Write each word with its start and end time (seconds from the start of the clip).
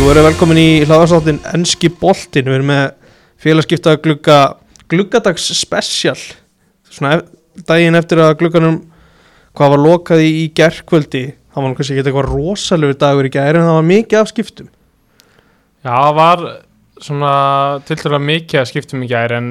Jú, 0.00 0.06
erum 0.08 0.24
velkomin 0.24 0.56
í 0.56 0.68
hlaðarsáttin 0.88 1.42
Enski 1.52 1.90
boltin, 1.92 2.46
við 2.48 2.54
erum 2.56 2.70
með 2.70 2.84
félagskipta 3.44 3.92
glugga, 4.00 4.36
gluggadags 4.88 5.50
special. 5.58 6.14
Svona 6.88 7.18
daginn 7.68 7.98
eftir 7.98 8.22
að 8.24 8.38
glugganum 8.40 8.78
hvað 9.52 9.74
var 9.74 9.82
lokað 9.82 10.22
í, 10.24 10.46
gerkvöldi 10.56 11.20
það 11.34 11.66
var 11.66 11.74
kannski 11.76 11.98
ekki 11.98 12.04
eitthvað 12.06 12.30
rosalegu 12.30 12.96
dagur 13.02 13.28
í 13.28 13.32
gæri 13.34 13.60
en 13.60 13.66
það 13.66 13.76
var 13.76 13.84
mikið 13.90 14.20
af 14.22 14.30
skiptum. 14.30 14.70
Já, 15.84 15.92
það 15.92 16.16
var 16.16 16.44
svona 17.04 17.32
tilturlega 17.90 18.28
mikið 18.30 18.62
að 18.62 18.70
skiptum 18.70 19.04
í 19.04 19.08
gær 19.10 19.34
en 19.36 19.50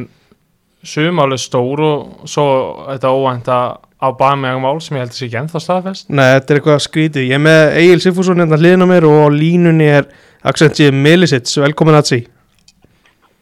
sumáli 0.81 1.38
stór 1.43 1.84
og 1.91 2.25
svo 2.31 2.47
þetta 2.88 3.11
óvænta 3.13 3.59
á 4.02 4.07
baðmegum 4.18 4.66
mál 4.66 4.81
sem 4.81 4.97
ég 4.97 5.05
held 5.05 5.13
að 5.13 5.19
sé 5.19 5.27
ekki 5.27 5.39
ennþá 5.43 5.61
staðfest. 5.61 6.09
Nei, 6.09 6.25
þetta 6.39 6.55
er 6.55 6.61
eitthvað 6.63 6.81
skrítið, 6.87 7.29
ég 7.29 7.37
er 7.37 7.45
með 7.45 7.61
Egil 7.83 8.01
Sifússon 8.01 8.41
hérna 8.41 8.57
hliðin 8.57 8.87
á 8.87 8.91
mér 8.95 9.07
og 9.11 9.29
línunni 9.36 9.91
er 10.00 10.09
Accentið 10.48 10.93
Melisits, 10.96 11.57
velkomin 11.60 11.98
að 12.00 12.10
því 12.11 12.20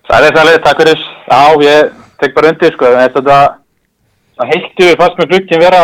Sælið, 0.07 0.37
sælið, 0.37 0.57
takk 0.63 0.77
fyrir. 0.81 0.99
Já, 1.27 1.39
ég 1.67 1.89
tek 2.21 2.31
bara 2.37 2.49
undir, 2.53 2.71
sko. 2.77 2.91
Þetta, 2.95 3.39
heiltu 4.47 4.85
fast 5.01 5.17
með 5.19 5.27
glukkin 5.33 5.59
vera, 5.59 5.81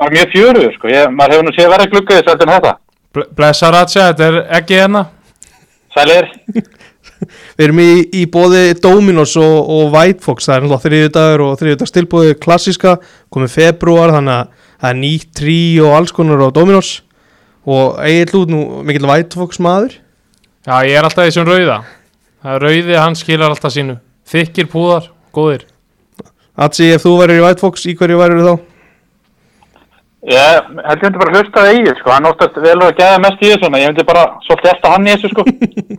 mjög 0.00 0.30
fjöruður, 0.32 0.72
sko. 0.78 0.88
Ég, 0.88 1.10
maður 1.12 1.34
hefur 1.36 1.44
nú 1.44 1.52
séð 1.58 1.68
verið 1.74 1.90
glukkaði 1.92 2.24
svolítið 2.24 2.46
en 2.48 2.54
þetta. 2.54 2.72
Ble- 3.18 3.28
Blessa 3.36 3.70
Ratsja, 3.74 4.06
þetta 4.14 4.30
er 4.30 4.38
ekki 4.62 4.78
hérna. 4.80 5.04
Sælið, 5.92 6.32
Við 7.60 7.66
erum 7.66 7.80
í, 7.84 7.90
í 8.16 8.24
bóði 8.32 8.62
Dominos 8.80 9.34
og, 9.36 9.56
og 9.68 9.90
White 9.92 10.24
Fox, 10.24 10.46
það 10.48 10.54
er 10.56 10.62
náttúrulega 10.64 10.84
þriðju 10.86 11.10
dagur 11.18 11.42
og 11.44 11.56
þriðju 11.60 11.78
dags 11.82 11.92
tilbúði 11.92 12.36
klassiska, 12.40 12.94
komið 13.34 13.52
februar, 13.58 14.14
þannig 14.16 14.38
að 14.38 14.70
það 14.80 14.88
er 14.94 14.98
nýtt 15.02 15.26
trí 15.36 15.58
og 15.84 15.96
alls 15.98 16.14
konar 16.16 16.40
á 16.40 16.48
Dominos 16.56 16.94
og 17.68 17.98
Egil 18.08 18.40
út 18.40 18.54
nú 18.54 18.62
mikill 18.88 19.04
White 19.10 19.36
Fox 19.36 19.60
maður 19.60 19.98
Já, 20.66 20.74
ég 20.84 20.96
er 20.98 21.06
alltaf 21.08 21.24
í 21.24 21.30
þessum 21.30 21.46
rauða. 21.48 21.76
Það 22.44 22.58
rauði, 22.64 22.96
hann 23.00 23.14
skilar 23.16 23.52
alltaf 23.52 23.72
sínu. 23.72 23.94
Þykir 24.28 24.68
púðar, 24.68 25.06
góðir. 25.32 25.64
Atsi, 26.60 26.90
ef 26.92 27.06
þú 27.06 27.14
værir 27.22 27.40
í 27.40 27.44
White 27.46 27.64
Fox, 27.64 27.86
í 27.88 27.96
hverju 27.96 28.20
værir 28.20 28.44
þá? 28.44 28.54
ég 30.28 30.68
held 30.84 31.00
ég 31.00 31.04
myndi 31.06 31.20
bara 31.22 31.32
hlusta 31.32 31.62
að 31.62 31.70
eigið, 31.72 31.94
sko. 32.00 32.12
Hann 32.12 32.28
óttast 32.28 32.60
vel 32.60 32.76
að 32.76 32.94
geða 32.98 33.20
mest 33.24 33.40
í 33.40 33.48
þessu, 33.48 33.64
svona. 33.64 33.80
ég 33.80 33.92
myndi 33.92 34.06
bara 34.10 34.24
svolítið 34.44 34.72
eftir 34.74 34.92
hann 34.92 35.08
í 35.08 35.14
þessu, 35.14 35.30
sko. 35.32 35.44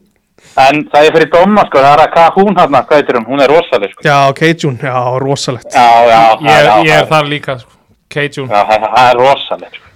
en 0.67 0.81
það 0.91 1.07
er 1.07 1.15
fyrir 1.17 1.31
doma, 1.33 1.65
sko. 1.65 1.81
Það 1.81 1.91
er 1.95 2.03
að 2.05 2.13
hvað 2.15 2.37
hún 2.37 2.59
hann, 2.61 2.77
hvað 2.77 2.99
heitir 2.99 3.17
hún? 3.17 3.29
Hún 3.31 3.45
er 3.45 3.53
rosaleg, 3.55 3.95
sko. 3.95 4.05
Já, 4.05 4.17
Keijun, 4.37 4.77
já, 4.77 4.97
rosalegt 5.25 5.73
Já, 5.73 5.87
já, 6.05 6.21
Ég, 6.37 6.51
já, 6.51 6.75
ég 6.85 6.91
já, 6.91 6.99
er 6.99 7.09
þar 7.09 7.31
líka, 7.33 7.57
sko. 7.63 7.79
Keijun. 8.13 8.51
Já, 8.51 8.61
það 8.69 8.85
það 8.91 9.07
er 9.07 9.23
rosaleg, 9.25 9.79
sko. 9.79 9.90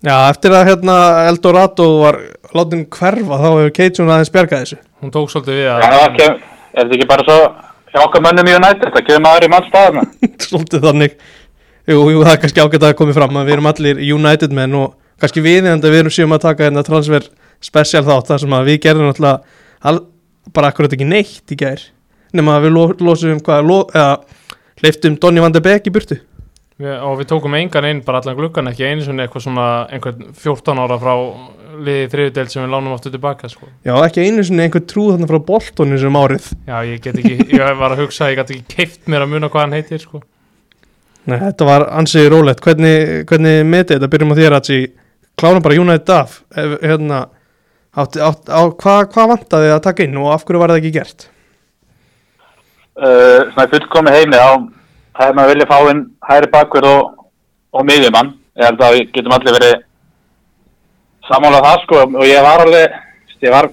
Já, 0.00 0.14
eftir 0.30 0.54
að 0.56 0.70
hérna 0.70 0.94
Eldorado 1.28 1.88
var 2.00 2.16
látin 2.56 2.86
hverfa, 2.88 3.36
þá 3.36 3.48
hefur 3.48 3.74
Keijun 3.76 4.12
aðeins 4.12 4.32
bjargað 4.32 4.62
þessu. 4.64 4.78
Hún 5.02 5.12
tók 5.12 5.28
svolítið 5.32 5.58
við 5.58 5.66
Já, 5.66 5.74
að... 5.76 5.96
það 5.96 6.16
kem, 6.16 6.38
er 6.72 6.80
þetta 6.80 6.96
ekki 6.96 7.08
bara 7.10 7.26
svo 7.26 7.36
hjá 7.90 8.00
okkar 8.06 8.24
mönnum 8.24 8.48
í 8.48 8.54
United, 8.56 8.94
það 8.94 9.04
kemur 9.08 9.24
maður 9.26 9.46
í 9.46 9.50
mann 9.52 9.68
staðna. 9.68 10.06
Svolítið 10.46 10.86
þannig. 10.86 11.18
Jú, 11.90 12.00
jú, 12.14 12.22
það 12.22 12.32
er 12.32 12.40
kannski 12.44 12.64
ágætt 12.64 12.86
að 12.86 12.96
komið 13.00 13.18
fram 13.18 13.38
að 13.40 13.48
við 13.50 13.56
erum 13.56 13.70
allir 13.70 14.02
United 14.14 14.56
menn 14.56 14.78
og 14.78 14.96
kannski 15.20 15.44
við 15.44 15.68
en 15.68 15.84
við 15.84 15.98
erum 16.00 16.14
séum 16.14 16.34
að 16.36 16.44
taka 16.46 16.68
hérna 16.68 16.84
transfer 16.86 17.28
special 17.60 18.04
þátt 18.06 18.30
þar 18.30 18.42
sem 18.44 18.56
að 18.56 18.68
við 18.70 18.80
gerðum 18.86 19.10
náttúrulega 19.10 19.58
al, 19.90 19.96
bara 20.54 20.70
akkurat 20.72 20.96
ekki 20.96 21.08
neitt 21.08 21.52
í 21.52 21.58
gær 21.60 21.82
nema 22.36 22.56
að 22.56 22.68
við 22.68 22.76
lo, 22.76 22.84
losum 23.04 23.34
um 23.34 23.42
hvað 23.44 23.66
lo, 23.68 23.80
eða 23.92 24.20
leiftum 24.84 25.18
Donny 25.20 25.42
van 25.44 25.52
de 25.52 25.62
Beek 25.64 25.90
í 25.90 25.92
burtu 25.92 26.20
og 26.80 27.16
við 27.20 27.28
tókum 27.30 27.54
engan 27.58 27.86
inn, 27.88 28.02
bara 28.06 28.20
allan 28.22 28.36
gluggan, 28.38 28.70
ekki 28.70 28.86
einu 28.86 29.04
svona 29.04 29.26
eitthvað 29.26 29.46
svona, 29.46 29.66
einhvern 29.92 30.30
14 30.36 30.82
ára 30.82 30.98
frá 31.00 31.14
liði 31.80 32.10
þriðudeld 32.12 32.52
sem 32.52 32.64
við 32.64 32.72
lánum 32.74 32.94
aftur 32.96 33.14
tilbaka, 33.14 33.48
sko. 33.52 33.68
Já, 33.86 33.94
ekki 34.04 34.24
einu 34.26 34.44
sinni 34.44 34.66
einhver 34.66 34.84
trú 34.88 35.06
þarna 35.12 35.28
frá 35.30 35.38
Boltoni 35.46 36.00
sem 36.00 36.20
árið 36.20 36.50
Já, 36.68 36.76
ég 36.88 37.02
get 37.04 37.18
ekki, 37.20 37.46
ég 37.56 37.80
var 37.80 37.94
að 37.94 38.04
hugsa, 38.04 38.30
ég 38.32 38.40
get 38.40 38.52
ekki 38.54 38.76
keift 38.76 39.10
mér 39.10 39.24
að 39.24 39.34
muna 39.34 39.50
hvað 39.52 39.66
hann 39.66 39.76
heitir, 39.78 40.02
sko. 40.02 40.22
Nei, 41.28 41.36
þetta 41.36 41.68
var 41.68 41.86
ansið 42.00 42.30
rólegt 42.32 42.64
hvernig, 42.64 43.26
hvernig 43.28 43.60
metið 43.68 43.98
þetta, 43.98 44.12
byrjum 44.14 44.32
á 44.32 44.40
þér 44.40 44.56
að 44.56 44.70
því 44.70 44.80
klárum 45.40 45.64
bara 45.64 45.82
United 45.84 46.14
af 46.16 46.38
ef, 46.56 46.78
hérna, 46.80 47.20
átti, 47.92 48.24
átt, 48.24 48.48
á, 48.48 48.60
hvað 48.72 49.04
hva 49.14 49.28
vantaði 49.34 49.74
að 49.74 49.84
taka 49.88 50.08
inn 50.08 50.18
og 50.20 50.32
af 50.34 50.48
hverju 50.48 50.64
var 50.64 50.74
það 50.74 50.82
ekki 50.82 50.96
gert? 50.96 51.28
uh, 53.00 53.48
svona 53.52 53.68
fullkomi 53.70 54.14
heimi 54.14 54.38
á 54.40 54.50
hefði 55.20 55.36
maður 55.36 55.52
viljað 55.54 55.70
fá 55.70 55.90
inn 55.92 56.02
hæri 56.28 56.50
bakverð 56.54 56.90
og, 56.90 57.28
og 57.76 57.86
miðjumann. 57.88 58.34
Ég 58.58 58.66
held 58.66 58.82
að 58.84 58.96
við 58.96 59.12
getum 59.14 59.36
allir 59.36 59.56
verið 59.56 59.78
sammálað 61.28 61.66
það 61.68 61.80
sko. 61.84 62.02
Og 62.10 62.26
ég 62.28 62.44
var 62.46 62.64
alveg 62.64 62.98
ég 63.40 63.54
var 63.54 63.70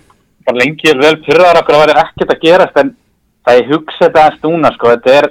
bara 0.47 0.61
lengi 0.61 0.95
vel 1.01 1.17
pyrraðar 1.25 1.61
okkur 1.61 1.77
að 1.77 1.83
vera 1.85 2.05
ekkert 2.05 2.33
að 2.33 2.43
gerast 2.45 2.81
en 2.81 2.93
það 3.47 3.59
ég 3.59 3.71
hugsa 3.73 4.03
þetta 4.05 4.23
aðeins 4.23 4.47
núna 4.47 4.73
sko. 4.75 4.93
Þetta 4.95 5.15
er 5.21 5.29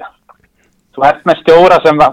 þú 0.97 1.09
ert 1.11 1.27
með 1.29 1.43
stjóra 1.43 1.81
sem 1.85 2.07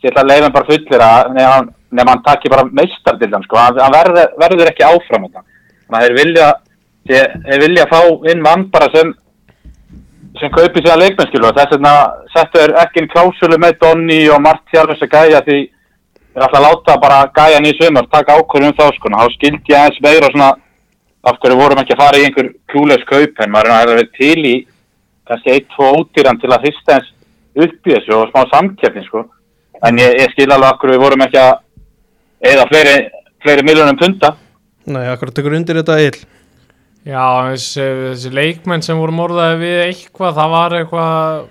ég 0.00 0.10
ætla 0.10 0.24
að 0.24 0.30
leiða 0.32 0.54
bara 0.54 0.70
fullir 0.70 1.06
að 1.06 1.32
nefn 1.36 2.08
hann, 2.08 2.24
takki 2.26 2.50
bara 2.52 2.66
meistar 2.66 3.18
til 3.20 3.30
hann 3.32 3.46
sko. 3.46 3.58
Hann, 3.60 3.94
verður, 3.94 4.34
verður 4.40 4.70
ekki 4.70 4.86
áfram 4.86 5.26
þannig 5.30 5.46
að 5.90 6.06
þeir 6.06 6.18
vilja 6.20 6.50
þeir 7.10 7.64
vilja 7.64 7.88
fá 7.90 8.00
inn 8.30 8.42
mann 8.44 8.68
bara 8.72 8.90
sem 8.94 9.12
sem 10.38 10.52
kaupir 10.54 10.84
síðan 10.84 11.02
leikmenn 11.02 11.28
skilur 11.30 11.56
þess 11.56 11.74
vegna 11.74 11.92
settu 12.34 12.62
er 12.62 12.74
ekki 12.84 13.06
klásulu 13.10 13.58
með 13.58 13.78
Donni 13.82 14.22
og 14.30 14.42
Martial 14.44 14.86
þess 14.92 15.06
að 15.06 15.14
gæja 15.16 15.44
því 15.46 15.60
ætla 16.36 16.60
að 16.60 16.66
láta 16.66 16.96
bara 17.02 17.20
gæjan 17.34 17.66
í 17.66 17.72
sumar 17.76 18.06
taka 18.10 18.36
ákvörðum 18.38 18.76
þá 18.78 18.84
sko. 18.94 19.10
Þá 19.10 19.34
skildi 19.34 19.72
ég 19.72 19.78
aðeins 19.78 20.02
meira 20.04 20.30
svona 20.30 20.50
af 21.26 21.40
hverju 21.42 21.58
vorum 21.58 21.80
ekki 21.82 21.96
að 21.96 22.02
fara 22.04 22.20
í 22.20 22.26
einhver 22.28 22.52
klúlegs 22.70 23.08
kaup 23.08 23.42
en 23.42 23.52
maður 23.52 23.72
er 23.72 23.80
að 23.80 23.90
vera 23.92 24.06
til 24.16 24.44
í 24.46 24.54
kannski 25.28 25.52
eitt, 25.54 25.68
tvo 25.74 25.90
ódýran 25.98 26.40
til 26.40 26.50
að 26.50 26.66
hrista 26.66 26.96
eins 26.96 27.10
upp 27.60 27.90
í 27.90 27.94
þessu 27.96 28.16
og 28.16 28.30
smá 28.30 28.46
samkeppni 28.54 29.04
sko. 29.06 29.24
En 29.84 29.98
ég, 29.98 30.14
ég 30.22 30.32
skil 30.32 30.48
alveg 30.48 30.70
af 30.70 30.80
hverju 30.80 30.96
við 30.96 31.04
vorum 31.04 31.24
ekki 31.26 31.40
að 31.42 31.52
eða 32.50 32.66
fleiri, 32.70 32.96
fleiri 33.44 33.66
miljónum 33.66 33.98
punta. 34.00 34.34
Nei, 34.90 35.06
akkurat 35.10 35.34
tekur 35.36 35.58
undir 35.58 35.82
þetta 35.82 35.98
eil 36.00 36.14
Já, 37.08 37.48
þessi, 37.48 37.84
þessi 38.10 38.30
leikmenn 38.36 38.84
sem 38.84 38.98
voru 39.00 39.14
morðaði 39.16 39.60
við 39.62 39.78
eitthvað, 39.86 40.34
það 40.36 40.50
var 40.52 40.74
eitthvað, 40.76 41.44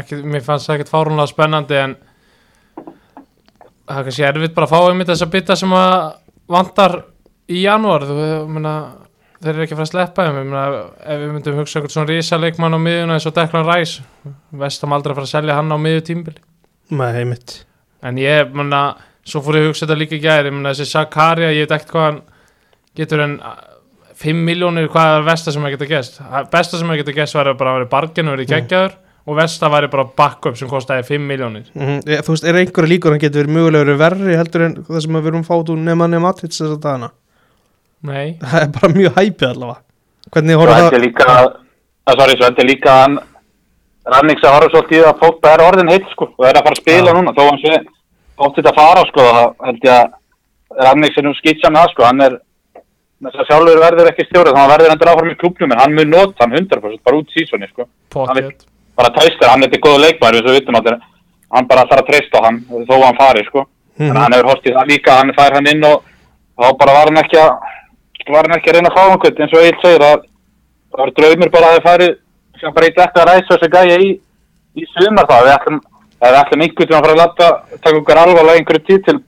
ekki, 0.00 0.20
mér 0.26 0.46
fannst 0.46 0.66
það 0.66 0.78
ekkert 0.78 0.90
fárunlega 0.90 1.30
spennandi 1.30 1.78
en 1.78 1.94
það 3.88 4.00
er 4.00 4.08
kannski 4.08 4.26
erfitt 4.26 4.56
bara 4.56 4.66
að 4.66 4.72
fá 4.74 4.88
einmitt 4.88 5.12
þessa 5.12 5.28
bytta 5.32 5.56
sem 5.58 5.76
að 5.78 5.92
vantar 6.50 6.96
í 7.48 7.62
janúar, 7.62 8.08
þú 8.08 8.26
meina, 8.50 8.74
þeir 9.38 9.52
eru 9.54 9.64
ekki 9.64 9.76
að 9.76 9.80
fara 9.80 9.86
að 9.86 9.92
sleppa 9.92 10.26
ég 10.26 10.36
meina, 10.40 10.64
ef 10.98 11.22
við 11.22 11.32
myndum 11.36 11.60
hugsa 11.62 11.78
eitthvað 11.78 11.94
svona 11.94 12.10
rísa 12.10 12.40
leikmann 12.42 12.74
á 12.74 12.80
miðjuna 12.82 13.16
eins 13.20 13.28
og 13.30 13.38
Declan 13.38 13.70
Rice, 13.70 14.04
vestam 14.64 14.96
aldrei 14.96 15.14
að 15.14 15.20
fara 15.20 15.30
að 15.30 15.34
selja 15.36 15.60
hann 15.60 15.72
á 15.72 15.78
miðju 15.78 16.04
tímbili. 16.10 16.42
Nei, 16.90 17.10
heimitt 17.20 17.60
En 18.06 18.18
ég, 18.20 18.52
menna, 18.54 18.82
svo 19.26 19.40
fór 19.42 19.58
ég 19.58 19.64
að 19.66 19.72
hugsa 19.72 19.86
þetta 19.86 19.98
líka 19.98 20.14
í 20.18 20.22
gæri, 20.22 20.50
ég 20.50 20.54
menna 20.54 20.74
þessi 20.74 20.92
Sakaria, 20.92 21.48
ég 21.54 21.66
veit 21.66 21.74
ekkert 21.74 21.94
hvað 21.94 22.06
hann 22.06 22.20
getur 22.98 23.22
en 23.24 23.40
5 24.18 24.40
miljónir, 24.48 24.88
hvað 24.90 25.16
er 25.18 25.26
versta 25.28 25.52
sem 25.54 25.64
að 25.66 25.76
geta 25.76 25.86
gæst? 25.92 26.16
Besta 26.52 26.78
sem 26.80 26.90
að 26.90 27.00
geta 27.02 27.14
gæst 27.20 27.36
var 27.38 27.52
bara 27.58 27.74
að 27.74 27.78
vera 27.80 27.90
bargin 27.92 28.28
og 28.30 28.34
verið 28.36 28.50
geggjaður 28.54 28.96
og 29.28 29.36
versta 29.36 29.68
væri 29.70 29.90
bara 29.92 30.04
backup 30.18 30.56
sem 30.58 30.68
kostaði 30.70 31.04
5 31.06 31.26
miljónir. 31.28 31.66
mm, 31.74 32.00
ég, 32.08 32.22
Þú 32.26 32.32
veist, 32.34 32.46
er 32.48 32.58
einhverja 32.58 32.90
líkur 32.94 33.12
hann 33.14 33.20
getur 33.22 33.44
verið 33.44 33.54
mögulegur 33.58 33.98
verri 34.00 34.36
heldur 34.40 34.64
en 34.66 34.76
það 34.88 35.02
sem 35.04 35.18
við 35.20 35.30
erum 35.30 35.44
fátt 35.46 35.70
úr 35.74 35.78
nema 35.84 36.08
nema 36.08 36.28
Matrix 36.32 36.58
þess 36.62 36.74
að 36.78 36.82
dagana 36.86 37.10
Nei, 38.08 38.38
Það 38.40 38.62
er 38.62 38.72
bara 38.78 38.92
mjög 38.94 39.16
hæpið 39.20 39.48
allavega 39.52 39.80
Hvernig 40.32 40.58
horfða 40.60 40.78
held 40.78 40.88
það 40.88 40.98
ég 40.98 41.04
líka 41.06 41.26
að, 41.34 41.48
að 42.08 42.18
sorry, 42.22 42.36
svo 42.38 42.48
held 42.48 42.62
ég 42.62 42.68
líka 42.72 42.96
Rannix 44.08 44.44
að 44.48 44.54
horfa 44.56 44.72
svolítið 44.72 45.06
að 45.08 45.18
Pogba 45.22 45.52
er 45.54 45.62
orðin 45.66 45.90
heitt 45.92 46.10
sko 46.14 46.28
og 46.32 46.44
er 46.48 46.56
að 46.58 46.64
fara 46.68 46.76
að 46.78 46.82
spila 46.82 47.10
Já. 47.12 47.16
núna 47.18 47.34
þó 47.36 47.42
hann 47.44 47.60
sé 47.62 47.78
ótt 48.38 48.56
þetta 48.58 48.70
að 48.72 48.78
fara 48.80 49.02
sko 49.10 49.26
þá 49.28 49.42
held 49.68 49.82
ég 49.88 49.96
að 49.98 50.86
Rannix 50.88 51.18
er 51.20 51.26
nú 51.26 51.32
skýtsa 51.36 51.70
með 51.74 51.82
það 51.84 51.92
sko 51.92 52.06
hann 52.08 52.24
er 52.28 52.38
þess 53.26 53.40
að 53.42 53.48
sjálfur 53.50 53.80
verður 53.82 54.10
ekki 54.12 54.26
stjórið 54.28 54.54
þá 54.54 54.60
hann 54.62 54.72
verður 54.74 54.92
endur 54.94 55.10
áfram 55.12 55.30
í 55.32 55.38
klubnum 55.42 55.72
en 55.74 55.78
hann 55.82 55.94
mun 55.98 56.10
nota 56.14 56.44
hann 56.44 56.52
100% 56.58 57.00
bara 57.04 57.16
út 57.18 57.32
sísoni 57.34 57.68
sko 57.72 57.88
potið. 58.14 58.52
bara 58.98 59.10
treysta 59.16 59.48
hann, 59.50 59.62
þetta 59.62 59.76
er 59.78 59.84
góða 59.86 60.02
leikmæður 60.04 60.46
við 60.48 60.58
vitum 60.60 60.78
allir 60.78 60.98
hann 61.54 61.66
bara 61.66 61.86
þarf 61.90 62.02
að 62.04 62.08
treysta 62.12 62.42
hann 62.44 62.60
þó 62.70 62.94
að 62.98 63.04
hann 63.08 63.20
fari 63.22 63.44
sko 63.50 63.66
Mhm. 63.98 64.10
en 64.10 64.16
hann 64.16 64.32
hefur 64.32 64.46
hort 64.52 64.66
í 64.66 64.70
það 64.70 64.86
líka, 64.92 65.10
hann 65.18 65.32
fær 65.34 65.54
hann 65.58 65.66
inn 65.66 65.82
og 65.84 66.04
þá 66.54 66.66
bara 66.78 66.92
var 66.94 67.08
hann 67.10 67.18
ekki 67.18 67.38
að 67.42 67.50
var 68.30 68.44
hann 68.46 68.54
ekki 68.58 68.70
að 68.70 68.74
reyna 68.76 68.90
að 68.92 68.94
fá 68.94 69.02
einhvern 69.10 69.42
eins 69.42 69.54
og 69.56 69.62
Egil 69.64 69.80
segir 69.82 70.02
að 70.06 70.20
það 70.92 71.00
var 71.02 71.10
draumur 71.18 71.50
bara 71.50 71.66
að 71.66 71.74
það 71.78 71.86
færi 71.88 72.08
sem 72.60 72.72
bara 72.76 72.86
eitt 72.86 72.98
eftir 73.04 73.22
að 73.22 73.28
ræsa 73.32 73.56
þessi 73.58 73.70
gæja 73.74 73.96
í, 73.98 74.08
í 74.78 74.84
sumar 74.94 75.26
það 75.26 75.42
við 75.48 75.54
ætlum, 75.56 75.80
við 76.22 76.38
ætlum 76.42 76.62
einhvern 76.62 76.78
veginn 76.78 76.98
að 76.98 77.04
fara 77.08 77.16
að 77.16 77.22
láta 77.24 77.48
taka 77.82 77.98
okkar 77.98 78.20
alvarlega 78.22 78.58
einhverju 78.62 78.84
titil 78.86 79.18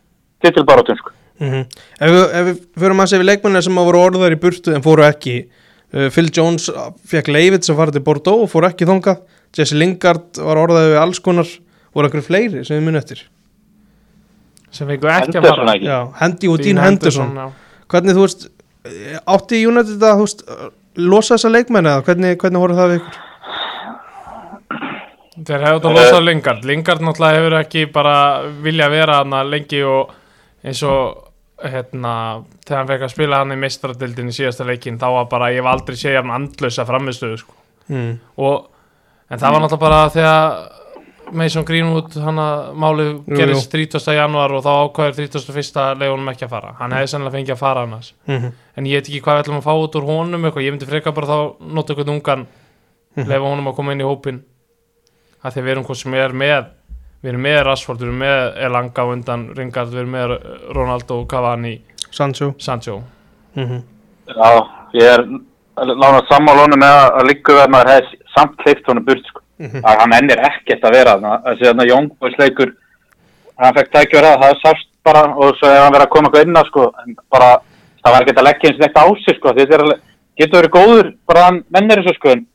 titilbaróttum 0.45 0.97
sko 1.03 1.11
mm 1.41 1.65
ef, 2.01 2.13
við, 2.13 2.23
við 2.51 2.85
förum 2.85 3.03
að 3.03 3.11
segja 3.11 3.23
við 3.23 3.31
leikmennir 3.31 3.67
sem 3.67 3.81
að 3.81 3.91
voru 3.91 4.05
orðar 4.05 4.37
í 4.37 4.41
burtu 4.41 4.77
en 4.77 4.85
fóru 4.85 5.07
ekki 5.07 5.37
uh, 5.47 6.09
Phil 6.13 6.29
Jones 6.29 6.69
fekk 7.11 7.33
leifit 7.33 7.67
sem 7.67 7.79
farið 7.79 7.99
til 7.99 8.07
Bordeaux 8.07 8.45
og 8.45 8.53
fóru 8.53 8.69
ekki 8.71 8.89
þangað. 8.89 9.25
Jesse 9.57 9.79
Lingard 9.79 10.39
var 10.39 10.61
orðaði 10.61 10.93
við 10.93 11.03
alls 11.03 11.21
konar. 11.25 11.49
Voru 11.91 12.07
einhverju 12.07 12.27
fleiri 12.29 12.61
sem 12.63 12.79
við 12.79 12.85
munum 12.87 13.01
eftir? 13.01 13.25
Sem 14.71 14.87
fengu 14.87 15.09
ekki 15.11 15.41
að 15.41 15.49
fara. 15.49 16.03
Hendi 16.21 16.51
og 16.53 16.61
Dean 16.63 16.79
Henderson 16.79 17.33
hvernig 17.91 18.15
þú 18.15 18.27
veist 18.27 18.47
átti 19.29 19.65
United 19.67 20.05
að 20.07 20.23
veist, 20.23 20.45
losa 21.01 21.35
þessa 21.35 21.51
leikmenn 21.51 21.89
eða 21.91 22.05
hvernig, 22.07 22.39
hvernig 22.41 22.63
voru 22.63 22.77
það 22.79 22.93
við 22.93 23.01
ykkur? 23.01 23.19
Þeir 25.41 25.65
hefðu 25.65 25.81
þetta 25.81 25.93
losað 25.97 26.25
Lingard. 26.27 26.65
Lingard 26.69 27.05
náttúrulega 27.05 27.41
hefur 27.41 27.57
ekki 27.61 27.85
bara 27.93 28.15
vilja 28.65 28.89
vera 28.93 29.21
hann 29.23 29.37
lengi 29.49 29.83
og 29.89 30.15
eins 30.67 30.83
og 30.85 31.30
hérna, 31.63 32.13
þegar 32.65 32.79
hann 32.81 32.89
fekk 32.91 33.03
að 33.07 33.13
spila 33.15 33.39
hann 33.43 33.53
í 33.53 33.61
mestradildin 33.61 34.29
í 34.33 34.37
síðasta 34.37 34.65
leikin 34.69 34.99
þá 35.01 35.07
var 35.19 35.25
bara, 35.33 35.51
ég 35.53 35.61
hef 35.63 35.71
aldrei 35.73 35.97
séð 36.01 36.17
hann 36.23 36.31
andlösa 36.37 36.87
framistöðu 36.89 37.39
sko. 37.43 37.55
Mm. 37.91 38.19
og 38.39 38.69
en 39.31 39.39
það 39.39 39.53
var 39.53 39.61
náttúrulega 39.65 39.81
bara 39.81 40.11
þegar 40.15 40.77
Mason 41.33 41.63
Greenwood 41.67 42.15
hann 42.19 42.39
að 42.43 42.73
málið 42.75 43.11
gerist 43.39 43.71
30. 43.71 44.15
januar 44.17 44.51
og 44.57 44.65
þá 44.65 44.71
ákvæður 44.89 45.19
31. 45.29 45.99
leikunum 46.01 46.31
ekki 46.33 46.47
að 46.49 46.55
fara 46.57 46.73
hann 46.81 46.95
hefði 46.97 47.11
sannlega 47.13 47.37
fengið 47.37 47.55
að 47.55 47.61
fara 47.61 47.85
annars 47.87 48.13
Mm 48.27 48.49
en 48.81 48.87
ég 48.87 48.97
veit 49.03 49.09
ekki 49.11 49.21
hvað 49.21 49.37
við 49.37 49.43
ætlum 49.45 49.59
að 49.61 49.67
fá 49.67 49.73
út 49.85 49.97
úr 49.99 50.05
honum 50.09 50.45
eitthvað, 50.49 50.65
ég 50.65 50.73
myndi 50.73 50.87
freka 50.89 51.13
bara 51.13 51.27
þá 51.27 51.39
nota 51.61 51.93
eitthvað 51.95 52.13
ungan 52.15 52.47
Mhm. 53.17 53.27
lefa 53.27 53.49
honum 53.51 53.67
að 53.69 53.75
koma 53.77 53.93
inn 53.93 54.01
í 54.01 54.07
hópin 54.07 54.37
að 55.45 55.53
því 55.57 55.63
við 55.67 55.71
erum 55.75 55.85
hvað 55.85 55.97
sem 55.99 56.15
er 56.15 56.33
með 56.33 56.67
við 57.21 57.33
erum 57.33 57.45
með 57.45 57.63
Rashford, 57.67 58.01
við 58.01 58.09
erum 58.09 58.23
með 58.25 58.61
Elanga 58.67 59.05
undan 59.13 59.47
Ringard, 59.57 59.93
við 59.93 60.03
erum 60.05 60.15
með 60.17 60.35
Ronaldo 60.77 61.21
Cavani, 61.31 61.77
Sancho. 62.11 62.55
Sancho. 62.59 63.03
Mm 63.59 63.83
Já, 64.31 64.51
ég 64.95 65.09
er 65.11 65.25
lána 65.91 66.21
sammálunum 66.29 66.79
með 66.79 66.93
að, 66.95 67.09
að 67.19 67.29
líka 67.33 67.55
verð 67.57 67.73
maður 67.75 67.89
hefði 67.97 68.19
samt 68.37 68.53
kleift 68.63 68.87
honum 68.87 69.05
burt 69.05 69.25
sko. 69.27 69.41
Mhm. 69.61 69.83
að 69.85 69.99
hann 70.01 70.13
ennir 70.17 70.41
ekkert 70.41 70.85
að 70.89 70.95
vera 70.97 71.15
þessi 71.21 71.67
þarna 71.67 71.85
Jóngbúisleikur 71.91 72.71
hann 73.61 73.75
fekk 73.77 73.91
tækjur 73.93 74.25
að 74.25 74.39
það 74.45 74.55
sást 74.63 74.87
bara 75.05 75.25
og 75.35 75.59
svo 75.59 75.69
ef 75.69 75.83
hann 75.83 75.93
verið 75.93 76.07
að 76.07 76.13
koma 76.15 76.31
eitthvað 76.31 76.47
inn 76.47 76.61
á 76.61 76.65
sko, 76.65 76.85
en 77.03 77.17
bara 77.29 77.51
það 78.01 78.15
var 78.15 78.25
ekkert 78.25 78.41
að 78.41 78.49
leggja 78.49 78.71
eins 78.71 78.79
og 78.79 78.85
neitt 78.87 78.97
á 78.97 79.07
sig 79.25 79.37
sko, 79.37 79.53
þetta 79.59 79.77
er 79.77 79.85
getur 80.41 80.61
verið 80.61 80.73
góður 80.79 81.11
bara 81.29 81.45
hann 81.49 81.59
mennir 81.69 82.01
þessu 82.01 82.17
sko 82.17 82.33
en 82.33 82.47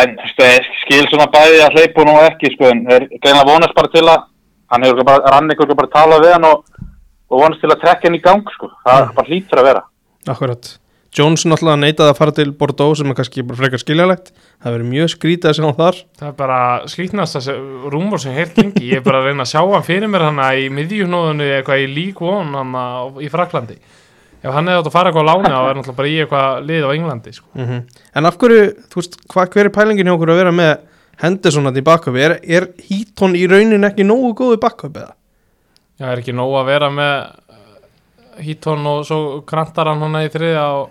en 0.00 0.14
skil 0.32 1.06
svona 1.10 1.26
bæði 1.32 1.62
að 1.66 1.74
hleypa 1.76 2.04
nú 2.08 2.14
ekki 2.26 2.52
sko 2.54 2.70
en 2.72 2.84
er 2.90 3.08
greinlega 3.20 3.48
vonast 3.48 3.74
bara 3.76 3.90
til 3.92 4.04
að 4.08 4.22
hann 4.72 4.86
hefur 4.88 5.04
bara, 5.04 5.32
rann 5.34 5.50
ykkur 5.52 5.74
bara 5.76 5.88
að 5.90 5.96
tala 5.98 6.20
við 6.22 6.32
hann 6.32 6.46
og, 6.48 6.62
og 7.28 7.42
vonast 7.42 7.60
til 7.60 7.68
að 7.74 7.82
trekja 7.82 8.08
hann 8.08 8.16
í 8.16 8.22
gang 8.24 8.46
sko, 8.54 8.70
það 8.86 9.02
Mhm. 9.02 9.14
bara 9.18 9.28
hlýtur 9.28 9.60
að 9.60 9.68
vera. 9.68 9.82
Akkurat. 10.28 10.78
Johnson 11.12 11.52
alltaf 11.52 11.76
neitaði 11.76 12.08
að 12.08 12.16
fara 12.16 12.32
til 12.32 12.52
Bordeaux 12.56 12.96
sem 12.96 13.10
er 13.10 13.14
kannski 13.14 13.42
bara 13.44 13.58
frekar 13.60 13.78
skiljalegt 13.82 14.30
það 14.64 14.72
verið 14.78 14.88
mjög 14.88 15.08
skrítið 15.12 15.48
að 15.50 15.56
sjá 15.58 15.64
hann 15.66 15.76
þar. 15.76 15.96
Það 16.18 16.28
er 16.28 16.36
bara 16.38 16.60
skrítnast 16.88 17.36
þessi 17.36 17.56
rúmur 17.92 18.18
sem 18.22 18.32
heilt 18.32 18.56
lengi, 18.56 18.86
ég 18.88 18.96
er 18.96 19.04
bara 19.04 19.18
að 19.20 19.26
reyna 19.28 19.44
að 19.44 19.52
sjá 19.52 19.60
hann 19.60 19.82
fyrir 19.84 20.08
mér 20.08 20.24
hann 20.30 20.40
í 20.56 20.70
miðjunóðinu 20.72 21.50
eitthvað 21.58 21.84
í 21.84 21.94
lík 21.94 22.18
von 22.24 22.54
hann 22.56 22.72
í 23.20 23.28
Fraklandi 23.28 23.76
ef 24.42 24.50
hann 24.52 24.66
hefði 24.68 24.80
átt 24.82 24.88
að 24.90 24.94
fara 24.96 25.10
eitthvað 25.12 25.26
á 25.26 25.30
láni 25.32 25.50
þá 25.52 25.58
er 25.70 25.76
náttúrulega 25.78 25.98
bara 26.00 26.08
í 26.12 26.16
eitthvað 26.22 26.64
lið 26.68 26.86
á 26.86 26.90
Englandi 26.96 27.32
sko. 27.36 27.48
mm 27.54 27.82
En 28.14 28.26
af 28.26 28.38
hverju, 28.38 28.64
þú 28.92 29.00
veist, 29.00 29.18
hva, 29.32 29.46
hver 29.46 29.68
er 29.68 29.74
pælingin 29.76 30.06
hjá 30.10 30.14
okkur 30.16 30.32
að 30.34 30.40
vera 30.42 30.52
með 30.52 30.72
Henderson 31.22 31.66
að 31.70 31.78
í 31.78 31.84
backup 31.86 32.16
er, 32.18 32.38
er 32.42 32.66
Heaton 32.88 33.36
í 33.38 33.44
raunin 33.50 33.84
ekki 33.88 34.04
nógu 34.08 34.32
góðu 34.40 34.58
backup 34.60 34.96
eða? 34.96 35.14
Já, 36.00 36.08
er 36.12 36.18
ekki 36.22 36.32
nóg 36.34 36.56
að 36.58 36.66
vera 36.72 36.90
með 36.90 37.14
Hítón 38.42 38.86
og 38.88 39.04
svo 39.06 39.20
krantar 39.46 39.90
hann 39.92 40.00
hann 40.02 40.22
í 40.24 40.28
þriðja 40.32 40.64
og 40.80 40.90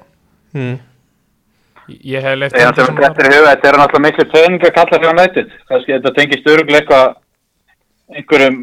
Mm. 0.53 0.77
ég 2.05 2.21
hef 2.23 2.35
leitt 2.37 2.53
þetta 2.53 2.83
er 2.83 3.77
náttúrulega 3.79 4.01
miklu 4.03 4.25
töninga 4.31 4.69
kallar 4.75 4.99
hjá 5.01 5.13
nættið. 5.15 5.47
Kannski 5.69 5.93
þetta 5.95 6.11
tengist 6.17 6.45
öruglega 6.51 6.81
eitthvað 6.81 7.15
einhverjum, 8.15 8.57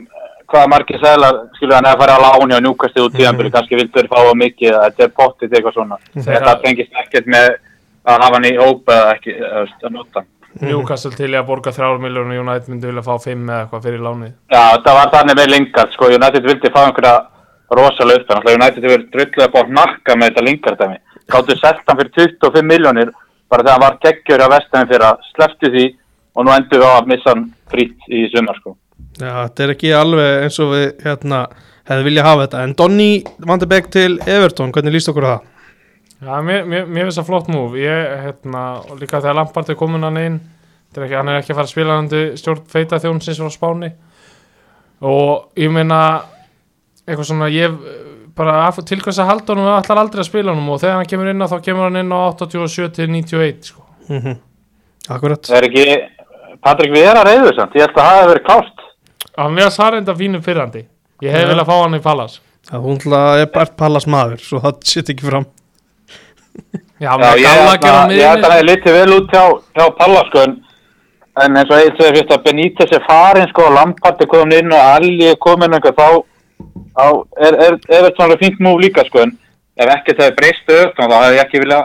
hvaða 0.49 0.69
margir 0.73 0.99
sælar, 1.03 1.39
skilur 1.57 1.75
hann 1.77 1.85
eða 1.91 1.99
fara 2.01 2.17
á 2.17 2.21
láni 2.25 2.55
og 2.57 2.63
njúkast 2.65 2.97
út 3.03 3.13
tíðanbyrju, 3.19 3.53
kannski 3.53 3.77
vildur 3.77 4.09
fá 4.09 4.19
á 4.25 4.33
mikið, 4.35 4.77
þetta 4.85 5.05
er 5.05 5.13
pottið 5.19 5.53
eitthvað 5.59 5.75
svona. 5.77 5.97
Þegar- 6.15 6.35
Þetta 6.39 6.55
tengist 6.65 6.93
ekkert 7.03 7.27
með 7.27 7.49
að 8.09 8.23
hafa 8.25 8.35
hann 8.35 8.45
í 8.49 8.57
hópa 8.57 8.93
eða 8.97 9.15
ekki, 9.19 9.35
að 9.85 9.91
nota. 9.93 10.21
hann. 10.23 10.27
Newcastle 10.61 11.11
til 11.13 11.29
í 11.31 11.37
að 11.39 11.47
borga 11.47 11.71
þrjár 11.71 11.99
miljónu 12.01 12.39
United 12.41 12.69
myndi 12.73 12.87
vilja 12.89 13.03
fá 13.05 13.19
fimm 13.23 13.45
eða 13.47 13.67
eitthvað 13.69 13.83
fyrir 13.85 14.01
lánið 14.01 14.33
Já, 14.51 14.63
þetta 14.75 14.95
var 14.97 15.11
þannig 15.13 15.37
með 15.39 15.51
Lingard, 15.53 15.93
sko, 15.93 16.05
United 16.09 16.43
vildi 16.49 16.71
fá 16.73 16.81
einhverja 16.87 17.27
rosalega 17.71 18.21
upp, 18.23 18.27
þannig 18.31 18.49
að 18.49 18.57
United 18.59 18.83
hefur 18.89 19.05
drulluð 19.13 19.61
að 19.61 19.71
nakka 19.77 20.17
með 20.17 20.31
þetta 20.31 20.45
Lingard 20.49 20.79
dæmi. 20.81 20.99
Gáttu 21.29 21.57
selt 21.61 21.85
hann 21.87 21.99
fyrir 22.01 22.13
25 22.41 22.65
miljónir, 22.65 23.11
bara 23.51 23.63
þegar 23.63 23.73
hann 23.77 23.85
var 23.87 23.99
geggjör 24.03 24.41
á 24.41 24.49
vestaminn 24.57 24.89
fyrir 24.89 25.05
að 25.13 25.19
sleftu 25.37 25.71
því 25.77 25.87
og 26.35 26.45
nú 26.49 26.51
endur 26.57 26.81
við 26.81 26.89
á 26.89 26.97
að 26.97 27.07
missa 27.13 27.29
hann 27.35 27.45
frýtt 27.71 28.09
í 28.09 28.25
sumar, 28.33 28.57
sko. 28.63 28.77
Já, 29.19 29.33
þetta 29.49 29.65
er 29.65 29.73
ekki 29.75 29.93
alveg 29.99 30.43
eins 30.47 30.59
og 30.63 30.73
við 30.75 30.85
hérna, 31.05 31.41
hefði 31.89 32.05
viljað 32.09 32.29
hafa 32.29 32.45
þetta. 32.47 32.63
En 32.69 32.75
Donny 32.79 33.09
vandi 33.51 33.67
Beck 33.71 33.89
til 33.91 34.19
Everton, 34.27 34.73
hvernig 34.73 34.95
líst 34.95 35.11
okkur 35.11 35.27
það? 35.27 35.41
Já, 36.19 36.35
mér, 36.43 36.65
mér, 36.67 36.87
mér 36.91 37.07
finnst 37.09 37.19
það 37.21 37.29
flott 37.31 37.49
múf 37.55 37.75
ég, 37.79 38.13
hérna, 38.25 38.63
og 38.91 38.99
líka 38.99 39.21
þegar 39.23 39.37
Lampard 39.39 39.69
er 39.71 39.79
komin 39.79 40.03
hann 40.07 40.17
inn 40.19 40.39
þetta 40.89 41.01
er 41.01 41.05
ekki, 41.07 41.17
hann 41.21 41.29
er 41.31 41.37
ekki 41.43 41.53
að 41.53 41.59
fara 41.61 41.69
að 41.69 41.73
spila 41.75 41.97
hann 41.99 42.09
stjórn 42.41 42.63
feita 42.73 42.99
þjónsins 43.03 43.39
frá 43.43 43.51
Spáni. 43.55 43.91
Og 45.05 45.53
ég 45.61 45.71
meina 45.71 45.99
eitthvað 47.07 47.29
svona, 47.29 47.49
ég 47.53 47.75
bara 48.39 48.67
af- 48.69 48.81
til 48.87 48.99
hvers 49.03 49.19
að 49.19 49.29
halda 49.31 49.55
honum 49.55 49.69
ætlar 49.79 49.99
aldrei 50.03 50.23
að 50.23 50.31
spila 50.31 50.53
honum. 50.55 50.69
Og 50.75 50.81
þegar 50.81 50.97
hann 50.99 51.07
kemur 51.11 51.31
inn 51.31 51.43
á 51.43 51.47
þá 51.51 51.59
kemur 51.63 51.87
hann 51.91 51.97
inn 52.03 52.11
á 52.15 52.21
87 52.35 52.89
til 52.95 53.07
91 53.11 53.63
sko. 53.73 53.83
Mm 54.09 54.37
Akkurat. 55.09 55.41
Það 55.41 55.57
er 55.57 55.65
ekki, 55.71 55.85
Patrik 56.61 56.91
Vera 56.93 57.23
reyður 57.25 57.55
samt, 57.57 57.73
ég 57.79 57.87
held 57.87 57.95
að 57.97 58.05
það 58.05 58.19
hefur 58.19 58.31
verið 58.35 58.45
klárt. 58.45 58.78
Hann 59.39 59.59
er 59.59 59.69
að 59.71 59.75
sarenda 59.79 60.15
fínum 60.19 60.45
fyrrandi. 60.45 60.85
Ég 61.25 61.35
hef 61.35 61.47
Já. 61.47 61.51
viljað 61.53 61.71
fá 61.71 61.77
hann 61.79 61.99
í 61.99 62.05
Pallas 62.05 62.39
að 62.69 62.85
hún 62.85 62.99
ætla 62.99 63.21
er 63.41 63.51
Bert 63.53 63.77
Pallas 63.81 64.07
maður 64.11 64.43
svo 64.45 64.61
það 64.63 64.81
sitt 64.91 65.13
ekki 65.13 65.29
fram. 65.29 65.47
Já, 66.99 67.13
Já, 67.15 67.29
ég 67.39 67.47
held 67.47 67.69
að 67.71 67.85
að 67.89 68.15
að 68.27 68.41
það 68.43 68.55
er 68.57 68.67
litið 68.67 68.97
vel 68.97 69.13
út 69.15 69.35
hjá, 69.35 69.45
hjá 69.79 69.85
Palla, 69.99 70.25
sko, 70.29 70.43
en, 70.49 70.57
en 71.45 71.61
eins 71.61 71.71
og 71.71 71.79
eitt 71.79 72.01
segir 72.01 72.17
fyrst 72.17 72.33
að 72.35 72.43
Benítez 72.49 72.95
er 72.97 73.05
farin, 73.07 73.47
sko, 73.53 73.69
og 73.69 73.77
Lampard 73.77 74.25
er 74.25 74.31
komin 74.33 74.57
inn 74.59 74.75
og 74.75 74.83
Alli 74.97 75.29
er 75.31 75.39
komin 75.45 75.77
einhver, 75.79 75.95
þá, 75.95 76.19
þá 76.99 77.05
er, 77.07 77.55
er, 77.55 77.79
er 77.79 78.09
þetta 78.09 78.13
svona 78.17 78.41
fínt 78.43 78.59
múf 78.67 78.83
líka, 78.83 79.07
sko, 79.07 79.23
en 79.29 79.37
ef 79.79 79.95
ekki 79.95 80.17
það 80.19 80.27
er 80.27 80.37
breyst 80.41 80.73
auðvitað, 80.75 81.15
þá 81.15 81.17
hefði 81.23 81.39
ég 81.39 81.45
ekki 81.45 81.63
vilja, 81.63 81.81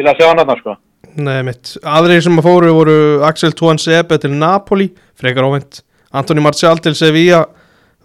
vilja 0.00 0.16
sjá 0.16 0.26
hann 0.30 0.42
þarna, 0.42 0.58
sko. 0.62 0.76
Nei 1.16 1.38
mitt, 1.44 1.76
aðrir 1.96 2.24
sem 2.24 2.40
að 2.40 2.48
fóru 2.48 2.72
voru 2.76 2.96
Axel 3.28 3.52
Tuan 3.56 3.78
Sebe 3.80 4.16
til 4.20 4.32
Napoli 4.36 4.88
frekar 5.20 5.44
óvænt, 5.48 5.82
Antoni 6.12 6.40
Martial 6.44 6.78
til 6.78 6.94
Sevilla 6.94 7.44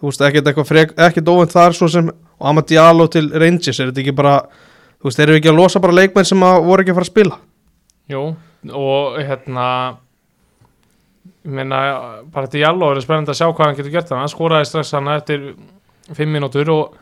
þú 0.02 0.10
veist, 0.10 0.22
ekkert 0.26 0.48
eitthvað 0.50 1.30
óvænt 1.30 1.54
þar 1.54 1.76
svo 1.78 1.88
sem, 1.88 2.10
Amad 2.42 2.66
Diallo 2.66 3.06
til 3.06 3.28
Rangers, 3.38 3.78
er 3.78 3.92
þetta 3.92 4.02
ekki 4.02 4.14
bara 4.18 4.38
þú 4.98 5.06
veist, 5.06 5.20
erum 5.22 5.36
við 5.36 5.42
ekki 5.42 5.52
að 5.52 5.60
losa 5.60 5.82
bara 5.82 5.98
leikmenn 6.00 6.26
sem 6.26 6.42
að 6.42 6.64
voru 6.66 6.82
ekki 6.82 6.90
að 6.90 6.98
fara 6.98 7.06
að 7.06 7.12
spila? 7.12 7.38
Jú, 8.10 8.22
og 8.72 9.20
hérna 9.22 9.66
ég 11.42 11.54
meina, 11.58 11.78
bara 12.34 12.50
Diallo 12.50 12.90
er 12.90 13.02
spennandi 13.02 13.30
að 13.30 13.38
sjá 13.38 13.46
hvað 13.48 13.66
hann 13.66 13.78
getur 13.78 13.94
gert 13.94 14.10
hann, 14.10 14.24
hann 14.24 14.32
skoraði 14.32 14.68
strax 14.70 14.92
hann 14.96 15.10
eftir 15.14 15.52
fimm 16.18 16.34
mínútur 16.34 16.70
og 16.74 16.98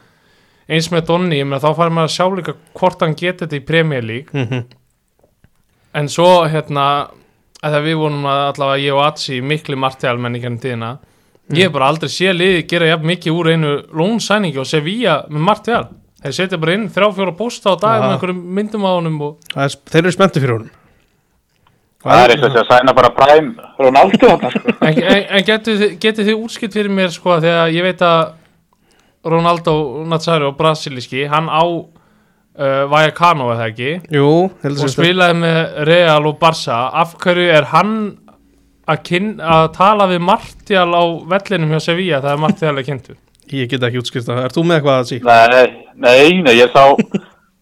eins 0.71 0.90
með 0.92 1.09
Donni, 1.09 1.40
ég 1.40 1.49
meina 1.49 1.62
þá 1.62 1.73
fær 1.78 1.95
maður 1.95 2.11
að 2.11 2.14
sjá 2.14 2.26
líka 2.37 2.57
hvort 2.78 3.00
hann 3.04 3.16
getur 3.19 3.47
þetta 3.47 3.59
í 3.59 3.66
Premier 3.66 4.04
League. 4.04 4.30
Mm 4.33 4.47
-hmm. 4.47 4.62
en 5.95 6.09
svo 6.09 6.47
hérna 6.47 6.85
að 7.61 7.75
það 7.76 7.87
við 7.90 7.97
vonum 8.00 8.26
að 8.31 8.43
allavega 8.50 8.83
ég 8.87 8.97
og 8.97 9.05
Atsi 9.07 9.40
miklu 9.45 9.76
martial 9.81 10.17
menn 10.19 10.37
í 10.38 10.43
gennum 10.43 10.61
tíðina 10.62 10.90
ég 11.52 11.67
hef 11.67 11.73
bara 11.75 11.88
aldrei 11.93 12.09
sé 12.12 12.33
liði 12.33 12.62
gera 12.71 12.88
jafn 12.93 13.09
mikið 13.11 13.37
úr 13.37 13.50
einu 13.55 13.73
lónsæningi 14.00 14.61
og 14.62 14.69
Sevilla 14.71 15.17
með 15.29 15.45
martial 15.50 15.85
þeir 16.23 16.37
setja 16.37 16.59
bara 16.62 16.76
inn 16.79 16.88
þrjá 16.93 17.09
fjóra 17.17 17.33
posta 17.37 17.73
á 17.73 17.76
dag 17.81 17.97
Ja. 17.97 18.02
með 18.07 18.12
einhverjum 18.17 18.43
myndum 18.59 18.85
á 18.87 18.90
honum 18.97 19.21
og 19.26 19.57
er, 19.57 19.69
þeir 19.90 20.02
eru 20.05 20.12
spennti 20.17 20.40
fyrir 20.45 20.57
honum 20.59 20.76
Það 22.00 22.23
er 22.25 22.33
eins 22.33 22.45
og 22.47 22.52
þess 22.55 22.62
að 22.62 22.71
sæna 22.79 22.93
bara 22.97 23.09
Prime 23.12 23.67
Ronaldo 23.76 24.29
þarna, 24.31 24.50
sko. 24.55 24.73
en, 24.88 25.00
en, 25.05 25.25
en 25.37 25.45
getur, 25.45 25.75
þið, 25.83 25.90
getur 26.00 26.25
þið 26.31 26.38
útskipt 26.47 26.76
fyrir 26.79 26.95
mér 26.97 27.11
sko 27.12 27.35
þegar 27.45 27.75
ég 27.75 27.85
veit 27.85 28.05
að 28.07 28.21
Ronaldo 29.29 29.75
Nazario 30.09 30.55
brasilíski, 30.57 31.26
hann 31.29 31.50
á 31.52 31.61
uh, 32.61 32.85
Vallecano 32.90 33.49
eða 33.55 33.69
ekki 33.71 33.90
Jú, 34.14 34.29
heldur 34.64 34.87
og 34.87 34.93
spilaði 34.93 35.38
með 35.40 35.59
Real 35.88 36.29
og 36.31 36.38
Barca 36.43 36.83
af 37.02 37.17
hverju 37.23 37.49
er 37.57 37.69
hann 37.73 37.97
að, 38.90 39.02
kyn, 39.09 39.33
að 39.40 39.67
tala 39.76 40.09
við 40.11 40.23
Martial 40.29 40.88
á 40.93 41.02
vellinum 41.35 41.75
hjá 41.75 41.83
Sevilla 41.88 42.23
þegar 42.23 42.45
Martial 42.47 42.76
er 42.76 42.88
kynntur 42.88 43.19
Ég 43.61 43.67
get 43.71 43.83
ekki 43.83 43.99
útskýrt 43.99 44.29
það, 44.29 44.45
er 44.47 44.55
þú 44.55 44.62
með 44.69 44.79
eitthvað 44.79 45.00
að 45.00 45.09
sí? 45.11 45.21
Nei, 45.26 45.67
nei, 45.99 46.43
nei, 46.47 46.55
ég 46.61 46.71
sá, 46.71 46.85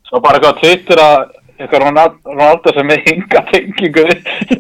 sá 0.05 0.15
bara 0.21 0.37
eitthvað 0.37 0.53
á 0.53 0.61
Twitter 0.61 1.01
að 1.01 1.19
eitthvað 1.59 1.85
Ronaldo, 1.89 2.73
sem 2.77 2.93
er 2.95 3.01
hinga 3.07 3.41
tengingu 3.49 4.05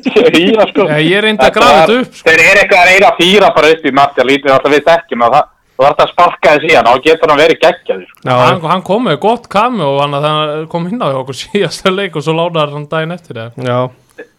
Sevilla, 0.08 0.64
sko. 0.72 0.86
Ég- 0.88 1.10
ég 1.12 1.22
reyndi 1.22 1.46
að 1.46 1.52
grafa 1.54 1.82
þetta 1.84 1.98
upp, 2.00 2.16
sko. 2.16 2.30
Þeir 2.30 2.42
eru 2.46 2.62
eitthvað 2.62 2.80
að 2.80 2.88
reyna 2.90 3.10
að 3.10 3.20
fýra 3.20 3.50
bara 3.54 3.70
upp 3.74 3.84
í 3.86 3.92
að 3.92 4.28
lítið 4.30 4.54
alltaf 4.54 4.74
við 4.74 4.88
þekkjum 4.88 5.26
að 5.28 5.36
það 5.36 5.46
þú 5.78 5.86
þarf 5.86 6.02
að 6.02 6.10
sparka 6.12 6.54
þess 6.56 6.66
í 6.68 6.74
hann 6.74 6.90
og 6.90 7.04
getur 7.04 7.30
hann 7.32 7.40
verið 7.40 7.60
geggjaður. 7.62 8.10
Sko. 8.10 8.34
hann, 8.42 8.60
hann 8.72 8.84
kom 8.88 9.06
með 9.06 9.18
gott 9.22 9.48
kami 9.52 9.84
og 9.86 10.00
hann, 10.02 10.18
hann 10.26 10.66
kom 10.72 10.90
inn 10.90 11.00
á 11.00 11.08
okkur 11.20 11.38
síðasta 11.44 11.94
leik 11.94 12.18
og 12.18 12.26
svo 12.26 12.34
lánaði 12.34 12.74
hann 12.74 12.88
daginn 12.90 13.14
eftir 13.14 13.38
það 13.38 13.64
Já, 13.68 13.78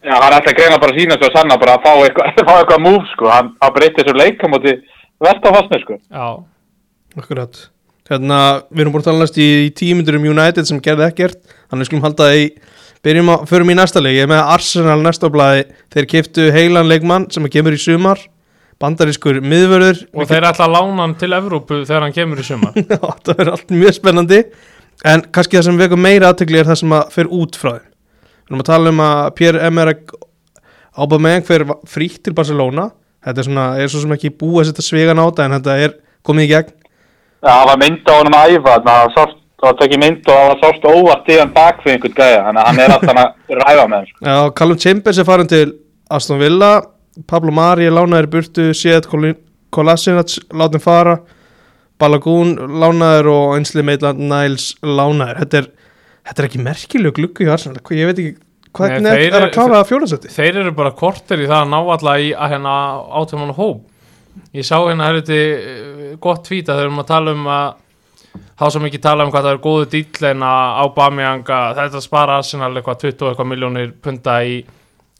Já, 0.04 0.14
hann 0.20 0.36
ætla 0.36 0.52
að 0.52 0.58
greina 0.60 0.80
bara 0.84 0.96
sína 0.96 1.18
svo 1.20 1.32
sanna 1.34 1.58
bara 1.60 1.78
að 1.78 1.86
fá 1.88 1.92
eitthvað, 2.04 2.40
fá 2.48 2.54
eitthvað 2.58 2.84
move 2.84 3.04
sko, 3.14 3.30
hann 3.32 3.54
hann 3.64 3.76
breytti 3.76 4.04
þessu 4.04 4.16
leikamóti 4.20 4.74
versta 5.24 5.54
fastnir 5.56 5.84
sko. 5.84 6.00
Já, 6.12 6.28
akkurat. 7.20 7.62
Hérna, 8.10 8.40
við 8.74 8.84
erum 8.84 8.94
búin 8.96 9.04
að 9.04 9.10
tala 9.12 9.24
næst 9.24 9.38
í, 9.38 9.48
í 9.68 9.72
tímyndur 9.76 10.18
um 10.18 10.28
United 10.32 10.66
sem 10.66 10.80
gerði 10.82 11.06
ekkert. 11.06 11.40
Þannig 11.70 11.84
við 11.84 11.90
skulum 11.92 12.06
halda 12.08 12.30
það 12.30 12.40
í 12.40 12.46
byrjum 13.06 13.32
að, 13.36 13.44
förum 13.52 13.72
í 13.72 13.76
næsta 13.78 14.02
leik, 14.02 14.16
ég 14.18 14.26
er 14.26 14.32
með 14.32 14.54
Arsenal 14.56 14.98
næsta 15.04 15.30
á 15.30 15.36
blaði, 15.36 15.66
þeir 15.94 16.08
keftu 16.16 16.48
heilan 16.56 16.90
leikmann 16.90 17.28
sem 17.32 17.46
kemur 17.52 17.78
í 17.78 17.80
sumar 17.80 18.24
bandarískur 18.80 19.42
miðvörður. 19.44 20.04
Og 20.16 20.30
þeir 20.30 20.48
ætla 20.50 20.68
að 20.70 20.76
lána 20.78 21.04
hann 21.04 21.16
til 21.20 21.32
Evrópu 21.36 21.82
þegar 21.84 22.06
hann 22.06 22.16
kemur 22.16 22.42
í 22.42 22.46
sumar. 22.48 22.78
Það 23.26 23.34
verður 23.34 23.54
allt 23.56 23.74
mjög 23.76 23.98
spennandi. 23.98 24.40
En 25.08 25.24
kannski 25.32 25.56
það 25.56 25.68
sem 25.70 25.78
vekur 25.80 26.00
meira 26.02 26.32
aðtegli 26.34 26.60
er 26.60 26.68
það 26.68 26.80
sem 26.82 26.94
að 26.98 27.12
fer 27.14 27.30
út 27.32 27.56
frá 27.56 27.70
þeim. 27.78 27.86
Við 28.50 28.50
erum 28.52 28.64
að 28.64 28.68
tala 28.68 28.92
um 28.92 29.04
að 29.06 29.20
Pierre-Emerick 29.38 30.16
Aubameyang 31.00 31.46
fer 31.48 31.64
frítt 31.88 32.20
til 32.26 32.34
Barcelona. 32.36 32.90
Þetta 33.24 33.44
er 33.44 33.48
svona, 33.48 33.68
er 33.80 33.92
svo 33.92 34.04
sem 34.04 34.16
ekki 34.18 34.34
búið 34.36 34.66
að 34.66 34.70
setja 34.72 34.88
svegan 34.90 35.22
á 35.22 35.28
þetta 35.30 35.46
en 35.46 35.56
þetta 35.56 35.78
er 35.86 35.96
komið 36.28 36.48
í 36.48 36.52
gegn. 36.52 36.76
Já, 37.40 37.52
það 37.54 37.66
var 37.70 37.82
mynd 37.86 38.12
á 38.12 38.14
honum 38.18 38.36
að 38.36 38.56
æfa, 38.58 38.76
það 38.84 39.34
var 39.64 39.78
tekið 39.80 40.04
mynd 40.04 40.32
og 40.34 40.40
það 40.44 40.64
sást 40.66 40.88
óvart 40.90 41.32
í 41.32 41.38
hann 41.40 41.56
bak 41.56 41.80
fyrir 41.84 41.96
einhvern 41.96 42.18
gæja, 42.20 42.40
þannig 42.48 42.62
að 42.62 42.70
hann 42.70 42.84
er 42.84 42.94
alltaf 42.96 43.22
að 43.24 43.60
ræfa 43.62 43.86
með 43.86 43.98
hann, 43.98 44.10
sko. 44.10 44.24
Já, 44.28 44.38
Callum 44.60 44.82
Chambers 44.84 45.20
er 45.20 45.28
farin 45.28 45.52
til 45.52 45.68
Aston 46.12 46.42
Villa 46.44 46.72
Pablo 47.28 47.52
Mari 47.52 47.90
lánaður 47.92 48.30
burtu 48.36 48.70
Séð 48.78 49.10
Kolasinac 49.70 50.38
látin 50.56 50.82
fara 50.82 51.20
Balagun 52.00 52.56
lánaður 52.80 53.32
og 53.34 53.56
einsli 53.58 53.84
Maitland 53.84 54.22
Niles 54.24 54.72
lánaður. 54.86 55.42
Þetta 55.44 55.60
er, 55.60 55.68
þetta 56.30 56.42
er 56.42 56.48
ekki 56.48 56.62
merkilegu 56.64 57.18
gluggu 57.18 57.46
í 57.46 57.52
Arsenal. 57.52 57.82
Hvað- 57.84 58.00
ég 58.00 58.10
veit 58.10 58.22
ekki 58.24 58.36
hvernig 58.80 59.04
Nei, 59.04 59.26
er, 59.26 59.34
er 59.34 59.48
að 59.48 59.54
klára 59.58 59.84
fjóðarsætti 59.90 60.32
þeir 60.32 60.62
eru 60.62 60.72
bara 60.78 60.94
kortir 60.96 61.42
í 61.42 61.50
það 61.50 61.66
að 61.66 61.72
ná 61.74 61.80
alla 61.82 62.16
í 62.22 62.32
að 62.34 62.54
hérna 62.54 62.74
átjáman 63.20 63.56
hóp. 63.58 63.86
Ég 64.56 64.66
sá 64.66 64.78
hérna 64.78 65.10
eh, 65.20 66.16
gott 66.22 66.46
tvíta 66.46 66.76
þegar 66.78 66.86
við 66.86 66.88
erum 66.88 67.04
að 67.04 67.10
tala 67.10 67.36
um 67.36 67.48
að 67.50 67.70
þá 68.60 68.66
sem 68.72 68.86
ekki 68.90 69.02
tala 69.02 69.26
um 69.26 69.32
hvað 69.34 69.48
það 69.48 69.56
er 69.56 69.64
góðu 69.64 69.88
dýll 69.94 70.28
en 70.30 70.44
að 70.46 70.80
á 70.80 70.84
Bamianga 70.96 71.60
þetta 71.80 72.02
spara 72.06 72.38
Arsenal 72.40 72.72
eitthvað 72.76 73.02
20 73.04 73.26
og 73.26 73.32
eitthvað 73.32 73.50
miljónir 73.50 73.92
punta 74.04 74.38
í 74.46 74.60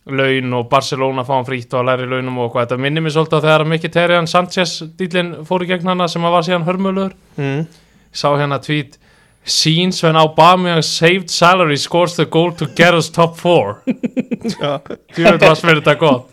laun 0.06 0.54
og 0.56 0.68
Barcelona 0.70 1.24
fá 1.28 1.34
hann 1.36 1.46
frítt 1.48 1.74
og 1.74 1.82
að 1.82 1.90
læri 1.90 2.08
launum 2.08 2.38
og 2.40 2.54
hvað 2.54 2.66
þetta 2.66 2.80
minnir 2.80 3.04
mér 3.04 3.14
svolítið 3.14 3.36
á 3.36 3.44
þegar 3.44 3.64
að 3.66 3.70
Mikki 3.74 3.90
Terrian 3.92 4.26
Sanchez 4.30 4.78
dýllin 4.98 5.34
fór 5.48 5.64
í 5.66 5.68
gegn 5.70 5.90
hana 5.92 6.08
sem 6.08 6.24
að 6.24 6.34
var 6.36 6.46
síðan 6.46 6.66
hörmulur. 6.66 7.12
Mm. 7.36 7.66
sá 8.12 8.28
hérna 8.34 8.58
tweet 8.62 8.96
Scenes 9.44 10.02
when 10.04 10.16
Aubameyang 10.20 10.82
saved 10.84 11.30
salary 11.30 11.76
scores 11.76 12.16
the 12.16 12.26
goal 12.26 12.52
to 12.52 12.66
get 12.76 12.94
us 12.94 13.08
top 13.08 13.36
4 13.38 13.76
Já, 14.60 14.80
Þú 15.14 15.24
veit 15.24 15.40
hvað 15.40 15.54
sverið 15.56 15.80
þetta 15.80 15.94
gott. 16.00 16.26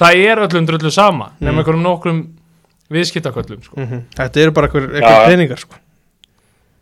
Það 0.00 0.22
er 0.26 0.42
öllum 0.44 0.66
drullu 0.68 0.90
sama 0.92 1.30
nema 1.40 1.62
einhverjum 1.62 1.84
nokkrum 1.84 2.24
viðskiptaköllum 2.94 3.62
sko. 3.64 3.78
mhm. 3.80 4.02
Þetta 4.18 4.42
eru 4.42 4.54
bara 4.56 4.68
einhver, 4.70 4.88
einhver 4.98 5.28
peningar 5.30 5.62
sko. 5.62 5.78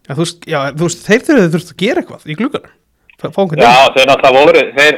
já, 0.08 0.14
þú, 0.18 0.28
já, 0.50 0.58
þú 0.72 0.88
veist, 0.88 1.04
þeir 1.06 1.26
þurfið 1.28 1.52
þurft 1.56 1.74
að 1.74 1.82
gera 1.84 2.02
eitthvað 2.02 2.26
í 2.26 2.36
einhvern 2.36 3.62
Já, 3.62 3.74
þeir 3.94 4.08
náttúrulega 4.10 4.40
voru, 4.40 4.62
þeir, 4.78 4.96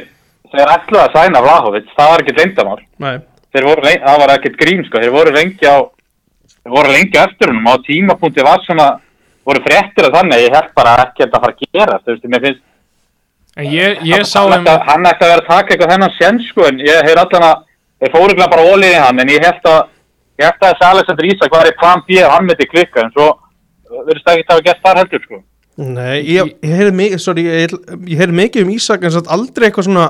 þeir 0.59 0.71
ætluðu 0.75 1.01
að 1.03 1.15
sæna 1.15 1.41
Vlahovic, 1.45 1.87
það 1.97 2.11
var 2.11 2.23
ekkert 2.23 2.39
leyndamál. 2.43 2.79
Nei, 3.05 3.15
Þeir 3.55 3.63
voru, 3.69 3.81
lengi, 3.87 4.01
það 4.03 4.17
var 4.19 4.31
ekkert 4.35 4.55
grín, 4.59 4.81
sko, 4.83 4.99
þeir 4.99 5.13
voru 5.15 5.31
lengi 5.31 5.63
á, 5.71 5.77
þeir 6.59 6.73
voru 6.75 6.89
lengi 6.91 7.19
eftir 7.21 7.51
húnum, 7.51 7.67
á 7.71 7.75
tímapunkti 7.85 8.43
var 8.43 8.59
svona, 8.65 8.87
voru 9.47 9.61
fréttir 9.63 10.07
af 10.09 10.15
þannig, 10.17 10.41
ég 10.43 10.55
held 10.57 10.73
bara 10.75 10.95
ekkert 11.05 11.37
að 11.37 11.45
fara 11.45 11.55
að 11.55 11.69
gera, 11.71 11.99
þú 12.03 12.11
veist, 12.11 12.25
mér 12.33 12.43
finnst, 12.47 12.63
En 13.55 13.69
ég, 13.71 14.01
ég 14.03 14.25
sá 14.27 14.41
hann, 14.43 14.51
þeim 14.51 14.65
ætti 14.65 14.71
að- 14.73 14.87
hann 14.89 15.05
ætti 15.07 15.23
að 15.23 15.29
vera 15.31 15.43
að 15.45 15.47
taka 15.47 15.71
eitthvað 15.73 15.91
þennan 15.93 16.15
sén, 16.19 16.39
sko, 16.49 16.65
en 16.67 16.79
ég 16.83 17.05
hef 17.07 17.21
allan 17.21 17.45
að, 17.47 17.61
þeir 18.03 18.11
fóru 18.11 18.33
ekki 18.35 18.49
bara 18.51 18.65
ólið 18.73 18.91
í 18.91 18.99
hann, 18.99 19.19
en 19.23 19.31
ég 19.31 19.45
held 19.47 19.69
að, 19.71 19.79
ég 20.35 20.45
held 20.49 20.59
að 20.59 20.73
þessi 20.73 20.87
Alexander 20.89 21.25
Isak 21.31 21.51
var 21.55 21.69
í 21.71 21.75
plan 21.79 22.03
B 22.03 22.19
og 22.25 22.31
hann 22.35 22.45
myndi 22.49 22.67
klikka, 22.67 23.05
en 23.05 23.11
svo, 23.15 23.29
verðist 24.03 24.25
það 24.27 24.35
ekki 24.41 24.49
að 24.49 24.53
hafa 24.57 24.65
gert 24.67 24.83
þar 24.83 24.99
heldur, 24.99 25.23
sko. 25.23 25.39
Nei 25.77 26.19
ég, 26.27 26.51
ég 26.63 26.75
heyrði 26.75 26.91
mikið 26.99 27.19
sorry, 27.23 27.43
ég, 27.47 27.71
ég 28.11 28.19
heyrði 28.19 28.35
mikið 28.43 28.63
um 28.67 28.69
Ísak 28.75 29.03
en 29.07 29.11
satt 29.15 29.27
aldrei 29.31 29.69
eitthvað 29.69 29.87
svona 29.87 30.05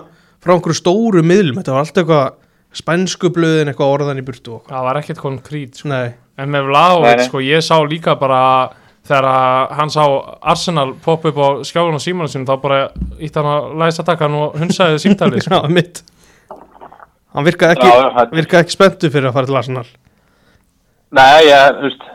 frá 0.45 0.53
einhverju 0.55 0.77
stóru 0.77 1.23
miðlum 1.25 1.57
þetta 1.59 1.73
var 1.75 1.83
alltaf 1.83 2.03
eitthvað 2.03 2.33
spænsku 2.75 3.29
blöðin 3.35 3.71
eitthvað 3.71 3.93
orðan 3.97 4.19
í 4.21 4.25
burtu 4.27 4.57
og. 4.59 4.65
Það 4.69 4.87
var 4.89 4.97
ekkert 5.01 5.21
konkrít 5.23 5.79
sko. 5.81 5.89
Nei, 5.91 6.13
En 6.37 6.49
með 6.51 6.65
nei. 7.15 7.27
sko, 7.29 7.39
ég 7.43 7.61
sá 7.63 7.77
líka 7.87 8.17
bara 8.19 8.39
þegar 9.05 9.27
að 9.29 9.75
hann 9.77 9.91
sá 9.93 10.01
Arsenal 10.51 10.89
poppa 11.05 11.29
upp 11.31 11.37
á 11.39 11.47
skjáðun 11.63 11.95
og 11.99 12.03
símanu 12.03 12.27
sinum 12.31 12.47
þá 12.49 12.55
bara 12.63 12.79
ítt 13.23 13.37
hann 13.39 13.47
að 13.47 13.69
læsa 13.79 14.03
takkan 14.03 14.33
og 14.35 14.57
hunsaði 14.59 14.99
símtalið 15.05 15.43
sko. 15.45 15.61
já, 15.61 15.69
mitt 15.71 16.01
Hann 17.35 17.43
virkaði 17.47 17.75
ekki, 17.77 17.87
það- 18.15 18.35
virkaði 18.39 18.63
ekki 18.65 18.75
spenntu 18.75 19.09
fyrir 19.13 19.29
að 19.29 19.37
fara 19.37 19.49
til 19.51 19.57
Arsenal 19.59 19.85
Nei, 21.15 21.45
ég, 21.47 21.77
þú 21.79 21.87
veist, 21.87 22.05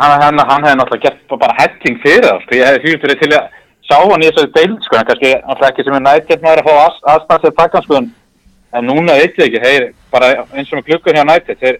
hann, 0.00 0.14
hann, 0.22 0.40
hann 0.50 0.64
hefði 0.66 0.78
náttúrulega 0.80 1.04
gert 1.06 1.34
bara 1.38 1.54
helling 1.60 1.98
fyrir 2.02 2.26
það, 2.26 2.40
sko, 2.46 2.56
ég 2.58 2.66
hefði 2.72 3.00
fyrir 3.04 3.20
til 3.22 3.30
að 3.38 3.56
sá 3.88 3.96
hann 4.04 4.22
í 4.22 4.28
þessari 4.28 4.52
deild, 4.56 4.80
sko, 4.84 4.96
en 4.98 5.06
kannski 5.08 5.30
náttúrulega 5.34 5.70
ekki 5.72 5.84
sem 5.86 5.94
er 5.98 6.04
nættið 6.06 6.42
maður 6.44 6.62
að 6.62 6.68
fá 6.68 6.74
að- 6.84 7.06
aðstæða 7.14 7.40
sér 7.44 7.54
takkan, 7.60 7.82
sko, 7.86 8.00
en, 8.02 8.10
núna 8.84 9.16
veit 9.20 9.38
ég 9.38 9.46
ekki, 9.48 9.62
þeir, 9.64 9.86
bara 10.12 10.32
eins 10.52 10.72
og 10.72 10.78
með 10.78 10.90
glukkur 10.90 11.16
hjá 11.16 11.24
nættið, 11.24 11.62
þeir 11.62 11.78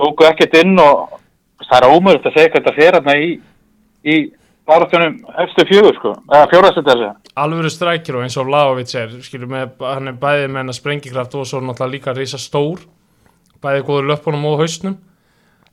tóku 0.00 0.28
ekkert 0.28 0.58
inn 0.60 0.78
og 0.78 1.16
það 1.64 1.78
er 1.80 1.88
ómögulegt 1.94 2.28
að 2.28 2.36
segja 2.36 2.52
hvað 2.52 2.60
þetta 2.60 2.76
fer 2.76 2.98
hérna 2.98 3.16
í, 3.16 3.30
í 4.04 4.16
báráttunum 4.68 5.16
efstu 5.42 5.64
fjögur, 5.66 5.96
sko, 5.98 6.14
eða 6.30 6.48
fjóraðsett 6.52 6.88
þessi. 6.90 7.10
Alvöru 7.40 7.70
strækir 7.72 8.16
og 8.18 8.22
eins 8.26 8.36
og 8.36 8.46
Vlahovic 8.46 8.94
er 8.94 9.12
skilur 9.24 9.48
með, 9.50 9.70
hann 9.80 10.08
er 10.12 10.16
bæði 10.20 10.48
með 10.50 10.60
hennar 10.62 10.76
sprengikraft 10.76 11.34
og 11.34 11.46
svo 11.48 11.60
náttúrulega 11.64 11.94
líka 11.94 12.14
risa 12.16 12.38
stór 12.38 12.84
bæði 13.64 13.82
góður 13.88 14.10
löpunum 14.12 14.44
og 14.50 14.60
hausnum 14.62 14.98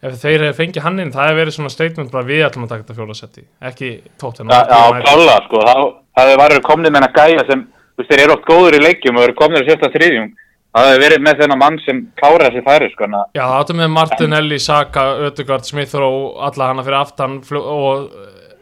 ef 0.03 0.17
þeir 0.21 0.43
hefur 0.45 0.57
fengið 0.61 0.83
hann 0.85 0.99
inn, 1.01 1.11
það 1.13 1.27
hefur 1.29 1.39
verið 1.41 1.55
svona 1.55 1.71
statement 1.73 2.11
bara 2.13 2.27
við 2.27 2.43
ætlum 2.47 2.65
að 2.67 2.73
taka 2.73 2.83
þetta 2.83 2.97
fjórasetti 2.99 3.45
ekki 3.69 3.87
tóttina 4.21 4.53
Já, 4.53 4.65
já, 4.69 4.99
klála, 5.07 5.37
sko, 5.47 5.61
það 5.65 6.27
hefur 6.27 6.41
værið 6.43 6.61
komnið 6.67 6.93
með 6.93 6.99
hennar 7.01 7.15
gæja 7.17 7.45
sem, 7.49 7.63
þú 7.95 8.03
veist, 8.03 8.11
þeir 8.11 8.23
eru 8.25 8.35
oft 8.37 8.45
góður 8.51 8.77
í 8.77 8.83
leikjum 8.83 9.17
og 9.17 9.25
eru 9.25 9.37
komnir 9.41 9.65
í 9.65 9.69
sérsta 9.71 9.89
þriðjum, 9.95 10.29
það 10.77 10.89
hefur 10.91 11.03
verið 11.07 11.25
með 11.25 11.41
þennan 11.41 11.61
mann 11.63 11.79
sem 11.85 12.03
klára 12.21 12.49
þessi 12.51 12.63
færi, 12.69 12.91
sko, 12.93 13.07
en 13.09 13.17
að 13.17 13.25
Já, 13.39 13.43
það 13.43 13.57
áttum 13.63 13.81
með 13.81 13.91
Martinelli, 13.97 14.59
Saka, 14.61 15.05
Ödegard, 15.27 15.65
Smith-Rowe, 15.71 16.31
alla 16.49 16.69
hana 16.71 16.85
fyrir 16.85 16.99
aftan 17.01 17.39
og 17.57 18.05
eh, 18.05 18.55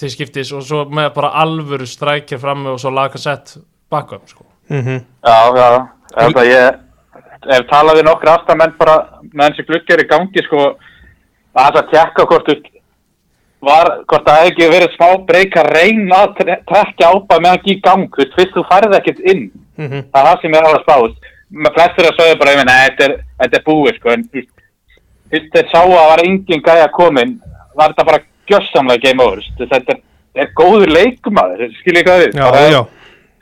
til 0.00 0.10
skiptis 0.10 0.50
og 0.54 0.66
svo 0.66 0.84
með 0.90 1.12
bara 1.14 1.32
alvöru 1.44 1.86
strækir 1.86 2.42
frammi 2.42 2.70
og 2.74 2.82
svo 2.82 2.90
laga 2.94 3.18
sett 3.22 3.56
backup 3.90 4.26
sko. 4.30 4.46
mm 4.70 4.98
Já, 5.22 5.38
já, 5.54 5.70
þetta 6.18 6.44
ég 6.50 6.86
hef 7.48 7.66
talað 7.70 8.00
við 8.00 8.06
nokkra 8.08 8.34
aftamenn 8.38 8.76
bara 8.78 8.96
meðan 9.32 9.56
sem 9.56 9.68
glugg 9.68 9.90
er 9.90 10.04
í 10.04 10.08
gangi 10.10 10.44
sko 10.44 10.60
að 10.70 11.64
það 11.64 11.80
að 11.80 11.90
tjekka 11.94 12.26
hvort 12.30 12.52
var, 13.60 13.90
hvort 14.08 14.28
það 14.28 14.38
hefði 14.38 14.52
ekki 14.52 14.70
verið 14.74 14.94
smá 14.94 15.08
breyk 15.28 15.56
að 15.60 15.72
reyna 15.76 16.20
að 16.24 16.36
tre- 16.38 16.60
trekja 16.68 17.10
ábæð 17.10 17.42
meðan 17.42 17.58
ekki 17.58 17.74
í 17.74 17.82
gang, 17.84 18.20
fyrst 18.36 18.54
þú 18.56 18.64
færði 18.70 18.96
ekkert 19.00 19.20
inn. 19.32 19.50
-hmm. 19.76 20.02
það 20.12 20.20
er 20.20 20.28
það 20.28 20.40
sem 20.42 20.54
er 20.54 20.68
alveg 20.68 20.82
spáð. 20.86 21.12
Með 21.50 21.74
flestir 21.76 22.06
að 22.06 22.16
sögðu 22.16 22.38
bara, 22.38 22.50
ég 22.50 22.58
meina, 22.60 22.78
þetta 22.86 23.04
er, 23.04 23.14
þetta 23.40 23.56
er 23.58 23.64
búið 23.66 23.96
sko, 23.98 24.10
en 24.14 24.24
fyrst 25.30 25.52
þeir 25.54 25.68
sá 25.70 25.80
að 25.80 25.94
það 25.96 26.10
var 26.10 26.24
engin 26.24 26.62
gæja 26.62 26.88
komin 26.94 27.40
var 27.74 27.92
þetta 27.92 28.04
bara 28.04 28.22
gjössamlega 28.50 29.02
game 29.04 29.22
over 29.24 29.42
þetta 29.58 29.94
er, 29.94 30.00
er 30.34 30.48
góður 30.58 30.90
leikumadur 30.94 31.70
skiljið 31.80 32.06
hvað 32.06 32.22
við, 32.24 32.34
Já, 32.34 32.44
bara, 32.44 32.64
já, 32.70 32.80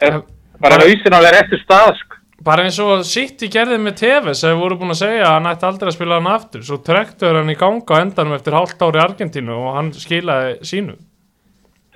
er, 0.07 0.21
bara 0.61 0.81
hausin 0.83 1.17
alveg 1.19 1.37
réttu 1.37 1.61
stað 1.63 1.95
sko 2.03 2.08
bara 2.45 2.65
eins 2.67 2.79
og 2.83 3.03
City 3.07 3.49
gerði 3.53 3.79
með 3.83 3.97
Tevez 4.03 4.43
sem 4.45 4.59
voru 4.59 4.79
búin 4.79 4.95
að 4.95 5.03
segja 5.03 5.27
að 5.27 5.35
hann 5.37 5.51
ætti 5.51 5.69
aldrei 5.69 5.91
að 5.91 5.97
spila 5.97 6.19
hann 6.21 6.31
aftur. 6.31 6.65
Svo 6.67 6.79
trektur 6.87 7.39
hann 7.41 7.53
í 7.53 7.57
ganga 7.59 7.99
á 7.99 8.03
endanum 8.03 8.37
eftir 8.37 8.57
hálft 8.57 8.83
ári 8.85 9.01
í 9.01 9.05
Argentínu 9.05 9.57
og 9.57 9.77
hann 9.77 9.91
skilaði 9.97 10.57
sínu. 10.71 10.97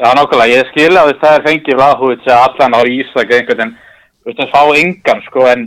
Já, 0.00 0.08
nákvæmlega, 0.18 0.56
ég 0.56 0.70
skil 0.72 0.96
að 0.98 1.12
það 1.20 1.36
er 1.36 1.46
fengið 1.46 1.78
Vlahovic 1.78 2.26
að 2.26 2.44
allan 2.48 2.78
á 2.78 2.80
Ísak 2.90 3.34
einhvern 3.36 3.64
en 3.66 3.74
þú 3.76 4.30
veist, 4.30 4.40
það 4.40 4.54
fá 4.54 4.62
engan, 4.80 5.20
sko, 5.28 5.44
en 5.52 5.66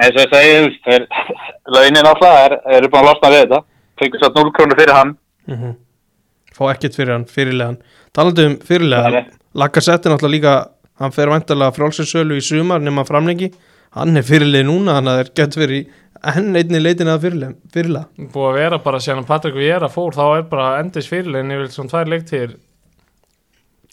eins 0.00 0.14
og 0.14 0.22
ég 0.22 0.30
segi, 0.32 0.54
þú 0.86 0.94
veist, 0.94 1.18
launin 1.74 2.06
náttúrulega 2.06 2.46
er, 2.46 2.54
eru 2.78 2.92
búin 2.92 3.02
að 3.02 3.10
losna 3.10 3.32
við 3.34 3.42
þetta, 3.42 3.60
fengur 4.00 4.22
svo 4.22 4.30
0 4.38 4.54
krónu 4.56 4.78
fyrir 4.78 4.96
hann, 4.96 5.12
mm 5.50 5.74
fá 6.56 6.70
ekkert 6.72 6.96
fyrir 6.96 7.12
hann, 7.12 7.26
fyrirlegan 7.28 7.74
talandi 8.16 8.46
um 8.48 8.54
fyrirlegan. 8.64 9.32
Lacazette 9.56 10.08
er 10.08 10.12
náttúrulega 10.12 10.36
líka, 10.36 10.54
hann 11.00 11.14
fer 11.14 11.30
vantarlega 11.32 11.74
frálsinsölu 11.76 12.38
í 12.38 12.44
sumar 12.44 12.82
nema 12.82 13.04
framlengi 13.08 13.52
hann 13.96 14.16
er 14.16 14.26
fyrirlega 14.26 14.68
núna, 14.68 14.98
hann 14.98 15.08
er 15.12 15.30
gett 15.36 15.56
fyrir 15.56 15.86
henn 16.24 16.56
einni 16.56 16.80
leitin 16.80 17.10
að 17.12 17.26
fyrirlega 17.28 18.30
búið 18.32 18.48
að 18.50 18.60
vera 18.60 18.78
bara 18.84 19.00
að 19.00 19.26
Patrik 19.28 19.58
Viera 19.58 19.90
fór 19.92 20.16
þá 20.16 20.24
er 20.26 20.46
bara 20.50 20.68
endis 20.80 21.08
fyrirlegin 21.10 21.56
yfir 21.56 21.72
svona 21.74 21.92
tvær 21.92 22.12
leiktir 22.12 22.56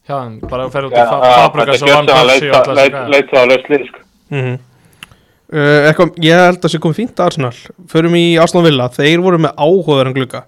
hann, 0.09 0.37
bara 0.43 0.67
að 0.67 0.75
ferja 0.75 0.91
út 0.91 0.97
í 0.97 1.07
fa 1.07 1.33
Fabrikas 1.37 1.83
og 1.83 1.91
Van 1.93 2.11
Persie 2.11 2.51
og 2.51 2.57
alltaf 2.59 2.75
þessi 2.75 2.91
gæjar. 2.91 3.09
leita 3.13 3.39
á 3.39 3.43
lauslið, 3.47 3.85
sko. 3.87 4.03
-hmm. 4.31 4.57
uh, 5.53 5.79
eitthvað, 5.87 6.17
ég 6.23 6.43
held 6.43 6.57
að 6.57 6.61
það 6.65 6.73
sé 6.73 6.83
komið 6.83 7.01
fínt 7.01 7.19
að 7.19 7.31
Arsenal 7.31 7.55
förum 7.91 8.15
í 8.19 8.25
Aslan 8.43 8.67
Villa, 8.67 8.89
þeir 8.89 9.23
voru 9.23 9.39
með 9.39 9.55
áhugaður 9.55 10.11
en 10.11 10.17
glugga, 10.17 10.45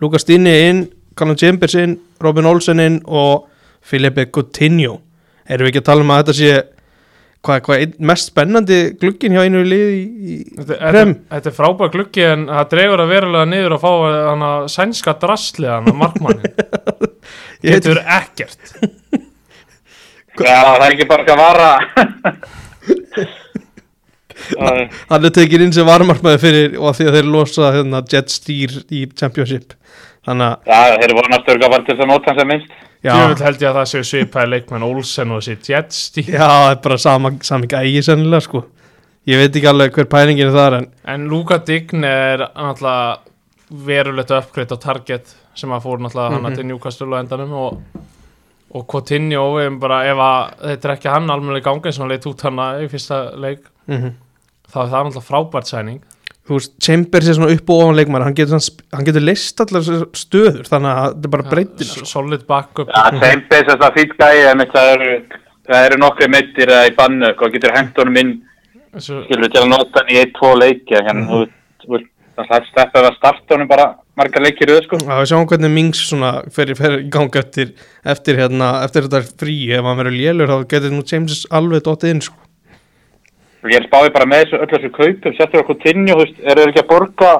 Lukas 0.00 0.26
Dini 0.26 0.54
inn 0.68 0.86
Callum 1.16 1.36
Chambers 1.36 1.74
inn, 1.74 1.98
Robin 2.20 2.46
Olsen 2.46 2.80
inn 2.80 3.00
og 3.06 3.46
Filipe 3.80 4.26
Coutinho 4.26 5.00
erum 5.48 5.66
við 5.66 5.72
ekki 5.72 5.82
að 5.84 5.88
tala 5.90 6.04
um 6.06 6.10
að 6.14 6.20
þetta 6.22 6.34
sé 6.40 6.50
hvað, 7.46 7.60
hvað 7.66 7.82
einn 7.84 7.92
mest 8.10 8.30
spennandi 8.32 8.78
glugginn 9.00 9.36
hjá 9.36 9.42
einu 9.46 9.60
lið 9.62 9.88
í, 9.94 10.00
í 10.02 10.36
Þetta 10.56 10.78
þetta- 10.82 11.04
þetta 11.36 11.50
er 11.52 11.56
frábæð 11.60 11.92
gluggi 11.94 12.24
en 12.26 12.46
það 12.50 12.70
dregur 12.74 13.02
að 13.04 13.12
verulega 13.14 13.50
niður 13.52 13.76
að 13.76 13.84
fá 13.84 13.92
hann 14.30 14.46
að 14.50 14.66
sænska 14.74 15.14
drasli 15.22 15.68
hann 15.70 15.90
að 15.92 16.00
markmannin 16.02 16.56
getur 17.66 18.00
ekkert. 18.02 18.74
Já, 20.36 20.58
það 20.66 20.82
er 20.84 20.90
ekki 20.96 21.06
bara 21.08 21.22
ekki 21.24 21.36
að 21.36 21.44
vara. 21.44 21.70
Það- 24.36 24.90
hann 25.08 25.24
er 25.24 25.32
tekin 25.32 25.62
inn 25.64 25.72
sem 25.72 25.86
varmarmaður 25.88 26.42
fyrir 26.42 26.74
og 26.76 26.90
að 26.90 26.98
því 26.98 27.06
að 27.08 27.14
þeir 27.16 27.28
losa 27.32 27.70
hérna, 27.72 28.02
jet 28.12 28.28
steer 28.34 28.74
í 28.92 29.06
championship 29.16 29.72
þannig 30.26 30.46
að 30.46 30.70
Já, 30.72 30.98
þeir 31.00 31.14
voru 31.18 31.32
næstu 31.32 31.52
örgulega 31.54 31.70
bara 31.76 31.84
til 31.86 31.94
þess 31.94 32.04
að 32.04 32.10
nota 32.12 32.30
hann 32.32 32.38
sem 32.40 32.48
minnst. 32.52 32.70
Já, 33.06 33.12
Djöfull 33.14 33.44
held 33.46 33.60
ég 33.62 33.68
að 33.70 33.76
það 33.78 33.90
séu 33.92 34.06
svipaði 34.10 34.50
leikmenn 34.50 34.82
Olsen 34.86 35.30
og 35.36 35.42
þessi 35.44 35.70
Jetstík 35.72 36.28
já, 36.32 36.40
það 36.42 36.70
er 36.70 36.80
bara 36.88 36.96
sama, 36.98 37.30
sami 37.46 37.66
gægi 37.70 38.02
sennilega 38.02 38.40
sko. 38.46 38.64
Ég 39.26 39.40
veit 39.42 39.56
ekki 39.58 39.68
alveg 39.70 39.94
hver 39.94 40.06
pælingin 40.10 40.48
er 40.48 40.54
þar 40.54 40.76
en 40.80 40.88
En 41.14 41.28
Luka 41.30 41.58
Dign 41.66 42.04
er 42.06 42.44
náttúrulega 42.54 43.18
verulegt 43.86 44.30
uppgreitt 44.30 44.70
á 44.74 44.78
target 44.78 45.32
sem 45.58 45.70
að 45.74 45.82
fór 45.86 45.98
náttúrulega 46.02 46.34
hann 46.36 46.42
Mhm. 46.46 46.54
til 46.56 46.66
Newcastle 46.66 47.06
á 47.14 47.18
endanum 47.22 47.52
og, 47.52 47.80
og 48.74 48.86
Coutinho 48.86 49.46
við 49.56 49.64
erum 49.66 49.78
bara 49.80 50.02
ef 50.06 50.16
að 50.16 50.52
þetta 50.70 50.88
er 50.90 50.94
ekki 50.96 51.10
hann 51.10 51.30
almennilega 51.30 51.70
gangi 51.70 51.92
sem 51.92 52.02
hann 52.02 52.10
leitt 52.14 52.26
út 52.26 52.42
hana 52.42 52.66
í 52.82 52.88
fyrsta 52.88 53.18
leik 53.36 53.64
mm 53.88 54.12
þá 54.66 54.76
er 54.82 54.88
það 54.90 55.04
náttúrulega 55.06 55.28
frábært 55.30 55.66
sæning 55.70 56.00
þú 56.46 56.58
veist, 56.58 56.72
Chambers 56.86 57.28
er 57.28 57.34
svona 57.38 57.54
upp 57.56 57.70
og 57.74 57.80
ofan 57.84 57.96
leikmar 57.98 58.22
hann 58.26 58.34
getur, 58.38 58.60
svona- 58.60 58.86
hann 58.96 59.06
getur 59.08 59.24
list 59.26 59.60
allar 59.64 59.82
stöður 60.14 60.62
þannig 60.70 60.92
að 60.92 61.08
þetta 61.16 61.26
er 61.30 61.34
bara 61.36 61.50
breytina 61.50 61.88
S- 61.90 61.94
sko. 61.98 62.06
solid 62.12 62.46
backup 62.46 62.88
Já, 62.94 63.04
Seimpis 63.20 63.66
er 63.74 63.80
það 63.82 63.96
fýtt 63.98 64.16
gæi 64.20 64.50
en 64.52 64.64
það 64.74 64.90
eru, 64.96 65.12
það 65.66 65.86
eru 65.90 66.00
nokkri 66.04 66.28
meittir 66.30 66.70
eða 66.70 66.86
í 66.90 66.94
bannu 66.96 67.32
og 67.34 67.52
getur 67.56 67.74
hengt 67.76 67.98
honum 67.98 68.20
inn 68.22 68.34
skilur 68.96 69.50
til 69.52 69.62
að 69.64 69.68
nota 69.74 70.00
hann 70.04 70.12
í 70.14 70.20
eitt, 70.22 70.34
tvo 70.38 70.54
leiki 70.56 70.96
en 71.02 71.26
þú 71.28 71.40
þú 71.82 71.90
veist, 71.96 72.06
það 72.36 72.54
er 72.60 72.66
steppið 72.70 73.08
að 73.10 73.16
starta 73.18 73.54
honum 73.56 73.68
bara 73.68 73.86
margar 74.16 74.42
leikir 74.46 74.70
auð 74.72 74.84
sko 74.86 74.98
Já, 75.02 75.12
við 75.18 75.28
sjáum 75.32 75.46
hvernig 75.50 75.74
Mings 75.74 76.00
svona 76.08 76.30
fer, 76.54 76.72
fer 76.78 76.98
í 77.02 77.10
gang 77.12 77.36
eftir, 77.42 77.74
eftir, 78.04 78.38
hérna, 78.40 78.70
eftir 78.86 79.08
þetta 79.08 79.20
frí 79.36 79.58
ef 79.76 79.84
hann 79.84 79.98
verður 80.00 80.16
lélur 80.16 80.48
þá 80.54 80.56
getur 80.72 80.94
nú 80.94 81.02
James 81.10 81.42
alveg 81.50 81.82
dottið 81.84 82.14
inn 82.14 82.22
sko. 82.24 82.38
Ég 83.74 83.84
spáði 83.88 84.12
bara 84.14 84.26
með 84.30 84.42
þessu 84.44 84.60
öll 84.62 84.70
þessu 84.72 84.90
kaupum 84.96 85.36
settur 85.36 85.62
okkur 85.62 85.76
veist, 86.20 86.40
eru 86.42 86.60
þeir 86.62 86.72
ekki 86.72 86.82
að 86.84 86.90
borga 86.92 87.30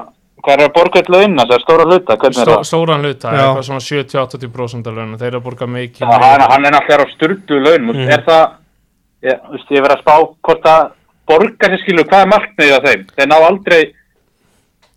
hvað 0.47 0.53
er 0.61 0.63
að 0.67 0.73
borga 0.77 0.99
eitt 1.01 1.09
launa, 1.11 1.45
það 1.47 1.55
er 1.57 1.63
stóra 1.65 1.85
hluta? 1.87 2.15
Hvernig 2.21 2.41
er 2.43 2.49
það? 2.51 2.63
stóran 2.69 3.03
hluta, 3.03 3.31
eitthvað 3.33 3.65
svona 3.67 3.83
70-80% 3.87 4.87
af 4.87 4.97
launum, 4.97 5.17
þeir 5.17 5.27
eru 5.31 5.39
að 5.41 5.47
borga 5.47 5.67
mikið 5.67 6.03
Já, 6.05 6.11
hann, 6.13 6.43
hann 6.51 6.67
er 6.69 6.75
náttúrulega 6.77 7.07
á 7.07 7.15
styrtu 7.15 7.59
laun, 7.63 7.87
mm. 7.91 8.11
Er 8.15 8.23
það 8.27 8.43
ég, 9.27 9.39
veist, 9.51 9.71
ég 9.73 9.83
verið 9.83 9.95
að 9.97 10.03
spá 10.05 10.15
hvort 10.47 10.69
að 10.71 10.83
borga 11.27 11.71
sér 11.71 11.81
skilur, 11.83 12.07
hvað 12.07 12.23
er 12.23 12.31
markmiðið 12.35 12.75
af 12.77 12.85
þeim? 12.87 13.07
Þeir 13.17 13.31
ná 13.31 13.37
aldrei 13.37 13.81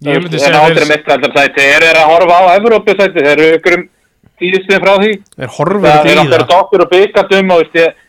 Ég 0.01 0.21
myndi 0.21 0.37
þeir 0.37 0.45
segja 0.45 0.53
ná 0.55 0.61
þeir- 0.61 0.69
aldrei 0.71 0.91
mestraldarsæti 0.93 1.65
þeir 1.67 1.89
eru 1.91 2.05
að 2.05 2.13
horfa 2.13 2.37
á 2.41 2.43
Evrópusæti, 2.61 3.25
þeir 3.25 3.33
eru 3.35 3.49
ykkur 3.59 3.77
um 3.79 3.83
tíðistum 4.41 4.85
frá 4.85 4.95
því? 5.01 5.11
Er 5.41 5.51
það 5.51 5.99
er 6.01 6.13
í 6.13 6.15
náttúrulega 6.21 6.45
það. 6.45 6.53
dokkur 6.55 6.85
og 6.85 6.93
byggandum 6.95 7.51
og 7.57 7.61
veist, 7.65 7.77
ég 7.81 8.00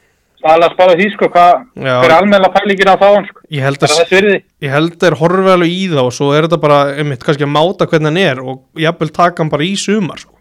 stala 0.41 0.67
að 0.67 0.75
spáða 0.75 0.98
því 1.00 1.07
sko, 1.13 1.29
hvað 1.31 1.88
er 1.88 2.13
almenna 2.15 2.51
pælingin 2.53 2.91
á 2.91 2.95
fáan 3.01 3.27
sko, 3.29 3.43
ég 3.53 3.65
held 3.65 3.81
er 3.81 3.93
að 3.95 4.12
það 4.12 4.75
að 4.75 5.05
er 5.07 5.17
horfið 5.21 5.51
alveg 5.55 5.75
í 5.75 5.83
það 5.93 6.03
og 6.03 6.15
svo 6.17 6.31
er 6.36 6.48
þetta 6.48 6.62
bara 6.65 6.79
einmitt 6.95 7.25
kannski 7.25 7.48
að 7.48 7.53
máta 7.55 7.88
hvernig 7.91 8.12
hann 8.12 8.21
er 8.21 8.41
og 8.43 8.81
jafnvel 8.83 9.12
taka 9.15 9.43
hann 9.43 9.53
bara 9.53 9.67
í 9.67 9.75
sumar 9.79 10.24
sko. 10.24 10.36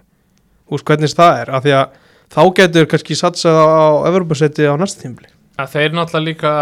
veist 0.71 0.89
hvernig 0.89 1.15
það 1.21 1.45
er 1.45 1.53
af 1.55 1.67
því 1.67 1.77
að 1.79 2.01
þá 2.31 2.43
getur 2.61 2.91
kannski 2.91 3.19
satsað 3.19 3.61
á 3.61 3.85
Evropasetti 4.11 4.67
á 4.67 4.75
næsta 4.81 5.05
tímli 5.05 5.31
að 5.61 5.73
þeir 5.77 5.95
náttúrulega 5.95 6.27
líka 6.27 6.53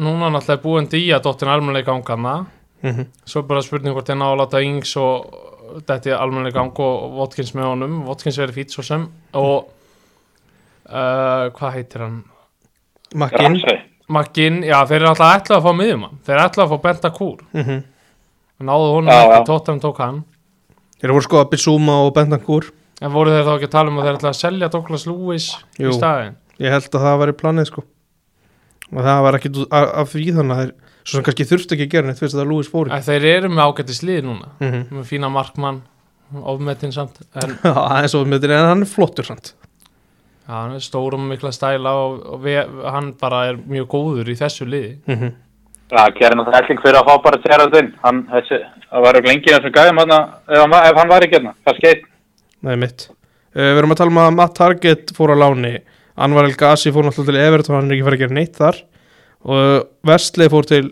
núna 0.00 0.32
náttúrulega 0.32 0.58
er 0.58 0.66
búin 0.66 0.90
dýja 0.90 1.22
dóttin 1.22 1.52
almennilega 1.52 1.92
gangana 1.92 2.46
mm 2.82 2.90
-hmm. 2.90 3.06
svo 3.24 3.40
er 3.42 3.48
bara 3.48 3.62
spurning 3.62 3.94
hvort 3.94 4.08
þeir 4.08 4.18
ná 4.18 4.28
að 4.32 4.38
láta 4.40 4.62
Ings 4.62 4.96
og 4.96 5.50
þetta 5.80 6.12
er 6.12 6.20
almennilega 6.20 6.58
gang 6.58 6.82
og 6.84 7.16
Watkins 7.18 7.54
með 7.56 7.70
honum, 7.70 8.02
Watkins 8.08 8.38
verið 8.40 8.58
fýtt 8.60 8.74
svo 8.74 8.84
sem. 8.86 9.06
Og 9.38 9.70
uh, 10.88 11.48
hvað 11.56 11.76
heitir 11.78 12.04
hann? 12.06 12.20
Makkin 13.14 13.46
Ramsey. 13.46 13.82
Maggin, 14.12 14.60
já 14.66 14.76
þeir 14.88 15.00
eru 15.00 15.10
alltaf 15.12 15.32
ætlað 15.38 15.58
að 15.58 15.66
fá 15.66 15.78
miðjumann 15.78 16.20
þeir 16.26 16.34
eru 16.36 16.44
ætlað 16.44 16.64
að 16.64 16.72
fá 16.72 16.84
Benta 16.86 17.10
Kúr 17.14 17.40
mm 17.52 17.64
-hmm. 17.64 17.82
náðu 18.68 18.92
honum 18.96 19.12
Já, 19.12 19.22
ekki. 19.22 19.46
Tottenham 19.46 19.80
tók 19.80 19.98
hann 20.02 20.22
þeir 21.00 21.12
voru 21.14 21.26
sko 21.26 21.40
að 21.40 21.50
Bissúma 21.52 21.98
og 22.06 22.14
Bentancur 22.14 22.72
en 23.00 23.12
voru 23.12 23.30
þeir 23.30 23.46
þá 23.46 23.54
ekki 23.54 23.68
að 23.70 23.76
tala 23.76 23.90
um 23.90 23.98
að 23.98 24.04
þeir 24.06 24.18
ætlað 24.18 24.32
að 24.34 24.40
selja 24.42 24.68
Douglas 24.68 25.06
Lewis 25.06 25.46
Jú. 25.78 25.88
í 25.88 25.94
staðin 25.94 26.36
ég 26.58 26.70
held 26.70 26.88
að 26.94 27.04
það 27.06 27.20
væri 27.22 27.32
planið 27.32 27.66
sko 27.70 27.84
og 28.92 29.02
það 29.02 29.22
var 29.22 29.38
ekki 29.38 29.50
af, 29.70 29.86
af 30.02 30.12
því 30.12 30.26
þannig 30.36 30.56
að 30.56 30.62
þeir 30.62 30.74
svo 31.02 31.16
sem 31.16 31.24
kannski 31.26 31.48
þurfti 31.50 31.74
ekki 31.74 31.86
að 31.86 31.94
gera 31.94 32.06
neitt 32.06 32.20
fyrst 32.20 32.38
að 32.38 32.50
Lewis 32.50 32.70
fór 32.70 32.92
að 32.92 33.08
þeir 33.08 33.24
eru 33.36 33.48
með 33.48 33.64
ágættis 33.66 34.02
lið 34.02 34.22
núna 34.26 34.52
mm 34.58 34.70
-hmm. 34.70 34.84
með 34.90 35.04
fína 35.08 35.28
markmann 35.28 35.82
ofmetinn 36.32 36.92
samt 36.92 37.20
en 37.34 37.56
Já, 37.64 37.72
hann 37.72 38.82
er 38.82 38.88
flottur 38.88 39.24
samt 39.24 39.54
hann 40.52 40.76
er 40.76 40.84
stór 40.84 41.16
og 41.16 41.24
mikla 41.26 41.52
stæla 41.54 41.94
og, 42.04 42.20
og 42.34 42.44
við, 42.44 42.60
hann 42.84 43.12
bara 43.20 43.46
er 43.50 43.58
mjög 43.58 43.88
góður 43.94 44.30
í 44.32 44.38
þessu 44.38 44.68
liði. 44.68 44.94
mm 45.06 45.16
-hmm. 45.16 45.34
Það 45.92 46.14
gerir 46.16 46.36
náttúrulega 46.38 46.62
helling 46.62 46.80
fyrir 46.80 46.98
að 46.98 47.08
fá 47.08 47.22
bara 47.22 47.38
Gerrard 47.44 47.74
inn. 47.76 47.90
Hann, 48.02 48.22
þessi, 48.30 48.58
það 48.90 49.02
var 49.04 49.18
lengi 49.26 49.52
þessum 49.52 49.74
gæðum 49.76 49.98
hann 50.00 50.12
ef, 50.12 50.60
hann 50.60 50.72
ef 50.72 50.96
hann 50.96 51.10
var 51.10 51.24
ekki 51.26 51.36
hérna. 51.36 51.52
Það 51.64 51.76
skeitt. 51.76 52.06
Nei, 52.62 52.76
mitt 52.76 53.08
uh, 53.10 53.72
Við 53.74 53.80
erum 53.80 53.92
að 53.92 54.00
tala 54.00 54.10
um 54.14 54.22
að 54.22 54.36
Matt 54.38 54.54
Target 54.56 55.12
fór 55.16 55.34
á 55.34 55.36
láni 55.36 55.74
Anvar 56.16 56.48
El 56.48 56.56
Gassi 56.56 56.92
fór 56.92 57.04
náttúrulega 57.04 57.32
til 57.32 57.44
Everton 57.46 57.76
hann 57.76 57.90
er 57.90 57.96
ekki 57.96 58.06
farið 58.06 58.20
að 58.20 58.24
gera 58.24 58.38
neitt 58.38 58.56
þar 58.56 58.80
og 59.42 59.86
Vestley 60.06 60.50
fór 60.52 60.68
til 60.68 60.84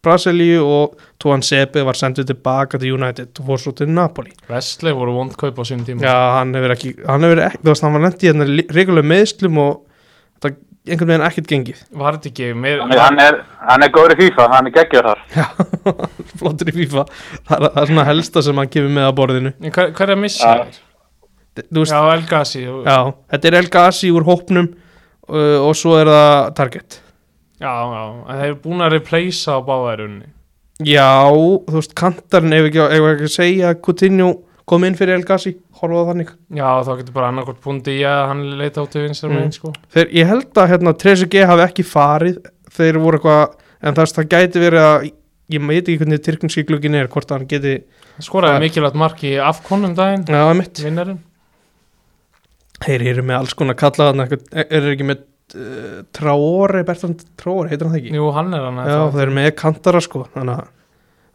Brasilíu 0.00 0.62
og 0.64 0.96
Tuan 1.20 1.42
Sepe 1.44 1.82
var 1.84 1.98
sendið 1.98 2.30
tilbaka 2.30 2.78
til 2.80 2.94
United 2.96 3.42
og 3.42 3.50
fór 3.50 3.60
svo 3.60 3.74
til 3.76 3.90
Napoli 3.92 4.32
Vestley 4.48 4.94
voru 4.96 5.12
vondkaup 5.18 5.58
á 5.60 5.64
sínum 5.68 5.84
tíma. 5.84 6.04
Já, 6.06 6.16
hann 6.38 6.54
hefur 6.56 6.74
ekki, 6.76 6.94
hann 7.04 7.26
hefur 7.26 7.42
ekki, 7.44 7.60
þú 7.60 7.72
veist, 7.72 7.84
hann 7.84 7.96
var 7.96 8.04
lendið 8.06 8.24
í 8.24 8.30
hérna 8.30 8.48
regulega 8.78 9.10
meðslum 9.12 9.60
og 9.60 9.72
þetta 10.40 10.56
einhvern 10.90 11.10
veginn 11.12 11.26
ekkert 11.26 11.50
gengið. 11.50 11.80
Var 12.00 12.16
þetta 12.16 12.30
ekki 12.30 12.50
meir... 12.56 12.80
Hann, 12.80 12.94
hann 13.04 13.20
er, 13.22 13.40
hann 13.68 13.84
er 13.84 13.92
góður 13.94 14.14
í 14.14 14.20
FIFA, 14.22 14.46
hann 14.54 14.70
er 14.70 14.76
geggjör 14.78 15.10
þar. 15.10 15.24
Já, 15.36 15.46
flottur 16.40 16.70
í 16.72 16.76
FIFA. 16.78 17.04
Það 17.50 17.56
er, 17.56 17.66
það 17.66 17.82
er 17.82 17.90
svona 17.92 18.06
helsta 18.08 18.44
sem 18.46 18.62
hann 18.62 18.72
kemur 18.72 18.94
með 18.96 19.08
að 19.10 19.18
borðinu. 19.20 19.52
En 19.60 19.74
Hver, 19.76 19.92
hver 19.98 20.14
er 20.14 20.24
Já. 20.30 20.54
þér? 20.64 20.80
Já, 21.90 21.98
El 22.14 22.24
Gassi. 22.30 22.64
Já, 22.64 22.98
þetta 23.34 23.50
er 23.50 23.58
El 23.60 23.70
Gassi 23.74 24.10
úr 24.14 24.24
hópnum 24.24 24.70
uh, 24.70 25.58
og 25.60 25.74
svo 25.76 25.98
er 26.00 26.08
það 26.08 26.52
Target. 26.56 27.00
Já, 27.60 27.72
já. 27.94 28.04
Þeir 28.30 28.44
eru 28.50 28.58
búin 28.64 28.84
að 28.86 28.92
replacea 28.96 29.56
á 29.56 29.60
báðærunni. 29.68 30.28
Já, 30.80 31.08
þú 31.68 31.76
veist, 31.76 31.94
kantarinn 31.94 32.54
ef 32.56 32.70
ekki, 32.70 32.80
ef 32.86 33.08
ekki 33.10 33.26
að 33.28 33.34
segja 33.34 33.74
Coutinho 33.84 34.30
kom 34.70 34.84
inn 34.86 34.94
fyrir 34.96 35.18
El 35.18 35.24
Gassi, 35.28 35.52
horfa 35.80 36.00
á 36.00 36.08
þannig. 36.12 36.28
Já, 36.56 36.68
þá 36.86 36.90
getur 37.00 37.12
bara 37.16 37.28
annarkort 37.32 37.60
búin 37.64 37.80
í 37.84 37.98
að 38.06 38.20
hann 38.30 38.42
leita 38.60 38.80
á 38.80 38.86
til 38.88 39.02
vinstra 39.02 39.28
Mm. 39.28 39.34
megin, 39.36 39.52
sko. 39.52 39.72
Þeir, 39.92 40.08
ég 40.14 40.26
held 40.30 40.52
að 40.54 40.68
hérna, 40.70 40.92
Trezeguet 40.96 41.46
hafi 41.50 41.64
ekki 41.66 41.84
farið, 41.84 42.38
þeir 42.70 42.98
voru 43.02 43.18
eitthvað, 43.18 43.56
en 43.82 43.94
það, 43.94 44.12
það 44.16 44.28
gæti 44.30 44.62
verið 44.62 44.84
að, 44.86 45.10
ég 45.50 45.66
veit 45.66 45.82
ekki 45.88 45.98
hvernig 45.98 46.22
tyrknski 46.22 46.64
glugginn 46.68 46.94
er, 46.94 47.08
hvort 47.08 47.30
hann 47.34 47.46
geti, 47.50 47.82
skoraði 48.20 48.54
Það- 48.56 48.64
mikilvægt 48.64 48.94
mark 48.94 49.18
í 49.26 49.34
afkonum 49.42 49.94
daginn, 49.96 50.24
vinnarinn. 50.24 51.18
Þeir 52.80 53.02
eru 53.10 53.22
með 53.26 53.38
alls 53.42 53.52
konar 53.58 53.74
kalla 53.76 54.06
þarna 54.12 54.24
eitthvað- 54.28 54.64
er 54.70 54.80
þeir 54.80 54.94
ekki 54.96 55.06
með 55.10 55.24
uh, 55.54 56.02
Traore, 56.16 56.82
Bertrand 56.88 57.22
Traore, 57.40 57.68
heitir 57.70 57.86
hann 57.86 57.94
það 57.94 58.00
ekki? 58.02 58.12
Jú, 58.18 58.28
hann 58.36 58.52
er 58.54 58.66
hann. 58.68 58.78
Já, 58.86 59.00
þeir 59.14 59.22
eru 59.26 59.34
með 59.38 59.48
kantara 59.60 60.00
sko 60.04 60.26
þannig 60.34 60.54
að 60.60 60.68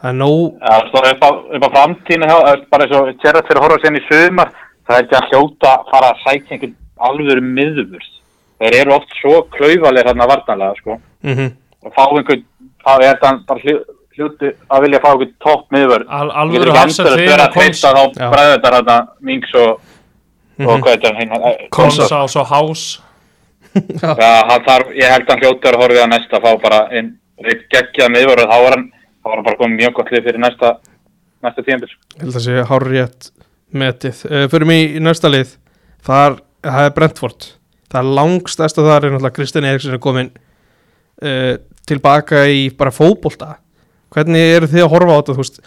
það 0.01 0.10
er 0.12 0.17
nóg 0.19 0.45
Já, 0.62 0.69
það 0.69 0.88
stóð 0.91 1.10
upp 1.12 1.23
á, 1.25 1.30
upp 1.58 1.65
á 1.65 1.69
framtíðinu 1.75 2.30
er 2.51 2.63
bara 2.71 2.86
eins 2.88 2.95
og 2.99 3.12
Gerrard 3.23 3.47
fyrir 3.49 3.62
að 3.62 3.65
horfa 3.67 3.80
sen 3.86 3.99
í 3.99 4.04
sumar. 4.10 4.51
Það 4.86 4.97
er 4.99 5.06
ekki 5.08 5.17
að 5.17 5.30
hljóta 5.32 5.69
að 5.75 5.88
fara 5.91 6.10
að 6.13 6.19
sækja 6.25 6.56
einhvern 6.56 6.75
alvöru 7.10 7.41
miðvörð. 7.41 8.10
Þeir 8.62 8.75
eru 8.82 8.93
oft 8.95 9.15
svo 9.19 9.39
klaufalir 9.56 10.06
hérna 10.08 10.28
vartanlega, 10.30 10.75
sko. 10.80 10.99
mm 11.25 11.51
Og 11.86 11.91
fá 11.93 12.04
einhvern, 12.08 12.43
það 12.86 13.04
er 13.06 13.17
þann 13.21 13.39
bara 13.49 13.60
hlu- 13.65 13.84
hluti 14.15 14.51
að 14.71 14.82
vilja 14.86 14.99
fá 15.04 15.10
einhvern 15.12 15.34
topp 15.43 15.65
miðvörð. 15.75 16.06
Al, 16.10 16.30
endur 16.43 16.69
að 16.71 17.17
vera 17.17 17.47
að 17.49 17.54
treysta 17.58 17.91
komst 17.93 18.15
þá 18.19 18.30
bræður 18.32 18.54
þetta 18.56 18.71
hérna 18.78 18.95
Mings 19.21 19.54
og, 19.60 19.82
Mhm. 20.58 20.67
og 20.69 20.80
hvað 20.86 20.93
er 20.93 20.97
þetta 21.01 21.15
hérna? 21.19 21.49
eh, 21.49 21.67
Konsa. 21.69 22.01
Konsa 22.08 22.21
og 22.23 22.30
svo 22.30 22.43
Hás. 22.45 22.86
Þarf, 23.75 24.91
ég 24.95 25.11
held 25.11 25.25
að 25.25 25.31
hann 25.33 25.41
hljóttur 25.43 25.75
að 25.75 25.81
horfið 25.83 26.01
að 26.05 26.11
næsta 26.13 26.41
fá 26.43 26.49
bara 26.63 26.81
einn 26.95 27.15
reitt 27.43 27.65
geggjað 27.71 28.13
miðvörð, 28.13 28.47
þá 28.47 28.57
var 28.63 28.75
hann, 28.77 28.85
þá 29.19 29.27
var 29.27 29.35
hann 29.39 29.47
bara 29.47 29.59
komið 29.59 29.81
mjög 29.81 29.95
gott 29.97 30.11
lið 30.13 30.27
fyrir 30.29 30.41
næsta, 30.43 30.71
næsta 31.43 31.65
tíðanbils. 31.65 31.95
ég 32.15 32.23
held 32.23 32.39
að 32.39 32.45
sé 32.45 32.65
hár 32.69 32.88
rétt 32.88 33.29
metið. 33.75 34.23
Uh, 34.29 34.47
fyrir 34.51 34.69
mig 34.69 34.95
í 34.95 35.03
næsta 35.03 35.31
lið. 35.31 35.55
Þar, 36.05 36.39
það 36.63 36.89
er 36.89 36.95
Brentford. 36.95 37.47
Það 37.91 38.01
er 38.01 38.11
langstæsta 38.19 38.85
þar 38.85 39.07
er 39.07 39.15
náttúrulega 39.15 39.38
Kristinn 39.39 39.67
Eriksson 39.67 39.97
er 39.97 40.03
komin 40.03 40.31
uh, 40.31 41.55
tilbaka 41.89 42.45
í 42.51 42.67
bara 42.77 42.93
fótbolta. 42.95 43.57
Hvernig 44.15 44.53
eru 44.59 44.69
þið 44.71 44.85
að 44.85 44.93
horfa 44.93 45.17
á 45.17 45.19
þetta 45.19 45.35
þú 45.35 45.43
veist? 45.43 45.59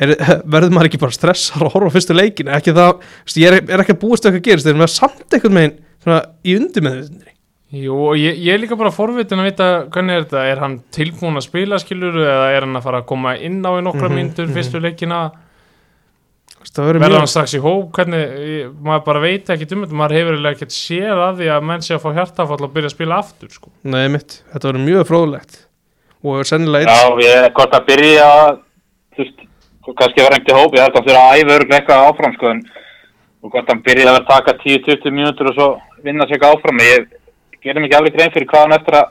Er, 0.00 0.14
verður 0.48 0.72
maður 0.72 0.88
ekki 0.88 1.02
bara 1.02 1.12
stressar 1.12 1.66
að 1.66 1.74
horfa 1.74 1.90
á 1.92 1.94
fyrstu 1.98 2.14
leikin 2.16 2.48
ekki 2.56 2.72
það, 2.72 3.02
ég 3.36 3.50
er, 3.50 3.56
er 3.68 3.82
ekki 3.82 3.92
að 3.92 3.98
búast 4.00 4.24
eitthvað 4.24 4.46
gerist 4.46 4.64
þeir 4.64 4.72
eru 4.72 4.80
með 4.80 4.92
samt 4.94 5.34
eitthvað 5.36 5.74
svona, 6.00 6.20
í 6.46 6.54
undir 6.56 6.84
með 6.86 6.94
þetta 7.02 7.34
Jú, 7.70 7.94
og 7.94 8.16
ég, 8.18 8.34
ég 8.42 8.56
er 8.56 8.58
líka 8.58 8.74
bara 8.74 8.90
forvitin 8.90 9.38
að 9.38 9.46
vita 9.46 9.66
hvernig 9.94 10.16
er 10.16 10.24
þetta, 10.24 10.40
er 10.50 10.58
hann 10.64 10.72
tilbúin 10.90 11.38
að 11.38 11.44
spila 11.46 11.78
skiluru 11.78 12.24
eða 12.24 12.48
er 12.50 12.64
hann 12.66 12.74
að 12.80 12.82
fara 12.88 12.98
að 13.04 13.06
koma 13.12 13.36
inn 13.38 13.60
á 13.62 13.78
í 13.78 13.84
nokkra 13.86 14.08
Mhm, 14.08 14.16
myndur 14.18 14.48
mhm. 14.48 14.54
fyrstu 14.56 14.80
leikina? 14.82 15.20
Það 16.60 16.84
verður 16.84 17.00
verður 17.00 17.14
mjög 17.14 17.22
hann 17.22 17.30
strax 17.30 17.54
í 17.54 17.60
hóp? 17.62 17.92
Hvernig, 17.96 18.24
ég, 18.50 18.72
maður 18.84 19.04
bara 19.06 19.20
veit 19.22 19.52
ekki 19.54 19.68
um 19.72 19.84
þetta. 19.84 19.96
Maður 19.96 20.16
hefur 20.18 20.34
eiginlega 20.34 20.56
ekkert 20.58 20.74
séð 20.76 21.22
að 21.24 21.38
því 21.38 21.46
að 21.54 21.62
menn 21.70 21.82
sé 21.86 21.94
að 21.94 22.02
fá 22.02 22.10
hjartafall 22.18 22.64
og 22.66 22.74
byrja 22.74 22.90
að 22.90 22.96
spila 22.96 23.20
aftur 23.22 23.50
sko. 23.54 23.68
Nei, 23.82 24.08
mitt, 24.12 24.30
þetta 24.52 24.68
verður 24.68 24.84
mjög 24.84 25.06
fróðlegt. 25.08 25.54
Og 26.20 26.44
sennilega 26.44 26.84
Já, 26.90 27.06
eitt 27.06 27.24
ég, 27.24 27.46
hvort 27.56 27.78
að 27.78 27.86
byrja, 27.88 28.28
þú 29.14 29.24
veist, 29.24 29.38
kannski 29.88 30.20
vera 30.20 30.36
einhvern 30.36 30.60
hóp, 30.60 30.76
ég 30.76 30.82
held 30.84 30.92
að 30.92 30.98
það 30.98 31.06
fyrir 31.08 31.20
að 31.22 31.32
æfa 31.38 31.52
eitthvað 31.78 32.04
áfram, 32.10 32.34
en 37.64 37.76
og 37.76 37.84
hvort 37.84 37.84
hann 37.84 37.90
byrja 37.90 38.00
að 38.00 38.00
vera 38.00 38.00
að 38.00 38.00
taka 38.00 38.00
10-20 38.00 38.00
mínútur 38.00 38.00
og 38.00 38.00
svo 38.00 38.00
vinna 38.00 38.00
sig 38.00 38.00
eitthvað 38.00 38.00
áfram, 38.00 38.00
ég 38.00 38.00
gerum 38.00 38.00
ekki 38.00 38.00
alveg 38.00 38.14
grein 38.14 38.32
fyrir 38.34 38.48
hvað 38.50 38.60
hann 38.60 38.76
eftir 38.76 38.94
að 38.94 39.08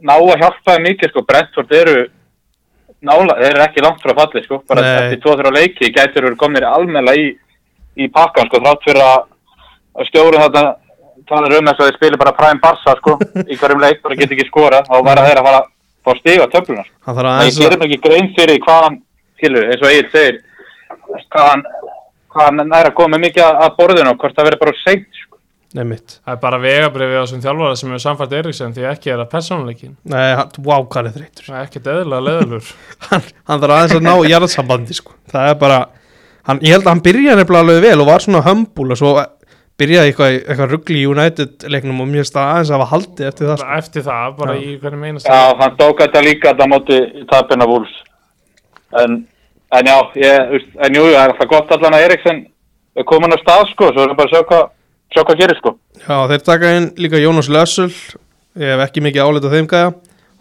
ná 0.00 0.14
að 0.14 0.40
hjálpa 0.40 0.72
þeim 0.72 0.84
mikið, 0.88 1.10
sko, 1.10 1.22
Brentford 1.28 1.72
eru 1.72 1.96
nála, 2.98 3.34
þeir 3.38 3.52
eru 3.52 3.64
ekki 3.64 3.84
langt 3.84 4.02
frá 4.02 4.14
falli, 4.14 4.42
sko, 4.44 4.62
bara 4.68 4.82
Nei. 4.82 4.90
eftir 4.98 5.20
2-3 5.24 5.52
leiki 5.54 5.92
gætur 5.94 6.28
eru 6.28 6.36
komnir 6.36 6.66
almennilega 6.66 7.18
í, 7.18 7.32
í 7.98 8.08
pakkan, 8.08 8.48
sko, 8.48 8.60
þrátt 8.62 8.86
fyrir 8.86 9.02
að, 9.04 9.26
stjórun 10.08 10.44
þetta 10.44 10.64
talar 11.28 11.56
um 11.58 11.68
þess 11.68 11.82
að 11.82 11.88
þeir 11.88 11.98
spila 11.98 12.20
bara 12.22 12.36
Prime 12.38 12.62
Barca, 12.62 12.94
sko, 12.98 13.18
í 13.44 13.58
hverjum 13.58 13.82
leik, 13.82 14.02
bara 14.02 14.18
get 14.18 14.32
ekki 14.34 14.48
skora, 14.48 14.82
þá 14.86 14.94
var 15.04 15.22
þeir 15.26 15.42
að 15.42 15.48
fara 15.50 15.62
að 15.62 15.74
á 16.08 16.46
töfluna, 16.54 16.84
sko. 16.86 17.12
Það 17.12 17.58
gerum 17.58 17.84
ekki 17.84 18.00
grein 18.06 18.30
fyrir 18.36 18.62
hvað 18.64 18.84
hann, 18.86 19.00
skilur, 19.36 19.66
eins 19.68 19.82
og 19.82 19.90
Egil 19.92 20.08
segir, 20.14 20.40
hvað 21.28 21.50
hann, 21.52 21.64
hvað 22.32 22.48
hann 22.48 22.76
er 22.78 22.88
að 22.88 22.94
koma 22.96 23.16
með 23.16 23.26
mikið 23.26 23.60
að 23.66 23.74
borðinu 23.76 24.14
og 24.14 24.22
hvort 24.22 24.38
það 24.38 24.48
verður 24.48 24.62
bara 24.62 24.80
seint, 24.86 25.17
Nei, 25.76 25.84
mitt 25.84 26.18
það 26.22 26.32
er 26.32 26.40
bara 26.40 26.58
vegabrifi 26.62 27.16
á 27.18 27.22
þessum 27.22 27.42
þjálfara 27.44 27.76
sem 27.76 27.90
hefur 27.92 28.04
samfært 28.06 28.36
Eriksen 28.38 28.74
því 28.76 28.86
ekki 28.88 29.10
er 29.12 29.20
að 29.20 29.32
persónuleikin 29.34 29.96
Nei, 30.08 30.28
hann, 30.38 30.52
wow, 30.64 30.86
hvað 30.88 31.10
er 31.10 31.16
þreytur 31.18 31.48
það 31.50 31.58
er 31.58 31.66
ekkert 31.66 31.90
eðlilega 31.92 32.24
leðalur 32.24 32.70
hann, 33.10 33.26
hann 33.50 33.64
þarf 33.64 33.74
aðeins 33.76 33.96
að 33.98 34.06
ná 34.06 34.14
jarðsambandi 34.32 34.96
sko. 34.96 35.12
það 35.28 35.50
er 35.50 35.58
bara 35.60 35.80
hann, 36.48 36.62
ég 36.64 36.72
held 36.72 36.86
að 36.86 36.92
hann 36.94 37.04
byrjaði 37.04 37.42
nefnilega 37.42 37.66
alveg 37.66 37.84
vel 37.84 37.98
og 38.00 38.08
var 38.08 38.24
svona 38.24 38.40
hömbul 38.48 38.88
og 38.94 39.00
svo 39.02 39.12
byrjaði 39.78 40.10
eitthvað, 40.10 40.38
eitthvað 40.38 40.72
ruggli 40.72 40.98
í 41.02 41.06
United 41.06 41.68
leiknum 41.70 42.00
og 42.02 42.08
mér 42.08 42.24
finnst 42.24 42.34
það 42.38 42.48
aðeins 42.54 42.72
að 42.72 42.78
hafa 42.78 42.88
haldið 42.94 43.28
eftir 43.28 43.50
það 43.50 43.60
sko. 43.60 43.76
eftir 43.76 44.06
það, 44.08 44.32
bara 44.40 44.56
Já. 44.56 44.62
í 44.64 44.72
hvernig 44.80 45.02
meinast 45.04 45.28
Já, 45.28 45.42
hann 45.60 45.76
tók 45.78 46.00
þetta 46.02 46.24
líka 46.24 46.50
þetta 46.54 46.66
á 46.66 46.72
móti 46.72 46.98
tapina 47.30 47.68
vúls. 47.68 47.92
En, 48.98 49.20
en 49.78 49.92
já, 49.92 49.98
ég, 50.24 50.66
en 50.88 50.98
jú, 50.98 51.04
það 55.14 55.16
það 55.16 55.16
sjá 55.16 55.20
hvað, 55.20 55.28
hvað 55.28 55.40
gerir, 55.42 55.58
sko. 55.58 55.74
Já, 56.04 56.16
þeir 56.28 56.44
taka 56.44 56.72
inn 56.76 56.88
líka 56.96 57.20
Jónas 57.22 57.48
Lössel 57.48 57.90
ég 58.58 58.72
hef 58.74 58.82
ekki 58.88 59.00
mikið 59.04 59.22
álit 59.24 59.46
á 59.46 59.50
þeim 59.54 59.68
gæja 59.70 59.92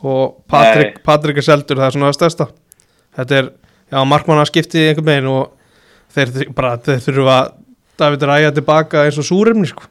og 0.04 0.36
Patrik. 0.50 1.00
Patrik 1.04 1.38
er 1.38 1.46
seldur 1.46 1.78
það 1.78 1.88
er 1.88 1.96
svona 1.96 2.10
það 2.12 2.18
stærsta 2.18 2.48
þetta 3.18 3.38
er, 3.42 3.50
já, 3.92 4.00
markmanna 4.06 4.46
skipti 4.46 4.88
einhvern 4.90 5.10
veginn 5.10 5.30
og 5.32 5.54
þeir, 6.14 6.52
bara, 6.56 6.78
þeir 6.78 7.02
þurfa 7.08 7.38
David 7.98 8.26
Ræja 8.30 8.52
tilbaka 8.54 9.06
eins 9.08 9.18
og 9.18 9.26
súrefni 9.26 9.68
sko. 9.70 9.84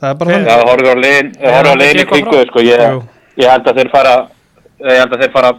það 0.00 0.10
er 0.10 0.18
bara 0.20 0.34
hann 0.34 0.44
Já, 0.48 0.54
það 0.54 0.70
horfður 0.70 0.90
á 0.90 0.96
legin, 1.04 1.30
Er 1.40 1.54
horfður 1.58 1.70
á 1.76 1.80
legin 1.82 2.02
í 2.02 2.08
kringu, 2.08 2.42
sko, 2.48 2.64
ég, 2.64 2.98
ég 3.42 3.50
held 3.52 3.68
að 3.70 3.80
þeir 3.80 3.92
fara, 3.92 4.14
ég 4.80 5.00
held 5.02 5.16
að 5.16 5.24
þeir 5.24 5.32
fara 5.36 5.54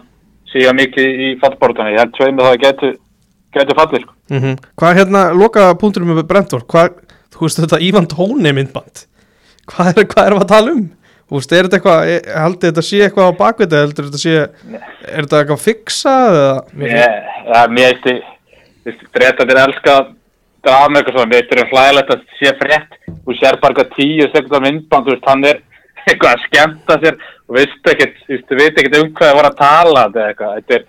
síga 0.52 0.72
mikið 0.76 1.24
í 1.26 1.32
fallbortana, 1.40 1.92
ég 1.94 2.02
held 2.02 2.14
tveim 2.16 2.40
að 2.40 2.48
það 2.50 2.60
getur, 2.64 2.94
getur 3.56 3.80
fallið, 3.80 4.06
sko. 4.06 4.14
mm 4.34 4.56
Hvað 4.76 4.90
er 4.90 5.00
hérna, 5.00 5.24
loka 5.34 5.68
punkturum 5.80 6.10
með 6.14 6.26
Brentford 6.30 6.66
hvað, 6.70 6.98
þú 7.34 7.46
veist 7.46 7.60
þetta 7.62 7.80
Ívan 7.88 8.06
Tóni 8.12 8.52
myndband. 8.56 9.06
Hvað 9.66 9.90
er, 10.02 10.06
hvað 10.12 10.26
erum 10.30 10.38
við 10.40 10.46
að 10.46 10.52
tala 10.54 10.74
um? 10.76 10.84
Þú 11.26 11.34
veist, 11.40 11.52
er 11.58 11.66
þetta 11.66 11.78
eitthvað, 11.80 12.10
er- 12.14 12.26
haldið 12.38 12.68
þetta 12.70 12.84
sé 12.86 12.98
eitthvað 13.02 13.30
á 13.34 13.40
bakvita, 13.40 13.80
heldur 13.82 14.06
þetta 14.06 14.20
sé 14.22 14.34
er 14.36 15.24
þetta 15.26 15.40
eitthvað 15.40 15.64
fiksað 15.64 16.36
Mér 16.78 17.96
þú 18.04 18.14
veist, 18.86 19.06
breytandir 19.16 19.58
elska 19.64 19.94
drama 20.66 21.00
eitthvað 21.00 21.16
svona, 21.16 21.30
mér 21.32 21.42
eitthvað 21.42 21.72
hlægilegt 21.72 22.12
að 22.14 22.22
sé 22.38 22.52
frétt, 22.60 22.94
þú 23.26 23.36
sér 23.40 23.58
bara 23.62 23.74
eitthvað 23.74 23.96
tíu 23.96 24.28
sekundar 24.30 24.62
myndband, 24.66 25.06
þú 25.08 25.16
veist, 25.16 25.26
hann 25.30 25.44
er 25.50 25.60
eitthvað 26.06 26.30
að 26.36 26.44
skemmta 26.46 26.98
sér 27.02 27.18
og 27.46 27.58
veist 27.58 27.90
ekkert, 27.92 28.16
þú 28.22 28.32
veist, 28.36 28.46
þú 28.52 28.60
veit 28.60 28.78
ekkert 28.78 28.98
um 29.00 29.10
hvað 29.18 29.26
það 29.32 29.38
voru 29.40 29.50
að 29.50 29.58
tala 29.64 30.04
þetta 30.14 30.78
er, 30.78 30.86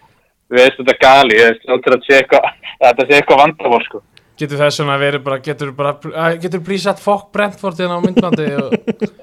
þú 0.47 0.59
veist, 0.61 0.77
þetta 0.83 0.93
er 0.95 1.01
gali, 1.07 1.39
ég 1.41 1.49
veist, 1.49 1.67
heldur 1.73 1.97
þetta 2.85 3.07
sé 3.09 3.17
eitthvað 3.17 3.41
vandamál, 3.41 3.81
sko. 3.89 4.03
Getur 4.37 4.59
þess 4.61 4.81
vegna 4.81 4.97
verið 5.01 5.23
bara 5.25 5.37
getur 5.43 5.71
bara, 5.77 5.93
að- 6.13 6.39
getur 6.43 6.61
prísat 6.65 6.99
fokk 7.01 7.31
Brentford 7.33 7.79
inn 7.81 7.93
á 7.93 7.97
myndbandi 8.03 8.47
og, 8.61 8.75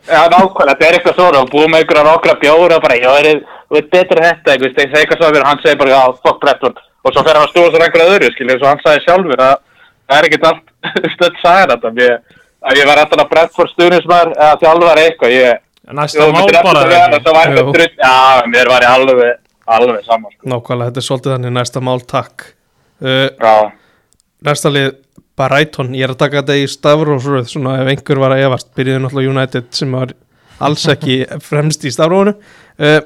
Já, 0.08 0.20
nákvæmlega, 0.32 0.74
þetta 0.74 0.86
er 0.88 0.96
eitthvað 0.98 1.18
svona, 1.18 1.42
búið 1.52 1.68
með 1.72 1.84
ykkur 1.84 2.00
að 2.00 2.08
nokkra 2.10 2.34
bjóra 2.42 2.78
og 2.78 2.82
bara, 2.84 2.96
já, 2.98 3.10
er, 3.20 3.42
veit 3.74 3.90
betur 3.92 4.22
þetta, 4.24 4.54
eitthvað, 4.54 4.74
það 4.74 4.84
er 4.84 5.02
eitthvað 5.02 5.22
svona, 5.22 5.44
hann 5.48 5.62
segir 5.62 5.78
bara, 5.82 5.94
já, 5.94 6.02
fokk 6.26 6.40
Brentford, 6.42 6.82
og 7.04 7.14
svo 7.14 7.24
fer 7.26 7.38
hann 7.38 7.46
að 7.46 7.52
stúa 7.52 7.68
sér 7.74 7.86
einhverju 7.86 8.14
öðru, 8.14 8.32
skilja, 8.34 8.56
eins 8.56 8.64
og 8.64 8.70
hann 8.72 8.82
sagði 8.84 9.04
sjálfur, 9.06 9.44
að 9.44 9.54
það 10.08 10.16
er 10.18 10.28
ekkert 10.30 10.48
allt 10.50 10.66
stödd 11.14 11.38
sagði 11.44 11.70
þetta, 11.74 11.94
ég, 12.02 12.34
að 12.64 12.80
ég 12.80 12.90
var 12.90 13.02
alltaf 13.04 13.22
að 13.24 13.30
Brentford 13.34 13.72
stuðnismar, 13.74 14.34
eða 14.34 14.58
þjálfar 14.64 15.02
eitthvað, 15.04 15.36
ég, 15.38 15.62
næsta 16.00 16.28
mál 16.34 16.48
bara 16.58 16.82
að 16.82 16.90
það 16.90 17.04
saman, 20.10 20.34
sko, 20.34 20.50
þetta 20.90 21.00
er 21.00 21.06
uh, 23.00 23.28
já, 23.40 23.54
næsta 24.44 24.72
lið 24.74 24.90
Brighton, 25.38 25.94
ég 25.98 26.06
er 26.06 26.12
að 26.14 26.20
taka 26.20 26.42
þetta 26.42 26.58
í 26.60 26.68
stafrófsröð 26.70 27.48
svona 27.50 27.78
ef 27.82 27.90
einhver 27.90 28.20
var 28.22 28.36
að 28.36 28.44
efast 28.46 28.70
byrjuði 28.76 29.02
náttúrulega 29.02 29.32
United 29.32 29.72
sem 29.74 29.96
var 29.96 30.14
alls 30.62 30.84
ekki 30.92 31.18
fremst 31.48 31.84
í 31.84 31.92
stafrófunu 31.94 32.36
uh, 32.36 33.00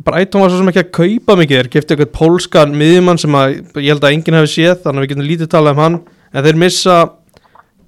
Brighton 0.00 0.42
var 0.42 0.50
svo 0.50 0.58
sem 0.62 0.72
ekki 0.72 0.82
að 0.82 0.92
kaupa 0.96 1.36
mikið 1.38 1.60
þeir 1.60 1.70
kefti 1.74 1.94
eitthvað 1.94 2.12
pólskan 2.16 2.74
miðjumann 2.80 3.20
sem 3.20 3.34
að 3.36 3.56
ég 3.82 3.92
held 3.92 4.04
að 4.06 4.14
enginn 4.16 4.38
hefði 4.40 4.52
séð 4.54 4.76
þannig 4.84 4.98
að 4.98 5.04
við 5.04 5.12
getum 5.12 5.28
lítið 5.28 5.50
talað 5.52 5.76
um 5.76 5.82
hann 5.84 5.98
en 6.30 6.46
þeir 6.46 6.60
missa 6.62 6.98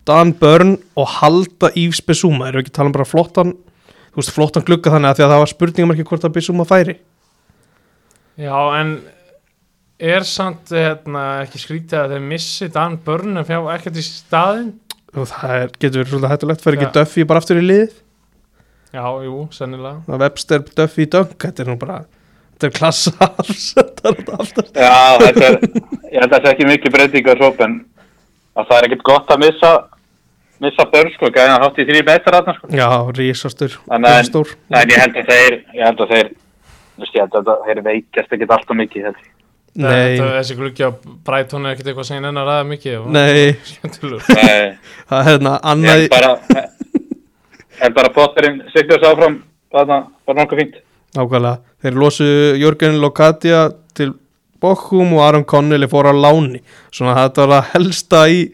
Dan 0.09 0.33
Byrne 0.39 0.79
og 0.99 1.09
halda 1.21 1.71
Yves 1.79 2.03
Besuma 2.05 2.49
þeir 2.49 2.57
eru 2.57 2.65
ekki 2.65 2.75
að 2.75 2.79
tala 2.79 2.91
um 2.91 2.97
bara 2.99 3.09
flottan 3.09 3.55
þú 4.13 4.21
veist 4.21 4.35
flottan 4.37 4.67
glugga 4.69 4.93
þannig 4.93 5.11
að 5.11 5.19
því 5.19 5.25
að 5.25 5.33
það 5.33 5.43
var 5.43 5.53
spurningum 5.53 5.95
ekki 5.95 6.07
hvort 6.11 6.27
að 6.27 6.35
Besuma 6.37 6.67
færi. 6.69 6.97
Já 8.41 8.57
en 8.77 8.91
er 10.01 10.25
samt 10.27 10.73
hérna, 10.75 11.25
ekki 11.45 11.61
skrítið 11.63 11.99
að 12.01 12.15
þeir 12.17 12.25
missi 12.31 12.69
Dan 12.73 12.97
en 13.05 13.45
fjá 13.47 13.59
ekkert 13.75 13.97
í 14.01 14.05
staðinn 14.07 14.73
og 15.13 15.29
það 15.29 15.53
er, 15.59 15.71
getur 15.77 16.01
verið 16.01 16.11
svolítið 16.15 16.33
hættulegt 16.33 16.65
fyrir 16.65 16.79
ekki. 16.81 16.93
Duffy 16.97 17.25
bara 17.29 17.43
aftur 17.43 17.61
í 17.61 17.67
liðið 17.67 17.93
já, 18.93 19.05
jú, 19.27 19.37
sennilega 19.53 20.03
að 20.09 20.25
Webster 20.25 20.65
Duffy 20.77 21.07
Dunk 21.13 21.37
þetta 21.45 21.63
er 21.65 21.71
nú 21.73 21.77
bara 21.81 21.99
þetta 22.57 22.69
er 22.69 22.75
klassa 22.79 23.13
þetta 23.43 24.09
er 24.09 24.19
þetta 24.21 24.39
aftur 24.41 24.69
já, 24.73 24.95
þetta 25.23 25.49
er, 25.51 25.59
ég 26.13 26.21
held 26.21 26.29
að 26.29 26.37
það 26.37 26.47
sé 26.47 26.53
ekki 26.55 26.69
mikið 26.73 26.95
breytingar 26.97 27.43
svo, 27.43 27.51
en 27.67 27.79
að 28.57 28.69
það 28.71 28.79
er 28.79 28.89
ekkert 28.89 29.05
gott 29.09 29.33
að 29.33 29.43
missa, 29.45 29.73
missa 30.65 30.89
börn, 30.93 31.13
sko, 31.17 31.31
gæðin 31.33 31.55
að 31.59 31.67
hátt 31.67 31.83
í 31.83 31.87
þrý 31.89 32.03
metrar 32.09 32.39
þarna, 32.41 32.57
sko. 32.59 32.73
já, 32.81 32.89
rísastur 33.21 33.77
Þannig 33.89 34.17
að- 34.17 34.27
stór 34.31 34.55
En 34.73 34.93
ég 34.97 35.05
held 35.05 35.21
að 35.21 35.31
þeir, 35.33 35.61
ég 35.77 35.87
held 35.89 36.03
að 36.07 36.13
þeir, 36.17 36.33
þú 36.97 37.05
veist, 37.05 37.15
ég 37.17 37.23
held 37.27 37.39
að 37.41 37.65
þeir 37.69 37.83
veikjast 37.89 38.37
ekkert 38.37 38.57
alltaf 38.59 38.79
mikið, 38.81 39.07
held 39.11 39.23
ég. 39.23 39.31
Nei, 39.75 40.17
Þetta, 40.19 40.29
þessi 40.39 40.57
gluggi 40.59 40.85
á 40.85 40.91
Brighton 41.27 41.67
er 41.67 41.75
ekkert 41.75 41.89
eitthvað 41.93 42.09
sem 42.09 42.19
ég 42.19 42.25
nennar 42.27 42.49
ræða 42.49 42.67
mikið 42.69 42.97
og- 42.99 43.11
nei, 43.17 43.57
það 45.09 45.19
er 45.19 45.29
hérna 45.31 45.53
annað 45.63 45.93
held 47.83 47.95
bara, 47.97 48.11
Potterinn 48.15 48.61
sigtur 48.73 48.99
þessu 48.99 49.11
áfram, 49.13 49.39
þarna 49.73 50.01
var 50.29 50.37
nokkuð 50.39 50.61
fínt. 50.61 50.77
nákvæmlega, 51.17 51.57
þeir 51.83 51.97
losu 52.03 52.29
Jörgen 52.61 53.01
Lokadia 53.03 53.63
til 53.97 54.13
Bochum 54.63 55.17
og 55.17 55.25
Aron 55.27 55.45
Connelly 55.49 55.89
fór 55.91 56.07
á 56.07 56.15
láni. 56.15 56.61
Svona 56.95 57.17
þetta 57.19 57.47
var 57.49 57.57
að 57.65 57.71
helsta 57.73 58.21
í 58.31 58.45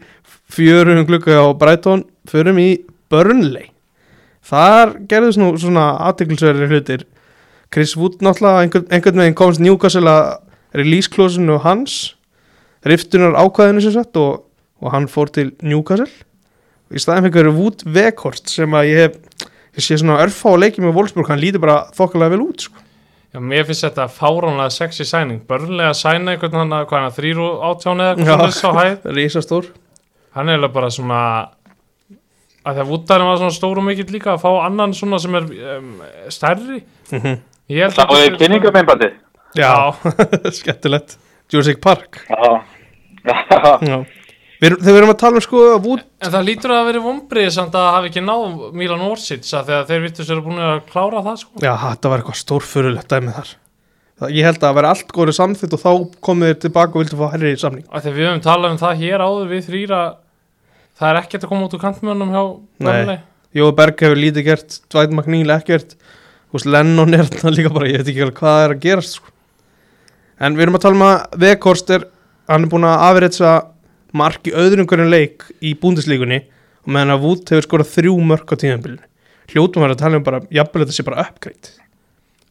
fjörum 0.49 1.05
glugga 1.05 1.37
á 1.37 1.47
Brighton. 1.53 2.01
Förum 2.29 2.57
í 2.57 2.69
Burnley. 3.11 3.69
Þar 4.41 4.95
gerðist 5.09 5.37
nú 5.37 5.51
svona 5.61 5.91
aðtiklisverðir 6.09 6.71
hlutir. 6.73 7.03
Chris 7.69 7.93
Wood 7.97 8.23
náttúrulega 8.25 8.63
einhvern, 8.65 9.19
veginn 9.21 9.37
komst 9.37 9.61
Newcastle 9.61 10.09
að 10.69 10.81
release 10.81 11.11
klósinu 11.11 11.59
hans 11.63 12.15
riftunar 12.87 13.35
ákvæðinu 13.35 13.83
sem 13.83 13.95
sagt 13.95 14.17
og, 14.19 14.43
og 14.79 14.93
hann 14.93 15.09
fór 15.11 15.31
til 15.35 15.51
Newcastle. 15.61 16.09
Í 16.89 17.01
staðin 17.01 17.27
fyrir 17.29 17.53
Wood 17.53 17.83
Weghorst 17.85 18.49
sem 18.49 18.73
að 18.73 18.89
ég 18.89 19.01
hef 19.03 19.17
ég 19.77 19.85
sé 19.85 19.97
svona 19.99 20.19
örfá 20.23 20.47
að 20.53 20.63
leikja 20.63 20.83
með 20.85 20.95
Wolfsburg 20.97 21.29
hann 21.29 21.41
lítur 21.41 21.61
bara 21.63 21.83
þokkalega 21.97 22.33
vel 22.33 22.45
út 22.47 22.65
sko. 22.65 22.85
Já, 23.29 23.37
mér 23.45 23.67
finnst 23.67 23.85
þetta 23.85 24.07
fáránlega 24.09 24.73
sexy 24.73 25.05
sæning 25.05 25.43
börnlega 25.45 25.93
sæna 25.93 26.33
einhvern 26.33 26.63
hann 26.63 26.73
að 26.73 26.87
hvað 26.89 27.03
hann 27.03 27.13
þrýr 27.13 27.41
og 27.45 27.61
átján 27.67 28.01
eða 28.01 28.15
eitthvað 28.15 28.55
svo 28.57 28.71
hæð? 28.73 29.05
Risastór. 29.19 29.69
Hann 30.33 30.49
er 30.49 30.57
eiginlega 30.57 30.75
bara 30.79 30.89
svona 30.93 31.19
að 32.65 32.79
það 32.81 32.89
vúttarinn 32.89 33.29
var 33.29 33.39
svona 33.43 33.55
stór 33.55 33.81
og 33.81 33.85
mikill 33.85 34.09
líka 34.15 34.33
að 34.33 34.43
fá 34.47 34.49
annan 34.65 34.95
svona 34.97 35.19
sem 35.21 35.37
er 35.37 35.45
um, 35.75 35.93
stærri. 36.33 36.81
Ég 37.69 37.85
held 37.85 37.95
Það 37.99 38.03
að 38.03 38.15
var 38.15 38.25
í 38.25 38.33
kynningum 38.41 38.79
einbandi. 38.81 39.11
Já, 39.57 39.73
skemmtilegt. 40.59 41.17
Jurassic 41.49 41.79
Park. 41.81 42.21
Já, 42.29 42.61
já. 43.89 43.97
Við, 44.59 44.73
þegar 44.75 44.91
við 44.91 44.97
erum 44.99 45.13
að 45.13 45.19
tala 45.21 45.39
um 45.39 45.43
sko 45.45 45.59
að 45.71 45.85
Wood 45.87 46.01
en 46.19 46.33
það 46.33 46.47
lítur 46.49 46.73
að 46.75 46.87
vera 46.89 47.01
vombrið 47.05 47.45
samt 47.55 47.75
að 47.79 47.85
hafa 47.95 48.09
ekki 48.09 48.23
náð 48.25 48.63
Milan 48.75 49.05
Orsic 49.07 49.47
að 49.55 49.69
þeir 49.87 50.01
vittu 50.03 50.25
sér 50.27 50.41
búin 50.43 50.59
að 50.59 50.81
klára 50.89 51.23
það 51.23 51.37
sko. 51.45 51.61
Já, 51.63 51.71
þetta 51.85 52.11
var 52.11 52.21
eitthvað 52.21 52.39
stórfurulegt 52.41 53.13
dæmið 53.13 53.37
þar. 53.39 53.53
Ég 54.35 54.43
held 54.43 54.57
að 54.59 54.65
það 54.65 54.75
væri 54.75 54.89
allt 54.89 55.13
góður 55.15 55.37
samþitt 55.37 55.75
og 55.77 55.79
þá 55.79 55.91
komið 56.27 56.49
þér 56.51 56.57
tilbaka 56.65 56.91
og 56.91 57.03
vildu 57.05 57.19
fá 57.21 57.29
herri 57.37 57.53
samning. 57.61 57.85
Og 57.87 58.03
þegar 58.03 58.17
við 58.17 58.27
höfum 58.27 58.43
talað 58.49 58.73
um 58.73 58.81
það 58.81 59.03
hér 59.05 59.23
áður 59.23 59.53
við 59.53 59.61
þrýra 59.69 59.99
það 60.99 61.11
er 61.13 61.19
ekkert 61.21 61.45
að 61.45 61.51
koma 61.53 61.67
út 61.69 61.75
úr 61.77 61.83
kantmönnum 61.85 62.33
hjá 62.35 62.43
Nei. 62.83 63.17
Jói 63.55 63.69
Berg 63.79 64.03
hefur 64.03 64.19
lítið 64.19 64.45
gert, 64.49 64.75
Dwight 64.91 65.15
McNeil 65.15 65.55
ekkert. 65.55 65.95
Lennon 66.65 67.15
er 67.15 67.29
þarna 67.29 67.53
líka 67.55 67.71
bara 67.73 67.87
ég 67.89 68.03
veit 68.03 68.11
ekki 68.11 68.27
hvað 68.41 68.63
er 68.65 68.75
að 68.75 68.83
gerast 68.83 69.15
sko. 69.17 69.28
En 70.39 70.55
við 70.55 70.65
erum 70.65 70.79
að 70.79 70.85
tala 70.85 70.97
um 70.97 71.05
að 71.07 71.41
Vekhorst 71.43 71.91
er 71.95 72.07
hann 72.49 72.65
er 72.65 72.71
búin 72.71 72.87
að 72.87 73.03
afrétsa 73.09 73.51
mark 74.19 74.47
í 74.49 74.55
öðrungurinn 74.57 75.11
leik 75.11 75.45
í 75.61 75.75
búndislíkunni 75.77 76.41
og 76.85 76.95
meðan 76.95 77.13
að 77.15 77.27
Wood 77.27 77.51
hefur 77.53 77.67
skorað 77.67 77.93
þrjú 77.97 78.15
mörk 78.31 78.55
á 78.55 78.55
tíðanbílinu 78.61 79.05
hljótum 79.49 79.85
við 79.85 79.93
að 79.93 80.01
tala 80.03 80.19
um 80.19 80.25
bara, 80.25 80.41
jafnvel 80.53 80.85
þetta 80.85 80.95
sé 80.95 81.05
bara 81.05 81.25
uppgreitt 81.25 81.71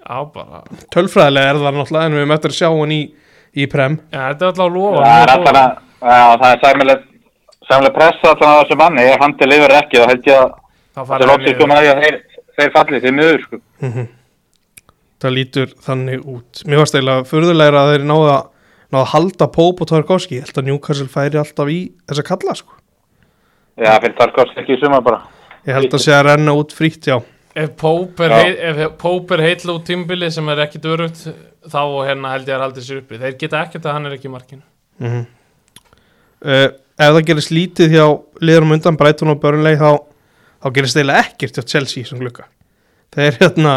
á 0.08 0.18
bara. 0.32 0.62
Tölfræðilega 0.94 1.52
er 1.52 1.60
það 1.60 1.76
náttúrulega 1.76 2.08
en 2.08 2.16
við 2.16 2.34
eftir 2.36 2.54
að 2.54 2.58
sjá 2.58 2.68
hann 2.72 2.94
í, 2.94 3.00
í 3.52 3.66
prem. 3.70 3.98
Já, 4.12 4.20
þetta 4.30 4.46
er 4.46 4.52
alltaf 4.52 4.72
lofa 4.74 5.02
Það 5.04 5.22
er 5.22 5.32
alltaf 5.34 5.58
að, 5.60 5.82
já, 6.08 6.24
það 6.42 6.48
er 6.50 6.62
sæmileg, 6.64 7.02
sæmileg 7.68 7.96
pressa 7.98 8.32
alltaf 8.32 8.48
á 8.48 8.56
þessu 8.62 8.78
manni, 8.82 9.04
ef 9.04 9.24
hann 9.24 9.36
til 9.40 9.50
yfir 9.58 9.74
ekki, 9.78 10.00
þá 10.00 10.12
held 10.12 10.30
ég 10.30 10.38
að 10.38 10.54
það 11.10 11.16
er 11.18 11.32
loksins 11.32 11.58
komið 11.60 11.80
að 11.80 11.84
því 11.84 11.92
að 11.92 12.00
þeir, 12.04 12.18
þeir 12.58 12.72
fallið 12.78 13.04
því 13.04 13.14
miður, 13.18 13.44
sko. 13.48 13.60
Það 15.22 15.34
lítur 15.36 15.72
þannig 15.84 16.26
út. 16.28 16.62
Mér 16.68 16.82
varst 16.82 16.94
eiginlega 16.98 17.24
furðulegra 17.28 17.82
að 17.84 17.92
þeir 17.94 18.04
náðu 18.10 18.28
að, 18.32 18.44
náðu 18.92 19.02
að 19.04 19.10
halda 19.14 19.48
Póp 19.54 19.82
og 19.84 19.90
Tarkovski 19.90 20.38
ég 20.38 20.46
held 20.46 20.60
að 20.62 20.68
Newcastle 20.70 21.08
færi 21.12 21.40
alltaf 21.40 21.72
í 21.72 21.78
þessa 22.08 22.26
kalla 22.28 22.54
sko. 22.58 22.76
Já, 23.78 23.92
fyrir 24.02 24.16
Tarkovs 24.18 24.56
ekki 24.62 24.78
suma 24.82 25.00
bara. 25.04 25.22
ég 25.66 25.74
held 25.76 25.92
að 25.94 26.04
sé 26.04 26.14
að 26.16 26.24
renna 26.30 26.54
út 26.58 26.72
frítt 26.74 27.06
já. 27.10 27.18
Ef 27.58 27.72
Pope 27.80 28.24
er, 28.26 28.30
Já. 28.30 28.42
hei, 28.44 28.52
ef 28.86 28.92
Pope 29.00 29.34
er 29.34 29.42
heill 29.42 29.72
út 29.74 29.84
tímbili 29.88 30.28
sem 30.30 30.46
er 30.52 30.60
ekkit 30.66 30.84
örugt 30.86 31.24
þá 31.68 31.80
hérna 32.06 32.34
held 32.36 32.46
ég 32.48 32.54
að 32.54 32.62
haldi 32.66 32.84
sér 32.86 33.00
uppi. 33.02 33.18
Þeir 33.18 33.34
geta 33.40 33.62
ekkert 33.64 33.88
að 33.88 33.96
hann 33.96 34.06
er 34.06 34.14
ekki 34.18 34.28
í 34.30 34.34
markinu. 34.34 34.62
Mm 35.02 35.24
uh, 36.44 36.68
ef 36.98 37.14
það 37.14 37.24
gerist 37.30 37.52
lítið 37.54 37.94
hjá 37.94 38.04
liðurum 38.42 38.74
undan 38.76 38.98
Brighton 38.98 39.32
og 39.32 39.40
Burnley 39.42 39.78
þá, 39.78 39.98
þá 40.62 40.68
gerist 40.74 40.98
eiginlega 40.98 41.24
ekkert 41.26 41.58
hjá 41.58 41.66
Chelsea 41.74 42.08
sem 42.08 42.18
glukka 42.18 42.48
þeir 43.14 43.38
hérna 43.40 43.74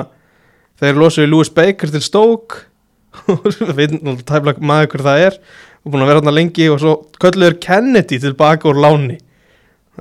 þeir 0.81 1.01
losuðu 1.01 1.31
Lewis 1.31 1.51
Baker 1.53 1.91
til 1.93 2.03
Stoke. 2.05 2.63
Við 3.27 3.75
veitum 3.77 4.05
nú 4.07 4.15
tæfla 4.25 4.55
maður 4.59 4.93
hver 4.93 5.05
það 5.09 5.25
er. 5.27 5.37
Og 5.81 5.93
búin 5.93 6.05
að 6.05 6.11
vera 6.11 6.21
hérna 6.21 6.35
lengi 6.35 6.69
og 6.71 6.81
svo 6.81 6.95
kölluður 7.21 7.59
Kennedy 7.63 8.19
tilbaka 8.21 8.69
úr 8.69 8.81
láni. 8.81 9.19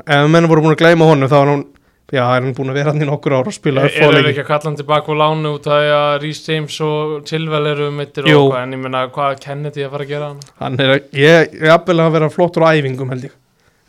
Ef 0.05 0.27
menn 0.31 0.49
voru 0.49 0.64
búin 0.64 0.77
að 0.77 0.83
gleyma 0.83 1.09
honum 1.09 1.31
þá 1.31 1.38
var 1.38 1.53
hann 1.55 1.69
já, 2.11 2.23
er 2.25 2.43
hann 2.43 2.55
búin 2.57 2.73
að 2.73 2.79
vera 2.81 2.93
hann 2.93 3.03
í 3.03 3.09
nokkur 3.09 3.35
ára 3.37 3.51
og 3.51 3.55
spila 3.55 3.85
er 3.87 3.95
er, 3.95 4.16
þeir 4.16 4.29
ekki 4.33 4.43
að 4.43 4.49
kalla 4.49 4.69
hann 4.69 4.79
tilbaka 4.79 5.12
og 5.12 5.19
lánu 5.21 5.53
út 5.57 5.69
af 5.71 5.87
að 5.95 6.14
Rhys 6.25 6.43
James 6.47 6.77
og 6.87 7.14
Chilwell 7.29 7.71
eru 7.71 7.90
mittir 7.95 8.27
og 8.33 8.51
hvað 8.51 8.64
en 8.64 8.77
ég 8.77 8.83
menna 8.83 9.05
hvað 9.14 9.35
er 9.35 9.40
Kennedy 9.45 9.87
að 9.87 9.95
fara 9.95 10.07
að 10.07 10.12
gera 10.12 10.31
hann 10.31 10.40
hann 10.62 10.85
er, 10.85 10.95
ég 11.14 11.37
er 11.38 11.71
jafnvel 11.71 11.99
að 12.05 12.12
vera 12.19 12.31
flottur 12.35 12.66
á 12.66 12.75
æfingum 12.75 13.14
held 13.14 13.29
ég. 13.29 13.35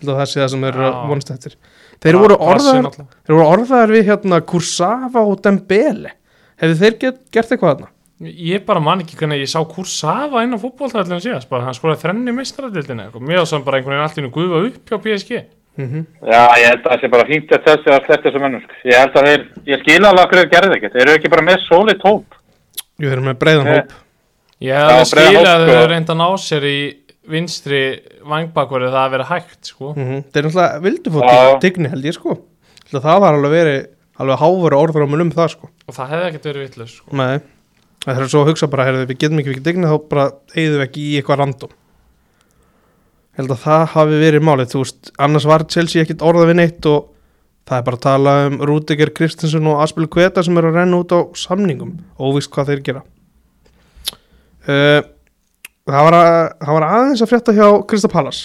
Held 0.01 0.13
að 0.13 0.21
það 0.21 0.31
sé 0.31 0.41
það 0.41 0.51
sem 0.53 0.65
er 0.69 0.81
eftir. 1.21 1.57
Þeir 2.01 2.17
orðað 2.17 2.89
Þeir 2.97 3.35
voru 3.35 3.47
orðaðar 3.47 3.95
við 3.95 4.07
hérna 4.09 4.41
Kursava 4.51 5.25
og 5.25 5.41
Dembele 5.45 6.15
Hefðu 6.61 6.77
þeir 6.81 6.97
get, 7.01 7.23
gert 7.33 7.51
eitthvað 7.55 7.73
þarna? 7.73 7.91
ég 8.21 8.61
bara 8.67 8.83
man 8.83 9.01
ekki 9.01 9.17
hvernig 9.17 9.41
ég 9.41 9.49
sá 9.49 9.57
Kursafa 9.65 10.43
inn 10.45 10.53
á 10.53 10.61
fútboltæðlinu 10.61 11.23
síðast 11.23 11.49
bara 11.49 11.65
hann 11.65 11.73
skoraði 11.73 12.03
þrenni 12.03 12.35
meistaradildinu 12.37 13.07
eitthvað 13.07 13.25
mér 13.25 13.41
ásam 13.41 13.63
bara 13.65 13.79
einhvern 13.79 13.97
veginn 13.97 14.05
allt 14.05 14.19
í 14.21 14.25
nú 14.25 14.29
gufa 14.35 14.61
upp 14.67 14.93
hjá 14.93 15.01
PSG 15.01 15.41
Mm 15.79 16.03
Já, 16.27 16.41
ég 16.59 16.67
held 16.67 16.83
að 16.83 16.91
það 16.91 17.01
sé 17.01 17.09
bara 17.13 17.25
fínt 17.29 17.51
að 17.55 17.61
þessi 17.63 17.91
að 17.95 18.05
sleppt 18.05 18.25
þessu 18.27 18.39
mönnum, 18.43 18.61
sko. 18.65 18.73
Ég 18.91 18.97
held 18.99 19.13
að 19.15 19.27
þeir, 19.29 19.43
ég 19.71 19.79
skila 19.79 20.09
alveg 20.09 20.25
okkur 20.25 20.39
þeir 20.41 20.49
gerði 20.51 20.75
ekkert. 20.75 20.93
Þeir 20.97 21.03
eru 21.05 21.13
ekki 21.15 21.31
bara 21.31 21.45
með 21.47 21.61
solid 21.63 22.01
hóp. 22.03 22.35
Jú, 22.99 23.05
þeir 23.05 23.13
eru 23.15 23.23
með 23.29 23.37
breiðan 23.39 23.69
hóp 23.71 23.93
ég 24.61 24.77
hef 24.77 24.83
að 24.83 24.91
hóp, 24.91 25.01
að 25.01 25.61
þau 25.61 25.65
sko. 25.65 25.71
hefur 25.71 25.89
reynd 25.91 26.11
að 26.11 26.19
ná 26.19 26.27
sér 26.43 26.67
í 26.69 26.77
vinstri 27.31 27.81
vangbakverði 28.27 28.91
það 28.91 29.01
að 29.01 29.13
vera 29.15 29.27
hægt 29.29 29.71
sko 29.71 29.93
mm 29.95 30.21
Þeir 30.33 30.47
alveg 34.19 34.41
háfur 34.41 35.07
mun 35.07 35.25
um 35.27 35.31
það 35.33 35.53
sko. 35.55 35.69
Og 35.87 35.95
það 35.95 36.11
hefði 36.13 36.29
ekkert 36.29 36.47
verið 36.49 36.65
vitlaus 36.65 36.95
sko. 36.97 37.15
Nei. 37.15 37.41
Það 38.01 38.17
er 38.17 38.31
svo 38.33 38.41
að 38.41 38.49
hugsa 38.49 38.67
bara, 38.71 38.87
heyrðu, 38.87 39.07
við 39.11 39.21
getum 39.21 39.39
ekki 39.39 39.51
fyrir 39.51 39.65
digni 39.67 39.89
þá 39.89 39.95
bara 40.09 40.25
eigðum 40.55 40.79
við 40.79 40.85
ekki 40.87 41.05
í 41.05 41.15
eitthvað 41.19 41.41
random. 41.43 41.73
Ég 43.31 43.41
held 43.41 43.53
að 43.53 43.63
það 43.63 43.83
hafi 43.93 44.21
verið 44.21 44.45
málið, 44.47 44.71
þú 44.71 44.81
veist, 44.81 45.11
annars 45.21 45.47
var 45.47 45.65
Chelsea 45.69 46.03
ekkit 46.03 46.25
orða 46.25 46.47
við 46.49 46.57
neitt 46.59 46.87
og 46.89 47.11
það 47.69 47.77
er 47.77 47.85
bara 47.87 47.99
að 47.99 48.05
tala 48.07 48.33
um 48.47 48.57
Rúdiger 48.67 49.11
Kristinsson 49.15 49.69
og 49.69 49.83
Aspil 49.85 50.09
Kveta 50.11 50.43
sem 50.43 50.57
eru 50.57 50.71
að 50.71 50.79
renna 50.81 50.99
út 50.99 51.13
á 51.13 51.19
samningum 51.37 51.93
óvíst 52.17 52.51
hvað 52.51 52.73
þeir 52.73 52.81
gera. 52.89 53.03
Uh, 54.65 54.99
það, 55.87 56.01
var 56.07 56.17
að, 56.17 56.33
það 56.65 56.75
var 56.77 56.87
aðeins 56.89 57.23
að 57.23 57.31
frétta 57.31 57.55
hjá 57.55 57.67
Krista 57.89 58.11
Pallas 58.11 58.43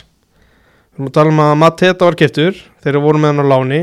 við 0.97 1.03
erum 1.03 1.11
að 1.11 1.17
tala 1.19 1.33
um 1.33 1.41
að 1.45 1.57
Mateta 1.61 2.07
var 2.09 2.17
keftur 2.17 2.57
þeir 2.81 2.95
eru 2.95 3.03
voru 3.05 3.21
með 3.21 3.33
hann 3.35 3.45
á 3.45 3.53
láni 3.53 3.81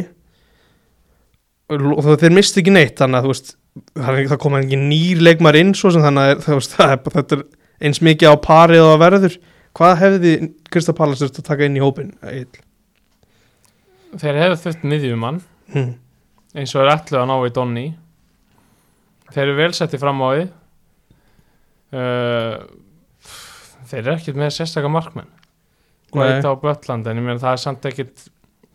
og 1.72 2.20
þeir 2.20 2.36
misti 2.36 2.62
ekki 2.62 2.74
neitt 2.74 3.00
þannig 3.00 3.20
að 3.20 3.26
þú 3.26 3.32
veist 3.32 3.54
það, 3.94 4.20
er 4.20 4.42
koma 4.42 4.62
ekki 4.62 4.80
nýr 4.80 5.24
leikmar 5.24 5.58
inn 5.60 5.74
svo 5.78 5.92
sem 5.94 6.04
þannig 6.04 6.36
að 6.36 6.52
veist, 6.58 6.76
það 6.78 6.94
er, 6.96 7.02
þetta 7.18 7.38
er 7.40 7.46
eins 7.84 8.04
mikið 8.06 8.36
á 8.36 8.36
parið 8.44 8.84
og 8.84 8.92
að 8.94 9.02
verður. 9.08 9.40
Hvað 9.74 9.96
hefði 10.04 10.34
Krista 10.70 10.94
Pallas 10.94 11.24
þurft 11.24 11.42
að 11.42 11.48
taka 11.50 11.66
inn 11.66 11.80
í 11.80 11.84
hópin 11.84 12.14
þeir 14.22 14.38
hefðu 14.38 14.60
þurft 14.68 14.84
miðjumann 14.86 15.42
Hmm. 15.74 15.94
eins 16.54 16.74
og 16.76 16.84
er 16.84 16.92
ætlu 16.92 17.18
að 17.18 17.30
ná 17.32 17.34
í 17.48 17.52
Donni. 17.56 17.86
Þeir 19.34 19.44
eru 19.48 19.56
vel 19.58 19.72
setti 19.74 19.98
fram 19.98 20.20
á 20.22 20.28
því. 20.30 20.44
Uh, 21.94 22.58
þeir 23.90 24.02
eru 24.04 24.14
ekkert 24.14 24.38
með 24.38 24.52
sérstakka 24.54 24.92
markmenn. 24.92 25.32
Nei. 25.32 26.12
Guaita 26.14 26.52
og 26.52 26.62
Bötland 26.62 27.10
en 27.10 27.18
ég 27.18 27.26
meina 27.26 27.42
það 27.42 27.56
er 27.56 27.64
samt 27.64 27.88
ekkert 27.90 28.28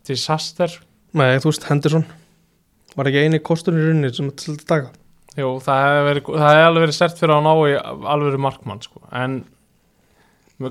disaster. 0.09 0.75
Nei, 1.15 1.37
þú 1.39 1.53
veist, 1.53 1.69
Henderson 1.69 2.03
var 2.99 3.09
ekki 3.11 3.23
eini 3.25 3.39
kosturinn 3.49 3.81
í 3.81 3.87
rauninni 3.89 4.13
sem 4.15 4.29
að 4.31 4.65
taka 4.69 4.91
Jú, 5.39 5.49
það 5.63 5.83
það 6.25 6.49
hefði 6.49 6.63
alveg 6.67 6.83
verið 6.83 6.95
sert 6.97 7.19
fyrir 7.21 7.35
að 7.37 7.45
ná 7.45 7.51
í 7.69 7.75
alveg 8.13 8.39
markmann 8.43 8.81
sko. 8.83 9.01
en 9.15 9.39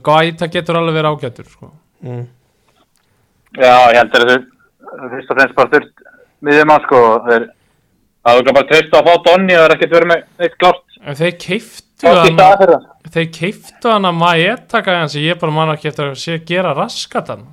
Guaita 0.05 0.49
getur 0.53 0.77
alveg 0.81 0.99
verið 0.99 1.15
ágætur 1.15 1.47
sko. 1.49 1.71
mm. 2.05 2.25
Já, 3.57 3.73
ég 3.95 3.97
held 4.03 4.17
að 4.19 4.27
þeir, 4.29 4.43
fyrst 5.15 5.31
og 5.33 5.39
fremst 5.39 5.55
bara 5.57 5.73
þurft 5.73 6.03
miðjum 6.45 6.73
að, 6.75 6.83
sko. 6.85 7.01
Þeir, 7.29 7.47
það 8.29 8.41
er 8.43 8.57
bara 8.59 8.69
treyst 8.73 8.97
að 8.99 9.09
fá 9.09 9.15
Donni 9.25 9.57
og 9.57 9.63
það 9.63 9.69
er 9.69 9.75
ekkert 9.79 9.95
verið 9.97 10.11
með 10.13 10.25
neitt 10.43 10.59
klárt. 10.61 10.99
en 11.05 11.19
þeir 11.23 11.37
keiftu 11.47 11.87
Það 11.99 12.19
hann 12.23 12.37
það. 12.39 12.75
þeir 13.15 13.31
keiftu 13.35 13.91
hann 13.91 14.07
að 14.11 14.19
maður 14.21 14.61
taka 14.71 14.99
hann 15.01 15.09
sem 15.11 15.25
ég 15.25 15.41
bara 15.41 15.55
man 15.57 15.73
ekki 15.73 15.89
eftir 15.91 16.11
að 16.13 16.19
sé 16.21 16.37
gera 16.47 16.75
raskat 16.77 17.33
hann 17.33 17.47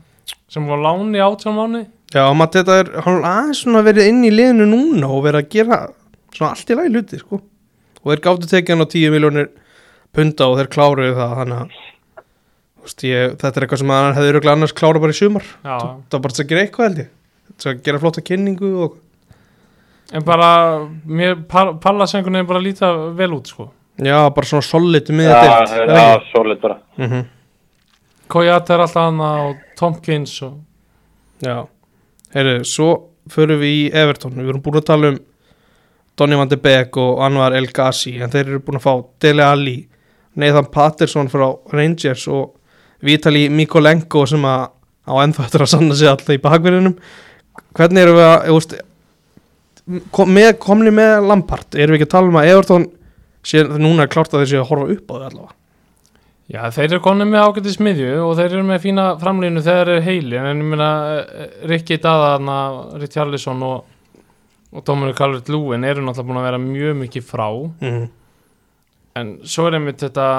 sem 0.51 0.67
var 0.69 0.83
láni 0.83 1.21
átján 1.23 1.55
mánu 1.57 1.85
Já, 2.13 2.23
maður 2.37 2.59
þetta 2.59 2.77
er, 2.79 2.91
hann 3.05 3.17
er 3.19 3.27
aðeins 3.31 3.61
svona 3.63 3.81
verið 3.85 4.09
inn 4.11 4.23
í 4.27 4.31
liðinu 4.33 4.67
núna 4.69 5.09
og 5.09 5.23
verið 5.25 5.41
að 5.41 5.49
gera 5.55 5.79
svona 6.35 6.51
allt 6.53 6.69
í 6.69 6.77
lagi 6.77 6.93
hluti, 6.93 7.19
sko. 7.19 7.41
Og 8.03 8.11
þeir 8.11 8.21
gáttu 8.27 8.49
tekið 8.51 8.75
hann 8.75 8.85
á 8.85 8.93
10 8.93 9.15
miljónir 9.15 9.49
punda 10.15 10.47
og 10.51 10.59
þeir 10.59 10.71
kláruðu 10.75 11.15
það 11.17 11.35
þannig 11.41 11.61
að 11.63 11.79
þú 12.75 12.85
veist, 12.85 13.05
ég, 13.09 13.33
þetta 13.41 13.59
er 13.59 13.65
eitthvað 13.65 13.81
sem 13.81 13.95
hann 13.95 14.17
hefði 14.19 14.33
öruglega 14.33 14.57
annars 14.59 14.75
klára 14.77 15.01
bara 15.01 15.15
í 15.15 15.17
sumar. 15.17 15.47
Já, 15.65 15.75
það 15.81 16.17
var 16.17 16.23
bara 16.27 16.37
til 16.37 16.45
að 16.45 16.51
gera 16.51 16.65
eitthvað 16.65 16.87
held 16.89 17.01
ég. 17.01 17.09
Til 17.55 17.71
að 17.71 17.81
gera 17.87 18.01
flotta 18.03 18.23
kynningu 18.25 18.71
og 18.85 19.01
en 20.13 20.25
bara 20.25 20.49
mér 21.05 21.39
pallasengunni 21.49 22.43
er 22.43 22.47
bara 22.47 22.61
að 22.61 22.67
líta 22.67 22.91
vel 23.17 23.31
út 23.39 23.49
sko. 23.49 23.71
Já, 24.05 24.19
bara 24.35 24.49
svona 24.49 24.65
solid 24.67 25.09
með 25.15 25.31
Já, 25.31 25.39
þetta 25.71 25.95
já, 25.97 26.23
solid 26.33 26.61
bara. 26.61 26.77
mm 26.97 27.09
-hmm. 27.09 27.25
Koyata 28.27 28.73
er 28.73 28.79
alltaf 28.79 29.03
hann 29.03 29.19
og 29.21 29.55
Tompkins 29.77 30.41
og 30.41 30.59
Já, 31.41 31.67
heyrðu, 32.35 32.59
svo 32.67 32.89
förum 33.31 33.61
við 33.61 33.73
í 33.73 33.81
Everton, 33.95 34.35
við 34.37 34.51
erum 34.51 34.63
búin 34.63 34.81
að 34.81 34.89
tala 34.91 35.13
um 35.13 35.19
Donny 36.15 36.37
van 36.39 36.51
de 36.51 36.59
Beek 36.61 36.95
og 37.01 37.19
Anwar 37.25 37.55
El 37.57 37.67
Ghazi, 37.75 38.13
en 38.23 38.31
þeir 38.31 38.45
eru 38.45 38.61
búin 38.63 38.79
að 38.79 38.85
fá 38.85 38.93
Dele 39.23 39.43
Alli, 39.43 39.77
Nathan 40.39 40.69
Patterson 40.71 41.31
frá 41.31 41.47
Rangers 41.73 42.27
og 42.31 42.53
Vitali 43.05 43.47
Mikolenko 43.51 44.23
sem 44.29 44.45
að 44.47 44.69
á 45.05 45.13
ennþá 45.21 45.45
eftir 45.45 45.63
að 45.65 45.71
sanna 45.73 45.95
sig 45.97 46.09
alltaf 46.09 46.33
í 46.33 46.41
bakverðinum 46.41 46.95
hvernig 47.75 48.01
erum 48.01 48.17
við 48.17 48.27
að, 48.27 48.47
veist 48.55 48.75
kom, 50.15 50.31
með, 50.33 50.55
komni 50.61 50.93
með 50.95 51.27
Lampard, 51.29 51.67
erum 51.75 51.93
við 51.93 52.01
ekki 52.01 52.09
að 52.09 52.15
tala 52.15 52.31
um 52.31 52.39
að 52.41 52.51
Everton 52.53 52.87
sé, 53.45 53.61
núna 53.63 54.05
er 54.05 54.11
klárt 54.11 54.33
að 54.33 54.43
þeir 54.43 54.51
séu 54.53 54.63
að 54.63 54.69
horfa 54.71 54.95
upp 54.95 55.11
á 55.11 55.15
þau 55.15 55.27
allavega 55.29 55.53
Já, 56.45 56.59
þeir 56.69 56.91
eru 56.91 57.01
konið 57.01 57.29
með 57.31 57.43
ágættis 57.47 57.79
miðju 57.81 58.09
og 58.21 58.35
þeir 58.37 58.51
eru 58.51 58.65
með 58.67 58.83
fína 58.83 59.05
framlínu 59.17 59.63
þegar 59.65 59.89
þeir 59.89 59.95
eru 59.95 60.05
heili 60.05 60.37
en 60.37 60.61
ég 60.61 60.67
meina 60.69 60.89
Rikki 61.71 61.97
Daðana, 62.03 62.57
Richarlison 63.01 63.63
og, 63.65 63.87
og 64.69 64.85
Dominic 64.85 65.17
Calvert-Lewin 65.17 65.87
eru 65.89 66.03
náttúrulega 66.05 66.29
búin 66.29 66.41
að 66.43 66.47
vera 66.51 66.61
mjög 66.61 66.99
mikið 67.01 67.25
frá 67.25 67.47
mm. 67.49 68.05
en 69.21 69.33
svo 69.41 69.65
er 69.71 69.79
einmitt 69.79 70.05
þetta 70.05 70.29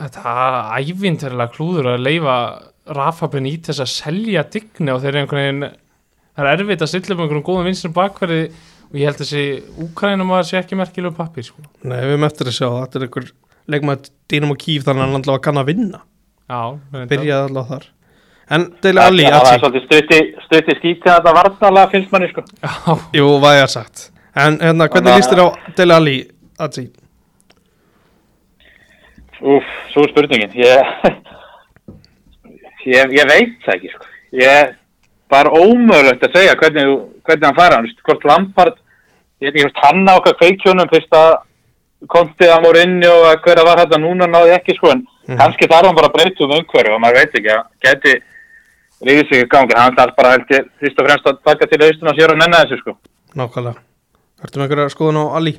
þetta 0.00 0.34
ævinterlega 0.80 1.54
klúður 1.54 1.92
að 1.94 2.02
leifa 2.02 2.36
Rafa 2.96 3.30
Benítez 3.30 3.78
að 3.82 3.92
selja 3.94 4.42
digni 4.50 4.90
og 4.90 5.04
þeir 5.04 5.12
eru 5.12 5.22
einhvern 5.22 5.44
veginn 5.44 5.70
það 6.36 6.50
er 6.50 6.52
erfitt 6.66 6.82
að 6.82 6.92
stilla 6.96 7.14
upp 7.14 7.22
einhverjum 7.24 7.46
góðum 7.46 7.70
vinstum 7.70 7.94
bakverði 7.94 8.44
og 8.90 8.98
ég 8.98 9.06
held 9.06 9.22
þessi 9.22 9.46
Úkrænum 9.86 10.34
að 10.34 10.46
sé 10.50 10.58
ekki 10.60 10.78
merkilegu 10.78 11.14
pappir 11.16 11.46
sko. 11.46 11.62
Nei, 11.86 12.00
við 12.06 12.26
eftir 12.26 12.50
að 12.50 12.58
sjá, 12.58 12.68
þetta 12.82 12.98
er 12.98 13.06
einhver 13.06 13.34
leikmaður 13.72 14.10
Dínum 14.30 14.54
og 14.54 14.60
Kíf 14.62 14.86
þannig 14.86 15.02
að 15.02 15.06
hann 15.06 15.20
allavega 15.20 15.44
kann 15.46 15.60
að 15.60 15.70
vinna. 15.70 16.00
Já, 16.46 16.60
byrjaði 16.94 17.38
allavega 17.50 17.68
þar. 17.72 17.86
En 18.56 18.68
Dele 18.82 19.02
Alli, 19.02 19.24
það 19.26 19.36
er 19.36 19.40
Atsi, 19.40 19.60
svolítið 19.62 20.28
stutti 20.44 20.74
skítið 20.78 21.10
að 21.10 21.16
þetta 21.16 21.32
varnalega 21.34 21.90
finnst 21.90 22.12
manni 22.14 22.28
sko. 22.30 22.44
Já, 22.62 22.74
jú, 23.18 23.26
hvað 23.42 23.56
ég 23.56 23.64
har 23.64 23.72
sagt. 23.72 24.04
En 24.38 24.58
hérna, 24.62 24.86
hvernig 24.92 25.18
líst 25.18 25.32
þér 25.32 25.42
á 25.42 25.48
Dele 25.80 25.96
Alli, 25.96 26.16
Atsi? 26.62 26.84
Úf, 29.42 29.72
svo 29.90 30.06
er 30.06 30.12
spurningin. 30.12 30.54
Ég, 30.62 30.92
ég, 32.94 33.16
ég 33.18 33.30
veit 33.32 33.56
það 33.66 33.74
ekki 33.74 33.94
sko. 33.96 34.10
ég 34.36 34.76
bara 35.32 35.50
ómögulegt 35.50 36.22
að 36.22 36.38
segja 36.38 36.54
hvernig, 36.60 36.92
hvernig 37.26 37.48
hann 37.48 37.58
fara 37.58 37.80
hann, 37.80 37.90
hvort 38.06 38.26
Lampard 38.28 38.78
ég 39.42 39.50
veit 39.50 39.56
ekki 39.56 39.66
hvort 39.66 39.82
hann 39.84 40.06
á 40.06 40.14
okkar 40.14 40.38
kveikjónum 40.38 40.90
fyrst 40.92 41.16
að 41.16 41.32
kontið 42.08 42.50
hann 42.52 42.64
voru 42.64 42.80
inni 42.84 43.06
og 43.08 43.24
að 43.30 43.40
hverja 43.46 43.64
var 43.64 43.78
þetta 43.82 43.98
núna 44.02 44.26
náði 44.28 44.52
ekki 44.58 44.76
sko 44.76 44.90
en 44.92 45.06
Mhm. 45.26 45.38
kannski 45.40 45.66
þarf 45.66 45.86
hann 45.86 45.94
bara 45.96 46.06
að 46.08 46.12
breyta 46.14 46.44
um 46.44 46.50
umhverju 46.54 46.94
og 46.94 47.00
maður 47.02 47.16
veit 47.18 47.32
ekki 47.34 47.50
að 47.50 47.64
geti 47.82 48.22
sig 49.28 49.42
í 49.42 49.48
gangi, 49.48 49.74
hann 49.74 49.96
þarf 49.96 50.14
bara 50.16 50.30
held 50.30 50.46
ég 50.54 50.68
fyrst 50.80 51.00
og 51.00 51.06
fremst 51.08 51.26
að 51.26 51.38
taka 51.44 51.66
til 51.66 51.82
austun 51.82 52.08
og 52.08 52.14
sér 52.14 52.30
og 52.30 52.38
nenna 52.38 52.60
þessu 52.62 52.78
sko 52.78 52.96
Nákvæmlega 53.34 53.74
Ertu 54.44 54.58
með 54.60 54.62
einhverja 54.68 54.94
skoðun 54.94 55.18
á 55.18 55.24
Alli? 55.36 55.52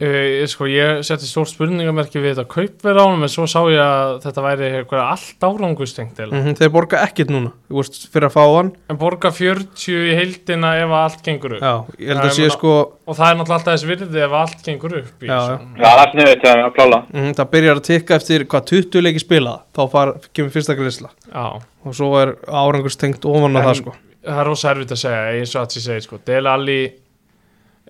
Uh, 0.00 0.46
sko, 0.48 0.64
ég 0.64 1.02
setti 1.04 1.26
stórt 1.28 1.50
spurningamerki 1.52 2.22
við 2.22 2.38
þetta 2.38 2.48
kaupverð 2.48 3.00
á 3.00 3.04
honum 3.04 3.24
en 3.26 3.28
svo 3.28 3.44
sá 3.44 3.58
ég 3.68 3.80
að 3.84 4.14
þetta 4.22 4.44
væri 4.46 4.68
eitthvað 4.78 5.02
allt 5.04 5.44
árangustengt 5.44 6.22
mm. 6.24 6.30
Mm 6.38 6.54
Þeir 6.56 6.70
borga 6.72 7.02
ekkert 7.04 7.32
núna, 7.34 7.50
þú 7.68 7.76
veist, 7.82 7.98
fyrir 8.08 8.30
að 8.30 8.32
fá 8.38 8.44
hann. 8.54 8.70
En 8.88 9.00
borga 9.02 9.28
40 9.36 9.98
í 10.08 10.14
heildina 10.16 10.70
ef 10.80 10.88
að 10.88 11.04
allt 11.04 11.20
gengur 11.26 11.56
upp. 11.58 11.66
Já, 11.66 11.74
ég 12.00 12.14
held 12.14 12.22
Já, 12.22 12.24
að 12.30 12.32
sé 12.38 12.46
meina- 12.46 12.56
sko 12.56 12.72
og 12.80 13.18
það 13.18 13.26
er 13.28 13.38
náttúrulega 13.42 13.58
alltaf 13.58 13.76
þess 13.76 13.88
virði 13.90 14.24
ef 14.24 14.38
allt 14.40 14.64
gengur 14.70 14.96
upp 15.02 15.20
í 15.20 15.28
Já, 15.28 15.36
er 15.36 15.60
að 16.64 16.96
mm, 17.12 17.30
Það 17.36 17.50
byrjar 17.52 17.76
að 17.82 17.86
tikka 17.90 18.16
eftir 18.16 18.46
hvað 18.48 18.66
20 18.72 19.04
leiki 19.04 19.20
spila 19.26 19.54
Þá 19.76 19.82
far, 19.92 20.14
kemur 20.32 20.54
fyrsta 20.56 20.78
grisla 20.80 21.12
Já, 21.28 21.46
Og 21.84 21.96
svo 22.00 22.10
er 22.22 22.34
árangurstengt 22.48 23.28
ofan 23.28 23.52
á 23.52 23.60
En- 23.60 23.68
það 23.68 23.78
sko. 23.84 23.96
það 24.24 24.40
er 24.40 24.48
rosa 24.48 24.72
erfitt 24.72 24.96
að 24.96 25.02
segja 25.04 25.22
eins 25.36 25.54
og 25.56 25.62
að 25.66 25.76
ég 25.76 25.84
segi 25.90 26.08
sko, 26.08 26.20
Dele 26.24 26.48
Alli 26.56 26.80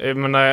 ég 0.01 0.16
meina 0.16 0.44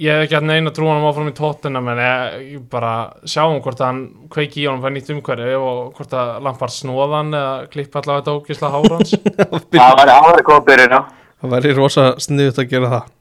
ég 0.00 0.10
hef 0.10 0.24
ekki 0.24 0.36
hatt 0.38 0.46
neina 0.48 0.72
trú 0.74 0.88
hann 0.90 1.04
áfram 1.06 1.30
í 1.30 1.34
tóttina 1.36 1.82
menn 1.84 2.00
ég, 2.02 2.38
ég 2.54 2.62
bara 2.70 2.92
sjáum 3.28 3.60
hvort 3.64 3.82
hann 3.84 4.00
kveiki 4.32 4.62
í 4.62 4.66
honum 4.68 4.82
fær 4.84 4.94
nýtt 4.94 5.12
umhverju 5.14 5.58
og 5.58 5.98
hvort 5.98 6.16
að 6.18 6.32
Lampard 6.46 6.74
snóða 6.74 7.20
hann 7.20 7.36
eða 7.38 7.52
klippa 7.72 8.00
allavega 8.00 8.24
þetta 8.24 8.38
ógisla 8.38 8.72
hárans 8.74 9.14
Það 9.74 10.00
var 10.00 10.12
það 10.14 10.40
var 10.50 10.64
byrjun, 10.70 10.96
já. 10.96 11.02
Það 11.44 11.54
væri 11.54 11.76
rosa 11.76 12.06
sniðut 12.24 12.60
að 12.62 12.70
gera 12.70 12.90
það. 12.94 13.12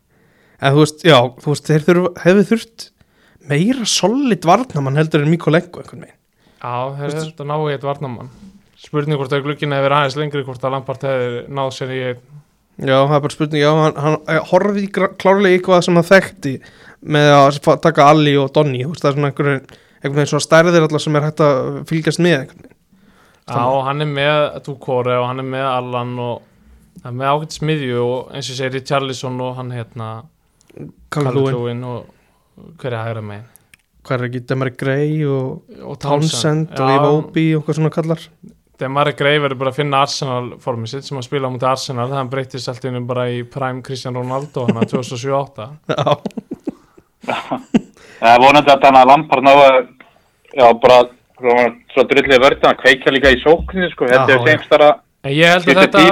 En 0.63 0.73
þú 0.73 0.83
veist, 0.85 1.03
já, 1.03 1.17
þú 1.43 1.51
veist, 1.51 1.69
þeir 1.69 1.85
þurf, 1.89 2.09
hefðu 2.23 2.47
þurft 2.53 2.87
meira 3.51 3.87
solid 3.89 4.47
varnamann 4.47 4.99
heldur 5.01 5.25
en 5.25 5.33
Mikolenko 5.33 5.83
einhvern 5.83 6.05
veginn. 6.05 6.19
Já, 6.63 6.75
þeir 6.95 7.09
eru 7.09 7.23
þetta 7.25 7.47
náðu 7.49 7.67
í 7.67 7.75
eitt 7.75 7.87
varnamann 7.89 8.31
spurning 8.83 9.19
hvort 9.19 9.33
að 9.33 9.45
glugginn 9.45 9.75
hefur 9.75 9.95
aðeins 9.95 10.17
lengri 10.19 10.43
hvort 10.45 10.63
að 10.63 10.75
Lampard 10.75 11.05
hefur 11.07 11.35
náð 11.55 11.69
sér 11.77 11.93
í 11.93 11.99
einn 12.09 12.23
Já, 12.81 12.95
það 13.05 13.15
er 13.15 13.23
bara 13.27 13.33
spurning, 13.35 13.61
já, 13.61 13.69
hann, 13.77 13.97
hann 14.01 14.15
eh, 14.33 14.39
horfði 14.49 14.83
í 14.87 14.91
gra- 14.95 15.11
klárlega 15.21 15.53
í 15.53 15.57
eitthvað 15.59 15.83
sem 15.85 15.99
hann 15.99 16.07
þekkti 16.09 16.53
með 17.13 17.27
að 17.35 17.81
taka 17.83 18.07
Alli 18.09 18.33
og 18.39 18.47
veist, 18.55 19.03
það 19.03 19.09
er 19.11 19.17
svona 19.17 19.29
einhver, 19.29 19.49
einhvern 20.01 20.15
veginn 20.17 20.31
svona 20.31 20.45
stærðir 20.47 20.87
allar 20.87 21.03
sem 21.03 21.19
er 21.19 21.27
hægt 21.27 21.43
að 21.45 21.59
fylgjast 21.91 22.21
með 22.23 22.37
einhvern 22.39 22.63
veginn. 22.63 22.79
Já, 23.43 23.63
hann 23.85 24.01
er 24.01 24.09
með 24.09 24.41
Dukore 24.65 25.17
og 25.19 25.27
hann 25.29 25.43
er 25.43 25.47
með 25.53 25.67
Allan 25.67 26.13
og 26.23 26.41
það 27.03 27.09
er 27.11 27.17
með 27.19 27.31
ágætt 27.33 27.57
smiðju 27.59 28.01
og 28.07 28.33
eins 28.33 28.49
og 28.53 28.57
segir 28.57 28.75
Richarlison 28.77 29.41
og 29.43 29.55
hann 29.59 29.73
hérna 29.75 30.09
Lewin 31.13 31.83
og 31.85 32.05
hver 32.79 32.95
er 32.95 33.03
hægra 33.05 33.21
megin 33.25 33.49
hvað 34.03 34.17
er 34.19 34.25
ekki, 34.27 34.41
Demar 34.49 34.69
Gray 34.79 35.21
og 35.27 35.77
og 35.83 35.99
Townsend 36.03 36.73
og 36.75 36.89
Eva 36.91 37.11
Obi 37.19 37.45
og 37.55 37.63
hvað 37.67 37.77
svona 37.77 37.91
kallar. 37.93 38.23
Demar 38.81 39.11
Grey 39.17 39.37
verður 39.41 39.59
bara 39.61 39.73
að 39.73 39.79
finna 39.79 40.01
Arsenal 40.03 40.55
formið 40.61 40.93
sitt 40.93 41.07
sem 41.07 41.19
að 41.19 41.27
spila 41.27 41.49
á 41.49 41.53
mútið 41.53 41.69
Arsenal 41.69 42.07
það 42.07 42.19
hann 42.19 42.31
breytist 42.31 42.71
allt 42.71 42.87
innum 42.89 43.09
bara 43.09 43.27
í 43.29 43.43
Prime 43.45 43.83
Cristiano 43.85 44.23
Ronaldo 44.23 44.65
hann 44.67 44.81
að 44.81 44.95
2007-08 44.95 45.67
Já, 45.93 46.15
Það 47.23 48.31
er 48.33 48.41
vonandi 48.43 48.73
að 48.73 48.81
þannig 48.87 49.01
að 49.03 49.11
Lampard 49.11 49.45
ná 49.45 49.51
að 49.53 49.77
já, 50.53 50.65
bara 50.83 50.97
svo 51.93 52.07
drullið 52.09 52.41
vörðin 52.43 52.69
að 52.69 52.81
kveikja 52.81 53.13
líka 53.13 53.31
í 53.33 53.39
sóknir 53.43 53.91
sko, 53.93 54.09
þetta 54.09 54.33
er 54.33 54.41
já. 54.41 54.45
semst 54.49 54.73
þar 54.73 54.85
að 54.87 54.99
en 55.23 55.37
ég 55.37 55.53
held 55.53 55.69
að 55.69 55.79
þetta 55.83 56.03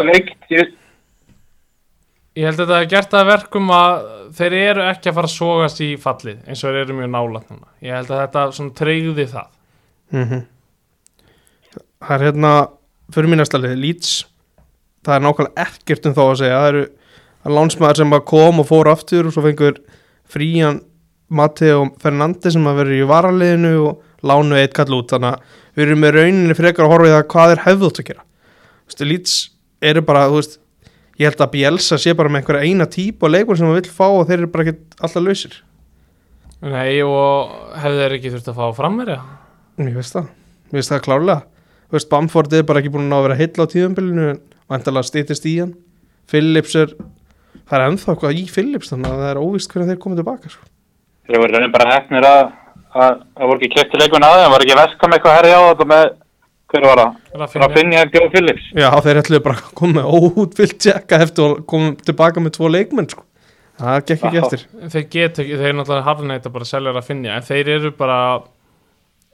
ég 2.32 2.48
held 2.48 2.62
að 2.62 2.64
þetta 2.64 2.80
er 2.80 2.90
gert 2.94 3.16
að 3.18 3.30
verkum 3.32 3.74
að 3.76 4.06
þeir 4.38 4.56
eru 4.62 4.86
ekki 4.88 5.12
að 5.12 5.18
fara 5.18 5.30
að 5.30 5.36
sogast 5.36 5.82
í 5.84 5.90
fallið 6.00 6.46
eins 6.48 6.64
og 6.64 6.72
þeir 6.72 6.84
eru 6.86 6.98
mjög 7.00 7.12
nálat 7.12 7.50
núna. 7.52 7.68
Ég 7.84 7.98
held 7.98 8.14
að 8.14 8.22
þetta 8.24 8.70
treyði 8.80 9.28
það. 9.34 9.50
Mm 10.16 10.28
það 12.02 12.16
er 12.18 12.26
hérna 12.28 12.52
fyrir 13.14 13.32
mín 13.32 13.42
næsta 13.42 13.60
lið, 13.62 13.76
Leeds. 13.80 14.14
Það 15.06 15.16
er 15.16 15.26
nákvæmlega 15.26 15.66
ekkert 15.66 16.08
um 16.08 16.16
þá 16.18 16.22
að 16.24 16.38
segja. 16.42 16.60
Það 16.62 16.70
eru 16.72 16.84
það 17.42 17.50
er 17.50 17.56
lánsmaður 17.58 18.02
sem 18.02 18.14
bara 18.14 18.28
kom 18.32 18.62
og 18.62 18.70
fór 18.70 18.92
aftur 18.92 19.28
og 19.28 19.36
svo 19.36 19.46
fengur 19.46 19.80
frían 20.32 20.82
Matteo 21.32 21.86
Fernandes 22.02 22.58
sem 22.58 22.68
að 22.68 22.82
vera 22.82 22.98
í 22.98 23.08
varaliðinu 23.08 23.74
og 23.86 24.28
lánu 24.28 24.60
eitt 24.60 24.76
kall 24.78 24.92
út. 24.98 25.14
Þannig 25.14 25.38
að 25.38 25.58
við 25.78 25.86
erum 25.88 26.04
með 26.04 26.18
rauninni 26.18 26.58
frekar 26.58 26.86
að 26.86 26.94
horfa 26.94 27.10
í 27.10 27.16
það 27.16 27.28
hvað 27.34 27.56
er 27.56 27.64
hefðut 27.66 28.02
að 28.02 28.10
gera. 28.12 28.26
Þú 28.82 28.92
veist, 28.92 29.06
Leeds 29.08 29.38
eru 29.92 30.06
bara, 30.06 30.28
þú 30.30 30.42
veist 30.42 30.60
ég 31.22 31.30
held 31.30 31.44
að 31.46 31.54
Bielsa 31.56 32.00
sé 32.02 32.14
bara 32.18 32.32
með 32.32 32.44
einhverja 32.44 32.68
eina 32.68 32.88
típ 32.90 33.24
og 33.24 33.32
leikun 33.32 33.58
sem 33.58 33.70
hann 33.70 33.78
vill 33.78 33.94
fá 33.94 34.08
og 34.10 34.26
þeir 34.30 34.40
eru 34.40 34.52
bara 34.52 34.68
ekki 34.68 34.78
alltaf 35.00 35.26
lausir. 35.26 35.56
Nei, 36.62 37.02
og 37.02 37.56
hefðu 37.82 38.04
þeir 38.04 38.16
ekki 38.18 38.32
þurft 38.36 38.50
að 38.52 38.60
fá 38.60 38.66
frammerja 38.78 39.16
Ég 39.82 39.96
veist 39.98 40.14
það, 40.14 40.28
ég 40.70 40.78
veist 40.78 40.92
það 40.92 41.00
klárlega 41.08 41.61
veist, 41.92 42.10
Bamford 42.12 42.54
er 42.56 42.68
bara 42.68 42.82
ekki 42.82 42.94
búin 42.94 43.08
að 43.08 43.12
ná 43.12 43.18
að 43.20 43.26
vera 43.28 43.40
heill 43.42 43.64
á 43.64 43.72
tíðumbilinu 43.74 44.28
en 44.32 44.42
vantarlega 44.72 45.10
stýttist 45.10 45.48
í 45.50 45.58
hann 45.60 45.76
Phillips 46.32 46.78
er 46.80 46.96
það 47.68 47.78
er 47.78 47.86
ennþá 47.90 48.14
eitthvað 48.14 48.40
í 48.40 48.46
Phillips 48.52 48.92
þannig 48.94 49.12
að 49.12 49.24
það 49.24 49.32
er 49.32 49.42
óvist 49.42 49.74
hvernig 49.74 49.92
þeir 49.92 50.02
komið 50.06 50.22
tilbaka 50.22 50.52
sko. 50.54 50.68
þeir 51.28 51.44
voru 51.44 51.72
bara 51.76 51.94
hefnir 51.96 52.28
að 52.28 52.42
að 52.92 53.22
það 53.38 53.52
voru 53.52 53.62
ekki 53.62 53.76
kæfti 53.76 54.00
leikun 54.02 54.26
aðeins, 54.28 54.44
það 54.44 54.54
var 54.54 54.66
ekki 54.66 54.78
veskam 54.82 55.16
eitthvað 55.16 55.38
herri 55.38 55.52
á 55.56 55.62
þetta 55.70 55.88
með 55.92 56.06
hver 56.72 56.88
var 56.88 57.02
það? 57.02 57.58
Rafinha 57.62 58.06
Bjó 58.12 58.24
Phillips 58.34 58.70
Já, 58.76 58.88
þeir 59.06 59.20
ætluðu 59.22 59.44
bara 59.46 59.60
að 59.60 59.76
koma 59.80 60.00
með 60.00 60.16
óútvilt 60.18 60.78
tjekka 60.84 61.20
eftir 61.26 61.46
og 61.46 61.62
koma 61.72 61.94
tilbaka 62.08 62.44
með 62.44 62.56
tvo 62.58 62.72
leikmenn 62.72 63.10
sko. 63.12 63.24
það 63.80 64.00
gekk 64.10 64.26
ekki 64.28 64.42
eftir 64.42 64.66
þeir 64.96 65.08
get 65.16 65.42
ekki, 65.44 65.60
þeir 65.62 65.78
náttúrulega 65.78 66.52
bara 66.52 66.68
að 66.68 66.72
selja 66.72 66.96
að 66.96 67.08
finja, 67.08 67.38
en 67.38 67.48
þeir 67.48 67.72
eru 67.78 67.94
bara 67.96 68.20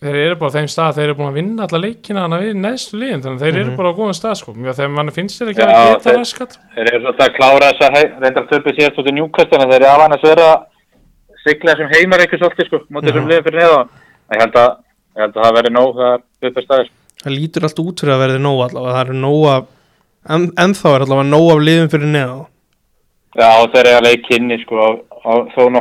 þeir 0.01 0.15
eru 0.23 0.35
bara 0.37 0.51
á 0.51 0.55
þeim 0.57 0.67
stað 0.69 0.95
þeir 0.97 1.03
eru 1.07 1.15
búin 1.17 1.29
að 1.31 1.37
vinna 1.39 1.65
alla 1.67 1.79
leikina 1.81 2.21
hana 2.25 2.37
við 2.43 2.51
neðstu 2.61 2.99
liðin 3.01 3.21
þannig 3.23 3.37
að 3.37 3.43
þeir 3.47 3.55
eru 3.57 3.69
Mhm. 3.71 3.77
bara 3.77 3.89
á 3.89 3.97
góðum 3.97 4.13
stað 4.17 4.35
sko. 4.37 4.49
Þegar 4.53 4.89
mann 4.93 5.09
finnst 5.15 5.39
þeir 5.41 5.49
ekki 5.53 5.61
Já, 5.63 5.67
að 5.67 5.89
geta 5.97 6.13
raskat 6.17 6.51
þeir 6.75 6.87
eru 6.91 6.99
svolítið 7.01 7.25
að 7.27 7.35
klára 7.37 7.71
þess 7.71 7.81
að 7.87 7.93
reyndar 8.21 8.45
törpið 8.51 8.75
síðast 8.77 8.99
út 9.01 9.07
í 9.07 9.13
njúkastan 9.17 9.63
þeir 9.71 9.81
eru 9.81 9.89
alveg 9.93 10.11
að 10.17 10.27
vera 10.27 10.49
sigla 11.47 11.71
þessum 11.73 11.93
heimar 11.95 12.19
eitthvað 12.19 12.41
svolítið 12.43 12.65
sko, 12.67 12.77
mótið 12.91 13.07
þessum 13.11 13.27
liðum 13.31 13.45
fyrir 13.47 13.59
neðan. 13.63 13.89
Ég 14.27 14.39
held 14.43 14.55
að, 14.61 14.69
ég 15.17 15.21
held 15.23 15.35
að 15.37 15.43
það 15.47 15.55
veri 15.57 15.71
nóg 15.77 15.89
það 15.97 16.11
er 16.13 16.21
upp 16.51 16.57
að 16.57 16.65
staðis 16.67 16.89
það 17.23 17.33
lítur 17.37 17.63
allt 17.65 17.79
út 17.81 17.97
fyrir 18.01 18.13
að 18.13 18.21
verði 18.21 18.39
nóg 18.45 18.59
allavega 18.67 18.93
það 18.93 19.01
af 19.01 19.65
er 20.97 21.01
allavega 21.01 21.29
nóg 21.31 21.51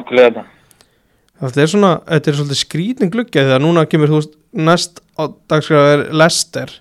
af 0.07 0.56
þetta 1.43 1.63
er 1.63 1.71
svona, 1.73 1.93
þetta 2.09 2.31
er 2.33 2.39
svolítið 2.41 2.61
skrýtning 2.63 3.13
glugga 3.13 3.45
því 3.47 3.55
að 3.57 3.65
núna 3.65 3.87
kemur 3.91 4.13
þú 4.13 4.21
næst 4.67 5.01
á 5.21 5.23
dagskraf 5.51 5.89
er 5.93 6.05
Lester 6.17 6.73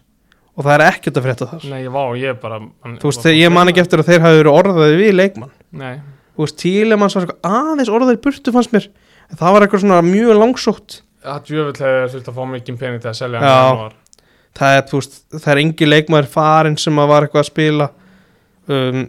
og 0.55 0.63
það 0.63 0.73
er 0.77 0.83
ekkert 0.87 1.17
að 1.19 1.25
frétta 1.27 1.47
þar. 1.51 1.65
Nei, 1.71 1.79
ég 1.83 1.91
vá, 1.91 2.03
ég 2.19 2.37
bara 2.39 2.59
man, 2.63 2.99
þú 3.01 3.11
veist, 3.11 3.25
ég 3.35 3.51
man 3.51 3.71
ekki 3.71 3.83
eftir 3.83 4.01
að 4.01 4.11
þeir 4.11 4.23
hafi 4.23 4.39
verið 4.39 4.59
orðaði 4.61 4.99
við 5.01 5.17
leikmann. 5.17 5.51
Nei, 5.75 5.97
þú 6.35 6.45
veist, 6.45 6.57
Tílemanns 6.61 7.17
var 7.17 7.25
eitthvað 7.25 7.59
aðeins 7.59 7.91
orðaði 7.97 8.21
burtu 8.23 8.53
fannst 8.55 8.75
mér. 8.75 8.87
En 9.25 9.41
það 9.41 9.55
var 9.55 9.65
eitthvað 9.65 9.83
svona 9.83 9.99
mjög 10.05 10.39
langsótt. 10.39 10.97
Það 11.25 11.43
djöfull 11.49 11.75
hefur 11.81 12.09
þurft 12.13 12.31
að 12.31 12.39
fá 12.39 12.43
mikið 12.53 12.79
pening 12.79 13.03
til 13.03 13.11
að 13.11 13.19
selja 13.19 13.41
hann 13.41 13.49
í 13.49 13.53
janúar. 13.57 13.93
það 14.55 14.77
er, 14.77 14.83
þú 14.91 14.99
veist, 15.01 15.15
það 15.35 15.51
er 15.51 15.61
engi 15.65 15.89
leikmaður 15.89 16.31
farin 16.37 16.77
sem 16.79 17.01
að 17.01 17.11
var 17.11 17.25
eitthvað 17.27 17.43
að 17.43 17.49
spila. 17.49 17.87
Um, 18.71 19.01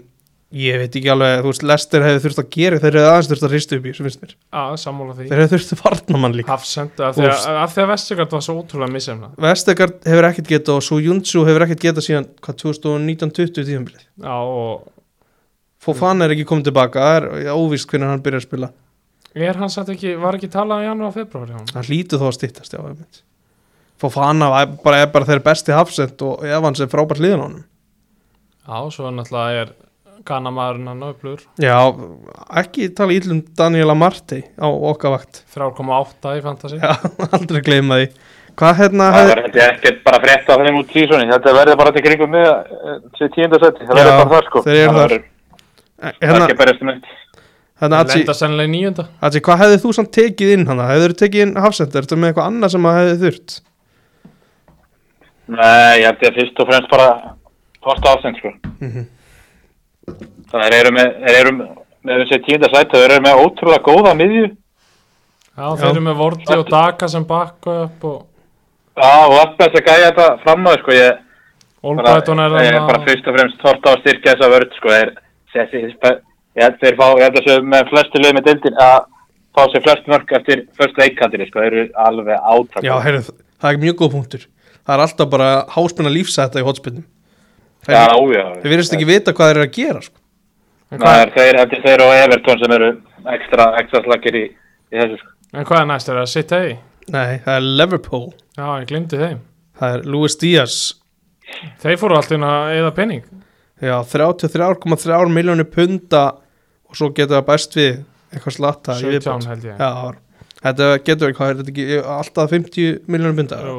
ég 0.54 0.78
veit 0.78 0.94
ekki 0.94 1.10
alveg 1.10 1.40
þú 1.42 1.50
veist, 1.50 1.64
Lester 1.66 2.04
hefði 2.06 2.20
þurft 2.22 2.40
að 2.42 2.50
gera 2.54 2.78
þeir 2.78 2.96
hefði 2.96 3.10
aðeins 3.10 3.30
þurft 3.32 3.46
að 3.46 3.54
ristu 3.56 3.78
upp 3.80 3.86
í, 3.86 3.94
sem 3.96 4.06
finnst 4.06 4.20
mér 4.22 4.34
Já, 4.36 4.62
sammála 4.78 5.16
því. 5.16 5.26
Þeir 5.26 5.40
hefði 5.42 5.52
þurft 5.56 5.72
að 5.74 5.80
varna 5.82 6.20
mann 6.22 6.36
líka. 6.38 6.52
Hafsend, 6.52 7.00
af 7.02 7.16
því 7.16 7.26
að, 7.26 7.46
af 7.64 7.74
því 7.74 7.82
að 7.82 7.90
Vestegard 7.90 8.36
var 8.36 8.44
svo 8.46 8.56
ótrúlega 8.60 8.94
misefna 8.94 9.30
Vestegard 9.42 9.96
hefur 10.06 10.28
ekkert 10.30 10.52
getað 10.54 10.78
og 10.78 10.86
Sujunsu 10.86 11.42
hefur 11.48 11.66
ekkert 11.66 11.82
getað 11.88 12.06
síðan 12.06 12.28
hvað 12.46 12.60
2019-20 12.62 13.56
tíðanbilið 13.58 14.06
Já, 14.06 14.36
og 14.38 14.86
Fofana 15.86 16.26
er 16.26 16.34
ekki 16.34 16.46
komið 16.48 16.70
tilbaka, 16.70 17.02
það 17.04 17.16
er 17.20 17.46
já, 17.46 17.52
óvíst 17.54 17.90
hvernig 17.90 18.10
hann 18.10 18.22
byrjar 18.24 18.42
að 18.42 18.46
spila. 18.48 18.68
Er 19.36 19.58
hann 19.60 19.70
satt 19.70 19.90
ekki, 19.92 20.14
var 20.18 20.38
ekki 20.38 20.48
talað 20.50 20.82
í 20.82 20.88
janúar 20.88 21.12
og 21.12 21.14
februar 21.14 21.50
hjá 21.50 21.58
hann? 21.60 21.68
hann 21.76 21.86
hlýtur 21.86 22.22
þó 22.22 22.26
að 22.30 22.36
styttast 22.38 22.74
já. 22.74 22.80
Fofana 24.00 24.48
bara, 24.82 25.02
er 25.04 25.10
bara 25.12 25.28
þeir 25.28 25.42
besti 25.44 25.74
hafsend 25.76 26.24
og 26.26 26.42
Evans 26.48 26.82
er 26.82 26.90
frábært 26.92 27.22
liðan 27.22 27.44
á 27.44 27.46
honum. 27.46 27.66
Já, 28.66 28.78
svo 28.96 29.12
náttúrulega 29.14 29.62
er 29.62 29.70
Ganamaðurinn 30.26 30.88
hann 30.90 31.02
upplur 31.10 31.42
Já, 31.60 31.76
ekki 32.62 32.88
tala 32.96 33.12
íllum 33.16 33.42
Daniela 33.58 33.94
Marti 33.98 34.40
á 34.56 34.66
okkar 34.66 35.12
vakt 35.18 35.42
3,8 35.54 36.32
í 36.38 36.42
fantasy 36.46 36.78
Já, 36.80 36.94
aldrei 37.36 37.60
gleyma 37.66 38.00
því 38.00 38.08
Hvað 38.56 38.78
hérna 38.80 39.06
Það 39.12 39.28
verður 39.34 39.58
ekkert 39.66 39.98
bara 40.06 40.18
frétt 40.22 40.46
af 40.48 40.62
þeim 40.64 40.76
út 40.80 40.92
sísoni. 40.96 41.26
Þetta 41.28 41.52
verður 41.52 41.76
bara 41.76 41.90
til 41.92 42.02
kringum 42.06 42.30
með 42.32 42.46
þessi 43.12 43.26
tíundasetti. 43.34 43.84
Það 43.84 43.98
verður 44.00 44.14
bara 44.16 44.30
þar 44.30 44.46
sko. 44.46 44.62
þeir 44.64 44.76
eru 44.78 44.86
Það 44.86 44.96
þar. 44.96 45.12
verður 45.12 46.22
hérna, 46.22 46.38
ekki 46.46 46.56
berjast 46.62 46.80
um 46.86 46.92
eitt. 46.94 47.10
hérna 47.82 47.98
Atsi, 48.00 48.16
Lenda 48.22 48.36
sennilega 48.38 48.70
í 48.70 48.72
nýjunda 48.72 49.04
Atsi, 49.28 49.42
hvað 49.44 49.60
hefði 49.66 49.82
þú 49.84 49.92
samt 49.98 50.10
tekið 50.16 50.54
inn 50.54 50.64
hana? 50.70 50.86
Hefur 50.94 51.12
þú 51.12 51.18
tekið 51.26 51.44
inn 51.44 51.52
hafsend? 51.66 51.92
Er 52.00 52.06
þetta 52.08 52.18
með 52.22 52.32
eitthvað 52.32 52.48
annað 52.54 52.72
sem 52.78 52.88
að 52.88 52.96
hefði 53.02 53.18
þurft? 53.26 53.58
Nei, 55.46 56.00
ég 56.00 56.08
held 56.08 56.24
ég 56.26 56.38
fyrst 56.40 56.64
og 56.64 56.70
fremst 56.72 56.90
bara 56.96 57.10
fórst 57.84 58.08
ásend 58.14 58.40
sko. 58.40 58.54
Mhm. 60.06 60.30
Það 60.52 60.74
eru 60.78 60.92
með, 60.94 61.08
þeir 61.26 61.38
eru 61.40 61.52
með 61.56 62.20
þessi 62.22 62.38
tíundasetti, 62.46 62.96
þeir 63.00 63.10
eru 63.16 63.24
með 63.26 63.40
ótrúlega 63.42 63.86
góða 63.86 64.12
miðju. 64.16 64.46
Já, 65.56 65.66
þeir 65.80 65.90
eru 65.90 66.02
með 66.06 66.16
Vorti 66.20 66.56
og 66.56 66.68
Daka 66.70 67.08
sem 67.08 67.24
bakka 67.26 67.76
upp 67.86 68.04
og 68.04 68.18
Já, 68.96 69.12
og 69.28 69.34
allt 69.36 69.58
með 69.58 69.72
þess 69.74 69.80
að 69.80 69.88
gæja 69.90 70.06
þetta 70.10 70.26
fram 70.44 70.64
á 70.64 70.72
sko. 70.80 70.92
Ég, 70.96 71.18
bara, 71.82 71.90
Olbæton 71.90 72.40
er 72.40 72.54
ég 72.64 72.76
er 72.78 72.86
bara 72.88 73.02
fyrst 73.04 73.26
og 73.28 73.36
fremst 73.36 73.60
fórst 73.60 73.84
á 73.84 73.90
að 73.92 74.00
styrkja 74.04 74.32
þessa 74.32 74.52
vörð 74.54 74.76
sko. 74.78 74.94
Þeir, 74.94 75.10
þessi, 75.52 75.82
ég 76.56 76.64
held 76.64 76.78
þeir 76.80 76.96
fá, 76.96 77.06
ég 77.10 77.24
held 77.26 77.40
að 77.42 77.48
séu 77.50 77.66
með 77.74 77.90
flestu 77.90 78.22
lið 78.22 78.36
með 78.38 78.46
dildin 78.48 78.80
að 78.86 78.96
fá 79.56 79.62
sér 79.72 79.84
flest 79.84 80.08
mörg 80.12 80.32
eftir 80.38 80.62
först 80.78 81.02
leikkantinni 81.02 81.48
sko. 81.50 81.60
Þeir 81.66 81.76
eru 81.82 81.86
alveg 82.06 82.40
átak. 82.40 82.86
Já, 82.86 82.94
heyrðu, 83.04 83.36
það 83.60 83.72
er 83.72 83.82
mjög 83.84 83.98
góð 84.00 84.14
punktur 84.16 84.46
Það 84.86 84.94
er 84.94 85.02
alltaf 85.02 85.30
bara 85.30 85.50
háspenna 85.74 86.10
lífsætta 86.14 86.60
í 86.62 86.66
hotspinnum 86.66 87.04
Þeir, 87.86 88.14
já. 88.34 88.44
þeir 88.62 88.72
virðist 88.72 88.94
ekki 88.96 89.08
vita 89.08 89.32
hvað 89.36 89.50
þeir 89.52 89.56
eru 89.60 89.66
að 89.68 89.74
gera 89.76 90.00
sko. 90.02 90.18
en 90.90 90.98
Það 90.98 91.06
hvað, 91.06 91.22
er 91.22 91.32
þeir, 91.36 91.58
ég 91.62 91.84
þeir 91.86 92.02
og 92.06 92.12
Everton 92.16 92.58
sem 92.62 92.74
eru 92.76 92.90
ekstra, 93.36 93.66
ekstra 93.80 94.02
slakir 94.06 94.38
í, 94.38 94.44
í 94.92 95.00
þessu 95.00 95.18
sko. 95.20 95.32
en 95.54 95.64
hvað 95.68 95.80
er 95.84 95.88
næst, 95.92 96.08
er 96.12 96.20
það 96.20 96.30
City? 96.34 96.76
Nei, 97.14 97.38
það 97.46 97.54
er 97.56 97.66
Liverpool 97.80 98.26
Já, 98.58 98.66
ég 98.82 98.86
glimti 98.90 99.20
þeim 99.20 99.40
Það 99.78 99.94
er 99.98 100.06
Luis 100.10 100.36
Díaz 100.40 100.76
Þeir 101.82 101.98
fóru 102.00 102.16
alltaf 102.18 102.34
inn 102.34 102.46
að 102.48 102.74
eða 102.80 102.92
penning 102.96 103.24
Já, 103.84 103.96
33,3 104.08 105.30
miljónir 105.36 105.68
punda 105.70 106.22
og 106.86 106.96
svo 106.96 107.10
getur 107.14 107.36
það 107.38 107.48
bæst 107.50 107.76
við 107.76 107.90
eitthvað 108.32 108.54
slatta 108.56 108.94
í 108.96 109.02
17 109.04 109.12
viðbót. 109.12 109.48
held 109.50 109.66
ég 109.68 109.82
Já, 109.82 109.90
þetta 110.66 110.86
getur 111.06 111.34
hvað 111.36 111.50
er 111.52 111.58
þetta 111.60 111.72
ekki 111.74 111.98
alltaf 112.16 112.54
50 112.56 112.96
miljónir 113.12 113.36
punda 113.42 113.58
Jú. 113.62 113.76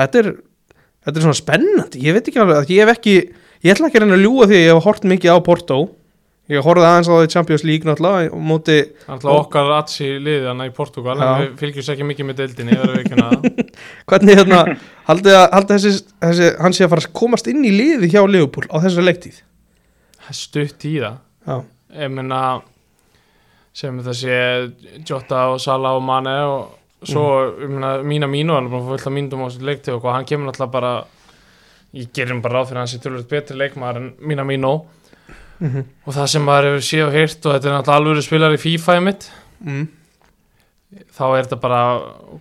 þetta 0.00 0.22
er, 0.24 0.30
þetta 1.02 1.16
er 1.18 1.26
svona 1.26 1.38
spennandi. 1.38 2.02
Ég 2.02 2.16
veit 2.16 2.28
ekki 2.30 2.42
alveg, 2.42 2.70
ég 2.72 2.84
hef 2.84 2.94
ekki 2.96 3.16
ég 3.62 3.74
ætla 3.74 3.88
ekki 3.88 4.00
að 4.00 4.06
reyna 4.06 4.18
að 4.18 4.24
ljúga 4.26 4.48
því 4.50 4.56
að 4.58 4.64
ég 4.64 4.72
hef 4.72 4.86
hort 4.86 5.04
mikið 5.12 5.36
á 5.36 5.38
Porto. 5.46 5.80
Ég 6.50 6.64
horfði 6.66 6.86
aðeins 6.88 7.08
á 7.08 7.14
því 7.14 7.28
Champions 7.30 7.62
League 7.64 7.86
náttúrulega 7.86 8.32
og 8.34 8.40
móti, 8.42 8.76
Alltaf 9.06 9.36
okkar 9.36 9.68
atsi 9.76 10.08
liðið 10.18 10.48
hann 10.50 10.64
í 10.64 10.72
Portugal 10.74 11.14
við 11.22 11.52
fylgjum 11.60 11.92
ekki 11.94 12.06
mikið 12.08 12.28
með 12.28 12.40
deildinni 12.40 12.78
hvernig 14.10 14.40
hérna 14.40 14.58
haldið 15.06 15.70
þessi, 15.70 15.92
þessi, 16.18 16.48
hann 16.58 16.74
sé 16.74 16.84
að 16.84 16.92
fara 16.96 17.04
að 17.06 17.14
komast 17.22 17.48
inn 17.52 17.62
í 17.62 17.70
liði 17.72 18.10
hjá 18.10 18.20
Liverpool 18.26 18.66
á 18.74 18.76
þessari 18.82 19.06
leiktíð? 19.06 19.38
Stutt 20.34 20.84
í 20.90 20.96
það. 20.98 21.22
Já, 21.46 21.56
ég 22.02 22.12
meina 22.18 22.42
sem 23.72 24.02
sé 24.10 24.36
Jota 25.08 25.46
og 25.54 25.62
Salah 25.62 25.94
og 25.96 26.04
Mane 26.04 26.36
og 26.50 26.81
svo 27.08 27.26
ég 27.60 27.68
meina 27.70 27.92
mína 28.02 28.28
mínu 28.30 28.56
er 28.56 28.68
búin 28.70 28.88
að 28.94 29.06
af 29.06 29.12
mínum 29.12 29.44
á 29.44 29.46
þessu 29.48 29.68
leiktíð 29.68 29.98
og 29.98 30.08
hann 30.12 30.28
kemur 30.28 30.52
alltaf 30.52 30.70
bara 30.72 30.92
ég 31.92 32.12
gerum 32.14 32.42
bara 32.42 32.60
ráð 32.60 32.70
fyrir 32.70 32.80
að 32.80 32.84
hann 32.84 32.92
sé 32.92 33.00
tölvöld 33.02 33.28
betri 33.30 33.58
leikmaður 33.58 34.00
en 34.00 34.12
mína 34.20 34.44
mínu 34.48 34.74
Mhm. 35.62 35.82
og 36.06 36.14
það 36.16 36.26
sem 36.26 36.42
maður 36.42 36.64
hefur 36.66 36.82
séð 36.82 37.06
og 37.06 37.12
heyrt 37.14 37.46
og 37.46 37.52
þetta 37.54 37.68
er 37.68 37.74
náttúrulega 37.76 37.98
alvöru 38.00 38.22
spilar 38.24 38.54
í 38.56 38.58
FIFA 38.58 38.94
mitt 39.00 39.28
mm. 39.62 39.84
þá 41.14 41.24
er 41.38 41.44
þetta 41.44 41.58
bara 41.62 41.82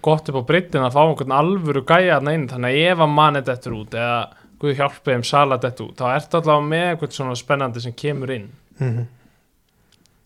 gott 0.02 0.30
upp 0.32 0.40
á 0.42 0.50
breytin 0.50 0.86
að 0.88 0.96
fá 0.96 1.02
einhvern 1.04 1.36
alvöru 1.38 1.84
gæja 1.86 2.16
þarna 2.18 2.34
inn 2.34 2.48
þannig 2.50 2.72
að 2.72 2.92
ef 2.92 3.04
að 3.06 3.14
manni 3.20 3.42
dettur 3.46 3.78
út 3.78 3.94
eða 3.94 4.22
Guð 4.62 4.76
hjálpi 4.78 5.14
þeim 5.14 5.24
sala 5.26 5.58
dettur 5.58 5.88
út 5.90 6.02
þá 6.02 6.16
ertu 6.16 6.38
allavega 6.38 6.68
með 6.72 6.88
eitthvað 6.90 7.16
svona 7.16 7.38
spennandi 7.38 7.82
sem 7.82 7.94
kemur 7.94 8.34
inn 8.34 8.50
Mm 8.80 9.06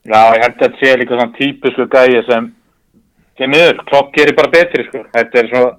Já, 0.05 0.19
ég 0.35 0.43
held 0.43 0.53
að 0.53 0.59
þetta 0.61 0.79
sé 0.79 0.97
líka 1.01 1.15
svona 1.17 1.33
típisku 1.35 1.85
gæi 1.89 2.23
sem 2.29 2.49
kemur 3.39 3.55
niður, 3.55 3.81
klopp 3.89 4.13
gerir 4.15 4.37
bara 4.37 4.51
betri 4.53 4.85
sko. 4.87 5.03
Þetta 5.15 5.41
er 5.41 5.49
svona, 5.51 5.71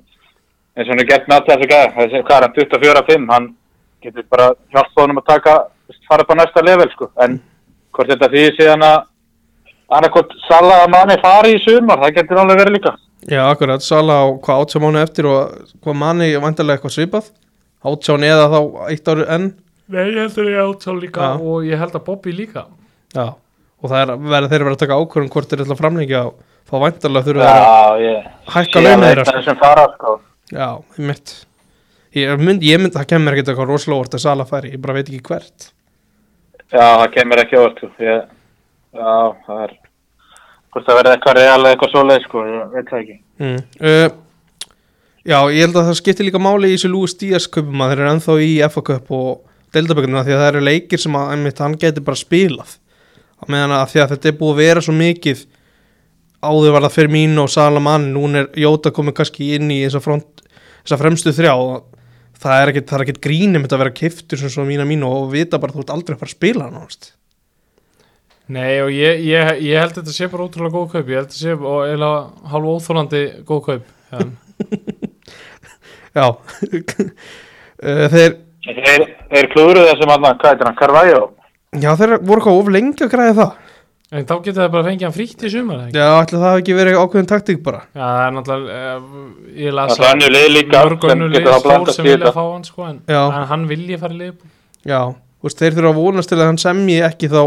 eins 0.77 0.89
og 0.89 0.93
hann 0.93 1.03
er 1.05 1.11
gert 1.11 1.29
með 1.29 1.39
alltaf 1.39 1.55
þessu 1.57 1.71
gæi, 1.73 1.95
þessi, 1.97 2.23
hvað 2.29 2.37
er 2.37 2.47
hann, 2.47 2.57
24-5, 2.59 3.27
hann 3.33 3.49
getur 4.07 4.29
bara 4.35 4.51
hjálpað 4.75 5.03
honum 5.05 5.23
að 5.23 5.29
taka, 5.33 5.57
fara 6.11 6.27
upp 6.27 6.35
á 6.35 6.37
næsta 6.43 6.67
level 6.67 6.91
sko. 6.93 7.11
En 7.25 7.41
hvort 7.97 8.13
þetta 8.13 8.31
því 8.35 8.45
síðan 8.59 8.87
að 8.87 8.99
annarkot 9.97 10.37
Sala 10.49 10.83
að 10.85 10.93
manni 10.93 11.17
fari 11.23 11.57
í 11.57 11.65
sumar, 11.65 12.03
það 12.05 12.17
getur 12.21 12.43
alveg 12.43 12.63
verið 12.63 12.79
líka. 12.79 12.95
Já, 13.27 13.43
akkurat, 13.49 13.83
Sala 13.83 14.21
á 14.23 14.25
hvað 14.45 14.63
átjá 14.63 14.83
mánu 14.83 15.01
eftir 15.03 15.29
og 15.31 15.57
hvað 15.83 16.01
manni 16.03 16.31
vantarlega 16.43 16.79
eitthvað 16.79 16.97
svipað 16.99 17.33
átján 17.87 18.27
eða 18.27 18.47
þá 18.53 18.59
eitt 18.91 19.09
ári 19.11 19.27
enn 19.37 19.47
Nei, 19.87 20.03
ég 20.11 20.19
held 20.19 20.39
að 20.43 20.49
ég 20.51 20.61
átt 20.65 20.87
svo 20.87 20.95
líka 20.99 21.23
Já. 21.23 21.33
og 21.39 21.67
ég 21.67 21.79
held 21.81 21.95
að 21.95 22.05
Bobby 22.09 22.35
líka 22.35 22.65
Já, 23.15 23.27
og 23.37 23.91
það 23.93 24.01
er 24.01 24.13
verið 24.17 24.51
þeir 24.51 24.59
eru 24.59 24.69
verið 24.69 24.77
að 24.77 24.83
taka 24.83 24.99
ákvörðum 25.01 25.33
hvort 25.35 25.53
þeir 25.53 25.63
ætla 25.65 25.77
að 25.77 25.83
framlengja 25.83 26.23
og 26.27 26.41
þá 26.67 26.75
vantarlega 26.83 27.29
þurfa 27.29 27.51
að 27.57 28.03
ég 28.05 28.29
hækka 28.55 28.81
alveg 28.83 29.05
þeirra 29.07 29.23
af 29.23 29.29
sko. 29.29 29.37
þessum 29.39 29.61
fara 29.63 29.87
sko. 29.95 30.15
Já, 30.53 30.69
ég 30.99 31.07
mitt 31.11 31.35
Ég 32.17 32.41
mynd, 32.41 32.63
ég 32.65 32.79
mynd, 32.81 32.95
það 32.95 33.09
kemur 33.11 33.35
ekkert 33.37 33.51
eitthvað 33.53 33.71
rosalega 33.75 34.01
orð 34.01 34.15
að 34.17 34.23
Sala 34.23 34.45
færi, 34.49 34.71
ég 34.73 34.81
bara 34.81 34.95
veit 34.97 35.11
ekki 35.11 35.25
hvert 35.27 35.67
Já, 36.73 36.87
það 37.03 37.11
kemur 37.17 37.43
ekki 37.43 37.59
óvart 37.61 37.83
sko. 37.83 37.91
Ég, 38.03 38.23
já, 38.97 39.17
það 39.47 39.65
er, 39.67 39.75
hvort 40.73 40.87
það 40.87 40.99
verði 41.01 41.13
eitthvað 41.17 41.37
real 41.41 41.59
eða 41.61 41.73
eitthvað 41.75 41.93
svoleið 41.93 42.25
sko, 42.25 42.45
ég 42.47 42.73
veit 42.73 42.89
það 42.93 43.03
ekki. 43.03 43.19
mm. 43.43 43.61
uh, 43.91 44.09
Já, 45.27 45.41
ég 45.51 45.61
held 45.67 45.77
að 45.77 45.89
það 45.91 45.99
skiptir 45.99 46.29
líka 46.29 46.39
máli 46.39 46.71
í 46.71 46.77
þessu 46.77 46.89
Lúis 46.93 47.17
Díaz 47.19 47.49
köpum 47.51 47.81
að 47.83 47.93
þeir 47.93 48.01
eru 48.05 48.11
ennþá 48.15 48.35
í 48.47 48.51
FA 48.71 48.83
Cup 48.87 49.13
og 49.17 49.31
deildabökunina 49.75 50.23
því 50.23 50.35
að 50.37 50.43
það 50.43 50.51
eru 50.53 50.65
leikir 50.69 51.03
sem 51.03 51.17
að 51.19 51.33
einmitt, 51.35 51.63
hann 51.65 51.75
geti 51.83 52.05
bara 52.07 52.21
spilað 52.21 52.77
meðan 53.51 53.75
að 53.77 53.91
því 53.93 54.03
að 54.03 54.13
þetta 54.15 54.31
er 54.31 54.37
búið 54.39 54.53
að 54.55 54.61
vera 54.63 54.85
svo 54.87 54.95
mikið 54.97 55.43
áður 56.49 56.75
var 56.77 56.87
það 56.87 56.95
fyrir 56.97 57.13
mín 57.17 57.37
og 57.43 57.51
Salaman 57.53 58.09
núna 58.15 58.45
er 58.45 58.49
Jóta 58.63 58.93
komið 58.95 59.17
kannski 59.21 59.51
inn 59.59 59.71
í 59.75 59.83
þessa, 59.85 60.01
front, 60.05 60.43
þessa 60.85 60.99
fremstu 61.01 61.35
þrjá 61.37 61.53
og 61.55 61.85
það 62.41 62.63
er 62.63 62.73
ekkit, 62.73 62.93
er 62.97 63.05
ekkit 63.07 63.21
grínum 63.27 63.67
að 63.69 63.79
vera 63.83 63.95
kiftur 63.97 64.41
sem 64.41 64.53
svona 64.53 64.69
mína 64.71 64.87
mín 64.89 65.05
og 65.07 65.31
vita 65.33 65.61
bara 65.63 65.73
að 65.75 65.79
þú 65.81 65.85
ert 65.87 65.95
aldrei 65.97 66.17
að 66.17 66.21
fara 66.25 66.31
að 66.33 66.37
spila 66.39 66.71
náttúrulega 66.73 67.15
Nei 68.47 68.77
og 68.79 68.93
ég, 68.95 69.25
ég, 69.27 69.49
ég 69.67 69.81
held 69.83 69.97
að 69.97 70.05
þetta 70.05 70.13
sé 70.15 70.29
bara 70.31 70.45
ótrúlega 70.47 70.77
góð 70.77 70.91
kaup 70.93 71.09
ég 71.11 71.17
held 71.19 71.25
að 71.27 71.33
þetta 71.33 71.41
sé 71.41 71.55
og 71.57 71.81
eiginlega 71.89 72.51
hálf 72.53 72.69
óþólandi 72.77 73.23
góð 73.49 73.63
kaup 73.67 73.85
ja. 74.13 74.27
Já 76.17 76.27
Eh, 77.77 78.07
Þeir, 78.09 78.37
Þeir, 78.65 79.03
þeir 79.29 79.47
klúruðu 79.53 79.89
þessum 79.91 80.13
allan, 80.15 80.39
hvað 80.41 80.55
heitir 80.55 80.69
hann, 80.71 80.77
Carvalho? 80.79 81.19
já 81.77 81.91
þeir 82.01 82.15
voru 82.25 82.41
eitthvað 82.41 82.61
of 82.63 82.71
lengi 82.73 83.05
að 83.05 83.11
græða 83.13 83.35
það 83.37 83.66
En 84.15 84.23
þá 84.23 84.35
getur 84.39 84.61
það 84.63 84.69
bara 84.71 84.83
að 84.85 84.89
fengja 84.91 85.07
hann 85.09 85.15
frítt 85.17 85.41
í 85.43 85.49
sumar 85.51 85.81
ekki? 85.89 85.99
Já, 85.99 86.09
ætli 86.23 86.39
það 86.39 86.45
hafi 86.47 86.61
ekki 86.63 86.75
verið 86.79 86.99
ákveðin 87.03 87.29
taktík 87.33 87.63
bara 87.67 87.81
Já, 87.91 88.05
það 88.07 88.21
er 88.27 88.35
náttúrulega 88.37 88.93
uh, 88.95 89.09
ég 89.51 89.67
Það 89.73 89.77
las 89.81 89.99
er 89.99 90.07
önnur 90.13 90.35
lið 90.37 90.47
líka 90.55 90.83
mörg 90.87 91.01
sem 91.07 91.11
önnur 91.17 91.33
getur 91.35 91.43
lið 91.43 91.57
þá 91.57 91.59
stór 91.65 91.91
sem 91.97 92.05
vilja 92.07 92.19
þetta. 92.21 92.33
fá 92.37 92.45
hann 92.53 92.65
sko 92.69 92.85
en, 92.87 93.01
en 93.17 93.47
hann 93.51 93.65
vilji 93.73 93.99
fara 94.05 94.15
í 94.15 94.21
lið 94.21 94.37
Já, 94.87 95.01
þú 95.11 95.49
veist, 95.49 95.59
þeir 95.65 95.75
þurfa 95.81 95.91
að 95.91 95.99
vonast 95.99 96.31
til 96.31 96.39
að 96.39 96.47
hann 96.53 96.61
semji 96.63 96.99
ekki 97.09 97.31
þá 97.35 97.41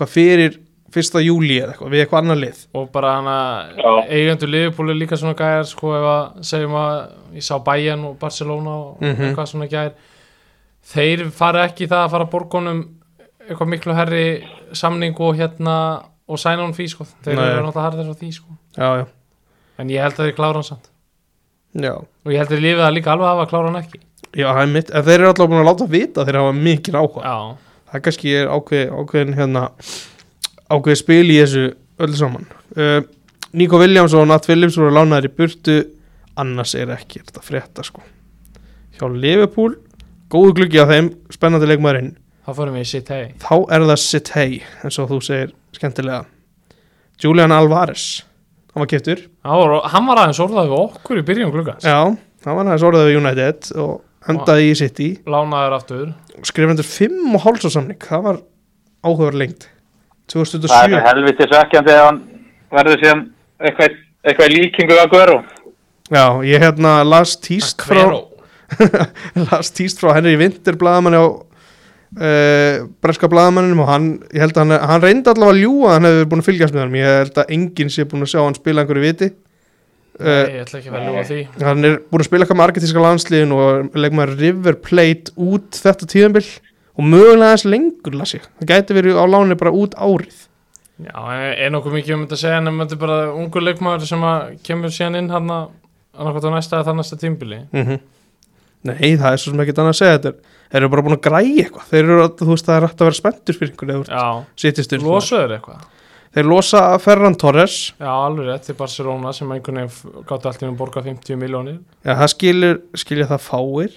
hvað 0.00 0.12
fyrir 0.14 0.56
fyrsta 0.90 1.20
júli 1.22 1.58
eða 1.60 1.74
eitthvað, 1.74 1.90
við 1.92 2.00
eitthvað 2.06 2.22
annar 2.24 2.40
lið 2.40 2.62
og 2.80 2.86
bara 2.96 3.10
hann 3.18 3.28
að 3.30 3.82
Já. 3.84 3.90
eigendur 4.16 4.50
liðbúli 4.56 4.96
líka 5.02 5.18
svona 5.20 5.36
gæjar 5.38 5.68
sko 5.68 5.92
ef 6.00 6.06
að 6.14 6.40
segjum 6.48 6.78
að 6.80 6.94
ég 7.36 7.44
sá 7.46 7.52
Bayern 7.68 8.08
og 8.08 8.16
Barcelona 8.24 8.72
og 8.88 9.04
Mhm. 9.04 9.20
eitthvað 9.28 9.52
svona 9.52 9.68
gæjar 9.70 9.92
þeir 10.94 11.28
fara 11.30 11.66
ekki 11.68 11.86
það 11.92 12.06
að 12.06 12.10
fara 12.16 12.24
að 12.26 12.32
borgunum 12.32 12.80
eitthvað 13.50 13.70
miklu 13.72 13.96
herri 13.98 14.24
samning 14.78 15.18
og 15.18 15.38
hérna 15.38 15.76
og 16.30 16.38
hann 16.46 16.74
fí 16.76 16.86
sko. 16.88 17.06
Þeir 17.24 17.36
Nei. 17.36 17.46
eru 17.48 17.64
náttúrulega 17.66 17.86
harðir 17.88 18.12
á 18.14 18.20
því 18.20 18.30
sko. 18.36 18.54
Já, 18.76 18.88
já, 19.00 19.06
en 19.78 19.90
ég 19.90 20.04
held 20.04 20.14
að 20.14 20.28
þeir 20.28 20.36
klára 20.36 20.60
hann 20.60 20.68
samt. 20.68 20.90
Já. 21.74 21.94
Og 21.98 22.30
ég 22.30 22.38
held 22.38 22.50
að 22.50 22.54
þeir 22.54 22.64
lifið 22.66 22.84
það 22.84 22.94
líka 22.94 23.12
alveg 23.14 23.30
af 23.30 23.42
að 23.42 23.50
klára 23.50 23.70
hann 23.70 23.80
ekki. 23.82 24.00
Já, 24.30 24.46
það 24.46 24.62
er 24.62 24.72
mitt, 24.76 24.90
en 24.94 25.06
þeir 25.08 25.18
eru 25.18 25.28
alltaf 25.32 25.50
búin 25.50 25.60
að 25.60 25.68
láta 25.70 25.88
vita 25.90 26.22
að 26.22 26.30
þeir 26.30 26.38
hafa 26.40 26.54
mikið 26.60 27.00
áhuga. 27.00 27.24
Já, 27.26 27.70
Það 27.90 28.02
kannski 28.06 28.32
er 28.38 28.50
ákveð, 28.54 28.90
ákveðin 28.94 29.34
hérna 29.34 29.62
ákveðið 30.70 30.98
spil 31.00 31.24
í 31.26 31.38
þessu 31.40 31.64
öll 32.06 32.12
saman. 32.14 32.44
Uh, 32.76 33.00
Nico 33.50 33.80
Williams 33.82 34.14
og 34.14 34.28
Nat 34.30 34.46
Phillips 34.46 34.76
voru 34.78 34.94
lánaðir 34.94 35.26
í 35.26 35.34
burtu. 35.34 35.78
Annars 36.38 36.76
er 36.78 36.92
ekki 36.94 37.18
þetta 37.24 37.42
frétta 37.42 37.82
sko. 37.82 38.04
Hjá 38.94 39.08
Liverpool. 39.10 39.74
Góðu 40.30 40.60
gluggi 40.60 40.78
á 40.78 40.86
þeim, 40.86 41.10
spennandi 41.34 41.66
leikmaðurinn 41.66 42.12
þá 42.50 42.58
fórum 42.58 42.76
við 42.76 42.82
í 42.84 42.90
sitt 42.90 43.12
hei 43.14 43.30
þá 43.40 43.54
er 43.70 43.86
það 43.86 44.02
City 44.02 44.60
eins 44.82 44.98
og 44.98 45.08
þú 45.12 45.20
segir 45.22 45.54
skemmtilega. 45.76 46.24
Julian 47.22 47.54
Alvarez 47.54 48.04
hann 48.74 48.82
var 48.84 48.90
kiptur 48.90 49.24
hann 49.46 50.06
var 50.10 50.22
aðeins 50.24 50.42
orðað 50.42 50.70
við 50.70 50.78
okkur 50.80 51.20
í 51.20 51.26
byrjun 51.30 51.52
gluggans. 51.54 51.86
Já, 51.86 51.98
hann 52.10 52.58
var 52.58 52.66
aðeins 52.66 52.86
orðið 52.90 53.08
við 53.10 53.20
United 53.20 53.70
og 53.80 54.30
endaði 54.30 54.70
í 54.70 54.78
City. 54.78 55.10
Lánaður 55.30 55.76
aftur. 55.78 56.08
Skrifandur 56.46 56.86
5 56.86 57.36
og 57.38 57.44
hálsa 57.46 57.70
samning 57.72 58.00
það 58.04 58.26
var 58.26 58.40
áhugaður 59.06 59.38
lengt 59.40 59.68
Það 60.30 60.46
2007 60.46 60.94
er 60.94 61.06
helviti 61.08 61.46
svekkjandi 61.50 61.90
ef 61.94 62.04
hann 62.06 62.18
verður 62.70 63.00
síðan 63.02 63.22
eitthvað, 63.66 63.96
eitthvað 64.22 64.52
í 64.52 64.58
líkingu 64.60 64.98
að 65.00 65.08
Guðrú. 65.14 65.38
Já, 66.10 66.24
ég 66.46 66.62
hérna 66.62 66.92
las 67.06 67.32
tíst 67.42 67.82
frá 67.82 68.04
las 69.50 69.72
tíst 69.74 69.98
frá 69.98 70.12
Henry 70.14 70.36
Winter 70.38 70.78
blaðamanni 70.78 71.18
á 71.18 71.26
uh, 72.18 72.88
breska 73.04 73.28
blaðamanninum 73.30 73.84
og 73.84 73.90
hann, 73.90 74.08
ég 74.34 74.44
held 74.44 74.56
að 74.56 74.64
hann, 74.64 74.88
hann 74.90 75.04
reyndi 75.04 75.30
allavega 75.32 75.54
að 75.54 75.62
ljúga 75.62 75.86
að 75.90 75.94
hann 75.96 76.08
hefði 76.08 76.26
búin 76.32 76.42
að 76.42 76.48
fylgjast 76.48 76.76
með 76.76 76.84
hann 76.84 76.98
ég 76.98 77.14
held 77.20 77.40
að 77.42 77.54
enginn 77.56 77.94
sé 77.94 78.06
búin 78.10 78.26
að 78.26 78.32
sjá 78.32 78.40
hann 78.42 78.58
spila 78.58 78.84
einhverju 78.84 79.06
viti. 79.06 79.30
Nei, 80.20 80.26
uh, 80.26 80.42
ég 80.50 80.66
ætla 80.66 80.80
ekki 80.80 80.92
að 80.92 81.10
úr 81.12 81.28
því. 81.30 81.40
hann 81.64 81.88
er 81.88 81.96
búin 82.10 82.24
að 82.24 82.28
spila 82.28 82.44
eitthvað 82.44 82.60
með 82.60 82.66
argetíska 82.68 83.06
landsliðin 83.06 83.56
og 83.56 83.96
leggur 83.96 84.18
maður 84.18 84.36
River 84.42 84.78
Plate 84.90 85.34
út 85.40 85.80
þetta 85.80 86.10
tíðanbill 86.12 86.46
og 87.00 87.06
mögulega 87.08 87.54
aðeins 87.54 87.66
lengur 87.70 88.16
las 88.18 88.36
ég, 88.36 88.46
það 88.60 88.72
gæti 88.74 88.96
verið 88.98 89.20
á 89.20 89.24
láni 89.30 89.56
bara 89.56 89.72
út 89.72 89.96
árið. 89.96 90.46
Já, 91.00 91.16
er 91.56 91.70
nokkuð 91.72 91.94
mikið 91.96 92.12
um 92.12 92.24
þetta 92.26 92.36
að 92.36 92.42
segja 92.42 92.56
en 92.60 92.80
þetta 92.82 92.96
er 92.98 93.00
bara 93.00 93.20
ungur 93.32 93.64
leikmaður 93.64 94.08
sem 94.10 94.24
að 94.28 94.50
kemur 94.66 94.92
síðan 94.92 95.16
inn 95.22 95.30
hann 95.32 95.52
að 95.54 95.70
á 96.20 96.52
næsta 96.52 96.76
eða 96.76 96.90
það 96.90 96.98
næsta 96.98 97.16
tímbili 97.20 97.62
mm 97.72 98.00
Nei, 98.80 99.16
það 99.20 99.32
er 99.34 99.40
svo 99.40 99.50
sem 99.52 99.60
ekki 99.60 99.74
annað 99.76 99.90
að 99.90 99.98
segja. 99.98 100.18
Þetta 100.18 100.59
þeir 100.70 100.80
eru 100.80 100.90
bara 100.92 101.02
búin 101.06 101.16
að 101.18 101.22
græja 101.26 101.64
eitthvað. 101.64 101.86
Þeir 101.90 102.02
eru, 102.04 102.18
að- 102.24 102.36
þú 102.40 102.50
veist, 102.54 102.66
það 102.68 102.76
er 102.80 102.86
hægt 102.88 103.00
að 103.00 103.08
vera 103.10 103.18
spenntur 103.20 103.58
fyrir 103.58 103.72
einhvern 103.72 103.92
veginn 103.94 104.14
Já, 104.14 104.44
sittistur 104.64 105.04
losuður 105.06 105.56
eitthvað? 105.58 105.88
Þeir 106.30 106.46
losa 106.46 106.80
Ferran 107.02 107.34
Torres. 107.34 107.76
Já, 107.98 108.06
alveg 108.06 108.46
rétt 108.46 108.66
til 108.68 108.76
Barcelona 108.78 109.32
sem 109.34 109.50
einhvern 109.50 109.80
veginn 109.82 110.24
gátt 110.30 110.44
allt 110.46 110.62
í 110.62 110.68
um 110.68 110.76
borga 110.78 111.02
50 111.02 111.36
miljónir 111.40 111.80
Já, 112.06 112.14
það 112.14 112.28
skilur, 112.36 112.78
skilja 112.94 113.26
það 113.32 113.42
fáir. 113.48 113.96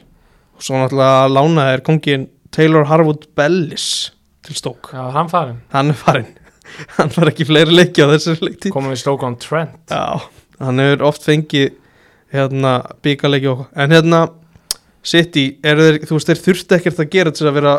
Og 0.57 0.61
svo 0.65 0.79
náttúrulega 0.81 1.27
lána 1.29 1.67
er 1.75 1.81
kongin 1.85 2.27
Taylor 2.53 2.85
Harwood 2.89 3.27
Bellis 3.37 4.11
til 4.45 4.55
stók, 4.57 4.89
Já, 4.93 5.05
hann 5.13 5.29
farin, 5.29 5.61
hann 5.73 5.89
er 5.93 5.97
farin 5.97 6.25
hann 6.97 7.09
var 7.15 7.29
ekki 7.31 7.45
fleiri 7.45 7.73
leiki 7.75 8.01
á 8.01 8.09
þessari 8.11 8.47
leikti 8.49 8.69
komin 8.73 8.93
í 8.95 8.97
Stoke 8.99 9.23
on 9.25 9.35
Trent. 9.37 9.77
Já, 9.93 10.19
hann 10.59 10.79
hefur 10.81 11.05
oft 11.09 11.23
fengið 11.25 11.73
hérna 12.33 12.73
byggalegi 13.05 13.49
og 13.51 13.65
en 13.77 13.93
hérna 13.93 14.23
sitt 15.03 15.35
í, 15.39 15.45
þú 15.63 16.15
veist, 16.15 16.29
þeir 16.29 16.41
þurfti 16.47 16.77
ekkert 16.77 17.03
að 17.03 17.11
gera 17.11 17.33
til 17.35 17.49
að 17.49 17.57
vera, 17.57 17.73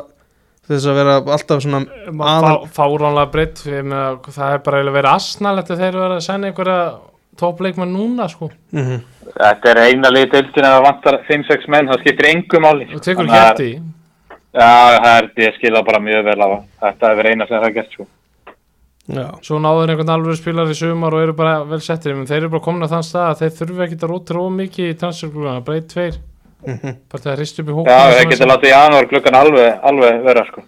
þess 0.68 0.86
að 0.90 0.98
vera 1.00 1.16
alltaf 1.36 1.64
svona 1.64 1.80
um 2.10 2.22
aðan. 2.24 2.68
Fáránlega 2.76 3.32
breytt, 3.32 3.64
það 3.64 4.52
er 4.52 4.62
bara 4.66 4.80
eiginlega 4.80 4.98
verið 4.98 5.10
asnalegt 5.14 5.72
að 5.72 5.82
þeir 5.82 5.98
vera 5.98 6.18
að 6.18 6.24
senda 6.26 6.50
einhverja 6.50 6.78
tópleikma 7.40 7.86
núna, 7.88 8.28
sko. 8.30 8.50
Mm 8.72 8.84
-hmm. 8.84 9.00
Þetta 9.34 9.70
er 9.70 9.78
eina 9.88 10.10
litur 10.12 10.42
öllin 10.42 10.68
að 10.68 10.74
það 10.76 10.84
vantar 10.88 11.20
5-6 11.28 11.68
menn, 11.68 11.88
það 11.88 12.02
skiptir 12.04 12.30
engum 12.30 12.68
áli. 12.68 12.90
Þú 12.92 13.00
tekur 13.02 13.30
hérti 13.32 13.64
í? 13.70 13.78
Já, 14.54 15.00
það 15.02 15.16
er, 15.16 15.30
ég 15.36 15.56
skilða 15.56 15.82
bara 15.84 15.98
mjög 15.98 16.24
vel 16.24 16.38
á 16.38 16.46
það. 16.52 16.60
Þetta 16.84 17.10
er 17.10 17.16
verið 17.16 17.32
eina 17.32 17.46
sem 17.46 17.56
það 17.58 17.66
er 17.66 17.74
gert, 17.74 17.92
sko. 17.92 18.06
Já. 19.04 19.26
Svo 19.42 19.58
náður 19.58 19.90
einhvern 19.90 20.14
alveg 20.14 20.36
spilar 20.38 20.70
í 20.70 20.74
sumar 20.74 21.14
og 21.14 21.22
eru 21.22 21.32
bara 21.32 21.64
vel 21.64 21.80
settir, 21.80 22.12
en 22.12 22.26
þeir 22.26 22.44
eru 22.44 22.52
bara 22.54 22.64
komin 22.64 22.86
að 22.86 22.94
þann 22.94 23.08
stað 23.08 23.26
að 23.30 23.40
þeir 23.40 23.56
þurfi 23.58 23.82
ekkert 23.84 24.04
að 24.04 24.12
róta 24.12 24.34
rómikið 24.34 24.92
í 24.92 24.94
transferklúðana, 25.00 25.64
bara 25.64 25.80
1-2 25.80 26.33
mm 26.66 26.78
-hmm. 26.78 26.94
bara 27.10 27.22
það 27.22 27.36
hristum 27.38 27.68
í 27.68 27.76
hókn 27.76 27.90
Já, 27.90 27.98
það 28.12 28.30
getur 28.30 28.50
látið 28.50 28.68
í 28.68 28.72
januar 28.74 29.08
klukkan 29.10 29.40
alveg, 29.40 29.78
alveg 29.82 30.22
vera 30.24 30.44
sko. 30.48 30.64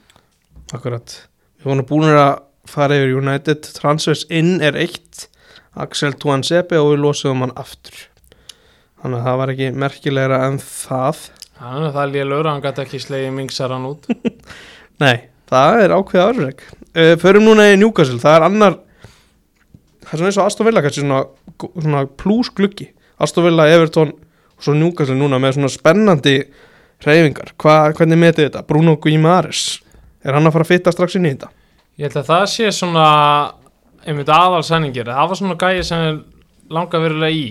Akkurat. 0.72 1.16
Við 1.59 1.70
vonum 1.70 1.86
búinir 1.86 2.18
að 2.18 2.34
fara 2.66 2.97
yfir 2.97 3.16
United. 3.16 3.62
Transfers 3.80 4.26
inn 4.30 4.61
er 4.61 4.76
eitt. 4.76 5.28
Axel 5.76 6.14
Tuansepe 6.16 6.78
og 6.80 6.94
við 6.94 7.03
losum 7.05 7.44
hann 7.44 7.53
aftur. 7.57 8.09
Þannig 9.03 9.18
að 9.18 9.26
það 9.28 9.38
var 9.40 9.53
ekki 9.53 9.70
merkilegra 9.76 10.38
en 10.47 10.59
það. 10.59 11.30
Þannig 11.61 11.88
að 11.88 11.94
það 11.97 12.03
er 12.03 12.12
lélögur, 12.14 12.49
hann 12.51 12.62
gæti 12.64 12.82
ekki 12.82 13.01
slegið 13.01 13.32
mingsaran 13.36 13.86
út. 13.88 14.09
Nei, 15.05 15.28
það 15.51 15.82
er 15.84 15.94
ákveða 15.97 16.28
örfreg 16.32 16.62
uh, 16.64 17.03
eh, 17.03 17.14
Förum 17.20 17.44
núna 17.44 17.68
í 17.68 17.76
Newcastle, 17.76 18.18
það 18.22 18.38
er 18.38 18.47
annar 18.49 18.78
Það 20.07 20.12
er 20.12 20.20
svona 20.20 20.30
eins 20.30 20.38
og 20.38 20.47
Aston 20.47 20.68
Villa 20.68 20.82
kannski 20.84 21.03
svona, 21.03 21.22
svona 21.74 22.01
plús 22.20 22.51
gluggi. 22.55 22.92
Aston 23.18 23.42
Villa, 23.49 23.66
Everton 23.74 24.12
og 24.57 24.62
svo 24.64 24.74
Newcastle 24.74 25.16
núna 25.18 25.38
með 25.42 25.52
svona 25.59 25.68
spennandi 25.72 26.36
reyfingar 27.04 27.52
Hva, 27.61 27.92
Hvernig 27.92 28.18
metið 28.18 28.48
þetta? 28.48 28.62
Bruno 28.66 28.96
Guimares 28.96 29.80
Er 30.24 30.32
hann 30.34 30.46
að 30.48 30.52
fara 30.57 30.64
að 30.64 30.72
fitta 30.72 30.92
strax 30.92 31.14
inn 31.18 31.26
í 31.28 31.34
þetta? 31.34 31.50
Ég 31.98 32.09
held 32.09 32.16
að 32.16 32.26
það 32.30 32.46
sé 32.52 32.70
svona 32.72 33.04
einmitt 34.07 34.28
aðal 34.28 34.62
senningir, 34.64 35.04
það 35.11 35.28
var 35.30 35.36
svona 35.38 35.54
gæði 35.59 35.84
sem 35.84 36.02
er 36.07 36.18
langa 36.70 36.98
verulega 37.02 37.34
í 37.34 37.46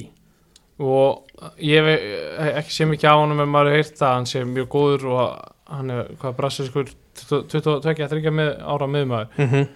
og 0.80 1.24
ég 1.60 1.84
hef 1.88 2.60
ekki 2.62 2.72
sé 2.76 2.86
mikið 2.88 3.10
á 3.12 3.16
honum 3.20 3.42
en 3.44 3.50
maður 3.52 3.76
heyrt 3.76 4.02
að 4.02 4.14
hann 4.16 4.26
sé 4.30 4.44
mjög 4.48 4.68
góður 4.72 5.06
og 5.12 5.50
hann 5.72 5.90
er 5.92 6.12
hvað 6.22 6.36
brassiskur 6.38 6.92
22-23 7.26 8.32
með, 8.32 8.54
ára 8.64 8.88
miðmaður 8.88 9.28
Mm 9.38 9.50
-hmm. 9.52 9.68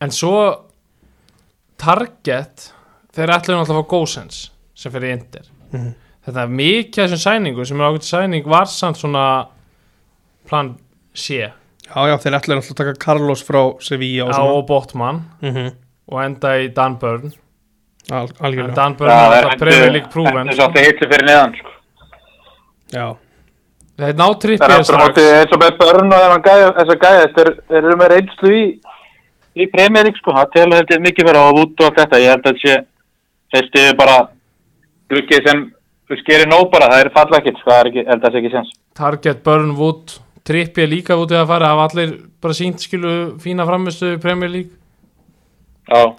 en 0.00 0.10
svo 0.10 0.36
Target 1.76 2.70
þeir 3.16 3.32
ætlaðu 3.34 3.58
náttúrulega 3.60 3.76
að 3.76 3.84
fá 3.84 3.90
góðsens 3.92 4.38
sem 4.76 4.92
fyrir 4.92 5.12
Inter 5.16 5.44
Mhm. 5.72 5.94
Þetta 6.26 6.42
er 6.42 6.56
mikið 6.60 7.02
þessum 7.02 7.22
sæningu 7.22 7.66
sem 7.68 7.80
er 7.80 7.88
ákveðt 7.88 8.10
sæning 8.10 8.50
var 8.50 8.68
samt 8.70 9.00
svona 9.00 9.26
plan 10.48 10.74
C 11.14 11.46
Já, 11.86 12.00
já, 12.10 12.16
þeir 12.18 12.34
ætlaði 12.34 12.58
náttúrulega 12.58 12.74
að 12.74 12.78
taka 12.80 13.00
Carlos 13.04 13.42
frá 13.46 13.60
Sevilla 13.80 14.26
og 14.26 14.56
og 14.58 14.64
Botman 14.66 15.22
mm 15.40 15.52
-hmm. 15.52 15.74
og 16.10 16.24
enda 16.24 16.56
í 16.58 16.68
Dan 16.74 16.98
Burn 16.98 17.32
Al, 18.10 18.28
en 18.28 18.44
Algjörlega 18.46 18.74
Dan 18.74 18.96
Burn 18.96 19.10
er 19.10 19.44
alltaf 19.44 19.92
League 19.92 20.10
proven 20.10 20.48
Þetta 20.48 20.52
er 20.52 20.58
svolítið 20.58 20.84
hitlu 20.86 21.08
fyrir 21.10 21.26
neðan, 21.26 21.54
sko. 21.58 21.70
Já, 22.94 23.06
þeir 23.98 24.14
ná 24.14 24.26
Það 24.26 24.26
er 24.26 24.26
aftur 24.30 24.52
á 24.54 24.84
strax 24.86 24.90
móti 25.02 25.24
eins 25.38 25.54
og 25.54 25.62
með 25.62 25.78
börn 25.80 26.12
og 26.14 26.20
þessar 26.76 27.00
gæja, 27.02 27.22
þetta 27.24 27.42
er, 27.42 27.50
þeir 27.68 27.80
eru 27.82 27.96
með 27.96 28.12
reynslu 28.12 28.52
í, 28.54 28.64
í 29.56 29.66
League, 29.74 30.18
sko. 30.20 30.36
Það 30.36 30.52
telur 30.54 30.78
heldur 30.78 31.02
mikið 31.06 31.26
fyrir 31.26 31.40
á 31.42 31.46
út 31.50 31.80
og 31.80 31.86
allt 31.86 31.98
þetta. 31.98 32.22
Ég 32.22 32.30
held 32.30 32.46
að 32.46 32.60
sé, 32.62 32.76
þeir 33.54 33.66
stiði 33.70 33.96
bara 33.98 34.16
glukkið 35.10 35.48
sem, 35.48 35.64
þú 36.06 36.18
skerir 36.20 36.48
nóg 36.50 36.68
bara, 36.72 36.90
það 36.92 37.04
er 37.04 37.10
falla 37.16 37.40
ekkert, 37.40 37.58
sko. 37.62 37.70
Það 37.72 37.80
er 37.82 37.90
ekki, 37.92 38.04
held 38.06 38.20
að 38.20 38.26
það 38.26 38.36
sé 38.36 38.42
ekki 38.42 38.54
sens. 38.54 38.70
Target, 38.96 39.42
Burn, 39.46 39.72
Wood 39.78 40.16
trippið 40.46 40.90
líka 40.92 41.16
út 41.18 41.32
í 41.34 41.38
að 41.38 41.48
fara 41.50 41.72
hafa 41.72 41.88
allir 41.90 42.12
bara 42.42 42.54
sínt 42.54 42.82
skilu 42.84 43.12
fína 43.42 43.66
framistu 43.66 44.12
í 44.14 44.20
Premier 44.22 44.52
League 44.52 44.76
Já, 45.90 46.12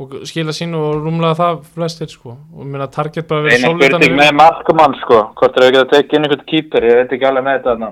og 0.00 0.14
skila 0.28 0.54
sínu 0.56 0.80
og 0.80 1.02
rúmlega 1.04 1.36
það 1.38 1.60
flestir 1.76 2.10
sko 2.12 2.32
og 2.34 2.64
minna 2.64 2.88
Target 2.92 3.28
bara 3.28 3.44
verið 3.44 3.66
einu 3.68 3.76
spurning 3.76 4.16
með 4.18 4.32
markumann, 4.40 4.96
sko. 5.02 5.20
Hvort 5.38 5.58
er 5.60 5.68
ekki 5.68 5.82
að 5.82 5.92
tekja 5.92 6.18
inn 6.18 6.28
einhvern 6.28 6.46
kýper, 6.48 6.88
ég 6.88 7.00
veit 7.02 7.14
ekki 7.16 7.28
alveg 7.28 7.46
með 7.46 7.58
þetta 7.58 7.74
þarna. 7.74 7.90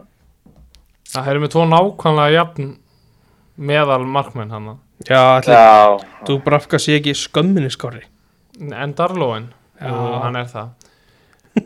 það 1.13 1.31
er 1.33 1.43
með 1.43 1.53
tvo 1.55 1.67
nákvæmlega 1.69 2.37
jafn 2.39 2.73
meðal 3.57 4.05
markmenn 4.09 4.51
hann 4.57 4.71
já 5.05 5.43
Já, 5.45 5.99
þú 6.25 6.39
brafka 6.45 6.79
sé 6.81 6.97
ekki 7.01 7.13
skömminni 7.19 7.73
skári 7.73 8.07
en 8.61 8.95
Darlóin, 8.97 9.51
hann 9.81 10.37
er 10.41 10.49
það 10.49 10.73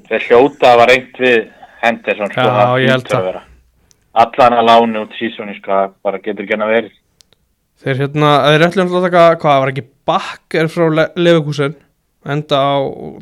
þeir 0.09 0.27
hljóta 0.29 0.73
að 0.73 0.79
var 0.83 0.93
reynt 0.93 1.21
við 1.23 1.39
Henderson, 1.83 2.33
sko. 2.33 2.47
Já, 2.47 2.71
ég 2.83 2.95
held 2.95 3.17
að. 3.19 3.43
Allan 4.17 4.57
að 4.57 4.69
láni 4.71 5.03
út 5.03 5.19
sísóni, 5.19 5.59
sko, 5.59 5.81
bara 6.05 6.23
getur 6.25 6.49
að 6.57 6.73
verið. 6.73 6.95
Þeir 7.85 7.99
hérna, 8.01 8.31
þeir 8.49 8.63
náttúrulega 8.65 9.03
að 9.03 9.11
taka, 9.11 9.41
hvað 9.43 9.61
var 9.63 9.73
ekki 9.75 9.87
Bakker 10.07 10.69
frá 10.73 10.87
Le 10.95 11.05
Leverkusen 11.19 11.75
enda 12.27 12.61
á 12.63 12.75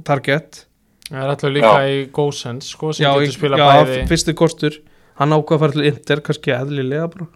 Target. 0.06 0.64
Það 1.08 1.20
er 1.20 1.32
alltaf 1.32 1.52
líka 1.52 1.72
í 1.90 1.96
Gósens 2.14 2.68
sko 2.72 2.92
sem 2.94 3.04
Já, 3.04 3.10
getur 3.18 3.34
spila 3.34 3.58
já 3.60 3.64
bæði. 3.68 3.96
fyrsti 4.08 4.34
kostur. 4.38 4.78
Hann 5.18 5.34
ákvað 5.34 5.56
að 5.56 5.62
fara 5.64 5.76
til 5.76 5.88
Inter, 5.90 6.22
kannski 6.24 6.54
eðlilega 6.54 7.08
bara. 7.12 7.26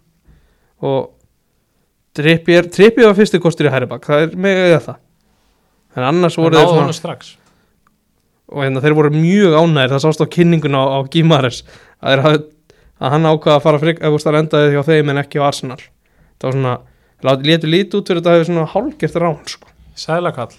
Og 0.89 1.11
Trippier, 2.17 2.65
Trippier 2.71 3.11
var 3.11 3.17
fyrsti 3.19 3.39
kostur 3.43 3.69
í 3.69 3.73
Hæribak 3.73 4.07
það 4.07 4.25
er 4.25 4.33
með 4.35 4.61
eða 4.63 4.81
það. 4.87 4.97
En 5.99 6.07
annars 6.09 6.37
voru 6.39 6.57
þeir 6.57 6.71
svona 6.71 6.95
strax 6.95 7.35
og 8.49 8.63
hérna, 8.63 8.81
þeir 8.83 8.95
voru 8.97 9.11
mjög 9.13 9.57
ánægir 9.57 9.93
það 9.93 10.03
sást 10.05 10.23
á 10.23 10.33
kynningun 10.35 10.77
á, 10.77 10.83
á 10.83 10.99
Gimares 11.13 11.61
að, 12.01 12.23
hafði, 12.25 12.41
að 12.99 13.13
hann 13.15 13.29
ákvaða 13.29 13.57
að 13.57 13.65
fara 13.65 13.81
frik, 13.83 14.01
það 14.01 14.39
endaði 14.41 14.73
hjá 14.73 14.81
þeim 14.89 15.13
en 15.13 15.21
ekki 15.21 15.41
á 15.41 15.47
Arsenal. 15.49 15.79
Það 16.39 16.47
var 16.47 16.57
svona, 16.57 16.75
létu 17.45 17.69
lítið 17.69 17.99
út 17.99 18.09
fyrir 18.09 18.21
þetta 18.21 18.35
hefur 18.35 18.49
svona 18.49 18.67
hálgert 18.73 19.19
rán 19.21 19.39
sko. 19.49 19.71
Sælakall 19.99 20.51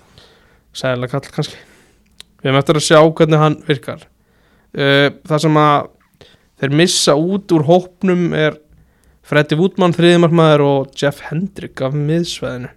sæðilega 0.76 1.18
kall 1.18 1.34
kannski. 1.34 1.60
Við 2.40 2.50
hefum 2.50 2.60
eftir 2.60 2.78
að 2.78 2.86
sjá 2.86 3.00
hvernig 3.02 3.42
hann 3.42 3.56
virkar. 3.66 4.04
Það 4.72 5.44
sem 5.44 5.56
að 5.60 5.88
þeir 6.60 6.76
missa 6.78 7.16
út 7.18 7.54
úr 7.56 7.64
hópnum 7.66 8.28
er 8.36 8.58
Freddy 9.26 9.56
Woodman 9.58 9.94
þriðimarkmaður 9.96 10.64
og 10.66 10.92
Jeff 10.98 11.24
Hendrick 11.28 11.80
af 11.84 11.96
miðsveðinu 11.96 12.70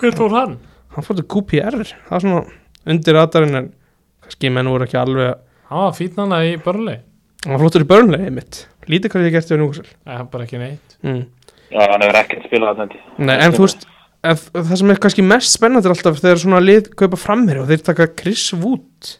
hver 0.00 0.16
fór 0.16 0.32
hann? 0.32 0.56
hann 0.94 1.04
fór 1.04 1.18
til 1.18 1.26
QPR 1.28 1.76
það 1.84 2.14
er 2.16 2.24
svona 2.24 2.42
undir 2.88 3.16
radarinn 3.16 3.58
en 3.58 3.68
kannski 4.30 4.52
menn 4.54 4.70
voru 4.72 4.86
ekki 4.86 4.98
alveg 5.00 5.36
hann 5.70 5.84
var 5.84 5.94
fýtn 5.98 6.24
hana 6.24 6.40
í 6.48 6.56
börnlei 6.64 6.96
hann 7.44 7.54
var 7.54 7.62
flottur 7.64 7.84
í 7.84 7.90
börnlega 7.90 8.32
mitt 8.34 8.64
lítið 8.90 9.14
hvað 9.14 9.28
ég 9.28 9.36
gert 9.36 9.52
yfir 9.52 9.62
núksel 9.62 9.86
eða 9.86 10.24
bara 10.32 10.46
ekki 10.46 10.58
neitt. 10.60 10.98
Mm. 11.06 11.22
Já, 11.70 11.80
hann 11.84 12.02
hefur 12.02 12.16
ekkert 12.18 12.46
spilað. 12.48 12.80
Nei, 13.20 13.36
en 13.36 13.54
þú 13.54 13.66
veist 13.66 13.84
það 14.24 14.72
sem 14.80 14.90
er 14.90 15.00
kannski 15.04 15.22
mest 15.24 15.54
spennandi 15.54 15.86
er 15.86 15.94
alltaf 15.94 16.18
þegar 16.18 16.40
svona 16.42 16.58
lið 16.64 16.90
kaupa 16.98 17.20
framherja 17.20 17.62
og 17.62 17.70
þeir 17.70 17.84
taka 17.86 18.08
Chris 18.18 18.48
Wood. 18.56 19.12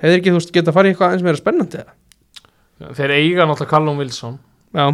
Hefur 0.00 0.16
ekki 0.16 0.32
þú 0.32 0.40
veist 0.40 0.54
geta 0.54 0.72
að 0.72 0.78
fara 0.78 0.88
í 0.88 0.94
eitthvað 0.94 1.12
aðeins 1.12 1.26
meira 1.26 1.42
spennandi 1.42 1.82
eða? 1.82 1.96
þeir 2.76 3.14
eiga 3.16 3.46
náttúrulega 3.46 3.70
Callum 3.70 4.00
Wilson 4.00 4.38
já, 4.76 4.90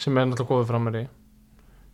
sem 0.00 0.16
er 0.18 0.26
náttúrulega 0.26 0.50
góður 0.50 0.70
frammeiri 0.70 1.02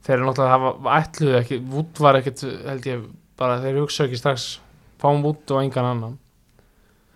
þeir 0.07 0.15
eru 0.17 0.29
náttúrulega 0.29 0.55
hafa 0.55 0.95
ætluðu 1.01 1.41
ekki, 1.41 1.59
Wood 1.73 2.01
var 2.01 2.21
ekkit 2.21 2.45
held 2.47 2.89
ég, 2.89 3.03
bara 3.37 3.59
þeir 3.65 3.83
hugsa 3.83 4.07
ekki 4.07 4.21
strax 4.21 4.47
fáum 5.03 5.25
Wood 5.27 5.53
og 5.53 5.61
engan 5.61 5.91
annan 5.91 6.17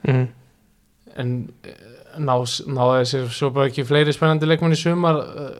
mm. 0.06 0.26
en 1.22 1.34
eh, 1.66 1.80
ná, 2.18 2.34
náðu 2.40 3.06
sér 3.08 3.30
svo 3.34 3.52
bara 3.54 3.70
ekki 3.70 3.86
fleiri 3.88 4.14
spennandi 4.16 4.48
leikmenn 4.48 4.76
í 4.76 4.80
sumar 4.80 5.20
eh, 5.20 5.54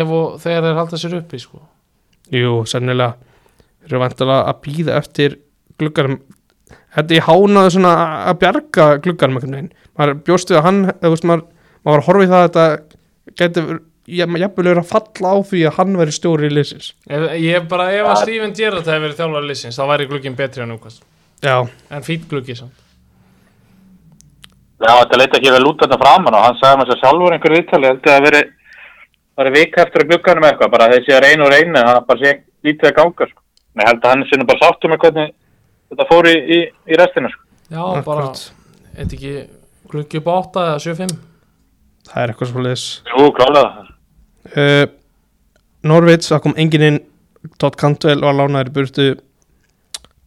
ef 0.00 0.14
og 0.16 0.40
þegar 0.42 0.68
þeir 0.68 0.80
halda 0.80 1.00
sér 1.02 1.16
uppi 1.20 1.40
sko. 1.42 1.62
Jú, 2.34 2.60
sennilega. 2.70 3.16
Þeir 3.80 3.94
eru 3.94 4.02
vantilega 4.04 4.42
að 4.50 4.60
býða 4.66 5.00
eftir 5.00 5.40
gluggarum 5.80 6.20
Þetta 6.90 7.14
ég 7.14 7.22
hánaði 7.22 7.70
svona 7.70 7.90
að 8.26 8.38
bjarga 8.40 8.84
gluggarum 9.02 9.36
einhvern 9.38 9.52
veginn. 9.54 9.68
Maður 9.98 10.16
bjóstu 10.26 10.56
að 10.58 10.64
hann, 10.64 10.80
eða 10.90 11.12
veist 11.12 11.26
maður 11.28 11.44
maður 11.80 11.92
var 11.92 12.02
að 12.02 12.08
horfa 12.08 12.24
í 12.24 12.30
það 12.30 12.40
að 12.40 12.48
þetta 12.48 12.64
geti 13.40 13.64
jafnvel 14.10 14.66
verið 14.66 14.80
að 14.82 14.90
falla 14.90 15.32
á 15.32 15.36
því 15.46 15.62
að 15.68 15.76
hann 15.78 15.96
veri 16.00 16.14
stjóri 16.16 16.50
í 16.50 16.54
liðsins. 16.54 16.92
Ef, 17.06 17.26
ég 17.40 17.68
bara, 17.70 17.88
ef 17.94 18.10
að 18.10 18.22
Steven 18.24 18.54
Gerrard 18.58 18.90
hefði 18.90 19.04
verið 19.06 19.20
þjálfari 19.20 19.50
lýsins 19.50 19.78
þá 19.78 19.84
væri 19.92 20.08
glugginn 20.10 20.38
betri 20.38 20.64
en 20.64 20.72
núkast 20.74 21.04
Já, 21.44 21.56
en 21.64 22.04
fýtt 22.04 22.26
gluggi 22.30 22.56
samt 22.58 22.89
Já, 24.80 24.92
þetta 25.02 25.18
leiti 25.20 25.38
ekki 25.38 25.52
vel 25.52 25.66
út 25.68 25.82
þarna 25.82 26.00
framan 26.00 26.36
og 26.38 26.44
hann 26.46 26.58
sagði 26.60 26.80
mér 26.80 26.90
sér 26.90 27.00
sjálfur 27.02 27.34
einhverju 27.36 27.58
viðtali, 27.60 27.84
ég 27.84 27.92
held 27.92 28.06
að 28.06 28.14
það 28.14 28.26
veri 28.26 28.42
bara 29.40 29.52
vika 29.54 29.82
eftir 29.84 30.04
að 30.04 30.10
glugganum 30.10 30.46
eitthvað, 30.48 30.72
bara 30.72 30.88
þeir 30.92 31.04
séu 31.06 31.20
reynu 31.20 31.44
og 31.46 31.52
reynu, 31.52 31.74
en 31.76 31.88
hann 31.90 32.06
bara 32.08 32.20
sé 32.22 32.32
lítið 32.64 32.88
að 32.90 32.96
ganga, 32.96 33.28
sko. 33.30 33.42
En 33.70 33.82
ég 33.82 33.90
held 33.90 34.04
að 34.04 34.14
hann 34.14 34.24
nú 34.40 34.46
bara 34.48 34.62
sáttum 34.64 34.94
með 34.94 35.02
hvernig 35.04 35.34
þetta 35.90 36.06
fór 36.08 36.28
í, 36.30 36.34
í, 36.40 36.58
í 36.88 37.00
restina, 37.00 37.32
sko. 37.34 37.44
já, 37.70 37.82
bara, 38.06 38.30
eitthvað 38.96 39.16
ekki 39.18 39.34
gluggi 39.90 40.20
upp 40.20 40.30
á 40.30 40.34
8 40.38 40.64
eða 40.70 40.80
7-5 40.86 41.16
Það 42.10 42.22
er 42.22 42.32
eitthvað 42.32 42.50
svo 42.50 42.64
leiðis 42.64 42.84
Jú, 43.10 43.26
klálega. 43.36 43.84
uh, 44.56 44.86
Norvits, 45.90 46.30
það 46.32 46.42
kom 46.46 46.56
enginn 46.60 46.86
inn 46.86 47.00
Todd 47.60 47.76
Cantwell 47.80 48.20
var 48.24 48.36
lánaður 48.36 48.70
í 48.70 48.74
burtu 48.76 49.08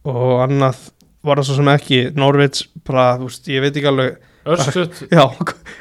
og 0.04 0.44
annað 0.44 0.80
var 1.24 1.40
það 1.40 1.48
svo 1.48 1.58
sem 1.58 1.72
ekki 1.74 2.00
Norvits, 2.18 2.66
bara, 2.86 3.14
þú 3.18 3.28
veist, 3.30 3.50
ég 3.52 3.64
veit 3.64 3.74
ekki 3.74 3.90
alveg 3.90 4.16
Örstuð 4.44 4.98
Já, 5.08 5.22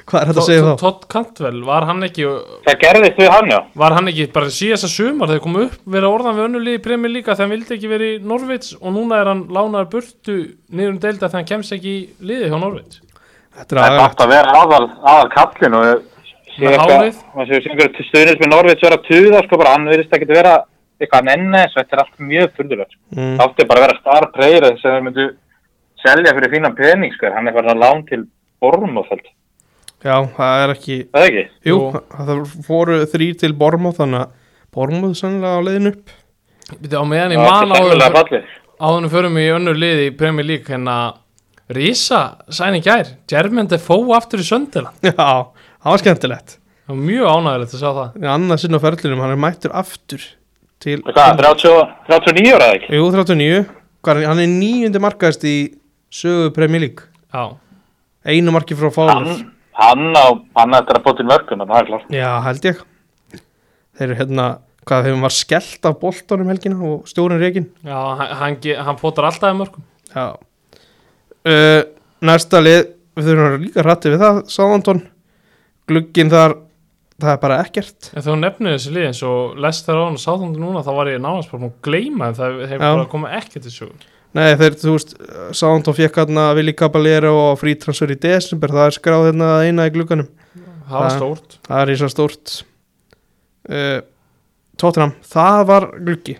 hvað 0.08 0.20
er 0.22 0.30
þetta 0.30 0.42
að 0.42 0.48
segja 0.48 0.64
þá? 0.64 0.74
Todd 0.80 1.06
Cantwell, 1.12 1.60
var 1.68 1.84
hann 1.90 2.06
ekki 2.08 2.28
Það 2.64 2.78
gerðist 2.84 3.18
við 3.20 3.32
hann, 3.34 3.50
já. 3.52 3.60
var 3.84 3.96
hann 3.98 4.08
ekki 4.08 4.28
bara 4.36 4.54
síðast 4.56 4.88
að 4.88 4.94
sumar 4.94 5.28
þegar 5.32 5.44
kom 5.44 5.56
upp 5.66 5.76
vera 5.98 6.12
orðan 6.14 6.38
við 6.38 6.48
önnulegi 6.48 6.80
í 6.80 6.84
premjör 6.86 7.12
líka 7.12 7.36
þegar 7.36 7.44
hann 7.44 7.56
vildi 7.58 7.76
ekki 7.78 7.92
verið 7.92 8.14
í 8.14 8.22
Norvits 8.32 8.70
og 8.80 8.96
núna 8.96 9.20
er 9.20 9.32
hann 9.34 9.44
lánaður 9.52 9.90
burtu 9.98 10.36
niður 10.72 10.94
um 10.94 11.00
deilda 11.04 11.28
þegar 11.28 11.40
hann 11.42 11.50
kemst 11.52 11.76
ekki 11.76 11.92
í 11.92 12.06
liði 12.24 12.52
hjá 12.52 12.60
Norvits 12.62 13.02
Þetta 13.54 13.76
er 13.76 13.80
Það 13.84 13.90
er 13.90 14.00
bætt 14.02 14.24
að 14.24 14.32
vera 14.34 14.50
aðal, 14.64 14.86
aðal 15.04 15.30
kallin 15.34 15.78
og 15.80 15.84
maður 17.34 17.50
séu 17.50 17.60
einhverju 17.74 18.06
stuðnins 18.08 18.40
með 18.40 18.52
Norvits 18.54 18.86
vera 18.86 18.98
að 19.00 19.08
tuða, 19.10 19.40
sko, 19.46 19.60
bara 19.60 19.74
hann 19.76 19.90
virðist 19.90 20.16
ekki 20.16 20.30
vera 20.30 20.54
eitthvað 21.02 21.28
nenni, 21.28 21.62
svo 21.70 21.82
þetta 21.82 21.96
er 21.98 22.02
allt 22.04 22.24
mjög 22.32 22.48
furðulegt. 22.58 22.96
mm, 23.14 23.36
Það 23.38 23.46
átti 23.46 23.66
bara 23.68 23.80
að 23.82 23.86
vera 23.88 24.00
star 24.00 24.24
er 28.64 28.78
Bormófeld, 28.82 29.26
Já, 30.04 30.16
það 30.36 30.62
er 30.64 30.74
ekki 30.74 30.96
það 31.14 31.28
ekki? 31.30 31.44
Jú, 31.70 31.78
það 32.12 32.42
fóru 32.68 32.98
þrýr 33.14 33.38
til 33.40 33.54
Bormóð 33.60 34.00
þannig 34.02 34.24
að 34.26 34.34
Bormóð 34.74 35.14
sannlega 35.20 35.60
á 35.60 35.66
leiðin 35.68 35.92
upp. 35.94 36.14
Býtu, 36.82 36.96
á 37.00 37.04
meðan 37.08 37.36
ég 37.36 37.44
man 37.44 37.72
er 37.72 37.84
áður 38.10 38.48
áðunum 38.84 39.12
förum 39.14 39.38
í 39.40 39.46
önnur 39.54 39.78
liði 39.80 40.10
í 40.10 40.16
premjör 40.18 40.48
lík 40.50 40.68
hérna 40.74 40.96
Rísa 41.74 42.20
sæni 42.52 42.82
gær. 42.84 43.14
Jermaine 43.32 43.70
Defoe 43.72 44.12
aftur 44.18 44.42
í 44.44 44.46
Söndiland 44.48 45.00
Já, 45.08 45.14
það 45.16 45.88
var 45.94 46.02
skemmtilegt. 46.02 46.58
Það 46.84 46.92
var 46.98 47.04
mjög 47.08 47.30
ánægilegt 47.32 47.76
að 47.78 47.80
sjá 47.80 47.90
það. 47.96 48.10
Það 48.18 48.26
er 48.28 48.32
annað 48.34 48.60
sinn 48.64 48.76
á 48.76 48.80
ferlinum, 48.84 49.22
hann 49.24 49.32
er 49.38 49.40
mættur 49.40 49.76
aftur 49.80 50.26
til 50.84 50.98
Hvað, 51.08 51.38
30, 51.40 51.86
39 52.12 52.52
ára 52.58 52.68
eða 52.68 52.76
ekki? 52.82 52.90
Jú, 53.00 53.06
39 53.16 53.62
Hvað, 54.04 54.20
er- 54.20 54.28
Hann 54.28 54.42
er 54.44 54.52
nýjundi 54.52 55.00
markaðist 55.06 55.46
í 55.48 55.56
sögu 56.12 56.52
Premier 56.58 56.84
League. 56.84 57.08
Já, 57.32 57.56
Einu 58.24 58.54
marki 58.56 58.78
frá 58.80 58.90
Fálar 58.94 59.20
Hann, 59.20 59.46
hann 59.76 60.16
á, 60.16 60.26
hann 60.60 60.78
eftir 60.80 61.00
að 61.00 61.06
búið 61.08 61.20
til 61.20 61.28
mörgum, 61.30 61.64
það 61.68 61.80
er 61.80 61.90
klart. 61.90 62.12
Já, 62.14 62.30
held 62.48 62.68
ég. 62.70 62.84
Þeir 63.94 64.06
eru 64.08 64.20
hérna, 64.22 64.48
hvað 64.88 65.10
þeim 65.10 65.26
var 65.28 65.36
skellt 65.36 65.88
af 65.90 66.00
boltanum 66.02 66.52
helgina 66.54 66.80
og 66.88 67.08
stjórinn 67.10 67.42
reikin 67.42 67.70
já 67.84 67.98
hann, 68.40 68.58
hann, 68.88 69.00
potar 69.02 69.30
alltaf 69.30 69.54
í 69.54 69.60
mörgum. 69.60 69.86
Já. 70.14 70.28
Uh, 71.44 71.82
Næsta 72.24 72.62
lið 72.64 72.86
Við 73.14 73.28
þurfum 73.28 73.46
að 73.46 73.56
líka 73.62 73.84
rætti 73.86 74.12
við 74.14 74.22
það 74.24 74.38
Sáðantón 74.50 75.02
Glugginn 75.90 76.32
þar 76.32 76.56
Það 77.24 77.30
er 77.30 77.40
bara 77.44 77.58
ekkert. 77.62 78.08
En 78.18 78.26
hún 78.26 78.42
nefnir 78.42 78.74
þessi 78.74 78.94
lið 78.96 79.06
eins 79.12 79.20
og 79.28 79.60
Lester 79.62 79.96
á 79.96 80.04
hann 80.04 80.18
sáþóndu 80.20 80.60
núna 80.60 80.82
þá 80.84 80.90
var 80.98 81.12
ég 81.12 81.22
nánast 81.22 81.52
bara 81.52 81.62
múin 81.62 81.72
að 81.72 81.84
gleyma 81.86 82.32
þeim. 82.34 82.40
Það 82.40 82.72
hefur 82.72 82.84
bara 82.84 83.06
komið 83.12 83.36
ekki 83.38 83.62
til 83.64 83.74
sögur 83.76 84.08
Nei, 84.34 84.56
þeir, 84.58 84.78
þú 84.82 84.96
veist, 84.96 85.12
Sáðantón 85.54 85.98
fekk 85.98 86.18
hérna 86.24 86.48
Vili 86.58 86.74
Caballero 86.78 87.34
og 87.52 87.60
frítransfer 87.62 88.16
í 88.16 88.18
desember 88.18 88.74
Það 88.74 88.88
er 88.88 88.96
skráð 88.96 89.28
hérna 89.30 89.50
eina 89.62 89.86
í 89.86 89.94
glugganum. 89.94 90.30
Það 90.88 91.04
var 91.04 91.14
stórt. 91.14 91.58
Það 91.68 91.84
er 91.84 91.92
í 91.94 91.98
svo 92.00 92.10
stórt 92.12 92.56
uh, 93.70 94.00
Tottenham 94.82 95.14
Það 95.30 95.60
var 95.70 95.88
gluggi. 96.00 96.38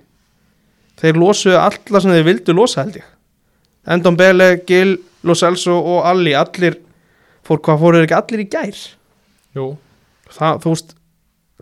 Þeir 1.04 1.20
losuðu 1.22 1.60
alla 1.60 2.02
sem 2.02 2.16
þeir 2.16 2.28
vildu 2.32 2.58
losa 2.58 2.82
held 2.82 2.98
ég. 3.02 3.08
Endon 3.94 4.18
Bele, 4.18 4.50
Gil, 4.68 4.98
Lo 5.28 5.36
Celso 5.36 5.76
og 5.76 6.06
Alli 6.08 6.34
Allir, 6.38 6.78
fór, 7.44 7.60
hvað 7.64 7.82
fóruðu 7.82 8.08
ekki 8.08 8.16
allir 8.18 8.44
í 8.44 8.50
gær? 8.52 8.84
Jú, 9.58 9.72
það, 10.32 10.62
þú 10.64 10.76
veist 10.76 10.94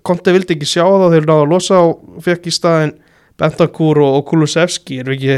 Konti 0.01 0.33
vildi 0.33 0.55
ekki 0.55 0.65
sjá 0.65 0.81
það 0.87 1.11
þeir 1.13 1.25
náðu 1.29 1.43
að 1.43 1.51
losa 1.51 1.79
og 1.85 2.21
fekk 2.25 2.47
í 2.49 2.53
staðin 2.55 2.93
Bentancur 3.37 3.99
og, 4.01 4.15
og 4.17 4.23
Kulusevski 4.29 4.97
er 5.01 5.11
ekki, 5.13 5.35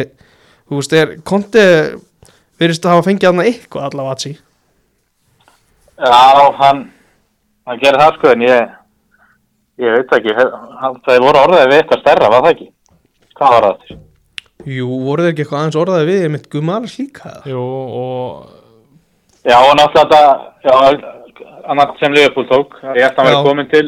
þú 0.69 0.79
veist, 0.79 0.95
er 0.97 1.13
Konti 1.27 1.63
verðist 2.61 2.85
að 2.87 2.95
hafa 2.95 3.05
fengið 3.09 3.29
aðna 3.29 3.47
eitthvað 3.49 3.87
allavega 3.89 4.15
að 4.17 4.23
sí 4.25 4.33
Já, 6.03 6.51
hann, 6.59 6.79
hann 7.69 7.81
gerir 7.83 8.01
það 8.01 8.15
sko, 8.17 8.31
en 8.33 8.45
ég, 8.47 8.71
ég 9.83 9.93
veit 9.97 10.15
ekki, 10.17 10.33
það 10.39 11.21
voru 11.23 11.43
orðið 11.43 11.67
við 11.69 11.77
eitthvað 11.77 12.01
stærra, 12.01 12.31
var 12.33 12.45
það 12.47 12.55
ekki? 12.55 12.67
Hvað 13.37 13.53
var 13.53 13.67
það 13.67 13.75
eftir? 13.77 13.99
Jú, 14.73 14.87
voru 15.03 15.23
þeir 15.25 15.33
ekki 15.33 15.43
eitthvað 15.43 15.59
aðeins 15.61 15.79
orðaði 15.83 16.09
við 16.09 16.25
mitt 16.33 16.49
Gumaras 16.53 16.95
líka 16.99 17.29
eða? 17.29 17.43
jú 17.51 17.63
og 18.03 18.59
Já, 19.43 19.57
og 19.59 19.73
náttúrulega 19.75 20.07
þetta, 20.07 20.21
já, 20.63 20.75
annað 21.73 21.97
sem 21.99 22.13
Liverpool 22.15 22.47
tók, 22.47 22.77
ég 22.95 23.03
ætti 23.09 23.19
að 23.19 23.27
vera 23.27 23.43
komin 23.43 23.69
til, 23.71 23.85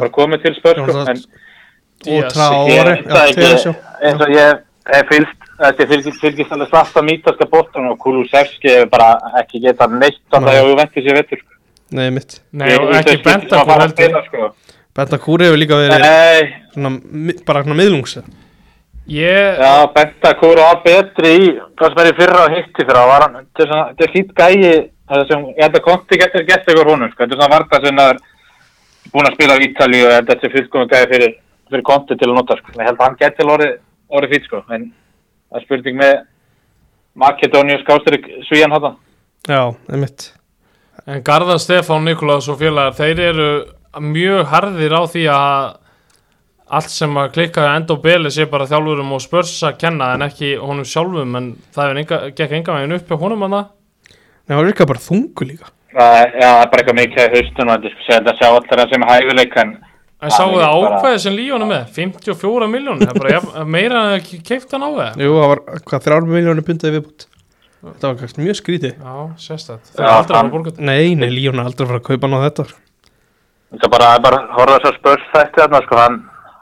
var 0.00 0.12
komin 0.14 0.40
til 0.40 0.54
spör, 0.56 0.80
sko, 0.80 0.86
Jónas 0.88 1.10
en 1.12 1.20
og 2.00 2.70
ég 2.70 2.90
ekki, 2.96 3.36
Teresjó. 3.36 3.74
eins 4.00 4.24
og 4.24 4.32
ég 4.32 4.62
hef 4.88 5.10
fylgst, 5.12 5.39
þetta 5.60 5.86
fylgist, 5.92 6.20
fylgist 6.22 6.52
alveg 6.56 6.70
svart 6.72 6.98
á 6.98 7.02
mítaska 7.04 7.48
bóttan 7.50 7.88
og 7.90 7.98
Kulusevski 8.02 8.72
hefur 8.74 8.92
bara 8.92 9.08
ekki 9.42 9.62
getað 9.64 9.96
neitt 9.98 10.20
að 10.32 10.46
það 10.48 10.58
hefur 10.60 10.78
ventið 10.80 11.08
sér 11.08 11.18
vettur. 11.20 11.42
sko. 11.42 11.56
Nei, 11.90 12.10
mitt 12.14 12.38
nei, 12.52 12.68
og 12.78 12.92
ekki 13.00 13.16
Bentakur 13.26 13.82
heldur 13.82 14.22
sko. 14.28 14.52
Bentancur 14.96 15.44
hefur 15.46 15.60
líka 15.60 15.80
verið 15.80 16.06
svona, 16.74 16.94
bara 17.46 17.64
svona 17.66 17.80
miðlungs 17.82 18.16
ég, 19.10 19.60
Já, 19.60 19.74
Bentakur 19.94 20.60
var 20.62 20.80
betri 20.84 21.34
í 21.34 21.52
hvað 21.78 21.92
sem 21.92 22.02
er 22.04 22.10
í 22.12 22.16
fyrra 22.20 22.46
og 22.46 22.56
hitti 22.56 22.86
fyrra 22.86 23.04
var 23.10 23.26
hann, 23.26 23.46
þetta 23.56 23.66
er 23.66 23.72
þetta 23.74 24.06
er 24.06 24.14
hlýtt 24.14 24.34
gæi 24.38 24.90
það 25.10 25.24
sem, 25.30 25.46
ég 25.56 25.62
held 25.64 25.78
að 25.78 25.86
Konti 25.86 26.20
getur 26.20 26.46
gett 26.46 26.68
eitthvað 26.68 26.92
honum, 26.92 27.10
sko, 27.10 27.24
þetta 27.24 27.34
er 27.34 27.40
svona 27.40 27.54
varta 27.54 27.80
sem 27.84 28.00
það 28.00 28.12
er 28.14 28.20
búin 29.10 29.28
að 29.28 29.36
spila 29.36 29.56
á 29.58 29.64
Ítalíu 29.66 30.06
og 30.06 30.12
þetta 30.14 30.46
er 30.46 30.54
fullkomum 30.54 30.90
gæi 30.92 31.06
fyrir, 31.12 31.32
fyrir 31.70 31.86
Konti 31.90 32.18
til 32.20 32.28
að 32.30 32.36
nota, 32.38 32.58
sko, 32.60 32.74
ég 32.76 32.86
held 32.86 33.00
að 33.00 33.06
hann 33.08 33.18
getur 33.24 33.52
orðið, 33.56 33.72
orðið 34.14 34.34
fýtt, 34.36 34.46
sko, 34.50 34.62
en 34.76 34.86
það 35.50 35.60
er 35.60 35.66
spurning 35.66 35.98
með 36.00 36.14
Makedóniu 37.20 37.80
skásturik 37.82 38.28
svíjan 38.46 38.72
hátta. 38.72 38.94
Já, 39.50 39.74
einmitt. 39.90 40.30
En 41.08 41.24
Garðar 41.26 41.58
Stefán 41.58 42.06
Nikolás 42.06 42.48
og 42.48 42.60
félagar, 42.60 42.94
þeir 42.94 43.22
eru 43.30 43.50
mjög 44.04 44.46
harðir 44.52 44.94
á 44.94 45.02
því 45.10 45.24
að 45.34 45.70
allt 46.70 46.92
sem 46.94 47.16
að 47.18 47.32
klikka 47.34 47.66
enda 47.74 47.96
og 47.96 48.04
beli 48.04 48.30
sé 48.30 48.46
bara 48.46 48.68
þjálfurum 48.70 49.10
og 49.16 49.22
spörs 49.24 49.56
að 49.66 49.80
kenna 49.80 50.12
en 50.14 50.22
ekki 50.28 50.52
honum 50.60 50.86
sjálfum 50.86 51.34
en 51.40 51.52
það 51.74 51.90
er 51.90 52.00
enga, 52.04 52.18
gekk 52.38 52.56
enga 52.60 52.76
veginn 52.76 52.96
upp 53.00 53.10
hjá 53.10 53.18
honum 53.18 53.46
hann 53.46 53.56
Nei, 54.50 54.56
það 54.56 54.66
virkar 54.66 54.88
bara 54.90 55.02
þungu 55.02 55.46
líka. 55.46 55.68
Það 55.94 56.16
já, 56.20 56.46
það 56.46 56.60
er 56.60 56.70
bara 56.70 56.82
eitthvað 56.82 56.98
mikið 56.98 57.20
í 57.20 57.34
haustun 57.34 57.68
og 57.70 57.84
þetta 58.06 58.32
sjá 58.38 58.46
allir 58.48 58.80
það 58.80 58.92
sem 58.92 59.04
hæfileik, 59.06 59.58
en 59.62 59.68
en 60.20 60.30
sáu 60.30 60.50
Það 60.50 60.60
er 60.60 60.64
það 60.66 60.86
ákveðið 60.98 61.18
sem 61.24 61.34
líjónu 61.38 61.66
með? 61.70 61.84
54 61.96 62.68
miljónir, 62.74 63.06
það 63.08 63.14
er 63.16 63.20
bara 63.24 63.34
jafn- 63.36 63.66
meira 63.76 64.00
en 64.04 64.20
að 64.20 64.30
keifta 64.50 64.76
hann 64.76 64.84
á 64.84 64.90
það? 65.00 65.20
Jú, 65.24 65.32
það 65.40 65.48
var 65.52 65.60
hvað 65.90 66.04
þrjár 66.06 66.26
miljónu 66.34 66.64
pundaði 66.66 66.94
viðbútt 66.98 67.26
Þetta 67.80 68.08
var 68.10 68.16
kannski 68.20 68.42
mjög 68.44 68.56
skrítið. 68.58 68.92
Já, 69.00 69.14
sérstætt, 69.40 69.86
það 69.96 70.04
er 70.04 70.10
aldrei 70.12 70.36
að 70.36 70.40
fara 70.42 70.50
borga 70.52 70.72
Nei, 70.84 71.14
nei, 71.16 71.30
Líón 71.32 71.56
er 71.62 71.64
aldrei 71.70 71.86
að 71.86 71.88
fara 71.94 72.00
að 72.02 72.08
kaupa 72.10 72.28
hann 72.28 72.36
á 72.36 72.40
þetta. 72.44 72.64
Þetta 73.70 73.86
er 73.86 73.92
bara, 73.94 74.08
það 74.10 74.18
er 74.18 74.24
bara 74.26 74.40
horfa 74.58 74.74
þess 74.76 74.90
að 74.90 74.98
spörs 74.98 75.24
þætti 75.32 75.60
þarna, 75.62 75.80
sko, 75.86 75.96
hann, 75.96 76.18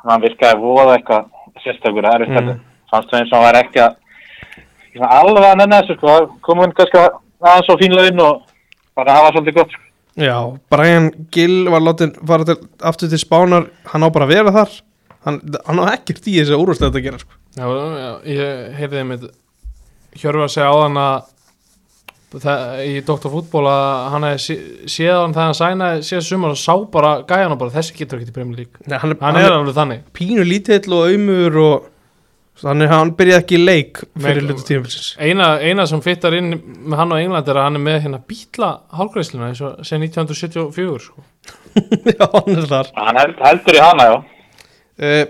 hann 0.06 0.22
virkaði 0.22 0.60
voða 0.62 0.94
eitthvað 0.94 1.24
sérstakur, 1.64 2.06
það 2.06 2.14
er 2.14 2.24
Mm. 2.28 2.36
þetta, 2.38 2.54
samst 2.92 3.16
eins 3.18 3.32
og 3.32 3.38
hann 3.40 3.46
var 3.48 3.58
ekki 3.64 3.82
að, 3.82 3.96
alveg 5.18 5.48
að 5.48 5.56
nenni 5.58 5.80
þessu, 5.80 5.96
sko, 5.98 6.14
komum 6.46 6.62
hann 6.68 6.76
kannski 6.78 7.02
aðeins 7.02 7.66
svo 7.66 7.76
fínlega 7.82 8.12
inn 8.12 8.20
og 8.22 8.42
bara 8.94 9.18
hafa 9.18 9.32
svolítið 9.34 9.58
gott, 9.58 9.74
sko. 9.74 9.87
Já, 10.18 10.36
Brian 10.72 11.10
Gill 11.34 11.68
var 11.70 11.80
látin 11.84 12.12
fara 12.26 12.44
til, 12.48 12.56
aftur 12.82 13.10
til 13.12 13.20
Spánar. 13.22 13.68
Hann 13.92 14.02
á 14.02 14.08
bara 14.10 14.26
að 14.26 14.32
vera 14.34 14.54
þar. 14.56 14.76
Hann, 15.26 15.40
hann 15.66 15.82
á 15.82 15.84
ekkert 15.94 16.26
í 16.30 16.36
þessu 16.40 16.58
úrvarslega 16.58 16.98
að 16.98 17.04
gera 17.06 17.20
sko. 17.22 17.34
Já, 17.58 17.66
já, 18.02 18.10
ég 18.34 18.78
heyrði 18.78 19.00
einmitt 19.02 19.28
Hjörvar 20.18 20.50
segja 20.50 20.70
á 20.70 20.76
hann 20.84 20.98
að 20.98 21.26
í 22.84 22.98
Dr. 23.08 23.30
Fútból 23.32 23.64
að 23.70 24.08
hann 24.12 24.26
hefði 24.28 24.40
sé- 24.44 24.88
séð 24.92 25.14
hann 25.22 25.32
þegar 25.36 25.46
hann 25.48 25.58
sænaði 25.58 26.02
síðan 26.08 26.26
sumar 26.26 26.50
og 26.52 26.58
sá 26.60 26.74
bara 26.92 27.12
gæjan 27.28 27.54
og 27.54 27.58
bara 27.62 27.70
þessi 27.78 27.94
getur 27.96 28.20
ekki 28.20 28.34
League. 28.58 28.82
Nei, 28.86 28.98
hann, 29.00 29.14
hann 29.20 29.36
er 29.40 29.54
alveg 29.54 29.74
þannig. 29.78 30.02
pínu 30.12 30.44
lítill 30.44 30.92
og 30.92 31.08
aumur 31.08 31.56
og 31.62 31.86
þannig 32.58 32.90
að 32.90 32.94
hann 32.98 33.10
byrjaði 33.18 33.42
ekki 33.44 33.58
leik 33.60 34.00
fyrir 34.18 34.42
Nei, 34.42 34.48
hlutu 34.50 34.64
tímafélsins 34.68 35.10
eina, 35.22 35.48
eina 35.62 35.84
sem 35.90 36.00
fittar 36.04 36.34
inn 36.38 36.52
með 36.58 37.00
hann 37.02 37.14
á 37.14 37.16
England 37.22 37.50
er 37.52 37.60
að 37.60 37.66
hann 37.68 37.78
er 37.78 37.84
með 37.84 37.98
hérna 38.06 38.20
bítla 38.32 38.70
hálgreisluna 38.98 39.50
eins 39.50 39.60
og 39.64 39.78
sem 39.86 40.02
1974 40.02 41.04
sko. 41.06 41.22
já, 42.18 42.24
hann 42.34 42.56
er 42.56 42.66
þar 42.70 42.90
Hann 42.98 43.20
held, 43.22 43.36
heldur 43.46 43.78
í 43.78 43.84
hana, 43.84 44.08
já. 44.10 44.16
uh, 45.04 45.22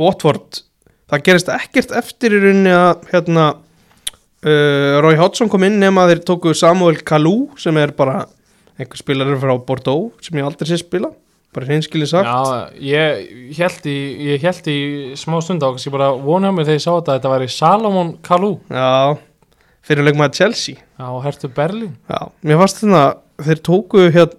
Watford 0.00 0.62
það 1.10 1.24
gerist 1.30 1.48
ekkert 1.54 1.96
eftir 2.02 2.36
í 2.36 2.42
rauninni 2.44 2.74
að 2.76 3.08
hérna 3.14 3.46
uh, 3.56 5.00
Roy 5.04 5.16
Hodgson 5.20 5.50
kom 5.52 5.64
inn 5.66 5.80
nema 5.82 6.04
þeir 6.10 6.20
tóku 6.28 6.52
Samuel 6.56 7.00
Kalou 7.06 7.48
sem 7.60 7.76
er 7.80 7.94
bara 7.96 8.22
einhver 8.80 9.00
spilari 9.00 9.36
frá 9.40 9.56
Bordeaux 9.64 10.12
sem 10.24 10.38
ég 10.40 10.46
aldrei 10.46 10.68
sé 10.70 10.78
spila 10.80 11.10
bara 11.54 11.66
hreinskili 11.66 12.06
sagt 12.06 12.28
Já, 12.28 12.70
ég 12.78 13.56
held 13.58 13.88
í, 13.90 13.96
ég 14.30 14.44
held 14.44 14.68
í 14.70 14.78
smá 15.18 15.40
stund 15.42 15.64
á 15.66 15.70
ég 15.74 15.94
bara 15.94 16.12
vonaði 16.14 16.56
mig 16.56 16.68
þegar 16.68 16.78
ég 16.78 16.84
sá 16.84 16.92
þetta 16.92 17.14
að 17.14 17.18
þetta 17.18 17.32
væri 17.34 17.50
Salomon 17.54 18.12
Kalou 18.26 18.52
Já, 18.70 19.18
fyrir 19.86 20.06
leikmaður 20.06 20.36
Chelsea. 20.38 20.84
Á 21.00 21.10
Hertu 21.24 21.50
Berlín. 21.56 21.96
Já, 22.10 22.30
mér 22.46 22.60
fannst 22.60 22.82
þetta 22.84 23.04
þeir 23.46 23.62
tóku 23.66 24.06
hér 24.14 24.34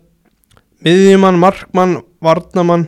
miðjumann, 0.86 1.39
markmann, 1.41 1.97
varnamann 2.24 2.88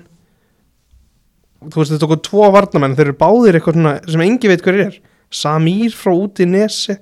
þú 1.63 1.81
veist 1.81 1.93
þeir 1.95 2.03
tóku 2.03 2.19
tvo 2.27 2.47
varnamenn 2.53 2.95
þeir 2.97 3.09
eru 3.09 3.17
báðir 3.19 3.57
eitthvað 3.57 3.79
svona 3.79 3.95
sem 4.15 4.23
engi 4.25 4.51
veit 4.51 4.63
hver 4.65 4.79
er. 4.87 5.01
Samir 5.33 5.95
frá 5.97 6.13
úti 6.13 6.45
Nesi 6.47 6.95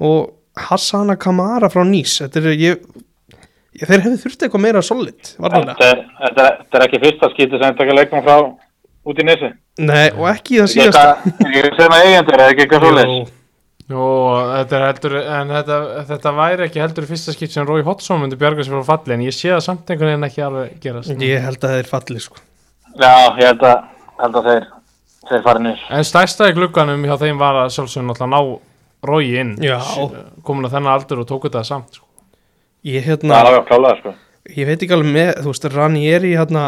og 0.00 0.32
Hassana 0.58 1.16
Kamara 1.20 1.70
frá 1.70 1.84
Nýs 1.86 2.18
þetta 2.22 2.42
er 2.42 2.58
ég 2.58 2.84
þeir 3.78 4.04
hefði 4.04 4.16
þurft 4.24 4.46
eitthvað 4.46 4.64
meira 4.66 4.82
solid 4.82 5.34
Þetta 5.34 5.88
er, 5.88 6.04
þetta, 6.20 6.46
er, 6.46 6.62
er 6.78 6.86
ekki 6.86 7.02
fyrsta 7.04 7.30
skítið 7.34 7.64
sem 7.64 7.76
taka 7.78 7.96
leikmann 7.96 8.24
frá 8.26 8.36
út 9.10 9.20
í 9.20 9.24
nesi. 9.26 9.52
Nei, 9.80 10.08
og 10.12 10.26
ekki 10.28 10.58
í 10.58 10.62
það 10.62 10.66
Ég 10.66 10.72
síðasta 10.74 11.52
ég 11.54 11.76
sem 11.78 11.94
að 11.94 12.06
eigendur, 12.08 12.36
er 12.36 12.52
ekki 12.52 12.66
eitthvað. 12.66 12.98
Jú, 13.06 13.20
Jó, 13.90 14.02
þetta 14.52 14.76
er 14.76 14.84
heldur 14.86 15.14
en 15.18 15.48
þetta, 15.50 15.76
þetta 16.12 16.32
væri 16.36 16.64
ekki 16.68 16.82
heldur 16.82 17.06
fyrsta 17.08 17.32
skipt 17.34 17.54
sem 17.56 17.66
Rói 17.66 17.80
Hodgson 17.86 18.20
myndi 18.22 18.38
bjarga 18.38 18.62
sér 18.62 18.76
frá 18.76 18.84
falli 18.92 19.16
en 19.16 19.24
ég 19.24 19.34
sé 19.34 19.50
það 19.50 19.64
samt 19.64 19.90
einhvern 19.90 20.12
veginn 20.12 20.26
ekki 20.28 20.44
alveg 20.46 20.76
gerast 20.84 21.24
Ég 21.26 21.42
held 21.42 21.64
að 21.66 21.74
þeir 21.74 21.88
falli 21.90 22.22
sko 22.22 22.38
Já, 23.00 23.10
ég 23.40 23.48
held 23.48 23.64
að, 23.66 23.88
held 24.20 24.38
að 24.38 24.46
þeir, 24.50 24.68
þeir 25.30 25.42
farið 25.46 25.64
niður. 25.66 25.82
En 25.96 26.06
stærsta 26.06 26.50
í 26.50 26.54
glugganum 26.54 27.08
hjá 27.08 27.16
þeim 27.24 27.42
var 27.42 27.58
að 27.64 27.72
sjálfsögum 27.74 28.12
náttúrulega 28.12 28.30
ná 28.36 29.10
Rói 29.10 29.28
inn 29.40 29.52
Já. 29.64 29.78
komin 30.46 30.68
að 30.68 30.76
þennan 30.76 30.94
aldur 30.94 31.24
og 31.24 31.28
tóku 31.30 31.48
þetta 31.48 31.64
samt 31.66 31.98
sko. 31.98 32.06
Ég 32.86 33.04
Það 33.04 33.10
hérna 33.10 33.36
er 33.36 33.50
alveg 33.50 33.60
að 33.60 33.68
klála 33.68 33.90
það, 33.90 33.98
sko. 34.00 34.12
ég 34.56 34.68
veit 34.70 34.82
ekki 34.82 34.96
alveg 34.96 35.12
með, 35.12 35.30
þú 35.44 35.52
veist, 35.52 35.66
Ranieri 35.74 36.32
hérna, 36.32 36.64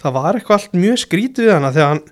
það 0.00 0.14
var 0.16 0.38
eitthvað 0.38 0.58
allt 0.58 0.76
mjög 0.80 1.00
skrítið 1.02 1.48
við 1.48 1.52
hana 1.58 1.72
þegar 1.74 1.90
hann 1.92 2.04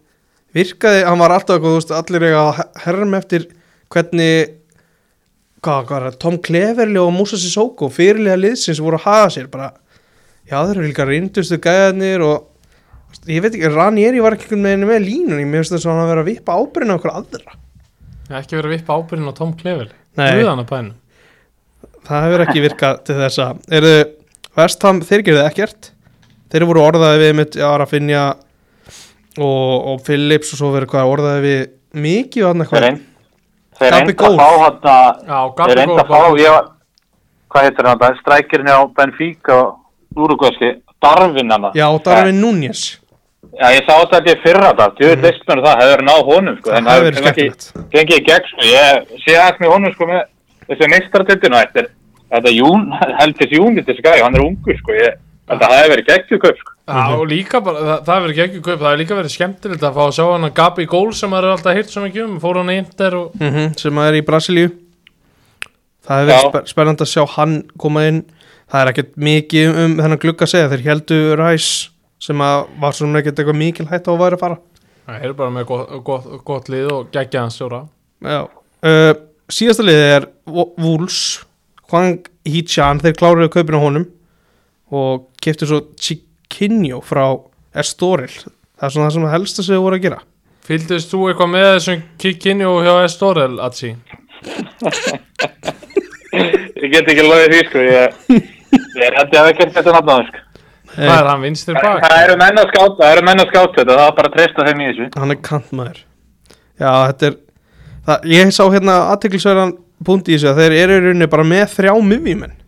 virkaði, 0.57 1.05
hann 1.07 1.23
var 1.23 1.35
alltaf 1.37 1.57
eitthvað, 1.57 1.71
þú 1.73 1.79
veist, 1.81 1.95
allir 1.97 2.27
eiga 2.29 2.43
að 2.43 2.61
herrum 2.85 3.17
eftir 3.17 3.47
hvernig 3.91 4.53
hvað, 5.65 5.81
hvað 5.89 5.97
er 5.97 6.07
það, 6.09 6.19
Tom 6.25 6.39
Cleverly 6.45 7.01
og 7.01 7.11
Musa 7.17 7.41
Sissoko, 7.41 7.89
fyrirlega 7.93 8.39
liðsins 8.41 8.83
voru 8.85 9.01
að 9.01 9.07
hafa 9.09 9.33
sér 9.37 9.49
bara, 9.53 9.73
já 10.49 10.57
þeir 10.61 10.77
eru 10.77 10.87
líka 10.91 11.09
reyndustu 11.09 11.61
gæðarnir 11.65 12.25
og 12.27 13.27
ég 13.31 13.43
veit 13.45 13.55
ekki, 13.57 13.73
Ranieri 13.73 14.23
var 14.25 14.37
ekki 14.37 14.51
einhvern 14.51 14.69
veginn 14.69 14.89
með 14.91 15.05
línunni, 15.09 15.49
mér 15.49 15.65
finnst 15.65 15.77
þess 15.79 15.89
að 15.89 15.95
hann 15.95 16.05
að 16.05 16.13
vera 16.13 16.25
að 16.27 16.31
vippa 16.31 16.61
ábyrðin 16.61 16.93
á 16.93 16.97
okkur 16.99 17.15
aðra, 17.17 17.59
ekki 18.41 18.59
verið 18.59 18.69
að 18.69 18.75
vippa 18.77 18.99
ábyrðin 19.01 19.33
á 19.33 19.35
Tom 19.41 19.57
Clevel 19.59 19.89
Nei. 20.19 20.29
Að 22.11 22.17
það 22.17 22.25
hefur 22.27 22.43
ekki 22.43 22.63
virkað 22.65 22.97
til 23.07 23.15
þess 23.21 23.41
að, 23.45 23.59
eru 23.79 23.91
Vestham, 24.59 24.99
þeir 25.07 25.21
gerðu 25.29 25.43
ekkert. 25.47 25.91
Þeir 26.51 26.65
voru 26.67 26.81
orðaði 26.83 27.21
við 27.21 27.37
mitt 27.39 27.59
Ara 27.63 27.85
Finja 27.87 28.23
og, 29.39 29.75
og 29.93 30.01
Phillips 30.03 30.51
og 30.57 30.59
svo 30.59 30.71
verið 30.75 30.91
hvað 30.91 31.11
orðaði 31.13 31.45
við 31.45 31.61
mikið 32.03 32.49
og 32.49 32.65
eitthvað. 32.65 32.87
Reynd, 32.87 33.05
þeir 33.79 33.95
Gabi 33.95 34.01
reynd 34.01 34.25
að 34.27 34.41
fá 34.41 34.49
hann 34.65 34.89
að, 34.95 35.21
Já, 35.29 35.37
þeir 35.37 35.55
Gabi 35.61 35.77
reynd 35.79 35.95
að 35.95 36.11
fá, 36.11 36.19
ég 36.41 36.57
var, 36.57 36.67
hvað 37.55 37.69
heitir 37.69 37.91
hann, 37.91 38.19
strækirinn 38.25 38.73
á 38.75 38.81
Benfica 38.99 39.61
og 39.61 40.19
Uruguayski, 40.27 40.73
Darvin 40.99 41.55
hann. 41.55 41.71
já, 41.79 41.87
Darvin 42.11 42.43
Núñez. 42.43 42.83
Já, 43.55 43.71
ég 43.71 43.87
sá 43.87 43.95
þetta 44.03 44.19
að 44.19 44.33
ég 44.33 44.43
fyrra 44.43 44.75
þetta, 44.75 44.91
djúið 44.99 45.25
list 45.29 45.47
mér 45.47 45.63
það, 45.69 45.81
hefur 45.85 46.05
náð 46.11 46.27
honum, 46.27 46.59
sko. 46.59 46.75
það 46.75 46.81
en 46.81 46.91
hefur 46.91 47.07
verið 47.07 47.23
hefur 47.23 47.31
ekki 47.31 47.87
Gengið 47.95 48.19
í 48.19 48.27
gegn, 48.27 48.51
sko, 48.51 48.67
ég 48.67 49.17
sé 49.23 49.39
ekki 49.47 49.65
með 49.65 49.73
honum, 49.77 49.95
sko, 49.95 50.11
með 50.11 50.21
þessi 50.67 50.91
meistartildinu, 50.93 51.63
þetta 51.63 51.83
er, 51.83 51.89
þetta 52.31 52.51
er 52.53 52.57
jún, 52.57 52.87
heldis 53.21 53.55
júnið 53.57 53.89
þessi 53.91 54.05
gæði, 54.07 54.23
hann 54.27 54.39
er 54.39 54.45
ungur, 54.47 54.79
sko, 54.81 54.97
ég, 54.99 55.17
þetta 55.51 55.71
hefur 55.75 55.95
verið 55.95 56.11
geggjuð 56.13 56.43
kaup, 56.47 56.61
sko. 56.65 56.77
Já, 56.91 57.03
og 57.15 57.27
líka 57.31 57.61
bara, 57.63 57.81
það, 57.87 57.99
það 58.07 58.17
hefur 58.19 58.31
ekki 58.33 58.43
ekki 58.47 58.61
kaup 58.67 58.81
það 58.81 58.89
hefur 58.89 59.01
líka 59.05 59.17
verið 59.21 59.33
skemmtilegt 59.37 59.85
að 59.87 59.95
fá 59.95 60.01
að 60.09 60.15
sjá 60.17 60.25
hann 60.27 60.47
að 60.49 60.55
Gabi 60.57 60.87
Gól 60.91 61.11
sem 61.15 61.35
er 61.39 61.47
alltaf 61.53 61.77
hýrt 61.77 61.93
svo 61.93 62.03
mikið 62.03 62.25
um 62.25 62.39
fór 62.43 62.59
hann 62.59 62.73
í 62.75 62.79
Inter 62.81 63.15
og 63.19 63.37
mm 63.39 63.77
sem 63.79 64.01
að 64.03 64.09
er 64.11 64.19
í 64.19 64.23
Brasilíu. 64.27 64.73
Það 66.07 66.17
hefur 66.19 66.31
verið 66.31 66.41
Já. 66.41 66.49
spe 66.51 66.63
spennandi 66.73 67.05
að 67.07 67.11
sjá 67.13 67.25
hann 67.37 67.55
koma 67.79 68.03
inn. 68.11 68.21
Það 68.71 68.83
er 68.83 68.91
ekkert 68.93 69.13
mikið 69.29 69.79
um 69.85 69.95
þennan 70.01 70.21
glugga 70.25 70.47
að 70.47 70.53
segja 70.55 70.71
þeir 70.73 70.85
heldu 70.89 71.19
Ræs 71.39 71.69
sem 72.27 72.43
að 72.45 72.59
var 72.83 72.97
svona 72.99 73.21
ekkert 73.23 73.39
eitthvað 73.43 73.59
mikil 73.61 73.87
hætt 73.91 74.09
á 74.09 74.13
að 74.15 74.21
væri 74.25 74.39
að 74.39 74.43
fara. 74.45 74.59
Það 75.11 75.25
er 75.29 75.37
bara 75.39 75.55
með 75.55 75.69
gott, 75.71 75.95
gott, 76.07 76.27
gott 76.51 76.69
lið 76.75 76.91
og 76.95 77.09
geggjaðan 77.15 77.55
stjóra. 77.55 77.81
Já. 78.27 78.41
Uh, 78.83 79.13
síðasta 79.53 79.87
liðið 79.87 80.13
er 80.17 80.27
Wo- 80.51 80.69
Wolves 80.81 81.21
Hwang 81.91 82.27
Hee-chan, 82.49 83.01
þeir 83.03 83.17
kláruðu 83.19 83.51
kaupin 83.55 83.79
á 83.79 83.85
honum 83.85 84.07
og 84.95 85.29
keftu 85.43 85.69
svo 85.71 85.81
Chiquinho 86.01 87.01
frá 87.07 87.25
Estoril 87.79 88.31
það 88.35 88.87
er 88.89 88.95
svona 88.95 89.07
það 89.09 89.15
sem 89.17 89.27
það 89.27 89.35
helsta 89.37 89.63
sem 89.67 89.77
þau 89.79 89.85
voru 89.87 89.99
að 90.01 90.05
gera 90.09 90.21
Fylgdist 90.71 91.11
þú 91.11 91.21
eitthvað 91.31 91.51
með 91.55 91.67
þessum 91.75 92.69
og 92.71 92.85
hjá 92.87 92.95
Estorel, 93.05 93.55
Atsi? 93.65 93.95
Ég 96.81 96.93
get 96.95 97.09
ekki 97.11 97.25
loðið 97.27 97.51
því, 97.55 97.61
sko, 97.69 97.83
ég, 97.85 98.21
ég 99.01 99.17
held 99.17 99.35
ég 99.35 99.41
að 99.41 99.49
ekki 99.51 99.67
þetta 99.75 99.95
nafnaði, 99.97 100.29
sko. 100.31 100.45
Hvað 100.91 101.17
er 101.17 101.29
hann 101.31 101.43
vinstri 101.45 101.75
Það 101.77 101.85
bak? 101.87 102.05
það 102.07 102.23
eru 102.27 102.37
menn 102.41 102.61
að 102.61 102.71
skáta, 102.73 102.97
það 103.01 103.13
eru 103.15 103.25
menn 103.29 103.43
að 103.45 103.51
skáta 103.53 103.77
þetta, 103.79 103.97
það 103.99 104.07
er 104.11 104.15
bara 104.19 104.31
að 104.31 104.37
treysta 104.37 104.67
þeim 104.69 104.81
í 104.81 104.87
þessu. 104.89 105.09
hann 105.23 105.35
er 105.35 105.41
kantmaður 105.49 105.99
Já, 106.81 106.93
þetta 107.11 107.29
er 107.31 107.37
það, 108.09 108.25
ég 108.35 108.53
sá 108.57 108.63
hérna 108.75 108.97
aðteklisverðan 109.15 109.75
punkt 110.07 110.29
í 110.29 110.37
þessu 110.37 110.51
að 110.53 110.61
þeir 110.63 110.77
eru 110.81 110.99
í 110.99 111.05
rauninni 111.07 111.31
bara 111.31 111.47
með 111.47 111.65
þrjá 111.77 111.95
miðvímenn 112.11 112.59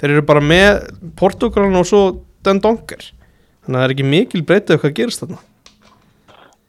þeir 0.00 0.14
eru 0.14 0.24
bara 0.28 0.44
með 0.44 0.80
Portugalan 1.18 1.78
og 1.80 1.86
svo 1.88 2.02
Den 2.46 2.60
Donker 2.62 3.02
þannig 3.02 3.74
að 3.74 3.78
það 3.78 3.86
er 3.86 3.94
ekki 3.96 4.08
mikil 4.08 4.42
breytið 4.46 4.82
hvað 4.82 4.96
gerist 5.00 5.24
þarna 5.24 5.44